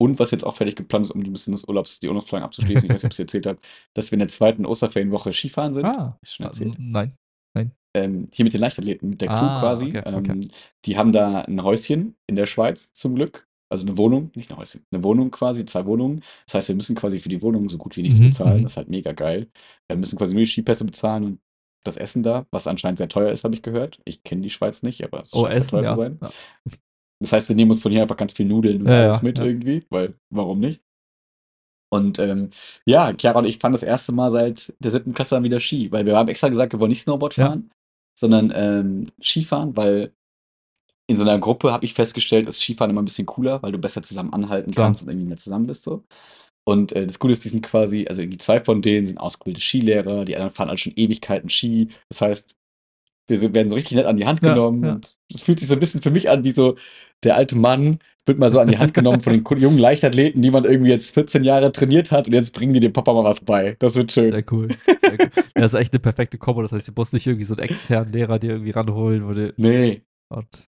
Und 0.00 0.18
was 0.18 0.30
jetzt 0.30 0.44
auch 0.44 0.54
fertig 0.54 0.76
geplant 0.76 1.06
ist, 1.06 1.10
um 1.10 1.20
ein 1.20 1.32
bisschen 1.32 1.52
des 1.52 1.64
Urlaubs, 1.64 1.98
die 1.98 2.08
Urlaubsplanung 2.08 2.46
abzuschließen, 2.46 2.84
ich 2.84 2.90
weiß 2.94 3.02
nicht, 3.02 3.04
ob 3.04 3.12
ich 3.12 3.16
es 3.16 3.18
erzählt 3.18 3.46
habe, 3.46 3.58
dass 3.94 4.10
wir 4.10 4.14
in 4.14 4.20
der 4.20 4.28
zweiten 4.28 4.64
Osterferienwoche 4.64 5.32
Skifahren 5.32 5.74
sind. 5.74 5.84
Ah, 5.84 6.18
schon 6.24 6.46
erzählt. 6.46 6.76
nein. 6.78 7.16
Nein. 7.54 7.72
Ähm, 7.96 8.28
hier 8.32 8.44
mit 8.44 8.52
den 8.52 8.60
Leichtathleten, 8.60 9.08
mit 9.10 9.20
der 9.20 9.28
Crew 9.28 9.34
ah, 9.34 9.60
quasi. 9.60 9.86
Okay, 9.86 10.02
okay. 10.06 10.30
Ähm, 10.30 10.50
die 10.84 10.96
haben 10.96 11.10
da 11.10 11.40
ein 11.42 11.62
Häuschen 11.62 12.14
in 12.28 12.36
der 12.36 12.46
Schweiz 12.46 12.92
zum 12.92 13.14
Glück. 13.16 13.47
Also 13.70 13.86
eine 13.86 13.96
Wohnung, 13.98 14.30
nicht 14.34 14.50
ein 14.50 14.56
Häuschen, 14.56 14.84
eine 14.90 15.04
Wohnung 15.04 15.30
quasi, 15.30 15.64
zwei 15.66 15.84
Wohnungen. 15.84 16.22
Das 16.46 16.54
heißt, 16.54 16.68
wir 16.68 16.76
müssen 16.76 16.96
quasi 16.96 17.18
für 17.18 17.28
die 17.28 17.42
Wohnung 17.42 17.68
so 17.68 17.76
gut 17.76 17.96
wie 17.96 18.02
nichts 18.02 18.18
mhm, 18.18 18.30
bezahlen. 18.30 18.58
Mhm. 18.58 18.62
Das 18.62 18.72
ist 18.72 18.76
halt 18.76 18.88
mega 18.88 19.12
geil. 19.12 19.48
Wir 19.88 19.96
müssen 19.96 20.16
quasi 20.16 20.32
nur 20.32 20.42
die 20.42 20.50
Skipässe 20.50 20.84
bezahlen 20.84 21.24
und 21.24 21.40
das 21.84 21.96
Essen 21.96 22.22
da, 22.22 22.46
was 22.50 22.66
anscheinend 22.66 22.98
sehr 22.98 23.08
teuer 23.08 23.30
ist, 23.30 23.44
habe 23.44 23.54
ich 23.54 23.62
gehört. 23.62 24.00
Ich 24.04 24.22
kenne 24.22 24.42
die 24.42 24.50
Schweiz 24.50 24.82
nicht, 24.82 25.04
aber 25.04 25.22
es 25.22 25.32
oh, 25.32 25.44
scheint 25.44 25.58
Essen, 25.58 25.70
teuer 25.70 25.82
ja. 25.82 25.94
zu 25.94 26.00
sein. 26.00 26.18
Ja. 26.22 26.30
Das 27.20 27.32
heißt, 27.32 27.48
wir 27.48 27.56
nehmen 27.56 27.70
uns 27.70 27.82
von 27.82 27.92
hier 27.92 28.02
einfach 28.02 28.16
ganz 28.16 28.32
viel 28.32 28.46
Nudeln 28.46 28.82
und 28.82 28.88
ja, 28.88 29.04
alles 29.04 29.22
mit 29.22 29.38
irgendwie, 29.38 29.84
weil 29.90 30.14
warum 30.30 30.60
nicht? 30.60 30.80
Und 31.90 32.18
ähm, 32.18 32.50
ja, 32.86 33.12
Chiara 33.14 33.38
und 33.38 33.46
ich 33.46 33.58
fahren 33.58 33.72
das 33.72 33.82
erste 33.82 34.12
Mal 34.12 34.30
seit 34.30 34.74
der 34.78 34.90
siebten 34.90 35.14
Klasse 35.14 35.34
dann 35.34 35.44
wieder 35.44 35.58
Ski, 35.58 35.90
weil 35.90 36.06
wir 36.06 36.16
haben 36.16 36.28
extra 36.28 36.48
gesagt, 36.48 36.72
wir 36.72 36.80
wollen 36.80 36.90
nicht 36.90 37.02
Snowboard 37.02 37.34
fahren, 37.34 37.70
sondern 38.18 38.52
ähm, 38.54 39.10
Skifahren, 39.22 39.76
weil 39.76 40.12
in 41.08 41.16
so 41.16 41.22
einer 41.22 41.38
Gruppe 41.38 41.72
habe 41.72 41.84
ich 41.84 41.94
festgestellt, 41.94 42.48
ist 42.48 42.60
Skifahren 42.60 42.90
immer 42.90 43.02
ein 43.02 43.06
bisschen 43.06 43.26
cooler, 43.26 43.62
weil 43.62 43.72
du 43.72 43.78
besser 43.78 44.02
zusammen 44.02 44.32
anhalten 44.32 44.70
Klar. 44.70 44.86
kannst 44.86 45.02
und 45.02 45.08
irgendwie 45.08 45.26
mehr 45.26 45.38
zusammen 45.38 45.66
bist 45.66 45.82
so. 45.82 46.04
Und 46.64 46.92
äh, 46.92 47.06
das 47.06 47.18
Coole 47.18 47.32
ist, 47.32 47.44
die 47.44 47.48
sind 47.48 47.62
quasi, 47.62 48.04
also 48.08 48.20
irgendwie 48.20 48.38
zwei 48.38 48.60
von 48.60 48.82
denen 48.82 49.06
sind 49.06 49.18
ausgebildete 49.18 49.64
Skilehrer, 49.64 50.26
die 50.26 50.36
anderen 50.36 50.54
fahren 50.54 50.68
alle 50.68 50.76
schon 50.76 50.92
Ewigkeiten 50.96 51.48
Ski. 51.48 51.88
Das 52.10 52.20
heißt, 52.20 52.54
wir 53.26 53.54
werden 53.54 53.70
so 53.70 53.74
richtig 53.74 53.96
nett 53.96 54.06
an 54.06 54.18
die 54.18 54.26
Hand 54.26 54.42
genommen. 54.42 54.82
Ja, 54.82 54.88
ja. 54.88 54.94
Und 54.96 55.16
es 55.32 55.42
fühlt 55.42 55.58
sich 55.60 55.68
so 55.68 55.74
ein 55.74 55.80
bisschen 55.80 56.02
für 56.02 56.10
mich 56.10 56.28
an, 56.28 56.44
wie 56.44 56.50
so 56.50 56.76
der 57.24 57.36
alte 57.36 57.56
Mann 57.56 57.98
wird 58.26 58.38
mal 58.38 58.50
so 58.50 58.60
an 58.60 58.68
die 58.68 58.76
Hand 58.78 58.92
genommen 58.94 59.20
von 59.20 59.32
den 59.32 59.60
jungen 59.60 59.78
Leichtathleten, 59.78 60.42
die 60.42 60.50
man 60.50 60.64
irgendwie 60.64 60.90
jetzt 60.90 61.14
14 61.14 61.42
Jahre 61.42 61.72
trainiert 61.72 62.10
hat 62.10 62.26
und 62.26 62.34
jetzt 62.34 62.52
bringen 62.52 62.74
die 62.74 62.80
dem 62.80 62.92
Papa 62.92 63.14
mal 63.14 63.24
was 63.24 63.40
bei. 63.40 63.76
Das 63.78 63.94
wird 63.94 64.12
schön. 64.12 64.30
Sehr 64.30 64.44
cool. 64.50 64.68
Sehr 64.84 65.12
cool. 65.12 65.30
Ja, 65.34 65.62
das 65.62 65.72
ist 65.72 65.80
echt 65.80 65.92
eine 65.92 66.00
perfekte 66.00 66.36
Kombo. 66.36 66.60
Das 66.60 66.72
heißt, 66.72 66.88
du 66.88 66.92
musst 66.94 67.14
nicht 67.14 67.26
irgendwie 67.26 67.44
so 67.44 67.54
einen 67.54 67.64
externen 67.64 68.12
Lehrer 68.12 68.38
dir 68.38 68.50
irgendwie 68.50 68.70
ranholen. 68.70 69.26
Wo 69.26 69.32
nee. 69.56 70.02
Und, 70.28 70.68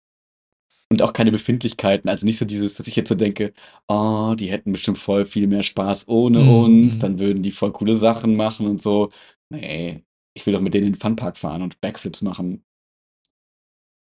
und 0.91 1.01
auch 1.01 1.13
keine 1.13 1.31
Befindlichkeiten. 1.31 2.09
Also 2.09 2.25
nicht 2.25 2.37
so 2.37 2.45
dieses, 2.45 2.75
dass 2.75 2.87
ich 2.87 2.95
jetzt 2.95 3.09
so 3.09 3.15
denke, 3.15 3.53
oh, 3.87 4.35
die 4.37 4.51
hätten 4.51 4.71
bestimmt 4.71 4.97
voll 4.97 5.25
viel 5.25 5.47
mehr 5.47 5.63
Spaß 5.63 6.07
ohne 6.07 6.39
mm. 6.43 6.49
uns, 6.49 6.99
dann 6.99 7.19
würden 7.19 7.43
die 7.43 7.51
voll 7.51 7.71
coole 7.71 7.95
Sachen 7.95 8.35
machen 8.35 8.67
und 8.67 8.81
so. 8.81 9.11
Nee, 9.49 10.03
ich 10.35 10.45
will 10.45 10.53
doch 10.53 10.61
mit 10.61 10.73
denen 10.73 10.87
in 10.87 10.93
den 10.93 10.99
Funpark 10.99 11.37
fahren 11.37 11.61
und 11.61 11.81
Backflips 11.81 12.21
machen. 12.21 12.63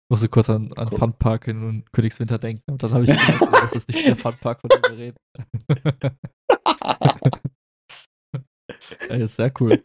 Ich 0.06 0.10
musste 0.10 0.28
kurz 0.28 0.50
an, 0.50 0.72
an 0.74 0.88
cool. 0.92 0.98
Funpark 0.98 1.48
in 1.48 1.84
Königswinter 1.92 2.38
denken 2.38 2.70
und 2.70 2.82
dann 2.82 2.92
habe 2.92 3.04
ich 3.04 3.10
gedacht, 3.26 3.62
das 3.62 3.72
ist 3.72 3.88
nicht 3.88 4.06
der 4.06 4.16
Funpark, 4.16 4.60
von 4.60 4.70
dem 4.70 4.82
wir 4.90 4.98
reden. 4.98 5.16
Ey, 9.08 9.22
ist 9.22 9.36
sehr 9.36 9.52
cool. 9.60 9.82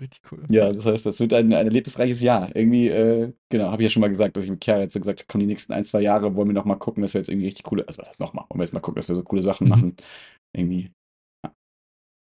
Richtig 0.00 0.20
cool. 0.30 0.44
Ja, 0.48 0.70
das 0.72 0.84
heißt, 0.84 1.06
das 1.06 1.20
wird 1.20 1.32
ein, 1.32 1.52
ein 1.52 1.66
erlebnisreiches 1.66 2.20
Jahr. 2.20 2.54
Irgendwie, 2.54 2.88
äh, 2.88 3.32
genau, 3.48 3.70
habe 3.70 3.82
ich 3.82 3.86
ja 3.86 3.90
schon 3.90 4.00
mal 4.00 4.08
gesagt, 4.08 4.36
dass 4.36 4.44
ich 4.44 4.50
mit 4.50 4.64
Chiara 4.64 4.80
jetzt 4.80 4.94
gesagt 4.94 5.20
habe, 5.20 5.26
komm, 5.28 5.40
die 5.40 5.46
nächsten 5.46 5.72
ein, 5.72 5.84
zwei 5.84 6.00
Jahre 6.00 6.34
wollen 6.34 6.48
wir 6.48 6.54
noch 6.54 6.64
mal 6.64 6.76
gucken, 6.76 7.02
dass 7.02 7.14
wir 7.14 7.20
jetzt 7.20 7.28
irgendwie 7.28 7.46
richtig 7.46 7.64
coole, 7.64 7.86
also 7.86 8.02
das 8.02 8.18
nochmal, 8.18 8.44
wollen 8.48 8.60
wir 8.60 8.64
jetzt 8.64 8.74
mal 8.74 8.80
gucken, 8.80 8.96
dass 8.96 9.08
wir 9.08 9.16
so 9.16 9.22
coole 9.22 9.42
Sachen 9.42 9.64
mhm. 9.64 9.70
machen. 9.70 9.96
Irgendwie, 10.54 10.90
ja, 11.44 11.52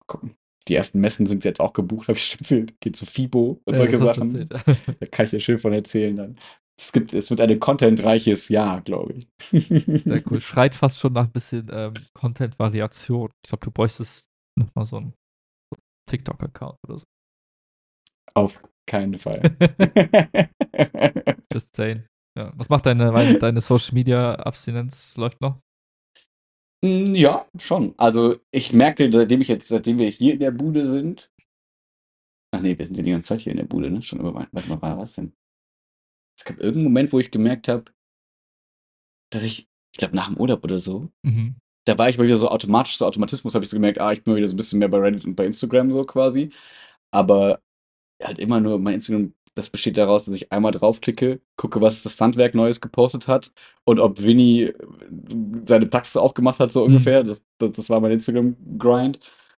gucken. 0.06 0.34
Die 0.68 0.74
ersten 0.74 1.00
Messen 1.00 1.26
sind 1.26 1.44
jetzt 1.44 1.60
auch 1.60 1.72
gebucht, 1.72 2.08
habe 2.08 2.18
ich 2.18 2.26
schon 2.26 2.40
erzählt. 2.40 2.80
Geht 2.80 2.96
zu 2.96 3.06
FIBO 3.06 3.60
und 3.64 3.72
ja, 3.72 3.76
solche 3.76 3.98
Sachen. 3.98 4.48
da 4.48 5.06
kann 5.06 5.24
ich 5.24 5.30
dir 5.30 5.40
schön 5.40 5.58
von 5.58 5.72
erzählen 5.72 6.16
dann. 6.16 6.38
Es, 6.78 6.92
gibt, 6.92 7.12
es 7.12 7.28
wird 7.28 7.40
ein 7.40 7.60
contentreiches 7.60 8.48
Jahr, 8.48 8.80
glaube 8.80 9.14
ich. 9.14 9.28
Sehr 9.38 10.22
cool. 10.30 10.40
Schreit 10.40 10.74
fast 10.74 10.98
schon 10.98 11.12
nach 11.12 11.26
ein 11.26 11.32
bisschen 11.32 11.68
ähm, 11.70 11.94
Content-Variation. 12.14 13.30
Ich 13.44 13.50
glaube, 13.50 13.64
du 13.64 13.70
bräuchtest 13.70 14.30
nochmal 14.58 14.86
so 14.86 14.96
einen 14.96 15.14
TikTok-Account 16.08 16.78
oder 16.86 16.98
so. 16.98 17.04
Auf 18.34 18.62
keinen 18.86 19.18
Fall. 19.18 19.40
Just 21.52 21.76
saying. 21.76 22.04
Ja. 22.36 22.52
Was 22.56 22.68
macht 22.68 22.86
deine, 22.86 23.38
deine 23.38 23.60
Social 23.60 23.94
Media 23.94 24.34
Abstinenz? 24.34 25.16
Läuft 25.16 25.40
noch? 25.40 25.60
Hm, 26.84 27.14
ja, 27.14 27.46
schon. 27.58 27.94
Also 27.98 28.36
ich 28.50 28.72
merke, 28.72 29.10
seitdem 29.12 29.40
ich 29.40 29.48
jetzt, 29.48 29.68
seitdem 29.68 29.98
wir 29.98 30.08
hier 30.08 30.34
in 30.34 30.40
der 30.40 30.50
Bude 30.50 30.88
sind. 30.88 31.30
Ach 32.52 32.60
nee, 32.60 32.76
wir 32.76 32.86
sind 32.86 32.96
ja 32.96 33.02
die 33.02 33.10
ganze 33.10 33.28
Zeit 33.28 33.40
hier 33.40 33.52
in 33.52 33.58
der 33.58 33.66
Bude, 33.66 33.90
ne? 33.90 34.02
Schon 34.02 34.20
über 34.20 34.34
Warte 34.34 34.68
mal, 34.68 34.98
was 34.98 35.14
denn? 35.14 35.32
Es 36.38 36.44
gab 36.44 36.58
irgendeinen 36.58 36.84
Moment, 36.84 37.12
wo 37.12 37.18
ich 37.18 37.30
gemerkt 37.30 37.68
habe, 37.68 37.84
dass 39.30 39.42
ich, 39.42 39.68
ich 39.92 39.98
glaube 39.98 40.16
nach 40.16 40.28
dem 40.28 40.38
Urlaub 40.38 40.64
oder 40.64 40.80
so, 40.80 41.10
mhm. 41.22 41.56
da 41.86 41.98
war 41.98 42.08
ich 42.08 42.16
mal 42.16 42.24
wieder 42.24 42.38
so 42.38 42.48
automatisch, 42.48 42.96
so 42.96 43.06
Automatismus, 43.06 43.54
habe 43.54 43.64
ich 43.64 43.70
so 43.70 43.76
gemerkt, 43.76 44.00
ah, 44.00 44.12
ich 44.12 44.24
bin 44.24 44.32
mal 44.32 44.38
wieder 44.38 44.48
so 44.48 44.54
ein 44.54 44.56
bisschen 44.56 44.78
mehr 44.78 44.88
bei 44.88 44.98
Reddit 44.98 45.26
und 45.26 45.36
bei 45.36 45.44
Instagram 45.44 45.92
so 45.92 46.04
quasi. 46.04 46.50
Aber 47.12 47.60
halt 48.22 48.38
immer 48.38 48.60
nur 48.60 48.78
mein 48.78 48.94
Instagram, 48.94 49.32
das 49.54 49.70
besteht 49.70 49.96
daraus, 49.96 50.24
dass 50.24 50.34
ich 50.34 50.52
einmal 50.52 50.72
draufklicke, 50.72 51.40
gucke, 51.56 51.80
was 51.80 52.02
das 52.02 52.20
Handwerk 52.20 52.54
Neues 52.54 52.80
gepostet 52.80 53.28
hat 53.28 53.52
und 53.84 53.98
ob 53.98 54.22
Winnie 54.22 54.64
äh, 54.64 54.74
seine 55.64 55.86
Praxis 55.86 56.16
aufgemacht 56.16 56.60
hat, 56.60 56.72
so 56.72 56.80
mhm. 56.80 56.94
ungefähr. 56.94 57.24
Das, 57.24 57.44
das, 57.58 57.72
das, 57.72 57.90
war 57.90 58.00
mein 58.00 58.12
Instagram-Grind. 58.12 59.18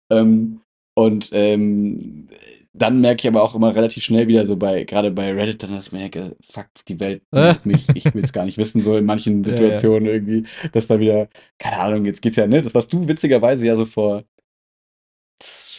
Ähm, 0.10 0.62
und 0.94 1.30
ähm, 1.34 2.28
dann 2.74 3.02
merke 3.02 3.22
ich 3.22 3.28
aber 3.28 3.44
auch 3.44 3.54
immer 3.54 3.76
relativ 3.76 4.04
schnell 4.04 4.28
wieder 4.28 4.46
so 4.46 4.56
bei, 4.56 4.84
gerade 4.86 5.12
bei 5.12 5.34
Reddit, 5.34 5.64
dann 5.64 5.76
dass 5.76 5.88
ich 5.88 5.94
merke, 5.94 6.36
fuck, 6.42 6.68
die 6.88 7.00
Welt 7.00 7.22
liebt 7.32 7.66
mich, 7.66 7.88
ich 7.94 8.14
will 8.14 8.24
es 8.24 8.34
gar 8.34 8.46
nicht 8.46 8.58
wissen, 8.58 8.82
so 8.82 8.96
in 8.96 9.06
manchen 9.06 9.44
Situationen 9.44 10.06
ja, 10.06 10.12
ja. 10.12 10.16
irgendwie, 10.16 10.44
dass 10.72 10.88
da 10.88 11.00
wieder, 11.00 11.28
keine 11.60 11.80
Ahnung, 11.80 12.06
jetzt 12.06 12.22
geht's 12.22 12.38
ja, 12.38 12.48
ne, 12.48 12.62
das 12.62 12.74
was 12.74 12.88
du 12.88 13.08
witzigerweise 13.08 13.66
ja 13.66 13.76
so 13.76 13.86
vor 13.86 14.24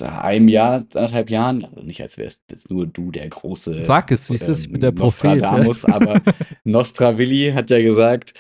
einem 0.02 0.48
Jahr, 0.48 0.84
anderthalb 0.94 1.30
Jahren, 1.30 1.64
also 1.64 1.80
nicht 1.82 2.00
als 2.02 2.18
wärst 2.18 2.42
jetzt 2.50 2.70
nur 2.70 2.86
du 2.86 3.10
der 3.10 3.28
große. 3.28 3.82
Sag 3.82 4.10
es, 4.10 4.30
wie 4.30 4.34
ist 4.34 4.48
es 4.48 4.68
mit 4.68 4.82
der 4.82 4.92
Prophet? 4.92 5.40
Nostradamus, 5.40 5.84
aber 5.84 6.20
Nostravilli 6.64 7.52
hat 7.52 7.70
ja 7.70 7.80
gesagt, 7.80 8.34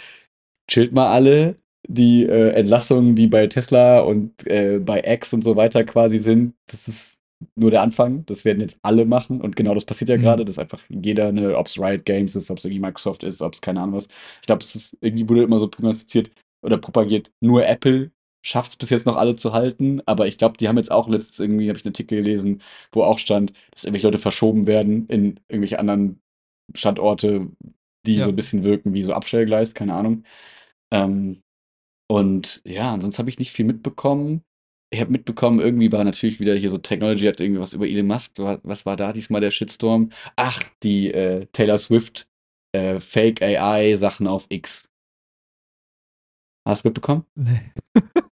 chillt 0.68 0.92
mal 0.92 1.12
alle. 1.12 1.56
Die 1.88 2.24
äh, 2.24 2.50
Entlassungen, 2.50 3.16
die 3.16 3.26
bei 3.26 3.48
Tesla 3.48 4.00
und 4.00 4.46
äh, 4.46 4.78
bei 4.78 5.02
X 5.04 5.32
und 5.32 5.42
so 5.42 5.56
weiter 5.56 5.82
quasi 5.82 6.18
sind, 6.18 6.54
das 6.68 6.86
ist 6.86 7.18
nur 7.56 7.72
der 7.72 7.82
Anfang. 7.82 8.24
Das 8.26 8.44
werden 8.44 8.60
jetzt 8.60 8.78
alle 8.82 9.04
machen 9.04 9.40
und 9.40 9.56
genau 9.56 9.74
das 9.74 9.84
passiert 9.84 10.08
ja 10.08 10.16
mhm. 10.16 10.22
gerade, 10.22 10.44
dass 10.44 10.58
einfach 10.58 10.80
jeder, 10.88 11.28
eine, 11.28 11.56
ob 11.56 11.66
es 11.66 11.78
Riot 11.78 12.04
Games 12.04 12.36
ist, 12.36 12.50
ob 12.50 12.58
es 12.58 12.64
irgendwie 12.64 12.80
Microsoft 12.80 13.24
ist, 13.24 13.42
ob 13.42 13.54
es 13.54 13.60
keine 13.60 13.80
Ahnung 13.80 13.96
was. 13.96 14.08
Ich 14.40 14.46
glaube, 14.46 14.62
es 14.62 14.76
ist 14.76 14.96
irgendwie 15.00 15.28
wurde 15.28 15.42
immer 15.42 15.58
so 15.58 15.68
prognostiziert 15.68 16.30
oder 16.64 16.78
propagiert, 16.78 17.32
nur 17.40 17.66
Apple 17.66 18.12
schafft 18.42 18.72
es 18.72 18.76
bis 18.76 18.90
jetzt 18.90 19.06
noch 19.06 19.16
alle 19.16 19.36
zu 19.36 19.52
halten, 19.52 20.02
aber 20.06 20.26
ich 20.26 20.38
glaube, 20.38 20.58
die 20.58 20.68
haben 20.68 20.76
jetzt 20.76 20.90
auch 20.90 21.08
letztens 21.08 21.38
irgendwie, 21.40 21.68
habe 21.68 21.78
ich 21.78 21.84
einen 21.84 21.92
Artikel 21.92 22.18
gelesen, 22.18 22.60
wo 22.92 23.02
auch 23.02 23.18
stand, 23.18 23.52
dass 23.70 23.84
irgendwelche 23.84 24.08
Leute 24.08 24.18
verschoben 24.18 24.66
werden 24.66 25.06
in 25.06 25.40
irgendwelche 25.48 25.78
anderen 25.78 26.20
Standorte, 26.74 27.48
die 28.06 28.16
ja. 28.16 28.24
so 28.24 28.30
ein 28.30 28.36
bisschen 28.36 28.64
wirken 28.64 28.94
wie 28.94 29.04
so 29.04 29.12
Abstellgleis, 29.12 29.74
keine 29.74 29.94
Ahnung. 29.94 30.24
Ähm, 30.92 31.40
und 32.10 32.62
ja, 32.66 32.92
ansonsten 32.92 33.20
habe 33.20 33.30
ich 33.30 33.38
nicht 33.38 33.52
viel 33.52 33.64
mitbekommen. 33.64 34.42
Ich 34.92 35.00
habe 35.00 35.12
mitbekommen, 35.12 35.60
irgendwie 35.60 35.90
war 35.92 36.04
natürlich 36.04 36.40
wieder 36.40 36.54
hier 36.54 36.68
so 36.68 36.76
Technology, 36.76 37.26
hat 37.26 37.40
irgendwie 37.40 37.60
was 37.60 37.72
über 37.72 37.86
Elon 37.86 38.06
Musk. 38.06 38.32
Was 38.38 38.84
war 38.84 38.96
da 38.96 39.12
diesmal 39.12 39.40
der 39.40 39.50
Shitstorm? 39.50 40.10
Ach, 40.36 40.62
die 40.82 41.12
äh, 41.12 41.46
Taylor 41.52 41.78
Swift 41.78 42.28
äh, 42.72 43.00
Fake 43.00 43.42
AI 43.42 43.94
Sachen 43.96 44.26
auf 44.26 44.46
X. 44.48 44.88
Hast 46.66 46.84
du 46.84 46.88
mitbekommen? 46.88 47.24
Nee. 47.34 47.72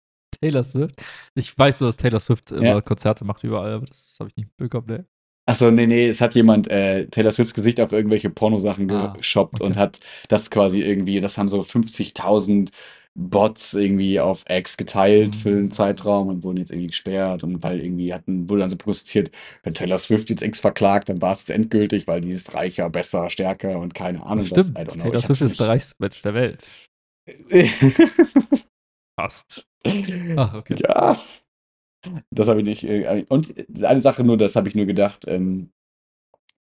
Taylor 0.44 0.64
Swift. 0.64 1.02
Ich 1.34 1.58
weiß 1.58 1.78
so, 1.78 1.86
dass 1.86 1.96
Taylor 1.96 2.20
Swift 2.20 2.52
immer 2.52 2.64
ja. 2.64 2.80
Konzerte 2.80 3.24
macht 3.24 3.42
überall, 3.44 3.72
aber 3.72 3.86
das 3.86 4.16
habe 4.20 4.30
ich 4.30 4.36
nicht 4.36 4.48
mitbekommen, 4.48 4.86
ne? 4.86 5.06
Achso, 5.46 5.70
nee, 5.70 5.86
nee, 5.86 6.08
es 6.08 6.20
hat 6.20 6.34
jemand 6.34 6.70
äh, 6.70 7.06
Taylor 7.06 7.32
Swifts 7.32 7.52
Gesicht 7.52 7.78
auf 7.80 7.92
irgendwelche 7.92 8.30
Pornosachen 8.30 8.90
ah, 8.90 9.14
geshoppt 9.14 9.60
okay. 9.60 9.68
und 9.68 9.76
hat 9.76 10.00
das 10.28 10.50
quasi 10.50 10.80
irgendwie, 10.80 11.20
das 11.20 11.36
haben 11.36 11.50
so 11.50 11.60
50.000 11.60 12.70
Bots 13.14 13.74
irgendwie 13.74 14.18
auf 14.20 14.44
X 14.48 14.76
geteilt 14.76 15.34
mhm. 15.34 15.38
für 15.38 15.48
einen 15.50 15.70
Zeitraum 15.70 16.28
und 16.28 16.42
wurden 16.42 16.56
jetzt 16.56 16.70
irgendwie 16.70 16.88
gesperrt 16.88 17.44
und 17.44 17.62
weil 17.62 17.80
irgendwie 17.80 18.12
hatten, 18.12 18.48
wurde 18.48 18.60
dann 18.60 18.70
so 18.70 18.76
protestiert, 18.76 19.30
wenn 19.62 19.74
Taylor 19.74 19.98
Swift 19.98 20.30
jetzt 20.30 20.42
X 20.42 20.60
verklagt, 20.60 21.10
dann 21.10 21.20
war 21.20 21.32
es 21.32 21.48
endgültig, 21.48 22.06
weil 22.06 22.22
die 22.22 22.32
ist 22.32 22.54
reicher, 22.54 22.88
besser, 22.88 23.30
stärker 23.30 23.78
und 23.78 23.94
keine 23.94 24.24
Ahnung. 24.24 24.46
Stimmt, 24.46 24.74
was, 24.74 24.96
Taylor 24.96 25.20
Swift 25.20 25.42
ist 25.42 25.60
der 25.60 25.68
reichste 25.68 25.94
Mensch 25.98 26.22
der 26.22 26.34
Welt. 26.34 26.66
Fast. 29.20 29.66
Ach, 30.36 30.54
okay. 30.54 30.76
Ja, 30.82 31.16
das 32.30 32.48
habe 32.48 32.60
ich 32.60 32.66
nicht. 32.66 32.84
Äh, 32.84 33.24
und 33.28 33.54
eine 33.82 34.00
Sache 34.00 34.24
nur, 34.24 34.36
das 34.36 34.56
habe 34.56 34.68
ich 34.68 34.74
nur 34.74 34.86
gedacht, 34.86 35.24
ähm, 35.26 35.70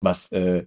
was 0.00 0.32
äh, 0.32 0.66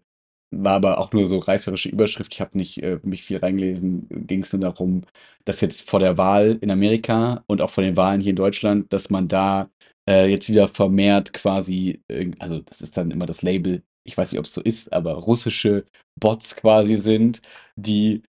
war 0.52 0.76
aber 0.76 0.99
auch 0.99 1.14
nur 1.14 1.27
so 1.27 1.40
reißerische 1.40 1.90
Überschrift. 1.90 2.34
Ich 2.34 2.41
habe 2.41 2.57
nicht 2.57 2.82
äh, 2.84 2.99
mich 3.03 3.23
viel 3.23 3.38
reingelesen. 3.38 4.07
Ging 4.27 4.41
es 4.44 4.53
nur 4.53 4.61
darum, 4.61 5.03
dass 5.45 5.61
jetzt 5.61 5.90
vor 5.90 5.99
der 5.99 6.18
Wahl 6.18 6.57
in 6.61 6.72
Amerika 6.72 7.44
und 7.48 7.61
auch 7.61 7.72
vor 7.72 7.84
den 7.84 7.98
Wahlen 7.98 8.22
hier 8.22 8.32
in 8.32 8.36
Deutschland, 8.38 8.94
dass 8.94 9.10
man 9.10 9.27
da 9.27 9.69
äh, 10.10 10.27
jetzt 10.30 10.49
wieder 10.49 10.68
vermehrt 10.69 11.34
quasi, 11.34 12.02
also 12.40 12.60
das 12.61 12.82
ist 12.82 12.98
dann 12.98 13.11
immer 13.11 13.26
das 13.27 13.41
Label, 13.44 13.84
ich 14.06 14.18
weiß 14.18 14.32
nicht, 14.32 14.40
ob 14.40 14.45
es 14.45 14.53
so 14.53 14.61
ist, 14.61 14.94
aber 14.94 15.14
russische 15.15 15.86
Bots 16.19 16.56
quasi 16.56 16.95
sind, 16.95 17.41
die, 17.76 18.23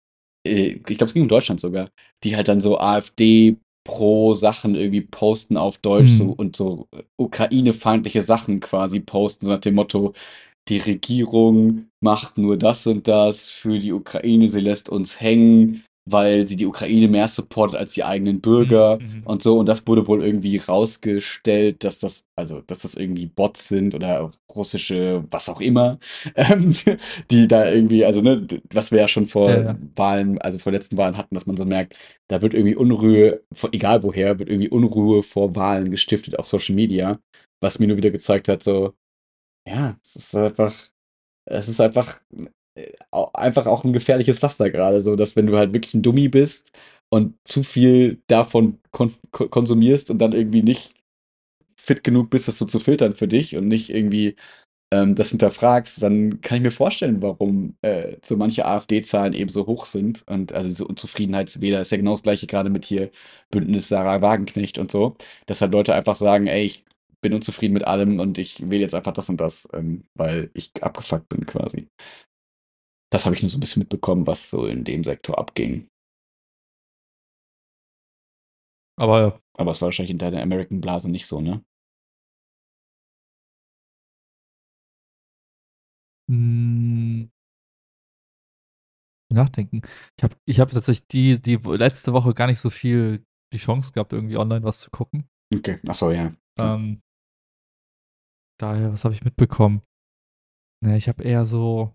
äh, 0.47 0.75
ich 0.77 0.85
glaube, 0.85 1.07
es 1.07 1.15
ging 1.15 1.23
um 1.25 1.29
Deutschland 1.29 1.61
sogar, 1.61 1.91
die 2.25 2.37
halt 2.37 2.49
dann 2.49 2.61
so 2.61 2.79
AfD 2.79 3.57
pro 3.85 4.35
Sachen 4.35 4.75
irgendwie 4.75 5.01
posten 5.03 5.57
auf 5.57 5.79
Deutsch 5.79 6.13
mhm. 6.13 6.17
so, 6.17 6.25
und 6.37 6.57
so 6.57 6.89
Ukraine-feindliche 7.17 8.23
Sachen 8.23 8.61
quasi 8.61 9.01
posten, 9.01 9.47
so 9.47 9.53
nach 9.53 9.61
dem 9.61 9.75
Motto, 9.75 10.13
die 10.69 10.79
Regierung 10.79 11.87
macht 12.01 12.39
nur 12.39 12.57
das 12.57 12.87
und 12.87 13.09
das 13.09 13.49
für 13.49 13.79
die 13.79 13.93
Ukraine, 13.93 14.49
sie 14.49 14.61
lässt 14.61 14.89
uns 14.89 15.21
hängen, 15.21 15.85
weil 16.05 16.49
sie 16.49 16.57
die 16.57 16.67
Ukraine 16.67 17.07
mehr 17.07 17.29
supportet 17.29 17.79
als 17.79 17.95
die 17.95 18.03
eigenen 18.03 18.41
Bürger 18.41 18.99
mhm. 18.99 19.19
mhm. 19.19 19.23
und 19.25 19.43
so. 19.43 19.59
Und 19.59 19.67
das 19.67 19.87
wurde 19.87 20.07
wohl 20.09 20.23
irgendwie 20.23 20.57
rausgestellt, 20.57 21.85
dass 21.85 22.01
das, 22.01 22.25
also, 22.37 22.61
dass 22.63 22.81
das 22.81 22.95
irgendwie 22.95 23.27
Bots 23.27 23.69
sind 23.69 23.95
oder 23.95 24.33
russische, 24.55 25.25
was 25.31 25.49
auch 25.49 25.61
immer, 25.61 25.99
ähm, 26.35 26.75
die 27.31 27.47
da 27.47 27.71
irgendwie, 27.71 28.05
also, 28.05 28.21
ne, 28.21 28.47
was 28.73 28.91
wir 28.91 29.01
ja 29.01 29.09
schon 29.09 29.27
vor 29.27 29.51
ja, 29.51 29.63
ja. 29.63 29.79
Wahlen, 29.97 30.39
also 30.39 30.59
vor 30.59 30.73
letzten 30.73 30.97
Wahlen 30.97 31.17
hatten, 31.17 31.35
dass 31.35 31.47
man 31.47 31.57
so 31.57 31.65
merkt, 31.65 31.97
da 32.29 32.43
wird 32.43 32.55
irgendwie 32.55 32.77
Unruhe, 32.77 33.43
egal 33.73 34.03
woher, 34.03 34.39
wird 34.39 34.49
irgendwie 34.49 34.71
Unruhe 34.71 35.23
vor 35.23 35.55
Wahlen 35.55 35.91
gestiftet 35.91 36.39
auf 36.39 36.47
Social 36.47 36.75
Media, 36.75 37.21
was 37.61 37.79
mir 37.79 37.87
nur 37.87 37.97
wieder 37.97 38.11
gezeigt 38.11 38.49
hat, 38.49 38.63
so, 38.63 38.95
ja, 39.69 39.97
es 40.03 40.17
ist 40.17 40.35
einfach, 40.35 40.75
es 41.47 41.69
ist 41.69 41.81
einfach 41.81 42.21
einfach 43.35 43.67
auch 43.67 43.85
ein 43.85 43.93
gefährliches 43.93 44.39
Pflaster 44.39 44.71
gerade, 44.71 45.01
so 45.03 45.17
dass 45.17 45.37
wenn 45.37 45.47
du 45.47 45.57
halt 45.57 45.75
wirklich 45.75 45.95
ein 45.95 46.03
Dummi 46.03 46.29
bist 46.29 46.73
und 47.11 47.35
zu 47.45 47.63
viel 47.63 48.23
davon 48.29 48.79
kon 48.93 49.13
konsumierst 49.31 50.11
und 50.11 50.19
dann 50.19 50.33
irgendwie 50.33 50.63
nicht 50.63 50.95
fit 51.77 52.05
genug 52.05 52.31
bist, 52.31 52.49
das 52.49 52.59
so 52.59 52.67
zu 52.67 52.81
filtern 52.81 53.15
für 53.15 53.29
dich 53.29 53.57
und 53.57 53.67
nicht 53.69 53.91
irgendwie 53.91 54.37
ähm, 54.93 55.15
das 55.17 55.31
hinterfragst, 55.31 56.03
dann 56.03 56.41
kann 56.43 56.59
ich 56.59 56.65
mir 56.65 56.71
vorstellen, 56.71 57.23
warum 57.23 57.77
äh, 57.83 58.17
so 58.25 58.37
manche 58.37 58.67
AfD-Zahlen 58.67 59.35
eben 59.35 59.51
so 59.51 59.67
hoch 59.67 59.87
sind. 59.87 60.25
Und 60.29 60.53
also 60.53 60.69
diese 60.69 60.87
Unzufriedenheitswähler 60.87 61.81
ist 61.81 61.93
ja 61.93 61.99
genau 61.99 62.13
das 62.13 62.23
gleiche 62.23 62.47
gerade 62.47 62.71
mit 62.71 62.85
hier 62.85 63.11
Bündnis 63.51 63.89
Sarah 63.89 64.23
Wagenknecht 64.23 64.79
und 64.79 64.93
so, 64.93 65.17
dass 65.47 65.61
halt 65.63 65.73
Leute 65.73 65.95
einfach 65.95 66.17
sagen, 66.17 66.47
ey, 66.47 66.65
ich 66.65 66.85
bin 67.23 67.35
unzufrieden 67.35 67.75
mit 67.75 67.87
allem 67.87 68.21
und 68.21 68.39
ich 68.39 68.71
will 68.71 68.81
jetzt 68.81 68.95
einfach 68.95 69.13
das 69.13 69.29
und 69.31 69.41
das, 69.41 69.69
ähm, 69.73 70.05
weil 70.15 70.51
ich 70.55 70.73
abgefuckt 70.83 71.29
bin 71.29 71.47
quasi. 71.47 71.89
Das 73.13 73.27
habe 73.27 73.37
ich 73.37 73.43
nur 73.43 73.51
so 73.51 73.59
ein 73.59 73.61
bisschen 73.61 73.81
mitbekommen, 73.81 74.27
was 74.27 74.49
so 74.49 74.65
in 74.65 74.85
dem 74.85 75.05
Sektor 75.05 75.39
abging. 75.39 75.87
Aber 78.99 79.39
Aber 79.55 79.71
es 79.71 79.83
war 79.83 79.89
wahrscheinlich 79.89 80.13
in 80.13 80.19
deiner 80.19 80.41
American 80.41 80.81
Blase 80.81 81.11
nicht 81.11 81.27
so, 81.27 81.41
ne? 81.43 81.63
Hm. 86.31 87.31
Nachdenken. 89.31 89.83
Ich 90.17 90.25
habe 90.25 90.37
ich 90.47 90.61
hab 90.61 90.71
tatsächlich 90.71 91.07
die, 91.09 91.41
die 91.41 91.57
letzte 91.57 92.15
Woche 92.15 92.33
gar 92.33 92.47
nicht 92.47 92.61
so 92.61 92.71
viel 92.71 93.27
die 93.53 93.59
Chance 93.59 93.93
gehabt, 93.93 94.15
irgendwie 94.15 94.39
online 94.39 94.65
was 94.65 94.79
zu 94.79 94.91
gucken. 94.91 95.29
Okay, 95.55 95.79
achso, 95.87 96.11
ja. 96.11 96.33
Ähm, 96.59 97.03
daher, 98.59 98.93
was 98.93 99.05
habe 99.05 99.15
ich 99.15 99.23
mitbekommen? 99.23 99.83
Ne, 100.83 100.97
ich 100.97 101.09
habe 101.09 101.23
eher 101.23 101.45
so 101.45 101.95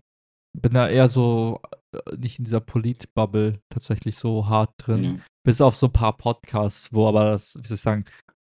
bin 0.60 0.74
da 0.74 0.88
eher 0.88 1.08
so 1.08 1.60
äh, 1.92 2.16
nicht 2.16 2.38
in 2.38 2.44
dieser 2.44 2.60
Polit-Bubble 2.60 3.60
tatsächlich 3.68 4.16
so 4.16 4.48
hart 4.48 4.72
drin. 4.78 5.00
Mhm. 5.00 5.20
Bis 5.44 5.60
auf 5.60 5.76
so 5.76 5.86
ein 5.86 5.92
paar 5.92 6.16
Podcasts, 6.16 6.92
wo 6.92 7.08
aber 7.08 7.30
das, 7.30 7.56
wie 7.60 7.66
soll 7.66 7.76
ich 7.76 7.80
sagen, 7.80 8.04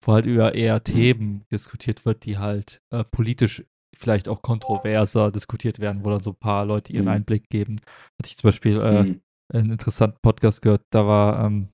wo 0.05 0.13
halt 0.13 0.27
über 0.27 0.55
eher. 0.55 0.83
Themen 0.83 1.45
diskutiert 1.51 2.05
wird, 2.05 2.25
die 2.25 2.39
halt 2.39 2.81
äh, 2.91 3.05
politisch 3.05 3.65
vielleicht 3.95 4.29
auch 4.29 4.43
kontroverser 4.43 5.31
diskutiert 5.31 5.79
werden, 5.79 6.05
wo 6.05 6.11
dann 6.11 6.21
so 6.21 6.31
ein 6.31 6.37
paar 6.37 6.65
Leute 6.65 6.93
ihren 6.93 7.05
mhm. 7.05 7.13
Einblick 7.13 7.49
geben. 7.51 7.77
Hatte 8.19 8.29
ich 8.29 8.37
zum 8.37 8.49
Beispiel 8.49 8.81
äh, 8.81 9.03
mhm. 9.03 9.21
einen 9.53 9.71
interessanten 9.73 10.19
Podcast 10.23 10.63
gehört, 10.63 10.83
da 10.91 11.07
war, 11.07 11.45
ähm, 11.45 11.69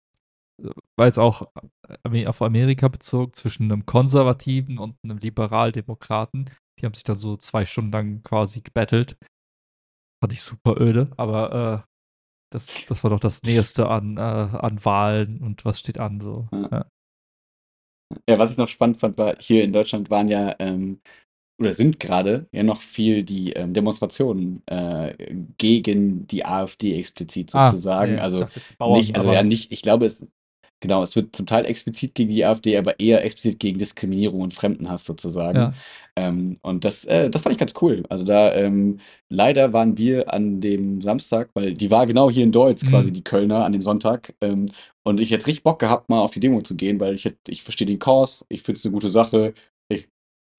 war 0.96 1.06
jetzt 1.06 1.18
auch 1.18 1.48
äh, 2.05 2.26
auf 2.26 2.42
Amerika 2.42 2.88
bezogen, 2.88 3.32
zwischen 3.32 3.70
einem 3.70 3.86
Konservativen 3.86 4.78
und 4.78 4.96
einem 5.05 5.18
Liberaldemokraten. 5.18 6.50
Die 6.78 6.86
haben 6.86 6.94
sich 6.94 7.05
dann 7.05 7.16
so 7.16 7.36
zwei 7.36 7.66
Stunden 7.66 7.92
lang 7.92 8.22
quasi 8.22 8.60
gebettelt. 8.60 9.16
Fand 10.20 10.32
ich 10.32 10.43
super 10.43 10.81
öde, 10.81 11.11
aber 11.16 11.85
äh, 11.85 11.89
das, 12.53 12.66
das 12.86 13.05
war 13.05 13.11
doch 13.11 13.20
das 13.20 13.43
Nächste 13.43 13.89
an, 13.89 14.16
äh, 14.16 14.20
an 14.20 14.85
Wahlen 14.85 15.40
und 15.40 15.65
was 15.65 15.81
steht 15.81 15.99
an 15.99 16.20
so. 16.20 16.49
Ja. 16.53 16.86
ja. 18.28 18.39
was 18.39 18.53
ich 18.53 18.59
noch 18.59 18.69
spannend 18.69 18.99
fand, 18.99 19.19
war, 19.19 19.36
hier 19.39 19.65
in 19.65 19.73
Deutschland 19.73 20.11
waren 20.11 20.28
ja 20.28 20.57
ähm, 20.59 21.01
oder 21.61 21.74
sind 21.74 21.99
gerade 21.99 22.49
ja 22.53 22.62
noch 22.62 22.81
viel 22.81 23.24
die 23.24 23.53
ähm, 23.53 23.74
Demonstrationen 23.74 24.62
äh, 24.66 25.12
gegen 25.59 26.27
die 26.28 26.45
AfD 26.45 26.97
explizit 26.99 27.55
ah, 27.55 27.70
sozusagen. 27.70 28.12
Ah, 28.12 28.16
ja, 28.16 28.23
also 28.23 28.47
Bauern, 28.78 28.99
nicht, 28.99 29.16
also 29.16 29.32
ja 29.32 29.43
nicht, 29.43 29.73
ich 29.73 29.82
glaube, 29.82 30.07
es 30.07 30.32
Genau, 30.80 31.02
es 31.02 31.16
wird 31.16 31.34
zum 31.34 31.44
Teil 31.44 31.66
explizit 31.66 32.14
gegen 32.14 32.30
die 32.30 32.44
AfD, 32.44 32.76
aber 32.76 33.00
eher 33.00 33.24
explizit 33.24 33.59
gegen 33.59 33.80
Diskriminierung 33.80 34.40
und 34.40 34.55
Fremdenhass 34.55 35.05
sozusagen. 35.05 35.59
Ja. 35.59 35.74
Ähm, 36.14 36.59
und 36.62 36.84
das, 36.84 37.05
äh, 37.06 37.28
das 37.28 37.42
fand 37.42 37.55
ich 37.55 37.59
ganz 37.59 37.74
cool. 37.82 38.05
Also 38.09 38.24
da, 38.24 38.55
ähm, 38.55 39.00
leider 39.28 39.72
waren 39.72 39.98
wir 39.98 40.32
an 40.32 40.60
dem 40.60 41.00
Samstag, 41.00 41.50
weil 41.55 41.74
die 41.74 41.90
war 41.90 42.06
genau 42.06 42.30
hier 42.30 42.44
in 42.44 42.52
Deutsch, 42.52 42.84
mhm. 42.84 42.90
quasi 42.90 43.12
die 43.12 43.24
Kölner, 43.24 43.64
an 43.64 43.72
dem 43.72 43.82
Sonntag. 43.82 44.34
Ähm, 44.40 44.66
und 45.02 45.18
ich 45.18 45.32
hätte 45.32 45.48
richtig 45.48 45.64
Bock 45.64 45.80
gehabt, 45.80 46.10
mal 46.10 46.20
auf 46.20 46.30
die 46.30 46.40
Demo 46.40 46.62
zu 46.62 46.76
gehen, 46.76 47.00
weil 47.00 47.16
ich, 47.16 47.28
ich 47.48 47.62
verstehe 47.64 47.86
den 47.86 47.98
Kurs, 47.98 48.46
ich 48.48 48.62
finde 48.62 48.78
es 48.78 48.84
eine 48.84 48.92
gute 48.92 49.10
Sache. 49.10 49.55
Ich, 49.88 50.09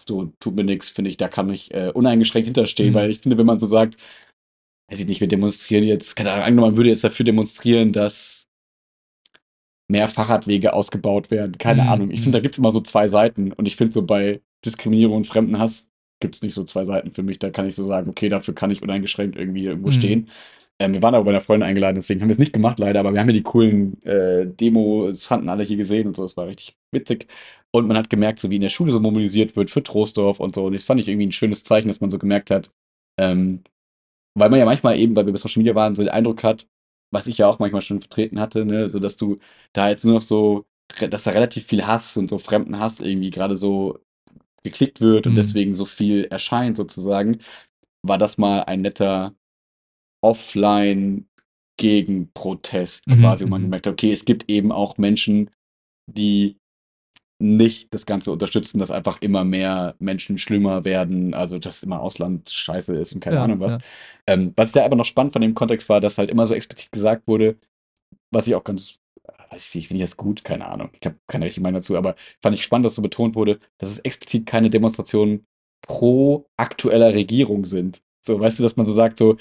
so 0.05 0.33
tut 0.41 0.55
mir 0.55 0.65
nichts, 0.65 0.89
finde 0.89 1.11
ich, 1.11 1.17
da 1.17 1.29
kann 1.29 1.49
ich 1.49 1.73
äh, 1.73 1.91
uneingeschränkt 1.93 2.47
hinterstehen, 2.47 2.89
mhm. 2.89 2.95
weil 2.95 3.09
ich 3.09 3.19
finde, 3.19 3.37
wenn 3.37 3.45
man 3.45 3.59
so 3.59 3.67
sagt, 3.67 3.95
weiß 4.91 4.99
ich 4.99 5.07
nicht, 5.07 5.21
wir 5.21 5.27
demonstrieren 5.29 5.85
jetzt, 5.85 6.17
keine 6.17 6.31
Ahnung, 6.31 6.65
man 6.65 6.77
würde 6.77 6.89
jetzt 6.89 7.05
dafür 7.05 7.23
demonstrieren, 7.23 7.93
dass 7.93 8.48
mehr 9.89 10.07
Fahrradwege 10.07 10.73
ausgebaut 10.73 11.31
werden. 11.31 11.57
Keine 11.57 11.83
mhm. 11.83 11.89
Ahnung. 11.89 12.11
Ich 12.11 12.21
finde, 12.21 12.37
da 12.37 12.41
gibt 12.41 12.55
es 12.55 12.59
immer 12.59 12.71
so 12.71 12.79
zwei 12.79 13.07
Seiten. 13.07 13.51
Und 13.51 13.65
ich 13.65 13.75
finde, 13.75 13.93
so 13.93 14.03
bei 14.03 14.41
Diskriminierung 14.63 15.17
und 15.17 15.27
Fremdenhass 15.27 15.89
gibt 16.21 16.35
es 16.35 16.41
nicht 16.41 16.53
so 16.53 16.63
zwei 16.63 16.85
Seiten 16.85 17.11
für 17.11 17.23
mich. 17.23 17.39
Da 17.39 17.49
kann 17.49 17.67
ich 17.67 17.75
so 17.75 17.83
sagen, 17.83 18.09
okay, 18.09 18.29
dafür 18.29 18.53
kann 18.53 18.71
ich 18.71 18.83
uneingeschränkt 18.83 19.35
irgendwie 19.37 19.65
irgendwo 19.65 19.87
mhm. 19.87 19.93
stehen. 19.93 20.29
Ähm, 20.81 20.93
wir 20.93 21.01
waren 21.01 21.15
aber 21.15 21.25
bei 21.25 21.31
einer 21.31 21.41
Freundin 21.41 21.67
eingeladen, 21.67 21.95
deswegen 21.95 22.21
haben 22.21 22.29
wir 22.29 22.33
es 22.33 22.39
nicht 22.39 22.53
gemacht, 22.53 22.79
leider. 22.79 23.01
Aber 23.01 23.13
wir 23.13 23.19
haben 23.19 23.27
ja 23.27 23.33
die 23.33 23.43
coolen 23.43 24.01
äh, 24.03 24.45
Demo-Zanten 24.47 25.49
alle 25.49 25.63
hier 25.63 25.75
gesehen 25.75 26.07
und 26.07 26.15
so. 26.15 26.23
Das 26.23 26.37
war 26.37 26.47
richtig 26.47 26.77
witzig. 26.91 27.27
Und 27.71 27.87
man 27.87 27.97
hat 27.97 28.09
gemerkt, 28.09 28.39
so 28.39 28.49
wie 28.49 28.55
in 28.55 28.61
der 28.61 28.69
Schule 28.69 28.91
so 28.91 28.99
mobilisiert 28.99 29.55
wird 29.55 29.69
für 29.69 29.83
Troisdorf 29.83 30.39
und 30.39 30.55
so. 30.55 30.65
Und 30.65 30.73
das 30.73 30.83
fand 30.83 31.01
ich 31.01 31.07
irgendwie 31.07 31.27
ein 31.27 31.31
schönes 31.31 31.63
Zeichen, 31.63 31.87
dass 31.87 31.99
man 31.99 32.09
so 32.09 32.17
gemerkt 32.17 32.51
hat, 32.51 32.71
ähm, 33.19 33.63
weil 34.35 34.49
man 34.49 34.59
ja 34.59 34.65
manchmal 34.65 34.97
eben, 34.97 35.15
weil 35.15 35.25
wir 35.25 35.33
bei 35.33 35.39
Social 35.39 35.59
Media 35.59 35.75
waren, 35.75 35.95
so 35.95 36.03
den 36.03 36.11
Eindruck 36.11 36.43
hat, 36.43 36.67
was 37.11 37.27
ich 37.27 37.39
ja 37.39 37.47
auch 37.47 37.59
manchmal 37.59 37.81
schon 37.81 38.01
vertreten 38.01 38.39
hatte, 38.39 38.65
ne, 38.65 38.89
so 38.89 38.99
dass 38.99 39.17
du 39.17 39.39
da 39.73 39.89
jetzt 39.89 40.05
nur 40.05 40.15
noch 40.15 40.21
so, 40.21 40.65
dass 41.09 41.23
da 41.23 41.31
relativ 41.31 41.65
viel 41.65 41.85
Hass 41.85 42.17
und 42.17 42.29
so 42.29 42.37
fremden 42.37 42.79
Hass 42.79 42.99
irgendwie 42.99 43.29
gerade 43.29 43.57
so 43.57 43.99
geklickt 44.63 45.01
wird 45.01 45.25
mhm. 45.25 45.31
und 45.31 45.35
deswegen 45.37 45.73
so 45.73 45.85
viel 45.85 46.25
erscheint 46.25 46.77
sozusagen, 46.77 47.39
war 48.03 48.17
das 48.17 48.37
mal 48.37 48.61
ein 48.61 48.81
netter 48.81 49.35
Offline 50.21 51.29
Gegenprotest 51.77 53.07
mhm, 53.07 53.21
quasi, 53.21 53.45
wo 53.45 53.49
man 53.49 53.61
mhm. 53.61 53.65
gemerkt 53.67 53.87
hat, 53.87 53.93
okay, 53.93 54.11
es 54.11 54.25
gibt 54.25 54.51
eben 54.51 54.73
auch 54.73 54.97
Menschen, 54.97 55.49
die 56.11 56.58
nicht 57.41 57.93
das 57.93 58.05
Ganze 58.05 58.31
unterstützen, 58.31 58.79
dass 58.79 58.91
einfach 58.91 59.21
immer 59.21 59.45
mehr 59.45 59.95
Menschen 59.99 60.37
schlimmer 60.37 60.83
werden, 60.83 61.33
also 61.33 61.57
dass 61.57 61.83
immer 61.83 62.01
Ausland 62.01 62.49
scheiße 62.49 62.95
ist 62.95 63.13
und 63.13 63.21
keine 63.21 63.37
ja, 63.37 63.43
Ahnung 63.43 63.61
was. 63.61 63.73
Ja. 63.73 63.79
Ähm, 64.27 64.53
was 64.57 64.73
da 64.73 64.83
aber 64.83 64.97
noch 64.97 65.05
spannend 65.05 65.33
von 65.33 65.41
dem 65.41 65.55
Kontext 65.55 65.87
war, 65.87 66.01
dass 66.01 66.17
halt 66.17 66.29
immer 66.29 66.45
so 66.47 66.53
explizit 66.53 66.91
gesagt 66.91 67.27
wurde, 67.27 67.57
was 68.31 68.47
ich 68.47 68.55
auch 68.55 68.63
ganz, 68.63 68.99
weiß 69.51 69.73
ich, 69.73 69.87
finde 69.87 70.03
ich 70.03 70.09
das 70.09 70.17
gut, 70.17 70.43
keine 70.43 70.67
Ahnung, 70.67 70.89
ich 70.99 71.05
habe 71.05 71.15
keine 71.27 71.45
richtige 71.45 71.63
Meinung 71.63 71.79
dazu, 71.79 71.97
aber 71.97 72.15
fand 72.41 72.55
ich 72.55 72.63
spannend, 72.63 72.85
dass 72.85 72.95
so 72.95 73.01
betont 73.01 73.35
wurde, 73.35 73.59
dass 73.77 73.89
es 73.89 73.99
explizit 73.99 74.45
keine 74.45 74.69
Demonstration 74.69 75.45
pro 75.81 76.45
aktueller 76.57 77.13
Regierung 77.13 77.65
sind. 77.65 78.01
So, 78.25 78.37
weißt 78.39 78.59
du, 78.59 78.63
dass 78.63 78.75
man 78.75 78.85
so 78.85 78.93
sagt, 78.93 79.17
so, 79.17 79.37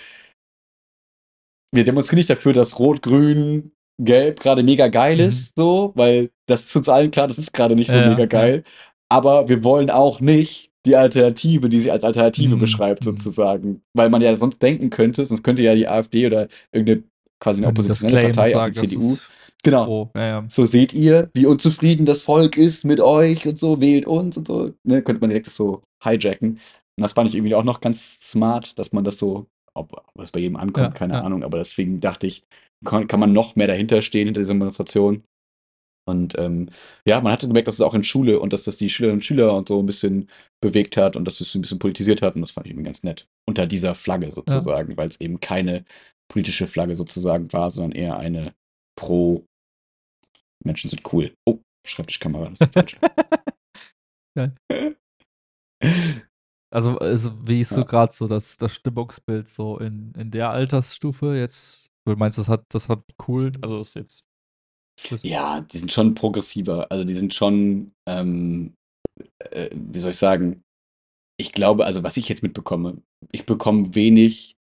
wir 1.75 1.85
demonstrieren 1.85 2.19
nicht 2.19 2.31
dafür, 2.31 2.53
dass 2.53 2.79
Rot, 2.79 3.03
Grün, 3.03 3.73
Gelb 3.99 4.41
gerade 4.41 4.62
mega 4.62 4.89
geil 4.89 5.16
mhm. 5.16 5.29
ist, 5.29 5.57
so, 5.57 5.93
weil 5.95 6.31
das 6.47 6.65
ist 6.65 6.77
uns 6.77 6.89
allen 6.89 7.11
klar, 7.11 7.29
das 7.29 7.39
ist 7.39 7.53
gerade 7.53 7.75
nicht 7.75 7.91
so 7.91 7.99
ja, 7.99 8.11
mega 8.11 8.27
geil. 8.27 8.62
Ja. 8.65 8.73
Aber 9.11 9.49
wir 9.49 9.65
wollen 9.65 9.91
auch 9.91 10.20
nicht 10.20 10.70
die 10.87 10.97
Alternative, 10.97 11.69
die 11.69 11.81
sie 11.81 11.91
als 11.91 12.05
Alternative 12.05 12.57
mhm. 12.57 12.61
beschreibt, 12.61 13.05
mhm. 13.05 13.16
sozusagen. 13.16 13.83
Weil 13.95 14.11
man 14.11 14.23
ja 14.23 14.37
sonst 14.37 14.62
denken 14.62 14.91
könnte, 14.91 15.25
sonst 15.25 15.43
könnte 15.43 15.62
ja 15.62 15.75
die 15.75 15.89
AfD 15.89 16.27
oder 16.27 16.49
irgendeine 16.73 17.03
quasi 17.41 17.61
eine 17.61 17.69
oppositionelle 17.69 18.33
Partei, 18.33 18.57
auch 18.57 18.69
die 18.69 18.89
CDU, 18.89 19.16
Genau. 19.65 19.89
Oh, 19.89 20.11
ja, 20.15 20.27
ja. 20.27 20.45
So 20.49 20.66
seht 20.66 20.95
ihr, 20.95 21.31
wie 21.35 21.47
unzufrieden 21.47 22.07
das 22.07 22.23
Volk 22.23 22.57
ist 22.57 22.85
mit 22.85 23.01
euch 23.01 23.47
und 23.47 23.59
so, 23.59 23.81
wählt 23.81 24.07
uns 24.07 24.37
und 24.37 24.47
so. 24.47 24.73
Ne, 24.85 25.03
könnte 25.03 25.20
man 25.20 25.31
direkt 25.31 25.51
so 25.51 25.83
hijacken. 26.03 26.51
Und 26.51 27.03
das 27.03 27.12
fand 27.12 27.29
ich 27.29 27.35
irgendwie 27.35 27.55
auch 27.55 27.65
noch 27.65 27.81
ganz 27.81 28.20
smart, 28.20 28.79
dass 28.79 28.93
man 28.93 29.05
das 29.05 29.19
so, 29.19 29.47
ob, 29.75 30.05
es 30.23 30.31
bei 30.31 30.41
jedem 30.41 30.57
ankommt, 30.57 30.87
ja, 30.87 30.91
keine 30.91 31.23
Ahnung, 31.23 31.43
aber 31.43 31.59
deswegen 31.59 32.01
dachte 32.01 32.27
ich, 32.27 32.45
kann, 32.84 33.06
kann 33.06 33.20
man 33.20 33.32
noch 33.32 33.56
mehr 33.56 33.66
dahinter 33.66 34.02
stehen, 34.02 34.26
hinter 34.26 34.40
dieser 34.40 34.55
Demonstration. 34.55 35.24
Und 36.09 36.38
ähm, 36.38 36.70
ja, 37.06 37.20
man 37.20 37.32
hatte 37.32 37.48
gemerkt, 37.48 37.68
dass 37.68 37.74
es 37.74 37.80
auch 37.82 37.94
in 37.94 38.05
Schule 38.05 38.40
und 38.40 38.52
dass 38.52 38.64
das 38.64 38.78
die 38.78 38.88
Schülerinnen 38.88 39.18
und 39.18 39.24
Schüler 39.24 39.55
und 39.55 39.68
so 39.68 39.78
ein 39.78 39.86
bisschen 39.86 40.30
bewegt 40.62 40.96
hat 40.96 41.16
und 41.16 41.26
dass 41.26 41.40
es 41.40 41.55
ein 41.55 41.60
bisschen 41.60 41.78
politisiert 41.78 42.22
hat. 42.22 42.34
Und 42.34 42.40
das 42.40 42.52
fand 42.52 42.66
ich 42.66 42.72
irgendwie 42.72 42.86
ganz 42.86 43.02
nett. 43.02 43.28
Unter 43.46 43.66
dieser 43.66 43.94
Flagge 43.94 44.32
sozusagen, 44.32 44.92
ja. 44.92 44.96
weil 44.96 45.09
es 45.09 45.20
eben 45.20 45.38
keine 45.40 45.84
politische 46.32 46.66
Flagge 46.66 46.94
sozusagen 46.94 47.52
war, 47.52 47.70
sondern 47.70 47.92
eher 47.92 48.16
eine 48.16 48.55
pro 48.98 49.44
Menschen 50.64 50.90
sind 50.90 51.12
cool. 51.12 51.34
Oh, 51.46 51.59
Schreibtischkamera, 51.86 52.48
das 52.50 52.60
ist 52.60 52.72
falsch. 52.72 52.96
Also, 56.70 56.98
also 56.98 57.48
wie 57.48 57.62
ist 57.62 57.70
ja. 57.70 57.78
so 57.78 57.84
gerade 57.86 58.12
so 58.12 58.28
das, 58.28 58.59
das 58.59 58.74
Stimmungsbild 58.74 59.48
so 59.48 59.78
in, 59.78 60.12
in 60.12 60.30
der 60.30 60.50
Altersstufe 60.50 61.34
jetzt? 61.34 61.88
Du 62.09 62.16
meinst, 62.16 62.39
das 62.39 62.48
hat, 62.48 62.64
das 62.70 62.89
hat 62.89 63.02
cool, 63.26 63.52
also 63.60 63.80
ist 63.80 63.94
jetzt. 63.94 64.24
Ist 65.10 65.24
ja, 65.24 65.60
die 65.60 65.78
sind 65.78 65.93
schon 65.93 66.14
progressiver. 66.14 66.90
Also 66.90 67.05
die 67.05 67.12
sind 67.14 67.35
schon, 67.35 67.93
ähm, 68.09 68.74
äh, 69.51 69.68
wie 69.72 70.01
soll 70.01 70.12
ich 70.12 70.16
sagen, 70.16 70.62
ich 71.39 71.52
glaube, 71.52 71.85
also 71.85 72.02
was 72.02 72.16
ich 72.16 72.28
jetzt 72.28 72.43
mitbekomme, 72.43 73.02
ich 73.30 73.47
bekomme 73.47 73.94
wenig 73.94 74.56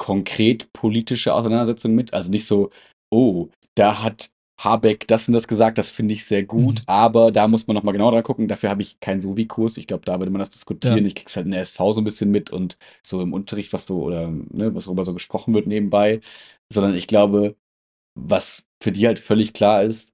konkret 0.00 0.72
politische 0.72 1.34
Auseinandersetzungen 1.34 1.96
mit. 1.96 2.14
Also 2.14 2.30
nicht 2.30 2.46
so, 2.46 2.70
oh, 3.12 3.48
da 3.74 4.02
hat 4.02 4.30
Habeck 4.58 5.06
das 5.06 5.28
und 5.28 5.34
das 5.34 5.46
gesagt, 5.46 5.78
das 5.78 5.88
finde 5.88 6.14
ich 6.14 6.24
sehr 6.24 6.42
gut, 6.42 6.80
mhm. 6.80 6.84
aber 6.86 7.30
da 7.30 7.46
muss 7.46 7.66
man 7.68 7.76
nochmal 7.76 7.92
genau 7.92 8.10
dran 8.10 8.24
gucken. 8.24 8.48
Dafür 8.48 8.70
habe 8.70 8.82
ich 8.82 8.98
keinen 8.98 9.20
Sovi-Kurs. 9.20 9.76
Ich 9.76 9.86
glaube, 9.86 10.04
da 10.04 10.18
würde 10.18 10.32
man 10.32 10.40
das 10.40 10.50
diskutieren. 10.50 10.98
Ja. 10.98 11.06
Ich 11.06 11.14
krieg's 11.14 11.36
halt 11.36 11.46
in 11.46 11.52
der 11.52 11.62
SV 11.62 11.92
so 11.92 12.00
ein 12.00 12.04
bisschen 12.04 12.30
mit 12.30 12.50
und 12.50 12.76
so 13.02 13.22
im 13.22 13.32
Unterricht, 13.32 13.72
was 13.72 13.86
du, 13.86 14.02
oder 14.02 14.28
ne, 14.28 14.74
was 14.74 14.84
darüber 14.84 15.04
so 15.04 15.14
gesprochen 15.14 15.54
wird 15.54 15.68
nebenbei. 15.68 16.20
Sondern 16.72 16.94
ich 16.94 17.06
glaube, 17.06 17.56
was 18.16 18.64
für 18.82 18.90
die 18.90 19.06
halt 19.06 19.20
völlig 19.20 19.52
klar 19.52 19.84
ist, 19.84 20.12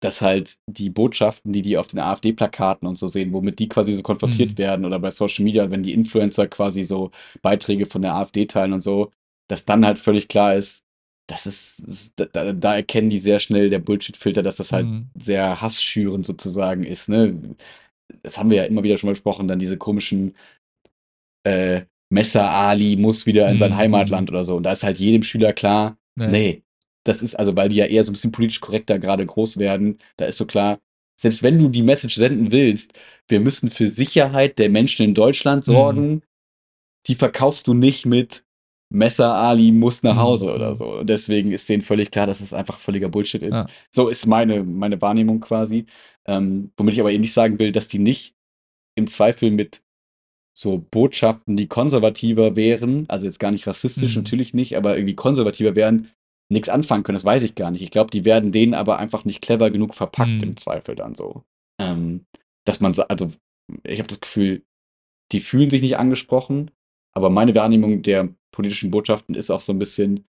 dass 0.00 0.20
halt 0.20 0.58
die 0.66 0.90
Botschaften, 0.90 1.52
die 1.52 1.62
die 1.62 1.76
auf 1.78 1.88
den 1.88 1.98
AfD-Plakaten 1.98 2.86
und 2.86 2.96
so 2.96 3.08
sehen, 3.08 3.32
womit 3.32 3.58
die 3.58 3.68
quasi 3.68 3.94
so 3.94 4.02
konfrontiert 4.02 4.52
mhm. 4.52 4.58
werden 4.58 4.84
oder 4.84 4.98
bei 4.98 5.10
Social 5.10 5.44
Media, 5.44 5.70
wenn 5.70 5.82
die 5.82 5.94
Influencer 5.94 6.46
quasi 6.46 6.84
so 6.84 7.10
Beiträge 7.42 7.86
von 7.86 8.02
der 8.02 8.14
AfD 8.14 8.46
teilen 8.46 8.74
und 8.74 8.82
so, 8.82 9.12
dass 9.48 9.64
dann 9.64 9.84
halt 9.84 9.98
völlig 9.98 10.28
klar 10.28 10.54
ist, 10.54 10.84
das 11.28 11.46
ist, 11.46 12.12
da, 12.16 12.52
da, 12.54 12.76
erkennen 12.76 13.10
die 13.10 13.20
sehr 13.20 13.38
schnell 13.38 13.68
der 13.68 13.80
Bullshit-Filter, 13.80 14.42
dass 14.42 14.56
das 14.56 14.72
halt 14.72 14.86
mhm. 14.86 15.10
sehr 15.14 15.60
hassschürend 15.60 16.24
sozusagen 16.24 16.84
ist. 16.84 17.10
Ne? 17.10 17.54
Das 18.22 18.38
haben 18.38 18.48
wir 18.48 18.56
ja 18.56 18.64
immer 18.64 18.82
wieder 18.82 18.96
schon 18.96 19.08
mal 19.08 19.12
besprochen, 19.12 19.46
dann 19.46 19.58
diese 19.58 19.76
komischen 19.76 20.34
äh, 21.44 21.82
Messer 22.10 22.50
Ali 22.50 22.96
muss 22.96 23.26
wieder 23.26 23.48
in 23.50 23.58
sein 23.58 23.72
mhm. 23.72 23.76
Heimatland 23.76 24.30
oder 24.30 24.42
so. 24.42 24.56
Und 24.56 24.62
da 24.62 24.72
ist 24.72 24.82
halt 24.82 24.98
jedem 24.98 25.22
Schüler 25.22 25.52
klar, 25.52 25.98
nee. 26.16 26.28
nee, 26.28 26.62
das 27.04 27.20
ist 27.20 27.34
also, 27.34 27.54
weil 27.54 27.68
die 27.68 27.76
ja 27.76 27.84
eher 27.84 28.04
so 28.04 28.10
ein 28.10 28.14
bisschen 28.14 28.32
politisch 28.32 28.60
korrekter 28.60 28.98
gerade 28.98 29.26
groß 29.26 29.58
werden, 29.58 29.98
da 30.16 30.24
ist 30.24 30.38
so 30.38 30.46
klar, 30.46 30.80
selbst 31.20 31.42
wenn 31.42 31.58
du 31.58 31.68
die 31.68 31.82
Message 31.82 32.14
senden 32.14 32.52
willst, 32.52 32.98
wir 33.26 33.40
müssen 33.40 33.68
für 33.68 33.86
Sicherheit 33.86 34.58
der 34.58 34.70
Menschen 34.70 35.04
in 35.04 35.12
Deutschland 35.12 35.66
mhm. 35.66 35.72
sorgen, 35.72 36.10
mhm. 36.10 36.22
die 37.06 37.16
verkaufst 37.16 37.66
du 37.66 37.74
nicht 37.74 38.06
mit 38.06 38.44
Messer 38.90 39.34
Ali 39.34 39.70
muss 39.70 40.02
nach 40.02 40.16
Hause 40.16 40.46
mhm. 40.46 40.52
oder 40.52 40.76
so. 40.76 40.98
Und 41.00 41.10
deswegen 41.10 41.52
ist 41.52 41.68
denen 41.68 41.82
völlig 41.82 42.10
klar, 42.10 42.26
dass 42.26 42.40
es 42.40 42.54
einfach 42.54 42.78
völliger 42.78 43.08
Bullshit 43.08 43.42
ist. 43.42 43.54
Ja. 43.54 43.66
So 43.90 44.08
ist 44.08 44.26
meine, 44.26 44.64
meine 44.64 45.00
Wahrnehmung 45.00 45.40
quasi. 45.40 45.86
Ähm, 46.26 46.72
womit 46.76 46.94
ich 46.94 47.00
aber 47.00 47.12
eben 47.12 47.22
nicht 47.22 47.34
sagen 47.34 47.58
will, 47.58 47.72
dass 47.72 47.88
die 47.88 47.98
nicht 47.98 48.34
im 48.96 49.06
Zweifel 49.06 49.50
mit 49.50 49.82
so 50.56 50.84
Botschaften, 50.90 51.56
die 51.56 51.68
konservativer 51.68 52.56
wären, 52.56 53.04
also 53.08 53.26
jetzt 53.26 53.38
gar 53.38 53.52
nicht 53.52 53.66
rassistisch, 53.66 54.16
mhm. 54.16 54.22
natürlich 54.22 54.54
nicht, 54.54 54.76
aber 54.76 54.96
irgendwie 54.96 55.14
konservativer 55.14 55.76
wären, 55.76 56.10
nichts 56.50 56.68
anfangen 56.68 57.04
können. 57.04 57.16
Das 57.16 57.24
weiß 57.24 57.42
ich 57.42 57.54
gar 57.54 57.70
nicht. 57.70 57.82
Ich 57.82 57.90
glaube, 57.90 58.10
die 58.10 58.24
werden 58.24 58.52
denen 58.52 58.74
aber 58.74 58.98
einfach 58.98 59.24
nicht 59.24 59.42
clever 59.42 59.70
genug 59.70 59.94
verpackt 59.94 60.42
mhm. 60.42 60.42
im 60.42 60.56
Zweifel 60.56 60.96
dann 60.96 61.14
so. 61.14 61.44
Ähm, 61.80 62.24
dass 62.64 62.80
man, 62.80 62.92
also 63.08 63.30
ich 63.84 63.98
habe 63.98 64.08
das 64.08 64.20
Gefühl, 64.20 64.62
die 65.30 65.40
fühlen 65.40 65.70
sich 65.70 65.82
nicht 65.82 65.98
angesprochen, 65.98 66.70
aber 67.14 67.30
meine 67.30 67.54
Wahrnehmung 67.54 68.02
der 68.02 68.34
politischen 68.54 68.90
Botschaften 68.90 69.34
ist 69.34 69.50
auch 69.50 69.60
so 69.60 69.72
ein 69.72 69.78
bisschen, 69.78 70.26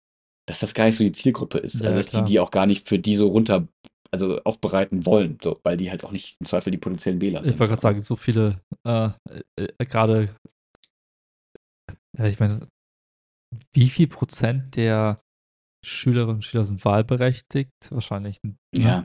dass 0.46 0.60
das 0.60 0.74
gar 0.74 0.86
nicht 0.86 0.96
so 0.96 1.04
die 1.04 1.12
Zielgruppe 1.12 1.58
ist. 1.58 1.80
Ja, 1.80 1.86
also 1.86 1.98
dass 1.98 2.08
klar. 2.08 2.24
die 2.24 2.32
die 2.32 2.40
auch 2.40 2.50
gar 2.50 2.66
nicht 2.66 2.88
für 2.88 2.98
die 2.98 3.16
so 3.16 3.28
runter, 3.28 3.68
also 4.10 4.40
aufbereiten 4.42 5.06
wollen, 5.06 5.38
so, 5.42 5.60
weil 5.62 5.76
die 5.76 5.90
halt 5.90 6.04
auch 6.04 6.12
nicht 6.12 6.36
im 6.40 6.46
Zweifel 6.46 6.70
die 6.70 6.78
potenziellen 6.78 7.20
Wähler 7.20 7.42
sind. 7.42 7.54
Ich 7.54 7.58
wollte 7.58 7.72
gerade 7.72 7.82
sagen, 7.82 8.00
so 8.00 8.16
viele, 8.16 8.60
äh, 8.86 9.10
äh, 9.58 9.68
äh 9.78 9.86
gerade, 9.86 10.34
ja, 12.16 12.26
ich 12.26 12.38
meine, 12.38 12.68
wie 13.72 13.88
viel 13.88 14.06
Prozent 14.06 14.76
der 14.76 15.20
Schülerinnen 15.84 16.36
und 16.36 16.44
Schüler 16.44 16.64
sind 16.64 16.84
wahlberechtigt? 16.84 17.72
Wahrscheinlich. 17.90 18.42
Ne? 18.42 18.56
Ja. 18.74 19.04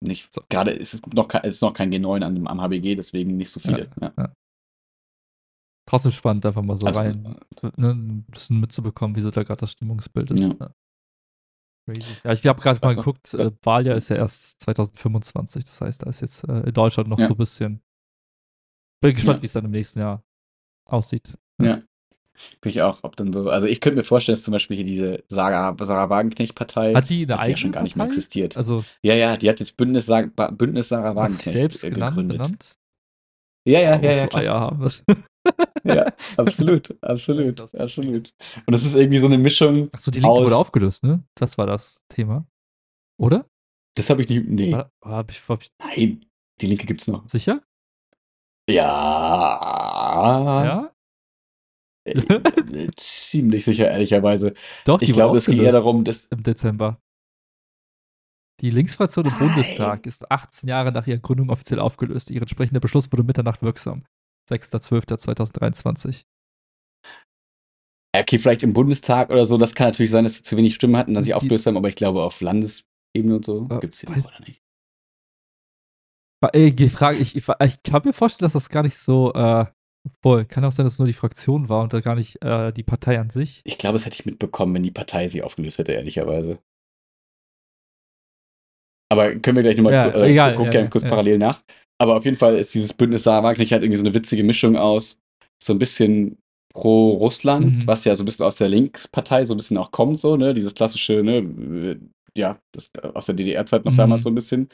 Nicht. 0.00 0.32
So. 0.32 0.42
Gerade 0.48 0.70
ist 0.70 0.94
es 0.94 1.02
noch, 1.06 1.32
ist 1.44 1.62
noch 1.62 1.72
kein 1.72 1.92
G9 1.92 2.22
am, 2.22 2.46
am 2.46 2.60
HBG, 2.60 2.94
deswegen 2.94 3.36
nicht 3.36 3.50
so 3.50 3.60
viele. 3.60 3.90
Ja, 4.00 4.12
ja 4.16 4.32
trotzdem 5.86 6.12
spannend, 6.12 6.46
einfach 6.46 6.62
mal 6.62 6.76
so 6.76 6.86
also, 6.86 7.00
rein, 7.00 7.36
ne, 7.76 7.90
ein 7.90 8.24
bisschen 8.24 8.60
mitzubekommen, 8.60 9.16
wie 9.16 9.20
so 9.20 9.30
da 9.30 9.42
gerade 9.42 9.60
das 9.60 9.72
Stimmungsbild 9.72 10.30
ist. 10.30 10.44
Ja, 10.44 10.70
ja 12.24 12.32
ich 12.32 12.46
habe 12.46 12.60
gerade 12.60 12.80
mal 12.80 12.94
geguckt, 12.94 13.34
äh, 13.34 13.50
Wahljahr 13.62 13.96
ist 13.96 14.08
ja 14.08 14.16
erst 14.16 14.60
2025, 14.62 15.64
das 15.64 15.80
heißt, 15.80 16.02
da 16.02 16.10
ist 16.10 16.20
jetzt 16.20 16.48
äh, 16.48 16.60
in 16.60 16.72
Deutschland 16.72 17.08
noch 17.08 17.18
ja. 17.18 17.26
so 17.26 17.34
ein 17.34 17.38
bisschen. 17.38 17.82
Bin 19.00 19.14
gespannt, 19.14 19.38
ja. 19.38 19.42
wie 19.42 19.46
es 19.46 19.52
dann 19.52 19.66
im 19.66 19.70
nächsten 19.70 20.00
Jahr 20.00 20.24
aussieht. 20.86 21.36
Ja. 21.60 21.82
Bin 22.60 22.70
ich 22.70 22.82
auch, 22.82 22.98
ob 23.02 23.14
dann 23.14 23.32
so, 23.32 23.48
also 23.48 23.68
ich 23.68 23.80
könnte 23.80 23.96
mir 23.98 24.02
vorstellen, 24.02 24.36
dass 24.36 24.44
zum 24.44 24.52
Beispiel 24.52 24.76
hier 24.76 24.84
diese 24.84 25.22
Sarah, 25.28 25.76
Sarah 25.78 26.10
Wagenknecht-Partei, 26.10 26.92
hat 26.94 27.08
die 27.08 27.24
eine 27.24 27.38
eigene 27.38 27.52
ja 27.52 27.56
schon 27.58 27.72
gar 27.72 27.82
nicht 27.84 27.94
mehr 27.94 28.06
existiert. 28.06 28.56
Also, 28.56 28.84
ja, 29.02 29.14
ja, 29.14 29.36
die 29.36 29.48
hat 29.48 29.60
jetzt 29.60 29.76
Bündnis, 29.76 30.10
Bündnis 30.52 30.88
Sarah 30.88 31.14
Wagenknecht 31.14 31.50
selbst 31.50 31.82
genannt, 31.82 32.16
gegründet. 32.16 32.38
Benannt? 32.38 32.78
Ja, 33.66 33.80
ja, 33.80 34.00
ja, 34.00 34.12
ja, 34.12 34.26
klar. 34.26 34.42
Eier 34.42 34.60
haben. 34.60 34.90
ja, 35.84 36.12
absolut, 36.36 36.96
absolut, 37.02 37.74
absolut. 37.74 38.34
Und 38.66 38.72
das 38.72 38.84
ist 38.84 38.94
irgendwie 38.94 39.18
so 39.18 39.26
eine 39.26 39.38
Mischung. 39.38 39.90
Achso, 39.92 40.10
die 40.10 40.20
Linke 40.20 40.36
wurde 40.36 40.56
aufgelöst, 40.56 41.04
ne? 41.04 41.22
Das 41.34 41.58
war 41.58 41.66
das 41.66 42.02
Thema. 42.08 42.46
Oder? 43.18 43.46
Das 43.94 44.10
habe 44.10 44.22
ich 44.22 44.28
nicht. 44.28 44.46
Nee. 44.48 44.72
War, 44.72 44.90
hab 45.02 45.30
ich, 45.30 45.48
hab 45.48 45.62
ich, 45.62 45.68
Nein, 45.78 46.20
die 46.60 46.66
Linke 46.66 46.86
gibt's 46.86 47.08
noch. 47.08 47.28
Sicher? 47.28 47.60
Ja. 48.68 48.84
Ja? 50.64 50.94
Äh, 52.04 52.90
ziemlich 52.96 53.64
sicher, 53.64 53.90
ehrlicherweise. 53.90 54.54
Doch, 54.84 55.00
ich 55.00 55.12
glaube, 55.12 55.38
es 55.38 55.46
ging 55.46 55.60
eher 55.60 55.72
darum, 55.72 56.04
dass. 56.04 56.26
Im 56.26 56.42
Dezember. 56.42 57.00
Die 58.60 58.70
Linksfraktion 58.70 59.26
im 59.26 59.36
Bundestag 59.36 60.06
ist 60.06 60.30
18 60.30 60.68
Jahre 60.68 60.92
nach 60.92 61.06
ihrer 61.06 61.18
Gründung 61.18 61.50
offiziell 61.50 61.80
aufgelöst. 61.80 62.30
Ihr 62.30 62.40
entsprechender 62.40 62.80
Beschluss 62.80 63.10
wurde 63.10 63.24
Mitternacht 63.24 63.62
wirksam. 63.62 64.04
6.12.2023. 64.50 66.24
Okay, 68.16 68.38
vielleicht 68.38 68.62
im 68.62 68.72
Bundestag 68.72 69.30
oder 69.30 69.44
so. 69.44 69.58
Das 69.58 69.74
kann 69.74 69.88
natürlich 69.88 70.12
sein, 70.12 70.24
dass 70.24 70.36
sie 70.36 70.42
zu 70.42 70.56
wenig 70.56 70.74
Stimmen 70.76 70.96
hatten, 70.96 71.14
dass 71.14 71.24
sie 71.24 71.34
aufgelöst 71.34 71.66
haben, 71.66 71.76
aber 71.76 71.88
ich 71.88 71.96
glaube, 71.96 72.22
auf 72.22 72.40
Landesebene 72.40 73.36
und 73.36 73.44
so 73.44 73.66
äh, 73.70 73.80
gibt 73.80 73.94
es 73.94 74.00
hier 74.00 74.10
noch, 74.10 74.16
oder 74.18 74.40
nicht? 74.46 74.60
Die 76.78 76.90
Frage, 76.90 77.16
ich, 77.18 77.34
ich, 77.36 77.48
ich 77.48 77.82
kann 77.82 78.02
mir 78.04 78.12
vorstellen, 78.12 78.44
dass 78.44 78.52
das 78.52 78.68
gar 78.68 78.82
nicht 78.82 78.98
so 78.98 79.32
äh, 79.32 79.64
voll. 80.22 80.44
Kann 80.44 80.64
auch 80.64 80.72
sein, 80.72 80.84
dass 80.84 80.94
es 80.94 80.98
nur 80.98 81.08
die 81.08 81.14
Fraktion 81.14 81.68
war 81.68 81.82
und 81.82 81.92
da 81.92 82.00
gar 82.00 82.14
nicht 82.14 82.42
äh, 82.42 82.70
die 82.72 82.82
Partei 82.82 83.18
an 83.18 83.30
sich. 83.30 83.62
Ich 83.64 83.78
glaube, 83.78 83.94
das 83.94 84.04
hätte 84.04 84.16
ich 84.16 84.26
mitbekommen, 84.26 84.74
wenn 84.74 84.82
die 84.82 84.90
Partei 84.90 85.28
sie 85.28 85.42
aufgelöst 85.42 85.78
hätte, 85.78 85.92
ehrlicherweise. 85.92 86.58
Aber 89.10 89.34
können 89.36 89.56
wir 89.56 89.62
gleich 89.62 89.76
nochmal 89.76 89.92
ja, 89.92 90.08
äh, 90.08 90.30
egal, 90.30 90.56
gucken, 90.56 90.72
ja, 90.72 90.86
kurz 90.86 91.04
ja. 91.04 91.10
parallel 91.10 91.38
nach. 91.38 91.62
Aber 91.98 92.16
auf 92.16 92.24
jeden 92.24 92.36
Fall 92.36 92.56
ist 92.56 92.74
dieses 92.74 92.92
Bündnis 92.92 93.22
Sarah 93.22 93.42
Wagenknecht 93.42 93.72
halt 93.72 93.82
irgendwie 93.82 93.98
so 93.98 94.04
eine 94.04 94.14
witzige 94.14 94.44
Mischung 94.44 94.76
aus 94.76 95.18
so 95.62 95.72
ein 95.72 95.78
bisschen 95.78 96.38
pro 96.72 97.12
Russland, 97.12 97.66
mhm. 97.66 97.86
was 97.86 98.04
ja 98.04 98.16
so 98.16 98.22
ein 98.22 98.26
bisschen 98.26 98.46
aus 98.46 98.56
der 98.56 98.68
Linkspartei 98.68 99.44
so 99.44 99.54
ein 99.54 99.56
bisschen 99.56 99.78
auch 99.78 99.92
kommt, 99.92 100.18
so, 100.18 100.36
ne, 100.36 100.54
dieses 100.54 100.74
klassische, 100.74 101.22
ne, 101.22 102.00
ja, 102.36 102.58
das, 102.72 102.90
aus 103.14 103.26
der 103.26 103.36
DDR-Zeit 103.36 103.84
noch 103.84 103.92
mhm. 103.92 103.96
damals 103.96 104.24
so 104.24 104.28
ein 104.28 104.34
bisschen, 104.34 104.68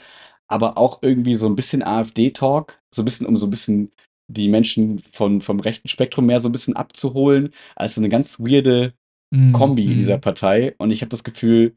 aber 0.48 0.78
auch 0.78 1.00
irgendwie 1.02 1.34
so 1.34 1.46
ein 1.46 1.56
bisschen 1.56 1.82
AfD-Talk, 1.82 2.80
so 2.94 3.02
ein 3.02 3.04
bisschen, 3.04 3.26
um 3.26 3.36
so 3.36 3.46
ein 3.46 3.50
bisschen 3.50 3.92
die 4.30 4.48
Menschen 4.48 5.00
von, 5.12 5.40
vom 5.40 5.60
rechten 5.60 5.88
Spektrum 5.88 6.26
mehr 6.26 6.40
so 6.40 6.48
ein 6.48 6.52
bisschen 6.52 6.76
abzuholen. 6.76 7.50
Also 7.76 8.00
eine 8.00 8.08
ganz 8.08 8.38
weirde 8.38 8.94
mm, 9.30 9.52
Kombi 9.52 9.84
in 9.86 9.98
dieser 9.98 10.18
Partei. 10.18 10.74
Und 10.78 10.90
ich 10.90 11.02
habe 11.02 11.10
das 11.10 11.24
Gefühl, 11.24 11.74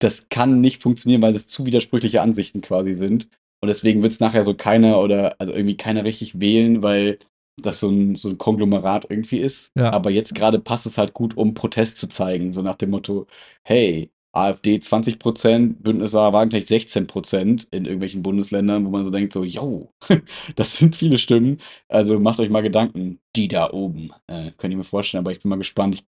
das 0.00 0.28
kann 0.28 0.60
nicht 0.60 0.82
funktionieren, 0.82 1.22
weil 1.22 1.32
das 1.32 1.46
zu 1.46 1.64
widersprüchliche 1.64 2.22
Ansichten 2.22 2.60
quasi 2.60 2.94
sind. 2.94 3.28
Und 3.60 3.68
deswegen 3.68 4.02
wird 4.02 4.12
es 4.12 4.20
nachher 4.20 4.44
so 4.44 4.54
keiner 4.54 5.00
oder 5.00 5.36
also 5.38 5.52
irgendwie 5.52 5.76
keiner 5.76 6.04
richtig 6.04 6.40
wählen, 6.40 6.82
weil 6.82 7.18
das 7.62 7.80
so 7.80 7.88
ein, 7.88 8.16
so 8.16 8.28
ein 8.28 8.38
Konglomerat 8.38 9.06
irgendwie 9.08 9.38
ist. 9.38 9.72
Ja. 9.76 9.92
Aber 9.92 10.10
jetzt 10.10 10.34
gerade 10.34 10.58
passt 10.58 10.86
es 10.86 10.98
halt 10.98 11.14
gut, 11.14 11.36
um 11.36 11.54
Protest 11.54 11.96
zu 11.98 12.08
zeigen. 12.08 12.52
So 12.52 12.62
nach 12.62 12.76
dem 12.76 12.90
Motto, 12.90 13.26
hey, 13.62 14.10
AfD 14.36 14.78
20 14.78 15.18
Prozent, 15.18 15.82
Bündnis 15.82 16.12
Wagenknecht 16.12 16.68
16 16.68 17.06
Prozent 17.06 17.66
in 17.70 17.86
irgendwelchen 17.86 18.22
Bundesländern, 18.22 18.84
wo 18.84 18.90
man 18.90 19.04
so 19.06 19.10
denkt, 19.10 19.32
so, 19.32 19.42
yo, 19.44 19.90
das 20.56 20.74
sind 20.74 20.94
viele 20.94 21.16
Stimmen. 21.16 21.58
Also 21.88 22.20
macht 22.20 22.38
euch 22.40 22.50
mal 22.50 22.62
Gedanken, 22.62 23.20
die 23.34 23.48
da 23.48 23.70
oben. 23.70 24.10
Äh, 24.26 24.50
könnt 24.58 24.74
ihr 24.74 24.78
mir 24.78 24.84
vorstellen, 24.84 25.24
aber 25.24 25.32
ich 25.32 25.40
bin 25.40 25.48
mal 25.48 25.56
gespannt, 25.56 25.94
ich, 25.94 26.04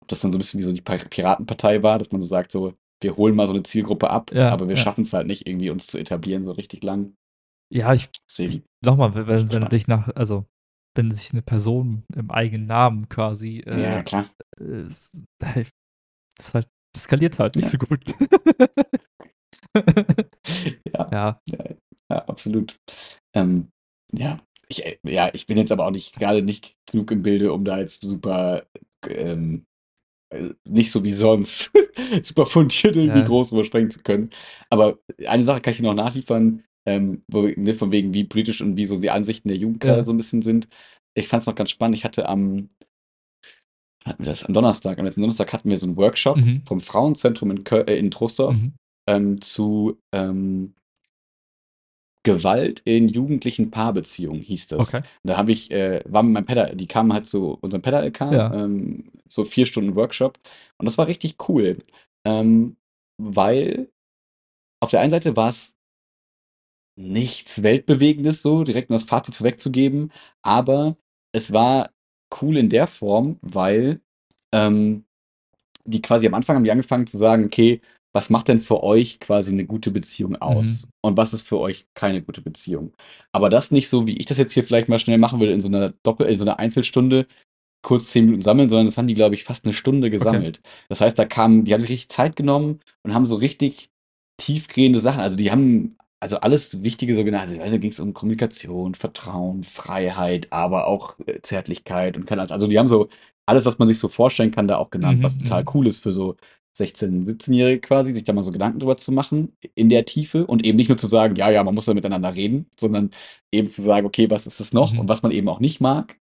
ob 0.00 0.08
das 0.08 0.20
dann 0.20 0.32
so 0.32 0.38
ein 0.38 0.40
bisschen 0.40 0.60
wie 0.60 0.64
so 0.64 0.72
die 0.72 0.80
Piratenpartei 0.80 1.82
war, 1.82 1.98
dass 1.98 2.10
man 2.10 2.22
so 2.22 2.26
sagt, 2.26 2.50
so, 2.50 2.72
wir 3.02 3.16
holen 3.16 3.34
mal 3.34 3.46
so 3.46 3.52
eine 3.52 3.62
Zielgruppe 3.62 4.10
ab, 4.10 4.32
ja, 4.32 4.50
aber 4.50 4.68
wir 4.68 4.76
ja. 4.76 4.82
schaffen 4.82 5.02
es 5.02 5.12
halt 5.12 5.26
nicht, 5.26 5.46
irgendwie 5.46 5.70
uns 5.70 5.86
zu 5.86 5.98
etablieren, 5.98 6.44
so 6.44 6.52
richtig 6.52 6.82
lang. 6.82 7.14
Ja, 7.72 7.92
ich. 7.92 8.08
Deswegen. 8.28 8.64
Nochmal, 8.84 9.14
wenn, 9.14 9.26
wenn, 9.26 9.60
du 9.60 9.68
dich 9.68 9.86
nach, 9.86 10.08
also 10.14 10.46
wenn 10.96 11.10
sich 11.12 11.32
eine 11.32 11.42
Person 11.42 12.04
im 12.14 12.30
eigenen 12.30 12.66
Namen 12.66 13.08
quasi. 13.08 13.58
Äh, 13.60 13.82
ja, 13.82 14.02
klar. 14.02 14.26
Äh, 14.58 14.88
das 16.36 16.54
halt, 16.54 16.68
skaliert 16.96 17.38
halt 17.38 17.56
nicht 17.56 17.64
ja. 17.64 17.70
so 17.70 17.78
gut. 17.78 18.00
ja, 20.94 21.08
ja. 21.10 21.40
ja, 22.10 22.18
absolut. 22.26 22.78
Ähm, 23.34 23.70
ja. 24.12 24.38
Ich, 24.68 24.84
äh, 24.84 24.98
ja, 25.04 25.30
ich 25.32 25.46
bin 25.46 25.58
jetzt 25.58 25.72
aber 25.72 25.86
auch 25.86 25.90
nicht 25.90 26.14
gerade 26.14 26.42
nicht 26.42 26.76
genug 26.86 27.10
im 27.10 27.22
Bilde, 27.22 27.52
um 27.52 27.64
da 27.64 27.78
jetzt 27.78 28.00
super 28.00 28.66
ähm, 29.06 29.64
äh, 29.64 29.75
nicht 30.64 30.90
so 30.90 31.04
wie 31.04 31.12
sonst 31.12 31.70
super 32.22 32.46
fundiert 32.46 32.96
irgendwie 32.96 33.20
ja. 33.20 33.26
groß 33.26 33.52
überspringen 33.52 33.90
zu 33.90 34.00
können. 34.00 34.30
Aber 34.70 34.98
eine 35.26 35.44
Sache 35.44 35.60
kann 35.60 35.74
ich 35.74 35.80
noch 35.80 35.94
nachliefern, 35.94 36.62
ähm, 36.86 37.20
ne, 37.28 37.74
von 37.74 37.90
wegen, 37.90 38.14
wie 38.14 38.24
politisch 38.24 38.60
und 38.60 38.76
wie 38.76 38.86
so 38.86 38.98
die 38.98 39.10
Ansichten 39.10 39.48
der 39.48 39.56
Jugend 39.56 39.84
ja. 39.84 40.02
so 40.02 40.12
ein 40.12 40.16
bisschen 40.16 40.42
sind. 40.42 40.68
Ich 41.14 41.28
fand 41.28 41.42
es 41.42 41.46
noch 41.46 41.54
ganz 41.54 41.70
spannend. 41.70 41.96
Ich 41.96 42.04
hatte 42.04 42.28
am, 42.28 42.68
hatten 44.04 44.24
wir 44.24 44.30
das, 44.30 44.44
am 44.44 44.54
Donnerstag, 44.54 44.98
am 44.98 45.04
letzten 45.04 45.22
Donnerstag 45.22 45.52
hatten 45.52 45.70
wir 45.70 45.78
so 45.78 45.86
einen 45.86 45.96
Workshop 45.96 46.36
mhm. 46.36 46.62
vom 46.64 46.80
Frauenzentrum 46.80 47.50
in, 47.50 47.64
Köl 47.64 47.84
äh, 47.88 47.96
in 47.96 48.10
Trostorf 48.10 48.56
mhm. 48.56 48.74
ähm, 49.08 49.40
zu 49.40 49.98
ähm, 50.12 50.74
Gewalt 52.26 52.82
in 52.84 53.08
jugendlichen 53.08 53.70
Paarbeziehungen, 53.70 54.40
hieß 54.40 54.68
das. 54.68 54.80
Okay. 54.80 55.02
Da 55.22 55.36
habe 55.36 55.52
ich, 55.52 55.70
äh, 55.70 56.02
war 56.06 56.24
mit 56.24 56.32
meinem 56.32 56.46
Pedal, 56.46 56.74
die 56.74 56.88
kamen 56.88 57.12
halt 57.12 57.26
zu 57.26 57.56
unserem 57.60 57.82
Pedal-LK, 57.82 58.20
ja. 58.32 58.52
ähm, 58.52 59.12
so 59.28 59.44
vier 59.44 59.66
Stunden 59.66 59.94
Workshop. 59.96 60.38
Und 60.78 60.86
das 60.86 60.98
war 60.98 61.06
richtig 61.06 61.36
cool. 61.48 61.76
Ähm, 62.26 62.76
weil 63.18 63.88
auf 64.80 64.90
der 64.90 65.00
einen 65.00 65.10
Seite 65.10 65.36
war 65.36 65.48
es 65.48 65.74
nichts 66.98 67.62
Weltbewegendes, 67.62 68.42
so 68.42 68.64
direkt 68.64 68.90
nur 68.90 68.98
das 68.98 69.08
Fazit 69.08 69.36
vorwegzugeben, 69.36 70.12
aber 70.42 70.96
es 71.32 71.52
war 71.52 71.90
cool 72.40 72.56
in 72.56 72.70
der 72.70 72.86
Form, 72.86 73.38
weil 73.42 74.00
ähm, 74.52 75.04
die 75.84 76.02
quasi 76.02 76.26
am 76.26 76.34
Anfang 76.34 76.56
haben 76.56 76.64
die 76.64 76.70
angefangen 76.70 77.06
zu 77.06 77.18
sagen, 77.18 77.44
okay, 77.44 77.80
was 78.14 78.30
macht 78.30 78.48
denn 78.48 78.60
für 78.60 78.82
euch 78.82 79.20
quasi 79.20 79.52
eine 79.52 79.66
gute 79.66 79.90
Beziehung 79.90 80.36
aus? 80.36 80.84
Mhm. 80.84 80.90
Und 81.02 81.16
was 81.18 81.34
ist 81.34 81.46
für 81.46 81.58
euch 81.58 81.86
keine 81.94 82.22
gute 82.22 82.40
Beziehung? 82.40 82.94
Aber 83.30 83.50
das 83.50 83.70
nicht 83.70 83.90
so, 83.90 84.06
wie 84.06 84.16
ich 84.16 84.24
das 84.24 84.38
jetzt 84.38 84.54
hier 84.54 84.64
vielleicht 84.64 84.88
mal 84.88 84.98
schnell 84.98 85.18
machen 85.18 85.38
würde, 85.38 85.52
in 85.52 85.60
so 85.60 85.68
einer 85.68 85.90
Doppel, 86.02 86.26
in 86.26 86.38
so 86.38 86.44
einer 86.44 86.58
Einzelstunde, 86.58 87.26
kurz 87.86 88.10
zehn 88.10 88.24
Minuten 88.24 88.42
sammeln, 88.42 88.68
sondern 88.68 88.86
das 88.86 88.96
haben 88.96 89.06
die, 89.06 89.14
glaube 89.14 89.36
ich, 89.36 89.44
fast 89.44 89.64
eine 89.64 89.72
Stunde 89.72 90.10
gesammelt. 90.10 90.58
Okay. 90.58 90.68
Das 90.88 91.00
heißt, 91.00 91.16
da 91.16 91.24
kamen, 91.24 91.64
die 91.64 91.72
haben 91.72 91.80
sich 91.80 91.90
richtig 91.90 92.08
Zeit 92.08 92.34
genommen 92.34 92.80
und 93.04 93.14
haben 93.14 93.26
so 93.26 93.36
richtig 93.36 93.90
tiefgehende 94.38 94.98
Sachen. 94.98 95.20
Also 95.20 95.36
die 95.36 95.52
haben 95.52 95.96
also 96.18 96.38
alles 96.38 96.82
Wichtige 96.82 97.14
so 97.14 97.22
genau. 97.22 97.38
Also 97.38 97.54
da 97.56 97.76
ging 97.76 97.90
es 97.90 98.00
um 98.00 98.12
Kommunikation, 98.12 98.96
Vertrauen, 98.96 99.62
Freiheit, 99.62 100.48
aber 100.50 100.88
auch 100.88 101.14
äh, 101.26 101.40
Zärtlichkeit 101.42 102.16
und 102.16 102.26
kann 102.26 102.40
also 102.40 102.66
die 102.66 102.76
haben 102.76 102.88
so 102.88 103.08
alles, 103.46 103.66
was 103.66 103.78
man 103.78 103.86
sich 103.86 104.00
so 104.00 104.08
vorstellen 104.08 104.50
kann, 104.50 104.66
da 104.66 104.78
auch 104.78 104.90
genannt, 104.90 105.20
mhm, 105.20 105.22
was 105.22 105.38
total 105.38 105.62
mhm. 105.62 105.68
cool 105.74 105.86
ist 105.86 106.02
für 106.02 106.10
so 106.10 106.34
16-, 106.76 107.24
17-Jährige 107.24 107.80
quasi, 107.80 108.12
sich 108.12 108.24
da 108.24 108.32
mal 108.32 108.42
so 108.42 108.50
Gedanken 108.50 108.80
drüber 108.80 108.96
zu 108.96 109.12
machen 109.12 109.52
in 109.76 109.90
der 109.90 110.06
Tiefe 110.06 110.44
und 110.44 110.66
eben 110.66 110.76
nicht 110.76 110.88
nur 110.88 110.98
zu 110.98 111.06
sagen, 111.06 111.36
ja, 111.36 111.50
ja, 111.50 111.62
man 111.62 111.74
muss 111.74 111.84
da 111.84 111.94
miteinander 111.94 112.34
reden, 112.34 112.68
sondern 112.76 113.12
eben 113.52 113.70
zu 113.70 113.80
sagen, 113.80 114.06
okay, 114.06 114.28
was 114.28 114.48
ist 114.48 114.58
es 114.58 114.72
noch 114.72 114.92
mhm. 114.92 114.98
und 114.98 115.08
was 115.08 115.22
man 115.22 115.30
eben 115.30 115.48
auch 115.48 115.60
nicht 115.60 115.80
mag 115.80 116.18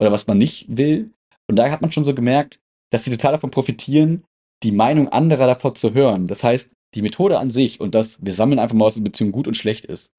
oder 0.00 0.12
was 0.12 0.26
man 0.26 0.38
nicht 0.38 0.66
will. 0.68 1.12
Und 1.48 1.56
da 1.56 1.70
hat 1.70 1.82
man 1.82 1.92
schon 1.92 2.04
so 2.04 2.14
gemerkt, 2.14 2.60
dass 2.90 3.04
sie 3.04 3.10
total 3.10 3.32
davon 3.32 3.50
profitieren, 3.50 4.24
die 4.62 4.72
Meinung 4.72 5.08
anderer 5.08 5.46
davor 5.46 5.74
zu 5.74 5.94
hören. 5.94 6.26
Das 6.26 6.44
heißt, 6.44 6.72
die 6.94 7.02
Methode 7.02 7.38
an 7.38 7.50
sich 7.50 7.80
und 7.80 7.94
das, 7.94 8.18
wir 8.24 8.32
sammeln 8.32 8.58
einfach 8.58 8.76
mal, 8.76 8.86
was 8.86 8.96
in 8.96 9.04
Beziehung 9.04 9.32
gut 9.32 9.48
und 9.48 9.56
schlecht 9.56 9.84
ist, 9.84 10.12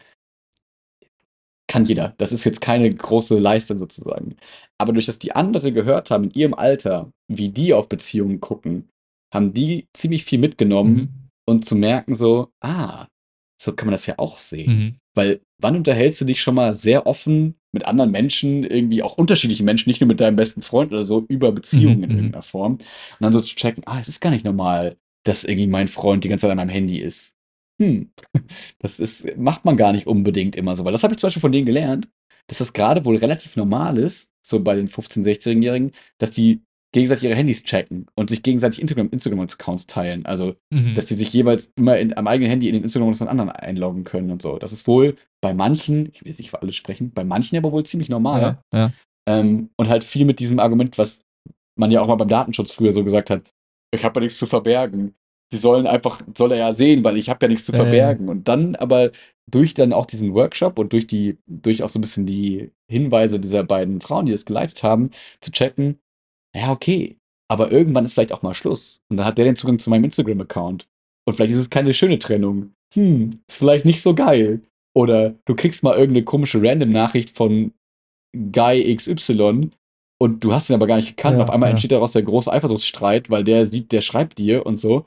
kann 1.67 1.85
jeder. 1.85 2.13
Das 2.17 2.31
ist 2.31 2.43
jetzt 2.43 2.61
keine 2.61 2.93
große 2.93 3.37
Leistung 3.37 3.79
sozusagen. 3.79 4.35
Aber 4.77 4.93
durch 4.93 5.05
das 5.05 5.19
die 5.19 5.35
andere 5.35 5.71
gehört 5.71 6.11
haben 6.11 6.25
in 6.25 6.31
ihrem 6.31 6.53
Alter, 6.53 7.11
wie 7.27 7.49
die 7.49 7.73
auf 7.73 7.89
Beziehungen 7.89 8.41
gucken, 8.41 8.89
haben 9.33 9.53
die 9.53 9.87
ziemlich 9.93 10.25
viel 10.25 10.39
mitgenommen 10.39 10.95
mhm. 10.95 11.29
und 11.47 11.65
zu 11.65 11.75
merken 11.75 12.15
so, 12.15 12.49
ah, 12.61 13.07
so 13.61 13.73
kann 13.73 13.87
man 13.87 13.93
das 13.93 14.05
ja 14.05 14.15
auch 14.17 14.37
sehen. 14.37 14.71
Mhm. 14.71 14.95
Weil 15.15 15.41
wann 15.61 15.75
unterhältst 15.75 16.21
du 16.21 16.25
dich 16.25 16.41
schon 16.41 16.55
mal 16.55 16.75
sehr 16.75 17.07
offen 17.07 17.55
mit 17.73 17.85
anderen 17.85 18.11
Menschen, 18.11 18.63
irgendwie 18.63 19.03
auch 19.03 19.17
unterschiedlichen 19.17 19.65
Menschen, 19.65 19.89
nicht 19.89 19.99
nur 19.99 20.07
mit 20.07 20.21
deinem 20.21 20.35
besten 20.35 20.61
Freund 20.61 20.91
oder 20.91 21.03
so, 21.03 21.25
über 21.27 21.51
Beziehungen 21.51 21.97
mhm. 21.97 22.03
in 22.03 22.09
mhm. 22.09 22.15
irgendeiner 22.17 22.43
Form. 22.43 22.73
Und 22.73 22.81
dann 23.19 23.33
so 23.33 23.41
zu 23.41 23.55
checken, 23.55 23.83
ah, 23.85 23.99
es 23.99 24.07
ist 24.07 24.21
gar 24.21 24.29
nicht 24.29 24.45
normal, 24.45 24.97
dass 25.23 25.43
irgendwie 25.43 25.67
mein 25.67 25.87
Freund 25.87 26.23
die 26.23 26.29
ganze 26.29 26.43
Zeit 26.43 26.51
an 26.51 26.57
meinem 26.57 26.69
Handy 26.69 26.99
ist. 26.99 27.35
Hm, 27.81 28.11
das 28.79 28.99
ist, 28.99 29.37
macht 29.37 29.65
man 29.65 29.75
gar 29.75 29.91
nicht 29.91 30.07
unbedingt 30.07 30.55
immer 30.55 30.75
so. 30.75 30.85
Weil 30.85 30.91
das 30.91 31.03
habe 31.03 31.13
ich 31.13 31.19
zum 31.19 31.27
Beispiel 31.27 31.41
von 31.41 31.51
denen 31.51 31.65
gelernt, 31.65 32.07
dass 32.47 32.59
das 32.59 32.73
gerade 32.73 33.05
wohl 33.05 33.17
relativ 33.17 33.55
normal 33.55 33.97
ist, 33.97 34.33
so 34.45 34.59
bei 34.61 34.75
den 34.75 34.87
15-, 34.87 35.23
16-Jährigen, 35.23 35.91
dass 36.19 36.31
die 36.31 36.61
gegenseitig 36.93 37.25
ihre 37.25 37.35
Handys 37.35 37.63
checken 37.63 38.05
und 38.15 38.29
sich 38.29 38.43
gegenseitig 38.43 38.79
Instagram-Accounts 38.81 39.25
Instagram 39.25 39.77
teilen. 39.87 40.25
Also, 40.25 40.55
mhm. 40.69 40.93
dass 40.93 41.07
die 41.07 41.15
sich 41.15 41.33
jeweils 41.33 41.73
immer 41.75 41.97
in, 41.97 42.15
am 42.15 42.27
eigenen 42.27 42.49
Handy 42.49 42.67
in 42.67 42.73
den 42.73 42.83
Instagram-Accounts 42.83 43.19
von 43.19 43.27
anderen 43.27 43.49
einloggen 43.49 44.03
können 44.03 44.31
und 44.31 44.41
so. 44.41 44.57
Das 44.57 44.71
ist 44.71 44.87
wohl 44.87 45.15
bei 45.41 45.53
manchen, 45.53 46.07
ich 46.13 46.21
will 46.21 46.29
jetzt 46.29 46.37
nicht 46.37 46.51
für 46.51 46.61
alle 46.61 46.71
sprechen, 46.71 47.11
bei 47.11 47.23
manchen 47.23 47.57
aber 47.57 47.71
wohl 47.71 47.83
ziemlich 47.83 48.09
normal. 48.09 48.59
Ja, 48.73 48.79
ja. 48.79 48.93
Ähm, 49.27 49.69
und 49.77 49.89
halt 49.89 50.03
viel 50.03 50.25
mit 50.25 50.39
diesem 50.39 50.59
Argument, 50.59 50.97
was 50.97 51.21
man 51.77 51.91
ja 51.91 52.01
auch 52.01 52.07
mal 52.07 52.15
beim 52.15 52.27
Datenschutz 52.27 52.71
früher 52.71 52.93
so 52.93 53.03
gesagt 53.03 53.29
hat, 53.29 53.43
ich 53.93 54.03
habe 54.03 54.19
ja 54.19 54.25
nichts 54.25 54.39
zu 54.39 54.45
verbergen. 54.45 55.15
Die 55.51 55.57
sollen 55.57 55.85
einfach, 55.85 56.21
soll 56.35 56.51
er 56.51 56.57
ja 56.57 56.73
sehen, 56.73 57.03
weil 57.03 57.17
ich 57.17 57.29
habe 57.29 57.45
ja 57.45 57.47
nichts 57.47 57.65
zu 57.65 57.73
verbergen. 57.73 58.27
Und 58.27 58.47
dann 58.47 58.75
aber 58.75 59.11
durch 59.49 59.73
dann 59.73 59.93
auch 59.93 60.05
diesen 60.05 60.33
Workshop 60.33 60.79
und 60.79 60.93
durch 60.93 61.05
die, 61.05 61.37
durch 61.45 61.83
auch 61.83 61.89
so 61.89 61.99
ein 61.99 62.01
bisschen 62.01 62.25
die 62.25 62.71
Hinweise 62.89 63.39
dieser 63.39 63.63
beiden 63.63 64.01
Frauen, 64.01 64.25
die 64.25 64.31
das 64.31 64.45
geleitet 64.45 64.81
haben, 64.81 65.11
zu 65.41 65.51
checken, 65.51 65.99
ja, 66.55 66.71
okay, 66.71 67.17
aber 67.49 67.71
irgendwann 67.71 68.05
ist 68.05 68.13
vielleicht 68.13 68.31
auch 68.31 68.41
mal 68.41 68.53
Schluss. 68.53 69.01
Und 69.09 69.17
dann 69.17 69.25
hat 69.25 69.37
der 69.37 69.45
den 69.45 69.55
Zugang 69.55 69.79
zu 69.79 69.89
meinem 69.89 70.05
Instagram-Account. 70.05 70.87
Und 71.25 71.33
vielleicht 71.35 71.53
ist 71.53 71.59
es 71.59 71.69
keine 71.69 71.93
schöne 71.93 72.19
Trennung. 72.19 72.73
Hm, 72.93 73.41
ist 73.47 73.57
vielleicht 73.57 73.85
nicht 73.85 74.01
so 74.01 74.13
geil. 74.15 74.61
Oder 74.95 75.35
du 75.45 75.55
kriegst 75.55 75.83
mal 75.83 75.93
irgendeine 75.95 76.25
komische 76.25 76.61
Random-Nachricht 76.61 77.35
von 77.35 77.73
Guy 78.35 78.95
XY 78.95 79.71
und 80.21 80.43
du 80.43 80.53
hast 80.53 80.69
ihn 80.69 80.75
aber 80.75 80.87
gar 80.87 80.97
nicht 80.97 81.15
gekannt. 81.15 81.37
Ja, 81.37 81.43
auf 81.43 81.49
einmal 81.49 81.69
ja. 81.69 81.71
entsteht 81.71 81.91
daraus 81.91 82.13
der 82.13 82.23
große 82.23 82.51
Eifersuchtsstreit, 82.51 83.29
weil 83.29 83.43
der 83.43 83.65
sieht, 83.65 83.91
der 83.91 84.01
schreibt 84.01 84.37
dir 84.37 84.65
und 84.65 84.79
so. 84.79 85.05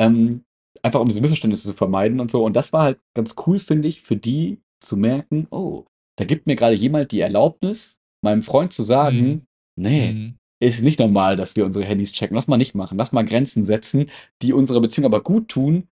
Ähm, 0.00 0.44
einfach 0.82 1.00
um 1.00 1.08
diese 1.08 1.20
Missverständnisse 1.20 1.68
zu 1.68 1.74
vermeiden 1.74 2.20
und 2.20 2.30
so. 2.30 2.44
Und 2.44 2.54
das 2.54 2.72
war 2.72 2.82
halt 2.82 3.00
ganz 3.14 3.34
cool, 3.46 3.58
finde 3.58 3.88
ich, 3.88 4.02
für 4.02 4.16
die 4.16 4.60
zu 4.80 4.96
merken, 4.96 5.46
oh, 5.50 5.84
da 6.16 6.24
gibt 6.24 6.46
mir 6.46 6.56
gerade 6.56 6.74
jemand 6.74 7.12
die 7.12 7.20
Erlaubnis, 7.20 7.96
meinem 8.24 8.42
Freund 8.42 8.72
zu 8.72 8.82
sagen, 8.82 9.26
mhm. 9.26 9.42
nee, 9.76 10.12
mhm 10.12 10.38
ist 10.60 10.82
nicht 10.82 10.98
normal, 10.98 11.36
dass 11.36 11.56
wir 11.56 11.64
unsere 11.64 11.84
Handys 11.84 12.12
checken. 12.12 12.34
Lass 12.34 12.48
mal 12.48 12.56
nicht 12.56 12.74
machen. 12.74 12.98
Lass 12.98 13.12
mal 13.12 13.24
Grenzen 13.24 13.64
setzen, 13.64 14.10
die 14.42 14.52
unsere 14.52 14.80
Beziehung 14.80 15.06
aber 15.06 15.22
gut 15.22 15.48
tun, 15.48 15.88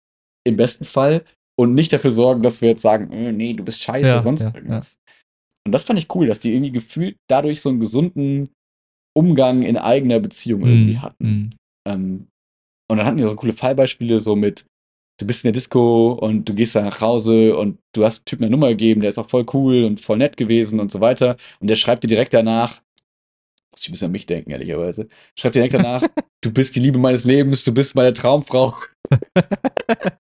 im 0.45 0.57
besten 0.57 0.85
Fall, 0.85 1.25
und 1.61 1.75
nicht 1.75 1.93
dafür 1.93 2.11
sorgen, 2.11 2.43
dass 2.43 2.63
wir 2.63 2.71
jetzt 2.71 2.83
sagen, 2.83 3.13
äh, 3.13 3.33
nee, 3.33 3.53
du 3.53 3.63
bist 3.63 3.83
scheiße, 3.83 4.09
ja, 4.09 4.23
sonst 4.23 4.41
ja, 4.41 4.53
irgendwas. 4.55 4.95
Ja. 4.95 5.13
Und 5.67 5.73
das 5.73 5.85
fand 5.85 5.99
ich 5.99 6.15
cool, 6.15 6.27
dass 6.27 6.41
die 6.41 6.53
irgendwie 6.55 6.73
gefühlt 6.73 7.17
dadurch 7.29 7.61
so 7.61 7.69
einen 7.69 7.81
gesunden 7.81 8.49
Umgang 9.15 9.63
in 9.63 9.77
eigener 9.77 10.21
Beziehung 10.21 10.61
mm, 10.61 10.67
irgendwie 10.67 10.99
hatten. 10.99 11.27
Mm. 11.27 11.51
Ähm, 11.87 12.27
und 12.91 12.97
dann 12.97 13.07
hatten 13.07 13.19
die 13.19 13.25
so 13.25 13.35
coole 13.37 13.53
Fallbeispiele, 13.53 14.21
so 14.21 14.37
mit, 14.37 14.65
du 15.21 15.27
bist 15.27 15.45
in 15.45 15.49
der 15.49 15.53
Disco 15.53 16.13
und 16.13 16.49
du 16.49 16.55
gehst 16.55 16.75
da 16.75 16.83
nach 16.83 17.03
Hause 17.03 17.57
und 17.57 17.79
du 17.95 18.05
hast 18.05 18.21
einem 18.21 18.25
Typen 18.25 18.45
eine 18.45 18.53
Nummer 18.53 18.69
gegeben, 18.69 19.03
der 19.03 19.11
ist 19.11 19.19
auch 19.19 19.29
voll 19.29 19.45
cool 19.53 19.85
und 19.85 20.01
voll 20.01 20.17
nett 20.17 20.39
gewesen 20.39 20.81
und 20.81 20.91
so 20.91 21.01
weiter. 21.01 21.37
Und 21.61 21.69
der 21.69 21.77
schreibt 21.77 22.05
dir 22.05 22.09
direkt 22.09 22.33
danach, 22.33 22.81
muss 23.71 23.81
ich 23.81 23.89
ein 23.89 23.93
bisschen 23.93 24.07
an 24.07 24.13
mich 24.13 24.27
denken, 24.27 24.51
ehrlicherweise. 24.51 25.09
Schreibt 25.39 25.55
direkt 25.55 25.75
danach, 25.75 26.03
du 26.41 26.53
bist 26.53 26.77
die 26.77 26.81
Liebe 26.81 26.99
meines 26.99 27.25
Lebens, 27.25 27.65
du 27.65 27.73
bist 27.73 27.95
meine 27.95 28.13
Traumfrau. 28.13 28.77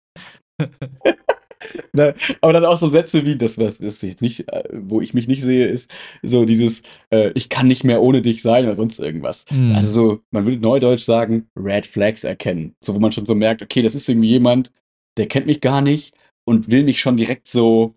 Ne? 1.94 2.14
Aber 2.42 2.54
dann 2.54 2.66
auch 2.66 2.78
so 2.78 2.88
Sätze 2.88 3.26
wie, 3.26 3.36
das, 3.36 3.58
was 3.58 3.80
das 3.80 4.02
jetzt 4.02 4.22
nicht, 4.22 4.52
äh, 4.52 4.64
wo 4.72 5.02
ich 5.02 5.14
mich 5.14 5.28
nicht 5.28 5.42
sehe, 5.42 5.68
ist 5.68 5.92
so 6.22 6.46
dieses, 6.46 6.84
äh, 7.10 7.32
ich 7.34 7.50
kann 7.50 7.68
nicht 7.68 7.84
mehr 7.84 8.02
ohne 8.02 8.22
dich 8.22 8.42
sein 8.42 8.66
oder 8.66 8.76
sonst 8.76 9.00
irgendwas. 9.00 9.46
Mhm. 9.52 9.74
Also 9.76 9.92
so, 9.92 10.20
man 10.32 10.46
würde 10.46 10.62
neudeutsch 10.62 11.04
sagen, 11.04 11.50
Red 11.58 11.88
Flags 11.88 12.24
erkennen. 12.24 12.76
So, 12.84 12.96
wo 12.96 13.00
man 13.00 13.12
schon 13.12 13.26
so 13.26 13.36
merkt, 13.36 13.62
okay, 13.62 13.82
das 13.82 13.96
ist 13.96 14.08
irgendwie 14.08 14.30
jemand, 14.30 14.72
der 15.18 15.28
kennt 15.28 15.48
mich 15.48 15.62
gar 15.62 15.82
nicht 15.82 16.16
und 16.46 16.72
will 16.72 16.84
mich 16.84 17.00
schon 17.00 17.18
direkt 17.18 17.48
so, 17.48 17.96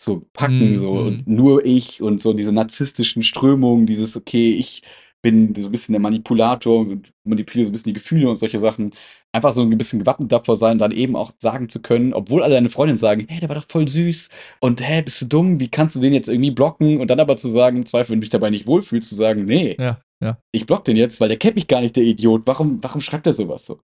so 0.00 0.22
packen, 0.32 0.74
mm, 0.74 0.78
so 0.78 0.92
und 0.92 1.26
nur 1.26 1.64
ich 1.66 2.00
und 2.00 2.22
so 2.22 2.32
diese 2.32 2.52
narzisstischen 2.52 3.22
Strömungen, 3.22 3.86
dieses, 3.86 4.16
okay, 4.16 4.52
ich 4.52 4.82
bin 5.22 5.52
so 5.56 5.66
ein 5.66 5.72
bisschen 5.72 5.94
der 5.94 6.00
Manipulator 6.00 6.78
und 6.80 7.12
manipuliere 7.24 7.66
so 7.66 7.70
ein 7.70 7.72
bisschen 7.72 7.90
die 7.90 7.94
Gefühle 7.94 8.30
und 8.30 8.36
solche 8.36 8.60
Sachen. 8.60 8.92
Einfach 9.32 9.52
so 9.52 9.60
ein 9.60 9.76
bisschen 9.76 9.98
gewappnet 9.98 10.32
davor 10.32 10.56
sein, 10.56 10.78
dann 10.78 10.92
eben 10.92 11.14
auch 11.14 11.32
sagen 11.38 11.68
zu 11.68 11.82
können, 11.82 12.14
obwohl 12.14 12.42
alle 12.42 12.54
deine 12.54 12.70
Freundinnen 12.70 12.98
sagen, 12.98 13.26
hey, 13.28 13.40
der 13.40 13.48
war 13.50 13.56
doch 13.56 13.66
voll 13.68 13.86
süß 13.86 14.30
und 14.60 14.80
hä, 14.80 15.02
bist 15.02 15.20
du 15.20 15.26
dumm, 15.26 15.60
wie 15.60 15.68
kannst 15.68 15.96
du 15.96 16.00
den 16.00 16.14
jetzt 16.14 16.28
irgendwie 16.28 16.52
blocken? 16.52 17.00
Und 17.00 17.08
dann 17.10 17.20
aber 17.20 17.36
zu 17.36 17.48
sagen, 17.48 17.76
im 17.78 17.86
Zweifel, 17.86 18.12
wenn 18.12 18.20
du 18.20 18.24
dich 18.24 18.30
dabei 18.30 18.48
nicht 18.48 18.66
wohlfühlst, 18.66 19.08
zu 19.08 19.16
sagen, 19.16 19.44
nee, 19.44 19.76
ja, 19.78 20.00
ja. 20.20 20.38
ich 20.52 20.64
block 20.64 20.84
den 20.84 20.96
jetzt, 20.96 21.20
weil 21.20 21.28
der 21.28 21.36
kennt 21.36 21.56
mich 21.56 21.66
gar 21.66 21.82
nicht, 21.82 21.96
der 21.96 22.04
Idiot. 22.04 22.42
Warum, 22.46 22.82
warum 22.82 23.00
schreibt 23.02 23.26
er 23.26 23.34
sowas 23.34 23.66
so? 23.66 23.74
Und 23.74 23.82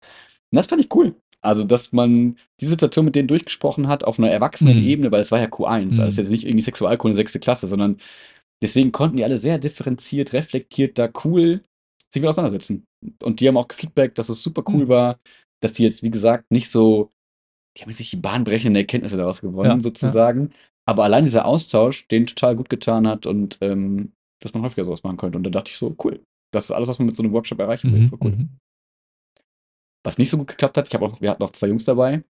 das 0.52 0.68
fand 0.68 0.82
ich 0.82 0.94
cool. 0.96 1.16
Also, 1.44 1.66
dass 1.66 1.92
man 1.92 2.38
die 2.62 2.66
Situation 2.66 3.06
mit 3.06 3.16
denen 3.16 3.28
durchgesprochen 3.28 3.88
hat 3.88 4.04
auf 4.04 4.18
einer 4.18 4.32
erwachsenen 4.32 4.82
mhm. 4.82 4.88
Ebene, 4.88 5.12
weil 5.12 5.22
es 5.22 5.32
war 5.32 5.40
ja 5.40 5.48
Q1, 5.48 5.82
mhm. 5.82 5.90
also 5.90 6.04
es 6.04 6.10
ist 6.12 6.18
jetzt 6.18 6.30
nicht 6.30 6.46
irgendwie 6.46 6.62
Sexualkunde 6.62 7.16
sechste 7.16 7.40
Klasse, 7.40 7.68
sondern 7.68 7.98
deswegen 8.62 8.94
konnten 8.94 9.18
die 9.18 9.26
alle 9.26 9.38
sehr 9.38 9.58
differenziert, 9.58 10.32
reflektiert, 10.32 10.98
da 10.98 11.10
cool 11.26 11.62
sich 12.14 12.22
mit 12.22 12.30
auseinandersetzen. 12.30 12.86
Und 13.22 13.42
die 13.42 13.48
haben 13.48 13.58
auch 13.58 13.68
Feedback, 13.74 14.16
dass 14.16 14.30
es 14.30 14.42
super 14.42 14.64
cool 14.70 14.86
mhm. 14.86 14.90
war, 14.90 15.20
dass 15.62 15.74
die 15.74 15.84
jetzt, 15.84 16.02
wie 16.02 16.12
gesagt, 16.12 16.46
nicht 16.50 16.72
so, 16.72 17.12
die 17.78 17.82
haben 17.82 17.90
jetzt 17.90 18.00
nicht 18.00 18.14
die 18.14 18.18
bahnbrechenden 18.18 18.76
Erkenntnisse 18.78 19.18
daraus 19.18 19.42
gewonnen, 19.42 19.70
ja, 19.70 19.80
sozusagen. 19.80 20.50
Ja. 20.50 20.56
Aber 20.86 21.04
allein 21.04 21.26
dieser 21.26 21.46
Austausch, 21.46 22.08
den 22.08 22.26
total 22.26 22.56
gut 22.56 22.70
getan 22.70 23.08
hat 23.08 23.26
und 23.26 23.58
ähm, 23.62 24.14
dass 24.42 24.54
man 24.54 24.64
häufiger 24.64 24.86
sowas 24.86 25.04
machen 25.04 25.18
könnte. 25.18 25.38
Und 25.38 25.44
da 25.44 25.50
dachte 25.50 25.72
ich 25.72 25.78
so, 25.78 25.96
cool. 26.04 26.22
Das 26.54 26.66
ist 26.66 26.72
alles, 26.72 26.88
was 26.88 27.00
man 27.00 27.08
mit 27.08 27.16
so 27.16 27.24
einem 27.24 27.34
Workshop 27.34 27.60
erreichen 27.60 27.92
will. 27.92 28.02
Mhm, 28.02 28.12
cool. 28.22 28.48
Was 30.04 30.18
nicht 30.18 30.30
so 30.30 30.38
gut 30.38 30.48
geklappt 30.48 30.78
hat, 30.78 30.88
ich 30.88 30.94
habe 30.94 31.06
auch, 31.06 31.22
wir 31.22 31.30
hatten 31.30 31.44
auch 31.44 31.52
zwei 31.52 31.68
Jungs 31.68 31.86
dabei, 31.86 32.24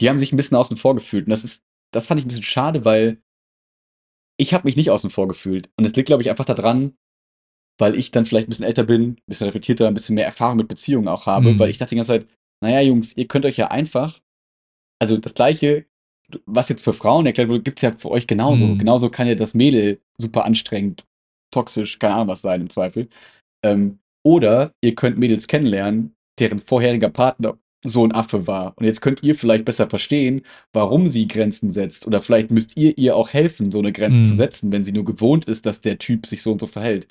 die 0.00 0.08
haben 0.08 0.18
sich 0.18 0.32
ein 0.32 0.36
bisschen 0.36 0.56
außen 0.56 0.76
vor 0.76 0.94
gefühlt. 0.94 1.26
Und 1.26 1.30
das 1.30 1.44
ist, 1.44 1.62
das 1.92 2.06
fand 2.06 2.20
ich 2.20 2.26
ein 2.26 2.28
bisschen 2.28 2.44
schade, 2.44 2.84
weil 2.84 3.20
ich 4.38 4.54
habe 4.54 4.66
mich 4.66 4.76
nicht 4.76 4.90
außen 4.90 5.10
vor 5.10 5.28
gefühlt. 5.28 5.70
Und 5.76 5.84
es 5.84 5.94
liegt, 5.94 6.06
glaube 6.06 6.22
ich, 6.22 6.30
einfach 6.30 6.44
daran, 6.44 6.96
weil 7.78 7.94
ich 7.94 8.10
dann 8.10 8.26
vielleicht 8.26 8.48
ein 8.48 8.50
bisschen 8.50 8.64
älter 8.64 8.84
bin, 8.84 9.10
ein 9.10 9.22
bisschen 9.26 9.46
reflektierter, 9.46 9.88
ein 9.88 9.94
bisschen 9.94 10.14
mehr 10.14 10.26
Erfahrung 10.26 10.56
mit 10.56 10.68
Beziehungen 10.68 11.08
auch 11.08 11.26
habe, 11.26 11.52
mhm. 11.52 11.58
weil 11.58 11.70
ich 11.70 11.78
dachte 11.78 11.90
die 11.90 11.96
ganze 11.96 12.12
Zeit, 12.12 12.26
naja, 12.62 12.80
Jungs, 12.80 13.16
ihr 13.16 13.28
könnt 13.28 13.44
euch 13.44 13.56
ja 13.56 13.70
einfach, 13.70 14.20
also 15.00 15.16
das 15.16 15.34
Gleiche, 15.34 15.86
was 16.44 16.68
jetzt 16.68 16.82
für 16.84 16.92
Frauen 16.92 17.26
erklärt 17.26 17.48
wurde, 17.48 17.62
gibt 17.62 17.78
es 17.78 17.82
ja 17.82 17.92
für 17.92 18.10
euch 18.10 18.26
genauso. 18.26 18.66
Mhm. 18.66 18.78
Genauso 18.78 19.10
kann 19.10 19.26
ja 19.26 19.34
das 19.34 19.54
Mädel 19.54 20.00
super 20.18 20.44
anstrengend, 20.44 21.06
toxisch, 21.52 21.98
keine 21.98 22.14
Ahnung 22.14 22.28
was 22.28 22.42
sein 22.42 22.60
im 22.60 22.70
Zweifel. 22.70 23.08
Ähm, 23.64 24.00
oder 24.26 24.74
ihr 24.82 24.94
könnt 24.94 25.18
Mädels 25.18 25.46
kennenlernen, 25.46 26.14
deren 26.40 26.58
vorheriger 26.58 27.10
Partner 27.10 27.58
so 27.84 28.04
ein 28.04 28.12
Affe 28.12 28.46
war. 28.46 28.74
Und 28.76 28.86
jetzt 28.86 29.00
könnt 29.00 29.22
ihr 29.22 29.34
vielleicht 29.34 29.64
besser 29.64 29.88
verstehen, 29.88 30.42
warum 30.72 31.08
sie 31.08 31.28
Grenzen 31.28 31.70
setzt. 31.70 32.06
Oder 32.06 32.20
vielleicht 32.20 32.50
müsst 32.50 32.76
ihr 32.76 32.96
ihr 32.98 33.16
auch 33.16 33.32
helfen, 33.32 33.70
so 33.70 33.78
eine 33.78 33.92
Grenze 33.92 34.20
mhm. 34.20 34.24
zu 34.24 34.34
setzen, 34.34 34.72
wenn 34.72 34.82
sie 34.82 34.92
nur 34.92 35.04
gewohnt 35.04 35.44
ist, 35.44 35.64
dass 35.66 35.80
der 35.80 35.98
Typ 35.98 36.26
sich 36.26 36.42
so 36.42 36.52
und 36.52 36.60
so 36.60 36.66
verhält. 36.66 37.06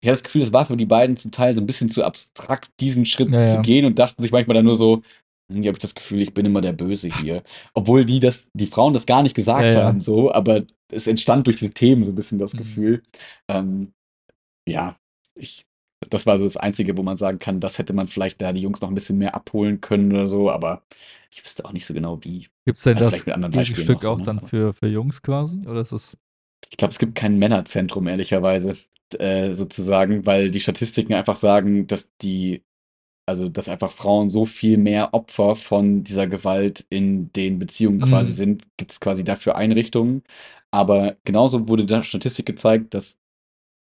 Ich 0.00 0.08
habe 0.08 0.14
das 0.14 0.22
Gefühl, 0.22 0.42
das 0.42 0.52
war 0.52 0.66
für 0.66 0.76
die 0.76 0.86
beiden 0.86 1.16
zum 1.16 1.30
Teil 1.30 1.54
so 1.54 1.60
ein 1.60 1.66
bisschen 1.66 1.88
zu 1.88 2.04
abstrakt, 2.04 2.70
diesen 2.80 3.06
Schritt 3.06 3.30
ja, 3.30 3.56
zu 3.56 3.62
gehen 3.62 3.84
und 3.84 3.98
dachten 3.98 4.22
sich 4.22 4.30
manchmal 4.30 4.54
dann 4.56 4.64
nur 4.64 4.76
so, 4.76 5.02
irgendwie 5.48 5.68
habe 5.68 5.76
ich 5.76 5.82
das 5.82 5.94
Gefühl, 5.94 6.22
ich 6.22 6.34
bin 6.34 6.46
immer 6.46 6.60
der 6.60 6.72
Böse 6.72 7.08
hier. 7.08 7.42
Obwohl 7.74 8.04
die 8.04 8.20
das, 8.20 8.50
die 8.54 8.66
Frauen 8.66 8.92
das 8.92 9.06
gar 9.06 9.22
nicht 9.22 9.34
gesagt 9.34 9.74
ja, 9.74 9.84
haben, 9.84 10.00
so, 10.00 10.32
aber 10.32 10.62
es 10.92 11.06
entstand 11.06 11.46
durch 11.46 11.58
diese 11.58 11.72
Themen 11.72 12.04
so 12.04 12.12
ein 12.12 12.16
bisschen 12.16 12.38
das 12.38 12.52
mhm. 12.52 12.58
Gefühl. 12.58 13.02
Ähm, 13.48 13.92
ja, 14.68 14.96
ich 15.34 15.64
das 16.00 16.26
war 16.26 16.38
so 16.38 16.44
das 16.44 16.56
Einzige, 16.56 16.96
wo 16.96 17.02
man 17.02 17.16
sagen 17.16 17.38
kann, 17.38 17.60
das 17.60 17.78
hätte 17.78 17.92
man 17.92 18.06
vielleicht 18.06 18.40
da 18.40 18.52
die 18.52 18.60
Jungs 18.60 18.80
noch 18.80 18.88
ein 18.88 18.94
bisschen 18.94 19.18
mehr 19.18 19.34
abholen 19.34 19.80
können 19.80 20.12
oder 20.12 20.28
so, 20.28 20.50
aber 20.50 20.82
ich 21.30 21.42
wüsste 21.42 21.64
auch 21.64 21.72
nicht 21.72 21.86
so 21.86 21.94
genau 21.94 22.22
wie. 22.22 22.46
Gibt 22.64 22.78
es 22.78 22.84
denn 22.84 22.96
also 22.98 23.10
das 23.10 23.20
Stück 23.66 24.04
auch, 24.04 24.18
ne? 24.18 24.24
dann 24.24 24.40
für, 24.40 24.72
für 24.72 24.88
Jungs 24.88 25.22
quasi? 25.22 25.66
Oder 25.66 25.80
ist 25.80 25.92
es. 25.92 26.16
Ich 26.70 26.76
glaube, 26.76 26.92
es 26.92 26.98
gibt 26.98 27.14
kein 27.14 27.38
Männerzentrum, 27.38 28.06
ehrlicherweise, 28.08 28.76
äh, 29.18 29.52
sozusagen, 29.54 30.26
weil 30.26 30.50
die 30.50 30.60
Statistiken 30.60 31.14
einfach 31.14 31.36
sagen, 31.36 31.86
dass 31.86 32.10
die, 32.18 32.62
also 33.26 33.48
dass 33.48 33.68
einfach 33.68 33.90
Frauen 33.90 34.30
so 34.30 34.46
viel 34.46 34.78
mehr 34.78 35.14
Opfer 35.14 35.56
von 35.56 36.04
dieser 36.04 36.26
Gewalt 36.26 36.86
in 36.90 37.32
den 37.32 37.58
Beziehungen 37.58 37.98
mhm. 37.98 38.04
quasi 38.04 38.32
sind, 38.32 38.68
gibt 38.76 38.92
es 38.92 39.00
quasi 39.00 39.24
dafür 39.24 39.56
Einrichtungen. 39.56 40.22
Aber 40.70 41.16
genauso 41.24 41.68
wurde 41.68 41.86
da 41.86 42.02
Statistik 42.02 42.46
gezeigt, 42.46 42.94
dass 42.94 43.18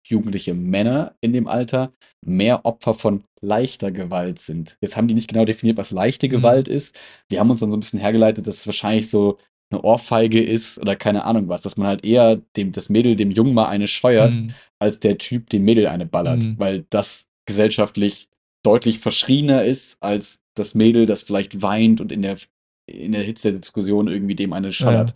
jugendliche 0.10 0.54
Männer 0.54 1.16
in 1.22 1.34
dem 1.34 1.48
Alter 1.48 1.92
mehr 2.26 2.66
Opfer 2.66 2.94
von 2.94 3.24
leichter 3.42 3.92
Gewalt 3.92 4.40
sind. 4.40 4.78
Jetzt 4.82 4.98
haben 4.98 5.08
die 5.08 5.14
nicht 5.14 5.28
genau 5.28 5.46
definiert, 5.46 5.78
was 5.78 5.92
leichte 5.92 6.28
mhm. 6.28 6.32
Gewalt 6.32 6.68
ist. 6.68 6.96
Wir 7.30 7.40
haben 7.40 7.50
uns 7.50 7.60
dann 7.60 7.72
so 7.72 7.78
ein 7.78 7.82
bisschen 7.82 8.00
hergeleitet, 8.00 8.48
dass 8.48 8.58
es 8.58 8.68
wahrscheinlich 8.68 9.10
so 9.10 9.38
eine 9.70 9.82
Ohrfeige 9.82 10.42
ist 10.42 10.80
oder 10.80 10.96
keine 10.96 11.26
Ahnung 11.26 11.50
was, 11.50 11.62
dass 11.62 11.78
man 11.78 11.88
halt 11.88 12.06
eher 12.06 12.38
dem, 12.56 12.72
das 12.72 12.90
Mädel 12.90 13.16
dem 13.16 13.32
Jungen 13.32 13.54
mal 13.54 13.68
eine 13.68 13.88
scheuert, 13.88 14.36
mhm. 14.36 14.54
als 14.80 15.00
der 15.00 15.18
Typ 15.18 15.50
dem 15.50 15.64
Mädel 15.64 15.88
eine 15.88 16.06
ballert, 16.06 16.44
mhm. 16.44 16.56
weil 16.58 16.86
das 16.90 17.28
gesellschaftlich 17.46 18.30
deutlich 18.64 19.00
verschriener 19.00 19.64
ist 19.64 19.98
als 20.02 20.42
das 20.56 20.74
Mädel, 20.74 21.06
das 21.06 21.24
vielleicht 21.24 21.62
weint 21.62 22.02
und 22.02 22.12
in 22.12 22.22
der, 22.22 22.38
in 22.86 23.12
der 23.12 23.24
Hitze 23.24 23.52
der 23.52 23.60
Diskussion 23.60 24.08
irgendwie 24.08 24.36
dem 24.36 24.54
eine 24.54 24.72
scheuert. 24.74 25.14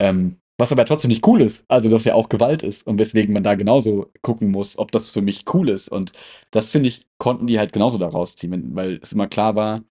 Ja. 0.00 0.08
Ähm, 0.08 0.36
was 0.60 0.72
aber 0.72 0.84
trotzdem 0.84 1.08
nicht 1.08 1.26
cool 1.26 1.40
ist. 1.40 1.64
Also, 1.68 1.88
dass 1.88 2.04
ja 2.04 2.14
auch 2.14 2.28
Gewalt 2.28 2.62
ist 2.62 2.86
und 2.86 2.98
weswegen 2.98 3.32
man 3.34 3.42
da 3.42 3.54
genauso 3.54 4.12
gucken 4.22 4.50
muss, 4.50 4.78
ob 4.78 4.92
das 4.92 5.10
für 5.10 5.22
mich 5.22 5.44
cool 5.54 5.68
ist. 5.70 5.88
Und 5.88 6.12
das 6.50 6.70
finde 6.70 6.88
ich, 6.88 7.06
konnten 7.18 7.46
die 7.46 7.58
halt 7.58 7.72
genauso 7.72 7.98
daraus 7.98 8.36
ziehen, 8.36 8.76
weil 8.76 9.00
es 9.02 9.12
immer 9.12 9.26
klar 9.26 9.56
war, 9.56 9.82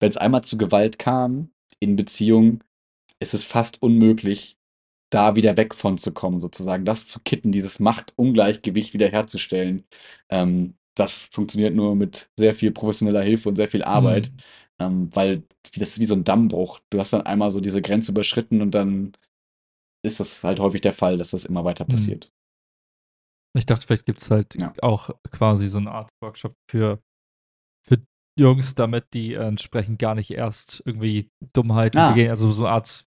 wenn 0.00 0.10
es 0.10 0.16
einmal 0.16 0.42
zu 0.42 0.58
Gewalt 0.58 0.98
kam 0.98 1.50
in 1.80 1.96
Beziehungen, 1.96 2.64
ist 3.20 3.34
es 3.34 3.44
fast 3.44 3.82
unmöglich, 3.82 4.58
da 5.10 5.36
wieder 5.36 5.56
weg 5.56 5.74
von 5.74 5.98
zu 5.98 6.12
kommen, 6.12 6.40
sozusagen. 6.40 6.84
Das 6.84 7.06
zu 7.06 7.20
kitten, 7.20 7.52
dieses 7.52 7.80
Machtungleichgewicht 7.80 8.94
wiederherzustellen. 8.94 9.84
Ähm, 10.30 10.74
das 10.94 11.28
funktioniert 11.32 11.74
nur 11.74 11.94
mit 11.96 12.30
sehr 12.36 12.54
viel 12.54 12.72
professioneller 12.72 13.22
Hilfe 13.22 13.48
und 13.48 13.56
sehr 13.56 13.68
viel 13.68 13.84
Arbeit, 13.84 14.32
mhm. 14.80 14.84
ähm, 14.86 15.10
weil 15.14 15.42
das 15.76 15.90
ist 15.90 16.00
wie 16.00 16.06
so 16.06 16.14
ein 16.14 16.24
Dammbruch. 16.24 16.80
Du 16.90 16.98
hast 16.98 17.12
dann 17.12 17.22
einmal 17.22 17.50
so 17.50 17.60
diese 17.60 17.82
Grenze 17.82 18.12
überschritten 18.12 18.62
und 18.62 18.72
dann 18.72 19.12
ist 20.04 20.20
das 20.20 20.42
halt 20.44 20.60
häufig 20.60 20.80
der 20.80 20.92
Fall, 20.92 21.18
dass 21.18 21.30
das 21.30 21.44
immer 21.44 21.64
weiter 21.64 21.84
mhm. 21.84 21.88
passiert. 21.88 22.30
Ich 23.56 23.66
dachte, 23.66 23.86
vielleicht 23.86 24.06
gibt 24.06 24.20
es 24.20 24.30
halt 24.30 24.54
ja. 24.54 24.72
auch 24.82 25.10
quasi 25.30 25.66
so 25.68 25.78
eine 25.78 25.90
Art 25.90 26.10
Workshop 26.22 26.54
für, 26.70 27.00
für 27.86 27.98
Jungs, 28.38 28.74
damit 28.74 29.06
die 29.14 29.34
entsprechend 29.34 29.98
gar 29.98 30.14
nicht 30.14 30.30
erst 30.30 30.82
irgendwie 30.84 31.30
Dummheiten 31.54 31.98
ah. 31.98 32.10
begehen, 32.10 32.30
also 32.30 32.50
so 32.52 32.66
eine 32.66 32.74
Art 32.74 33.04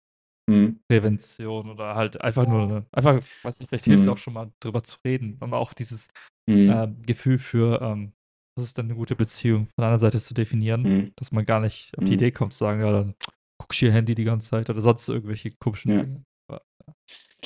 mhm. 0.50 0.80
Prävention 0.90 1.70
oder 1.70 1.96
halt 1.96 2.20
einfach 2.22 2.48
nur, 2.48 2.64
eine, 2.64 2.86
einfach, 2.92 3.22
weiß 3.44 3.60
nicht, 3.60 3.70
vielleicht 3.70 3.86
hilft 3.86 4.02
es 4.02 4.06
mhm. 4.08 4.14
auch 4.14 4.18
schon 4.18 4.34
mal 4.34 4.52
drüber 4.60 4.84
zu 4.84 4.98
reden, 5.06 5.38
aber 5.40 5.60
auch 5.60 5.74
dieses 5.74 6.10
mhm. 6.50 6.70
äh, 6.70 6.88
Gefühl 7.06 7.38
für, 7.38 7.82
ähm, 7.82 8.14
was 8.58 8.66
ist 8.66 8.78
denn 8.78 8.86
eine 8.86 8.96
gute 8.96 9.16
Beziehung 9.16 9.68
von 9.68 9.86
einer 9.86 10.00
Seite 10.00 10.20
zu 10.22 10.34
definieren, 10.34 10.82
mhm. 10.82 11.12
dass 11.16 11.32
man 11.32 11.46
gar 11.46 11.62
nicht 11.62 11.98
auf 11.98 12.04
die 12.04 12.16
Idee 12.16 12.32
kommt 12.32 12.54
zu 12.54 12.60
sagen, 12.60 12.82
ja, 12.82 12.92
dann 12.92 13.16
guckst 13.58 13.82
du 13.82 13.86
ihr 13.86 13.94
Handy 13.94 14.16
die 14.16 14.26
ganze 14.26 14.50
Zeit 14.50 14.70
oder 14.70 14.82
sonst 14.82 15.08
irgendwelche 15.08 15.52
komischen 15.60 15.92
ja. 15.92 16.04
Dinge. 16.04 16.24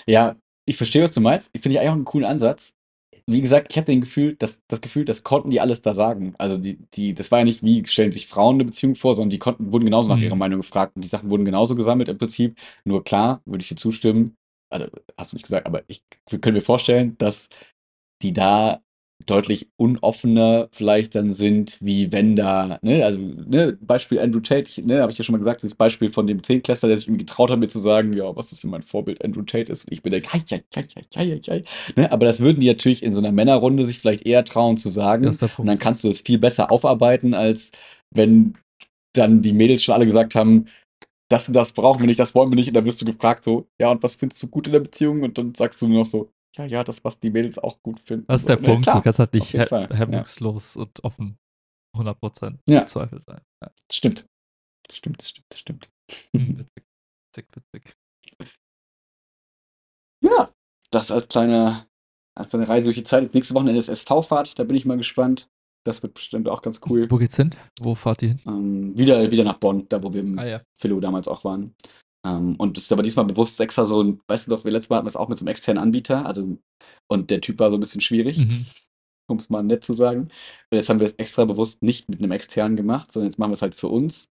Ja, 0.07 0.35
ich 0.67 0.77
verstehe, 0.77 1.03
was 1.03 1.11
du 1.11 1.21
meinst. 1.21 1.49
Ich 1.53 1.61
finde 1.61 1.73
ich 1.73 1.79
eigentlich 1.79 1.89
auch 1.89 1.95
einen 1.95 2.05
coolen 2.05 2.25
Ansatz. 2.25 2.73
Wie 3.27 3.41
gesagt, 3.41 3.67
ich 3.71 3.77
hatte 3.77 3.91
den 3.91 4.01
Gefühl, 4.01 4.35
dass, 4.35 4.61
das 4.67 4.81
Gefühl, 4.81 5.05
das 5.05 5.23
konnten 5.23 5.49
die 5.49 5.59
alles 5.59 5.81
da 5.81 5.93
sagen. 5.93 6.35
Also 6.37 6.57
die, 6.57 6.77
die, 6.93 7.13
das 7.13 7.31
war 7.31 7.39
ja 7.39 7.45
nicht, 7.45 7.63
wie 7.63 7.85
stellen 7.87 8.11
sich 8.11 8.27
Frauen 8.27 8.55
eine 8.55 8.65
Beziehung 8.65 8.95
vor, 8.95 9.15
sondern 9.15 9.31
die 9.31 9.39
konnten, 9.39 9.71
wurden 9.71 9.85
genauso 9.85 10.09
nach 10.09 10.17
mhm. 10.17 10.23
ihrer 10.23 10.35
Meinung 10.35 10.59
gefragt 10.59 10.95
und 10.95 11.01
die 11.01 11.09
Sachen 11.09 11.31
wurden 11.31 11.45
genauso 11.45 11.75
gesammelt 11.75 12.09
im 12.09 12.17
Prinzip. 12.17 12.57
Nur 12.83 13.03
klar, 13.03 13.41
würde 13.45 13.63
ich 13.63 13.69
dir 13.69 13.77
zustimmen, 13.77 14.35
also 14.69 14.87
hast 15.17 15.31
du 15.31 15.37
nicht 15.37 15.43
gesagt, 15.43 15.65
aber 15.65 15.83
ich 15.87 16.03
können 16.41 16.55
mir 16.55 16.61
vorstellen, 16.61 17.17
dass 17.17 17.49
die 18.21 18.33
da 18.33 18.81
deutlich 19.25 19.69
unoffener 19.77 20.67
vielleicht 20.71 21.15
dann 21.15 21.31
sind, 21.31 21.77
wie 21.81 22.11
wenn 22.11 22.35
da, 22.35 22.79
ne, 22.81 23.03
also, 23.03 23.17
ne, 23.19 23.77
Beispiel 23.81 24.19
Andrew 24.19 24.41
Tate, 24.41 24.85
ne, 24.85 25.01
habe 25.01 25.11
ich 25.11 25.17
ja 25.17 25.23
schon 25.23 25.33
mal 25.33 25.39
gesagt, 25.39 25.63
dieses 25.63 25.75
Beispiel 25.75 26.11
von 26.11 26.27
dem 26.27 26.43
Zehnklässler, 26.43 26.89
der 26.89 26.97
sich 26.97 27.07
irgendwie 27.07 27.25
getraut 27.25 27.49
hat, 27.49 27.57
mir 27.57 27.67
zu 27.67 27.79
sagen, 27.79 28.13
ja, 28.13 28.35
was 28.35 28.51
ist 28.51 28.59
für 28.61 28.67
mein 28.67 28.83
Vorbild 28.83 29.23
Andrew 29.23 29.41
Tate 29.43 29.71
ist, 29.71 29.85
und 29.85 29.93
ich 29.93 30.03
bin 30.03 30.11
der, 30.11 30.21
hei, 30.21 30.43
hei, 30.51 30.63
hei, 30.75 30.87
hei, 31.15 31.41
hei, 31.47 31.63
ne, 31.95 32.11
aber 32.11 32.25
das 32.25 32.39
würden 32.41 32.59
die 32.59 32.67
natürlich 32.67 33.03
in 33.03 33.13
so 33.13 33.19
einer 33.19 33.31
Männerrunde 33.31 33.85
sich 33.85 33.99
vielleicht 33.99 34.25
eher 34.27 34.45
trauen 34.45 34.77
zu 34.77 34.89
sagen, 34.89 35.25
und 35.57 35.65
dann 35.65 35.79
kannst 35.79 36.03
du 36.03 36.09
es 36.09 36.21
viel 36.21 36.37
besser 36.37 36.71
aufarbeiten, 36.71 37.33
als 37.33 37.71
wenn 38.13 38.55
dann 39.13 39.41
die 39.41 39.53
Mädels 39.53 39.81
schon 39.81 39.95
alle 39.95 40.05
gesagt 40.05 40.35
haben, 40.35 40.65
das 41.29 41.47
und 41.47 41.55
das 41.55 41.71
brauchen 41.71 42.01
wir 42.01 42.07
nicht, 42.07 42.19
das 42.19 42.35
wollen 42.35 42.51
wir 42.51 42.55
nicht, 42.55 42.67
und 42.67 42.75
dann 42.75 42.85
wirst 42.85 43.01
du 43.01 43.05
gefragt 43.05 43.43
so, 43.45 43.65
ja, 43.79 43.89
und 43.89 44.03
was 44.03 44.15
findest 44.15 44.43
du 44.43 44.47
gut 44.47 44.67
in 44.67 44.73
der 44.73 44.81
Beziehung, 44.81 45.23
und 45.23 45.37
dann 45.37 45.55
sagst 45.55 45.81
du 45.81 45.87
nur 45.87 45.99
noch 45.99 46.05
so, 46.05 46.29
ja, 46.57 46.65
ja, 46.65 46.83
das, 46.83 47.03
was 47.03 47.19
die 47.19 47.29
Mädels 47.29 47.57
auch 47.57 47.81
gut 47.81 47.99
finden. 47.99 48.25
Das 48.27 48.41
ist 48.41 48.49
der 48.49 48.57
so, 48.57 48.63
Punkt. 48.63 48.83
Klar, 48.83 48.97
du 48.97 49.01
kannst 49.03 49.19
halt 49.19 49.33
nicht 49.33 49.53
hemmungslos 49.53 50.75
ja. 50.75 50.81
und 50.81 51.03
offen 51.03 51.37
100% 51.95 52.59
ja. 52.67 52.85
Zweifel 52.85 53.21
sein. 53.21 53.41
Ja. 53.61 53.71
Das 53.87 53.95
stimmt. 53.95 54.25
Das 54.87 54.97
stimmt, 54.97 55.21
das 55.21 55.29
stimmt, 55.29 55.47
das 55.49 55.59
stimmt. 55.59 55.89
Witzig, 56.33 57.47
witzig. 57.53 57.95
Ja, 60.23 60.49
das 60.91 61.11
als 61.11 61.27
kleine, 61.27 61.87
als 62.35 62.53
eine 62.53 62.67
Reise 62.67 62.85
durch 62.85 62.97
die 62.97 63.03
Zeit. 63.03 63.23
Jetzt 63.23 63.33
nächste 63.33 63.53
Wochenende 63.53 63.79
ist 63.79 63.89
SV-Fahrt, 63.89 64.57
da 64.57 64.63
bin 64.63 64.75
ich 64.75 64.85
mal 64.85 64.97
gespannt. 64.97 65.49
Das 65.83 66.01
wird 66.01 66.15
bestimmt 66.15 66.49
auch 66.49 66.61
ganz 66.61 66.81
cool. 66.89 67.09
Wo 67.11 67.17
geht's 67.17 67.35
hin? 67.35 67.51
Wo 67.79 67.93
fahrt 67.93 68.23
ihr 68.23 68.29
hin? 68.29 68.41
Ähm, 68.47 68.97
wieder, 68.97 69.29
wieder 69.29 69.43
nach 69.43 69.57
Bonn, 69.57 69.87
da 69.89 70.01
wo 70.01 70.11
wir 70.13 70.21
im 70.21 70.39
ah, 70.39 70.45
ja. 70.45 70.61
Philo 70.73 70.99
damals 70.99 71.27
auch 71.27 71.43
waren. 71.43 71.75
Ähm, 72.25 72.55
und 72.57 72.75
das 72.75 72.85
ist 72.85 72.91
aber 72.91 73.03
diesmal 73.03 73.25
bewusst 73.25 73.59
extra 73.59 73.85
so 73.85 74.01
ein, 74.01 74.19
weißt 74.27 74.47
du 74.47 74.51
doch, 74.51 74.65
wir 74.65 74.71
letztes 74.71 74.89
Mal 74.89 74.97
hatten 74.97 75.05
wir 75.05 75.09
es 75.09 75.15
auch 75.15 75.29
mit 75.29 75.37
so 75.37 75.43
einem 75.43 75.51
externen 75.51 75.81
Anbieter, 75.81 76.25
also 76.25 76.57
und 77.07 77.29
der 77.29 77.41
Typ 77.41 77.59
war 77.59 77.69
so 77.69 77.77
ein 77.77 77.79
bisschen 77.79 78.01
schwierig, 78.01 78.39
mhm. 78.39 78.65
um 79.27 79.37
es 79.37 79.49
mal 79.49 79.63
nett 79.63 79.83
zu 79.83 79.93
sagen. 79.93 80.21
Und 80.21 80.77
jetzt 80.77 80.89
haben 80.89 80.99
wir 80.99 81.05
es 81.05 81.13
extra 81.13 81.45
bewusst 81.45 81.83
nicht 81.83 82.09
mit 82.09 82.19
einem 82.19 82.31
externen 82.31 82.75
gemacht, 82.75 83.11
sondern 83.11 83.29
jetzt 83.29 83.37
machen 83.37 83.51
wir 83.51 83.55
es 83.55 83.61
halt 83.61 83.75
für 83.75 83.89
uns 83.89 84.29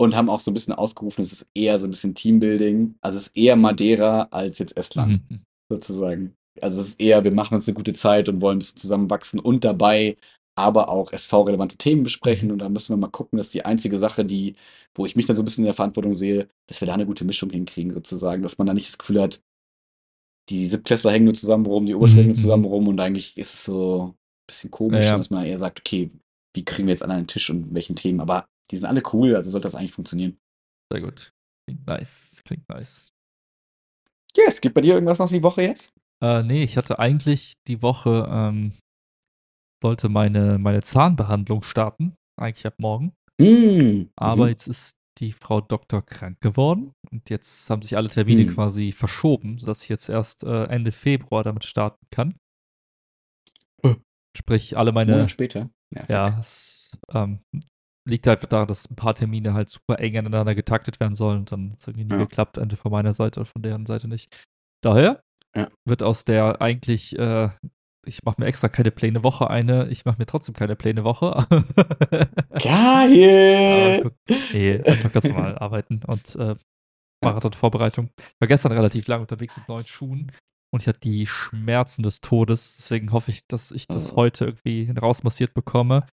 und 0.00 0.14
haben 0.14 0.30
auch 0.30 0.40
so 0.40 0.50
ein 0.50 0.54
bisschen 0.54 0.74
ausgerufen, 0.74 1.22
es 1.22 1.32
ist 1.32 1.50
eher 1.54 1.78
so 1.78 1.86
ein 1.86 1.90
bisschen 1.90 2.14
Teambuilding. 2.14 2.96
Also 3.00 3.18
es 3.18 3.28
ist 3.28 3.36
eher 3.36 3.56
Madeira 3.56 4.28
als 4.30 4.58
jetzt 4.58 4.76
Estland, 4.76 5.28
mhm. 5.30 5.40
sozusagen. 5.70 6.34
Also 6.60 6.80
es 6.80 6.88
ist 6.88 7.00
eher, 7.00 7.24
wir 7.24 7.32
machen 7.32 7.54
uns 7.54 7.66
eine 7.66 7.74
gute 7.74 7.94
Zeit 7.94 8.28
und 8.28 8.40
wollen 8.40 8.56
ein 8.56 8.58
bisschen 8.60 8.78
zusammenwachsen 8.78 9.40
und 9.40 9.64
dabei 9.64 10.16
aber 10.56 10.88
auch 10.88 11.12
SV-relevante 11.12 11.76
Themen 11.76 12.04
besprechen. 12.04 12.48
Mhm. 12.48 12.52
Und 12.52 12.58
da 12.60 12.68
müssen 12.68 12.90
wir 12.90 12.96
mal 12.96 13.10
gucken, 13.10 13.36
dass 13.36 13.50
die 13.50 13.64
einzige 13.64 13.98
Sache, 13.98 14.24
die, 14.24 14.54
wo 14.94 15.06
ich 15.06 15.16
mich 15.16 15.26
dann 15.26 15.36
so 15.36 15.42
ein 15.42 15.44
bisschen 15.44 15.62
in 15.62 15.66
der 15.66 15.74
Verantwortung 15.74 16.14
sehe, 16.14 16.48
dass 16.66 16.80
wir 16.80 16.86
da 16.86 16.94
eine 16.94 17.06
gute 17.06 17.24
Mischung 17.24 17.50
hinkriegen, 17.50 17.92
sozusagen. 17.92 18.42
Dass 18.42 18.58
man 18.58 18.66
da 18.66 18.74
nicht 18.74 18.88
das 18.88 18.98
Gefühl 18.98 19.20
hat, 19.20 19.40
die 20.48 20.66
Siebtklässler 20.66 21.12
hängen 21.12 21.24
nur 21.24 21.34
zusammen 21.34 21.66
rum, 21.66 21.86
die 21.86 21.94
Oberschläger 21.94 22.28
mhm. 22.28 22.34
zusammen 22.34 22.64
rum 22.64 22.88
und 22.88 23.00
eigentlich 23.00 23.36
ist 23.36 23.54
es 23.54 23.64
so 23.64 24.08
ein 24.08 24.46
bisschen 24.46 24.70
komisch, 24.70 25.06
ja. 25.06 25.16
dass 25.16 25.30
man 25.30 25.46
eher 25.46 25.58
sagt, 25.58 25.80
okay, 25.80 26.10
wie 26.54 26.64
kriegen 26.64 26.86
wir 26.86 26.92
jetzt 26.92 27.02
an 27.02 27.10
einen 27.10 27.26
Tisch 27.26 27.48
und 27.50 27.74
welchen 27.74 27.96
Themen? 27.96 28.20
Aber 28.20 28.46
die 28.70 28.76
sind 28.76 28.86
alle 28.86 29.02
cool, 29.12 29.34
also 29.34 29.50
sollte 29.50 29.66
das 29.66 29.74
eigentlich 29.74 29.92
funktionieren. 29.92 30.36
Sehr 30.92 31.00
gut. 31.00 31.32
Klingt 31.66 31.86
nice. 31.86 32.42
Klingt 32.44 32.68
nice. 32.68 33.10
Yes, 34.36 34.60
gibt 34.60 34.74
bei 34.74 34.80
dir 34.80 34.94
irgendwas 34.94 35.18
noch 35.18 35.30
die 35.30 35.42
Woche 35.42 35.62
jetzt? 35.62 35.92
Äh, 36.22 36.42
nee, 36.42 36.62
ich 36.62 36.76
hatte 36.76 36.98
eigentlich 36.98 37.54
die 37.66 37.82
Woche, 37.82 38.28
ähm, 38.30 38.72
sollte 39.84 40.08
meine, 40.08 40.56
meine 40.58 40.80
Zahnbehandlung 40.80 41.62
starten. 41.62 42.14
Eigentlich 42.40 42.66
ab 42.66 42.76
morgen. 42.78 43.12
Mm. 43.38 44.06
Aber 44.16 44.44
mhm. 44.44 44.48
jetzt 44.48 44.66
ist 44.66 44.96
die 45.18 45.32
Frau 45.32 45.60
Doktor 45.60 46.04
krank 46.04 46.40
geworden 46.40 46.92
und 47.12 47.28
jetzt 47.28 47.68
haben 47.68 47.82
sich 47.82 47.96
alle 47.96 48.08
Termine 48.08 48.44
mm. 48.44 48.54
quasi 48.54 48.92
verschoben, 48.92 49.58
sodass 49.58 49.82
ich 49.82 49.90
jetzt 49.90 50.08
erst 50.08 50.42
äh, 50.42 50.64
Ende 50.64 50.90
Februar 50.90 51.44
damit 51.44 51.64
starten 51.64 52.04
kann. 52.10 52.34
Uh. 53.84 53.96
Sprich, 54.34 54.76
alle 54.78 54.92
meine. 54.92 55.12
Monat 55.12 55.30
später. 55.30 55.68
Nervig. 55.90 56.10
Ja, 56.10 56.38
es 56.40 56.98
ähm, 57.12 57.40
liegt 58.08 58.26
halt 58.26 58.50
daran, 58.50 58.66
dass 58.66 58.90
ein 58.90 58.96
paar 58.96 59.14
Termine 59.14 59.52
halt 59.52 59.68
super 59.68 59.98
eng 60.00 60.16
aneinander 60.16 60.54
getaktet 60.54 60.98
werden 60.98 61.14
sollen 61.14 61.40
und 61.40 61.52
dann 61.52 61.72
hat 61.72 61.80
es 61.80 61.86
irgendwie 61.86 62.06
nie 62.06 62.14
ja. 62.14 62.24
geklappt, 62.24 62.56
entweder 62.56 62.80
von 62.80 62.90
meiner 62.90 63.12
Seite 63.12 63.40
oder 63.40 63.46
von 63.46 63.62
deren 63.62 63.84
Seite 63.84 64.08
nicht. 64.08 64.34
Daher 64.82 65.22
ja. 65.54 65.68
wird 65.86 66.02
aus 66.02 66.24
der 66.24 66.62
eigentlich, 66.62 67.18
äh, 67.18 67.50
ich 68.06 68.22
mache 68.24 68.40
mir 68.40 68.46
extra 68.46 68.68
keine 68.68 68.90
Pläne 68.90 69.24
Woche 69.24 69.50
eine, 69.50 69.88
ich 69.88 70.04
mache 70.04 70.16
mir 70.18 70.26
trotzdem 70.26 70.54
keine 70.54 70.76
Pläne 70.76 71.04
Woche. 71.04 71.46
Geil! 72.62 74.00
guck, 74.02 74.14
nee, 74.52 74.82
einfach 74.82 75.12
ganz 75.12 75.28
normal 75.28 75.58
arbeiten 75.58 76.00
und 76.06 76.36
äh, 76.36 76.54
Marathon-Vorbereitung. 77.22 78.10
Ich 78.18 78.40
war 78.40 78.48
gestern 78.48 78.72
relativ 78.72 79.06
lang 79.06 79.20
unterwegs 79.20 79.56
mit 79.56 79.68
neuen 79.68 79.84
Schuhen 79.84 80.32
und 80.72 80.82
ich 80.82 80.88
hatte 80.88 81.00
die 81.00 81.26
Schmerzen 81.26 82.02
des 82.02 82.20
Todes. 82.20 82.76
Deswegen 82.76 83.12
hoffe 83.12 83.30
ich, 83.30 83.46
dass 83.46 83.70
ich 83.70 83.86
das 83.86 84.12
oh. 84.12 84.16
heute 84.16 84.44
irgendwie 84.46 84.90
rausmassiert 84.90 85.54
bekomme. 85.54 86.06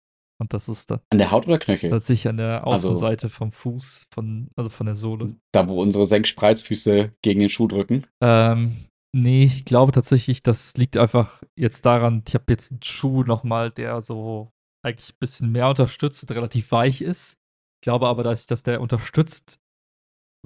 Und 0.40 0.52
das 0.54 0.68
ist 0.68 0.90
da. 0.90 1.00
An 1.10 1.18
der 1.18 1.32
Haut 1.32 1.46
oder 1.48 1.58
Knöchel? 1.58 1.90
Das 1.90 2.08
ich 2.10 2.28
an 2.28 2.36
der 2.36 2.66
also 2.66 2.90
Außenseite 2.90 3.26
also, 3.26 3.36
vom 3.36 3.52
Fuß, 3.52 4.06
von, 4.12 4.48
also 4.54 4.70
von 4.70 4.86
der 4.86 4.94
Sohle. 4.94 5.34
Da, 5.52 5.68
wo 5.68 5.80
unsere 5.80 6.06
Senkspreizfüße 6.06 7.12
gegen 7.22 7.40
den 7.40 7.50
Schuh 7.50 7.66
drücken? 7.66 8.06
Ähm, 8.20 8.76
nee, 9.18 9.44
ich 9.44 9.64
glaube 9.64 9.92
tatsächlich, 9.92 10.42
das 10.42 10.76
liegt 10.76 10.96
einfach 10.96 11.42
jetzt 11.56 11.84
daran, 11.86 12.22
ich 12.26 12.34
habe 12.34 12.44
jetzt 12.48 12.70
einen 12.70 12.82
Schuh 12.82 13.22
nochmal, 13.22 13.70
der 13.70 14.02
so 14.02 14.52
eigentlich 14.84 15.12
ein 15.12 15.18
bisschen 15.18 15.52
mehr 15.52 15.68
unterstützt 15.68 16.22
und 16.22 16.34
relativ 16.34 16.72
weich 16.72 17.00
ist. 17.00 17.38
Ich 17.76 17.82
glaube 17.82 18.08
aber, 18.08 18.22
dass, 18.22 18.46
dass 18.46 18.62
der 18.62 18.80
unterstützt, 18.80 19.58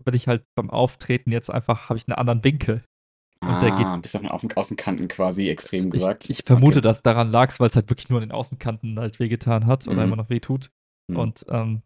bin 0.03 0.15
ich 0.15 0.29
halt 0.29 0.45
beim 0.55 0.71
Auftreten 0.71 1.33
jetzt 1.33 1.51
einfach, 1.51 1.89
habe 1.89 1.99
ich 1.99 2.09
einen 2.09 2.17
anderen 2.17 2.45
Winkel. 2.45 2.85
Und 3.43 3.61
der 3.61 3.73
geht. 3.73 3.87
Ah, 3.87 3.97
Bist 3.97 4.15
auf 4.17 4.41
den 4.41 4.53
Außenkanten 4.53 5.09
quasi 5.09 5.49
extrem 5.49 5.91
gesagt. 5.91 6.25
Ich, 6.25 6.31
ich 6.31 6.45
vermute, 6.45 6.79
okay. 6.79 6.89
dass 6.89 7.03
daran 7.03 7.31
lag, 7.31 7.53
weil 7.59 7.69
es 7.69 7.75
halt 7.75 7.91
wirklich 7.91 8.09
nur 8.09 8.21
an 8.21 8.29
den 8.29 8.33
Außenkanten 8.33 8.99
halt 9.01 9.19
wehgetan 9.19 9.67
hat 9.67 9.87
oder 9.89 9.97
mhm. 9.97 10.05
immer 10.05 10.17
noch 10.17 10.31
wehtut. 10.31 10.71
Mhm. 11.09 11.17
Und 11.17 11.47
ähm, 11.49 11.83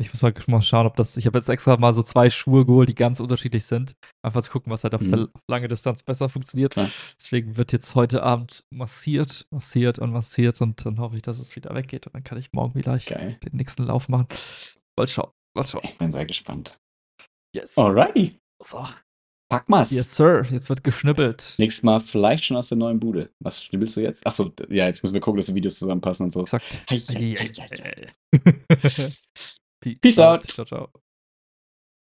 ich 0.00 0.12
muss 0.12 0.22
mal, 0.22 0.32
mal 0.46 0.62
schauen, 0.62 0.86
ob 0.86 0.96
das. 0.96 1.16
Ich 1.16 1.26
habe 1.26 1.38
jetzt 1.38 1.48
extra 1.48 1.76
mal 1.76 1.92
so 1.92 2.02
zwei 2.02 2.30
Schuhe 2.30 2.64
geholt, 2.64 2.88
die 2.88 2.94
ganz 2.94 3.20
unterschiedlich 3.20 3.66
sind. 3.66 3.94
Einfach 4.22 4.42
zu 4.42 4.50
gucken, 4.50 4.72
was 4.72 4.82
halt 4.82 4.94
auf, 4.94 5.02
mhm. 5.02 5.28
lange 5.48 5.68
Distanz 5.68 6.02
besser 6.02 6.28
funktioniert. 6.28 6.72
Klar. 6.72 6.90
Deswegen 7.18 7.56
wird 7.56 7.72
jetzt 7.72 7.94
heute 7.94 8.22
Abend 8.22 8.64
massiert, 8.70 9.46
massiert 9.50 9.98
und 9.98 10.12
massiert 10.12 10.60
und 10.60 10.84
dann 10.86 10.98
hoffe 10.98 11.16
ich, 11.16 11.22
dass 11.22 11.38
es 11.38 11.54
wieder 11.54 11.74
weggeht 11.74 12.06
und 12.06 12.14
dann 12.14 12.24
kann 12.24 12.38
ich 12.38 12.52
morgen 12.52 12.74
wieder 12.74 12.96
den 12.98 13.38
nächsten 13.52 13.84
Lauf 13.84 14.08
machen. 14.08 14.26
Mal 14.98 15.06
schauen. 15.06 15.30
Mal 15.54 15.64
schauen. 15.64 15.82
Ich 15.84 15.98
bin 15.98 16.12
sehr 16.12 16.26
gespannt. 16.26 16.78
Yes. 17.54 17.76
Alrighty. 17.76 18.38
So. 18.62 18.86
Pack 19.50 19.68
mal's. 19.68 19.90
Yes, 19.90 20.14
Sir. 20.14 20.46
Jetzt 20.50 20.68
wird 20.68 20.84
geschnippelt. 20.84 21.56
Nächstes 21.58 21.82
Mal 21.82 22.00
vielleicht 22.00 22.44
schon 22.44 22.56
aus 22.56 22.68
der 22.68 22.78
neuen 22.78 23.00
Bude. 23.00 23.30
Was 23.40 23.64
schnibbelst 23.64 23.96
du 23.96 24.00
jetzt? 24.00 24.24
Achso, 24.24 24.52
ja, 24.68 24.86
jetzt 24.86 25.02
müssen 25.02 25.14
wir 25.14 25.20
gucken, 25.20 25.38
dass 25.38 25.46
die 25.46 25.54
Videos 25.56 25.78
zusammenpassen 25.78 26.24
und 26.24 26.30
so. 26.30 26.42
Exakt. 26.42 26.84
Peace 29.80 30.18
out. 30.18 30.46
Ciao, 30.46 30.64
ciao. 30.64 30.90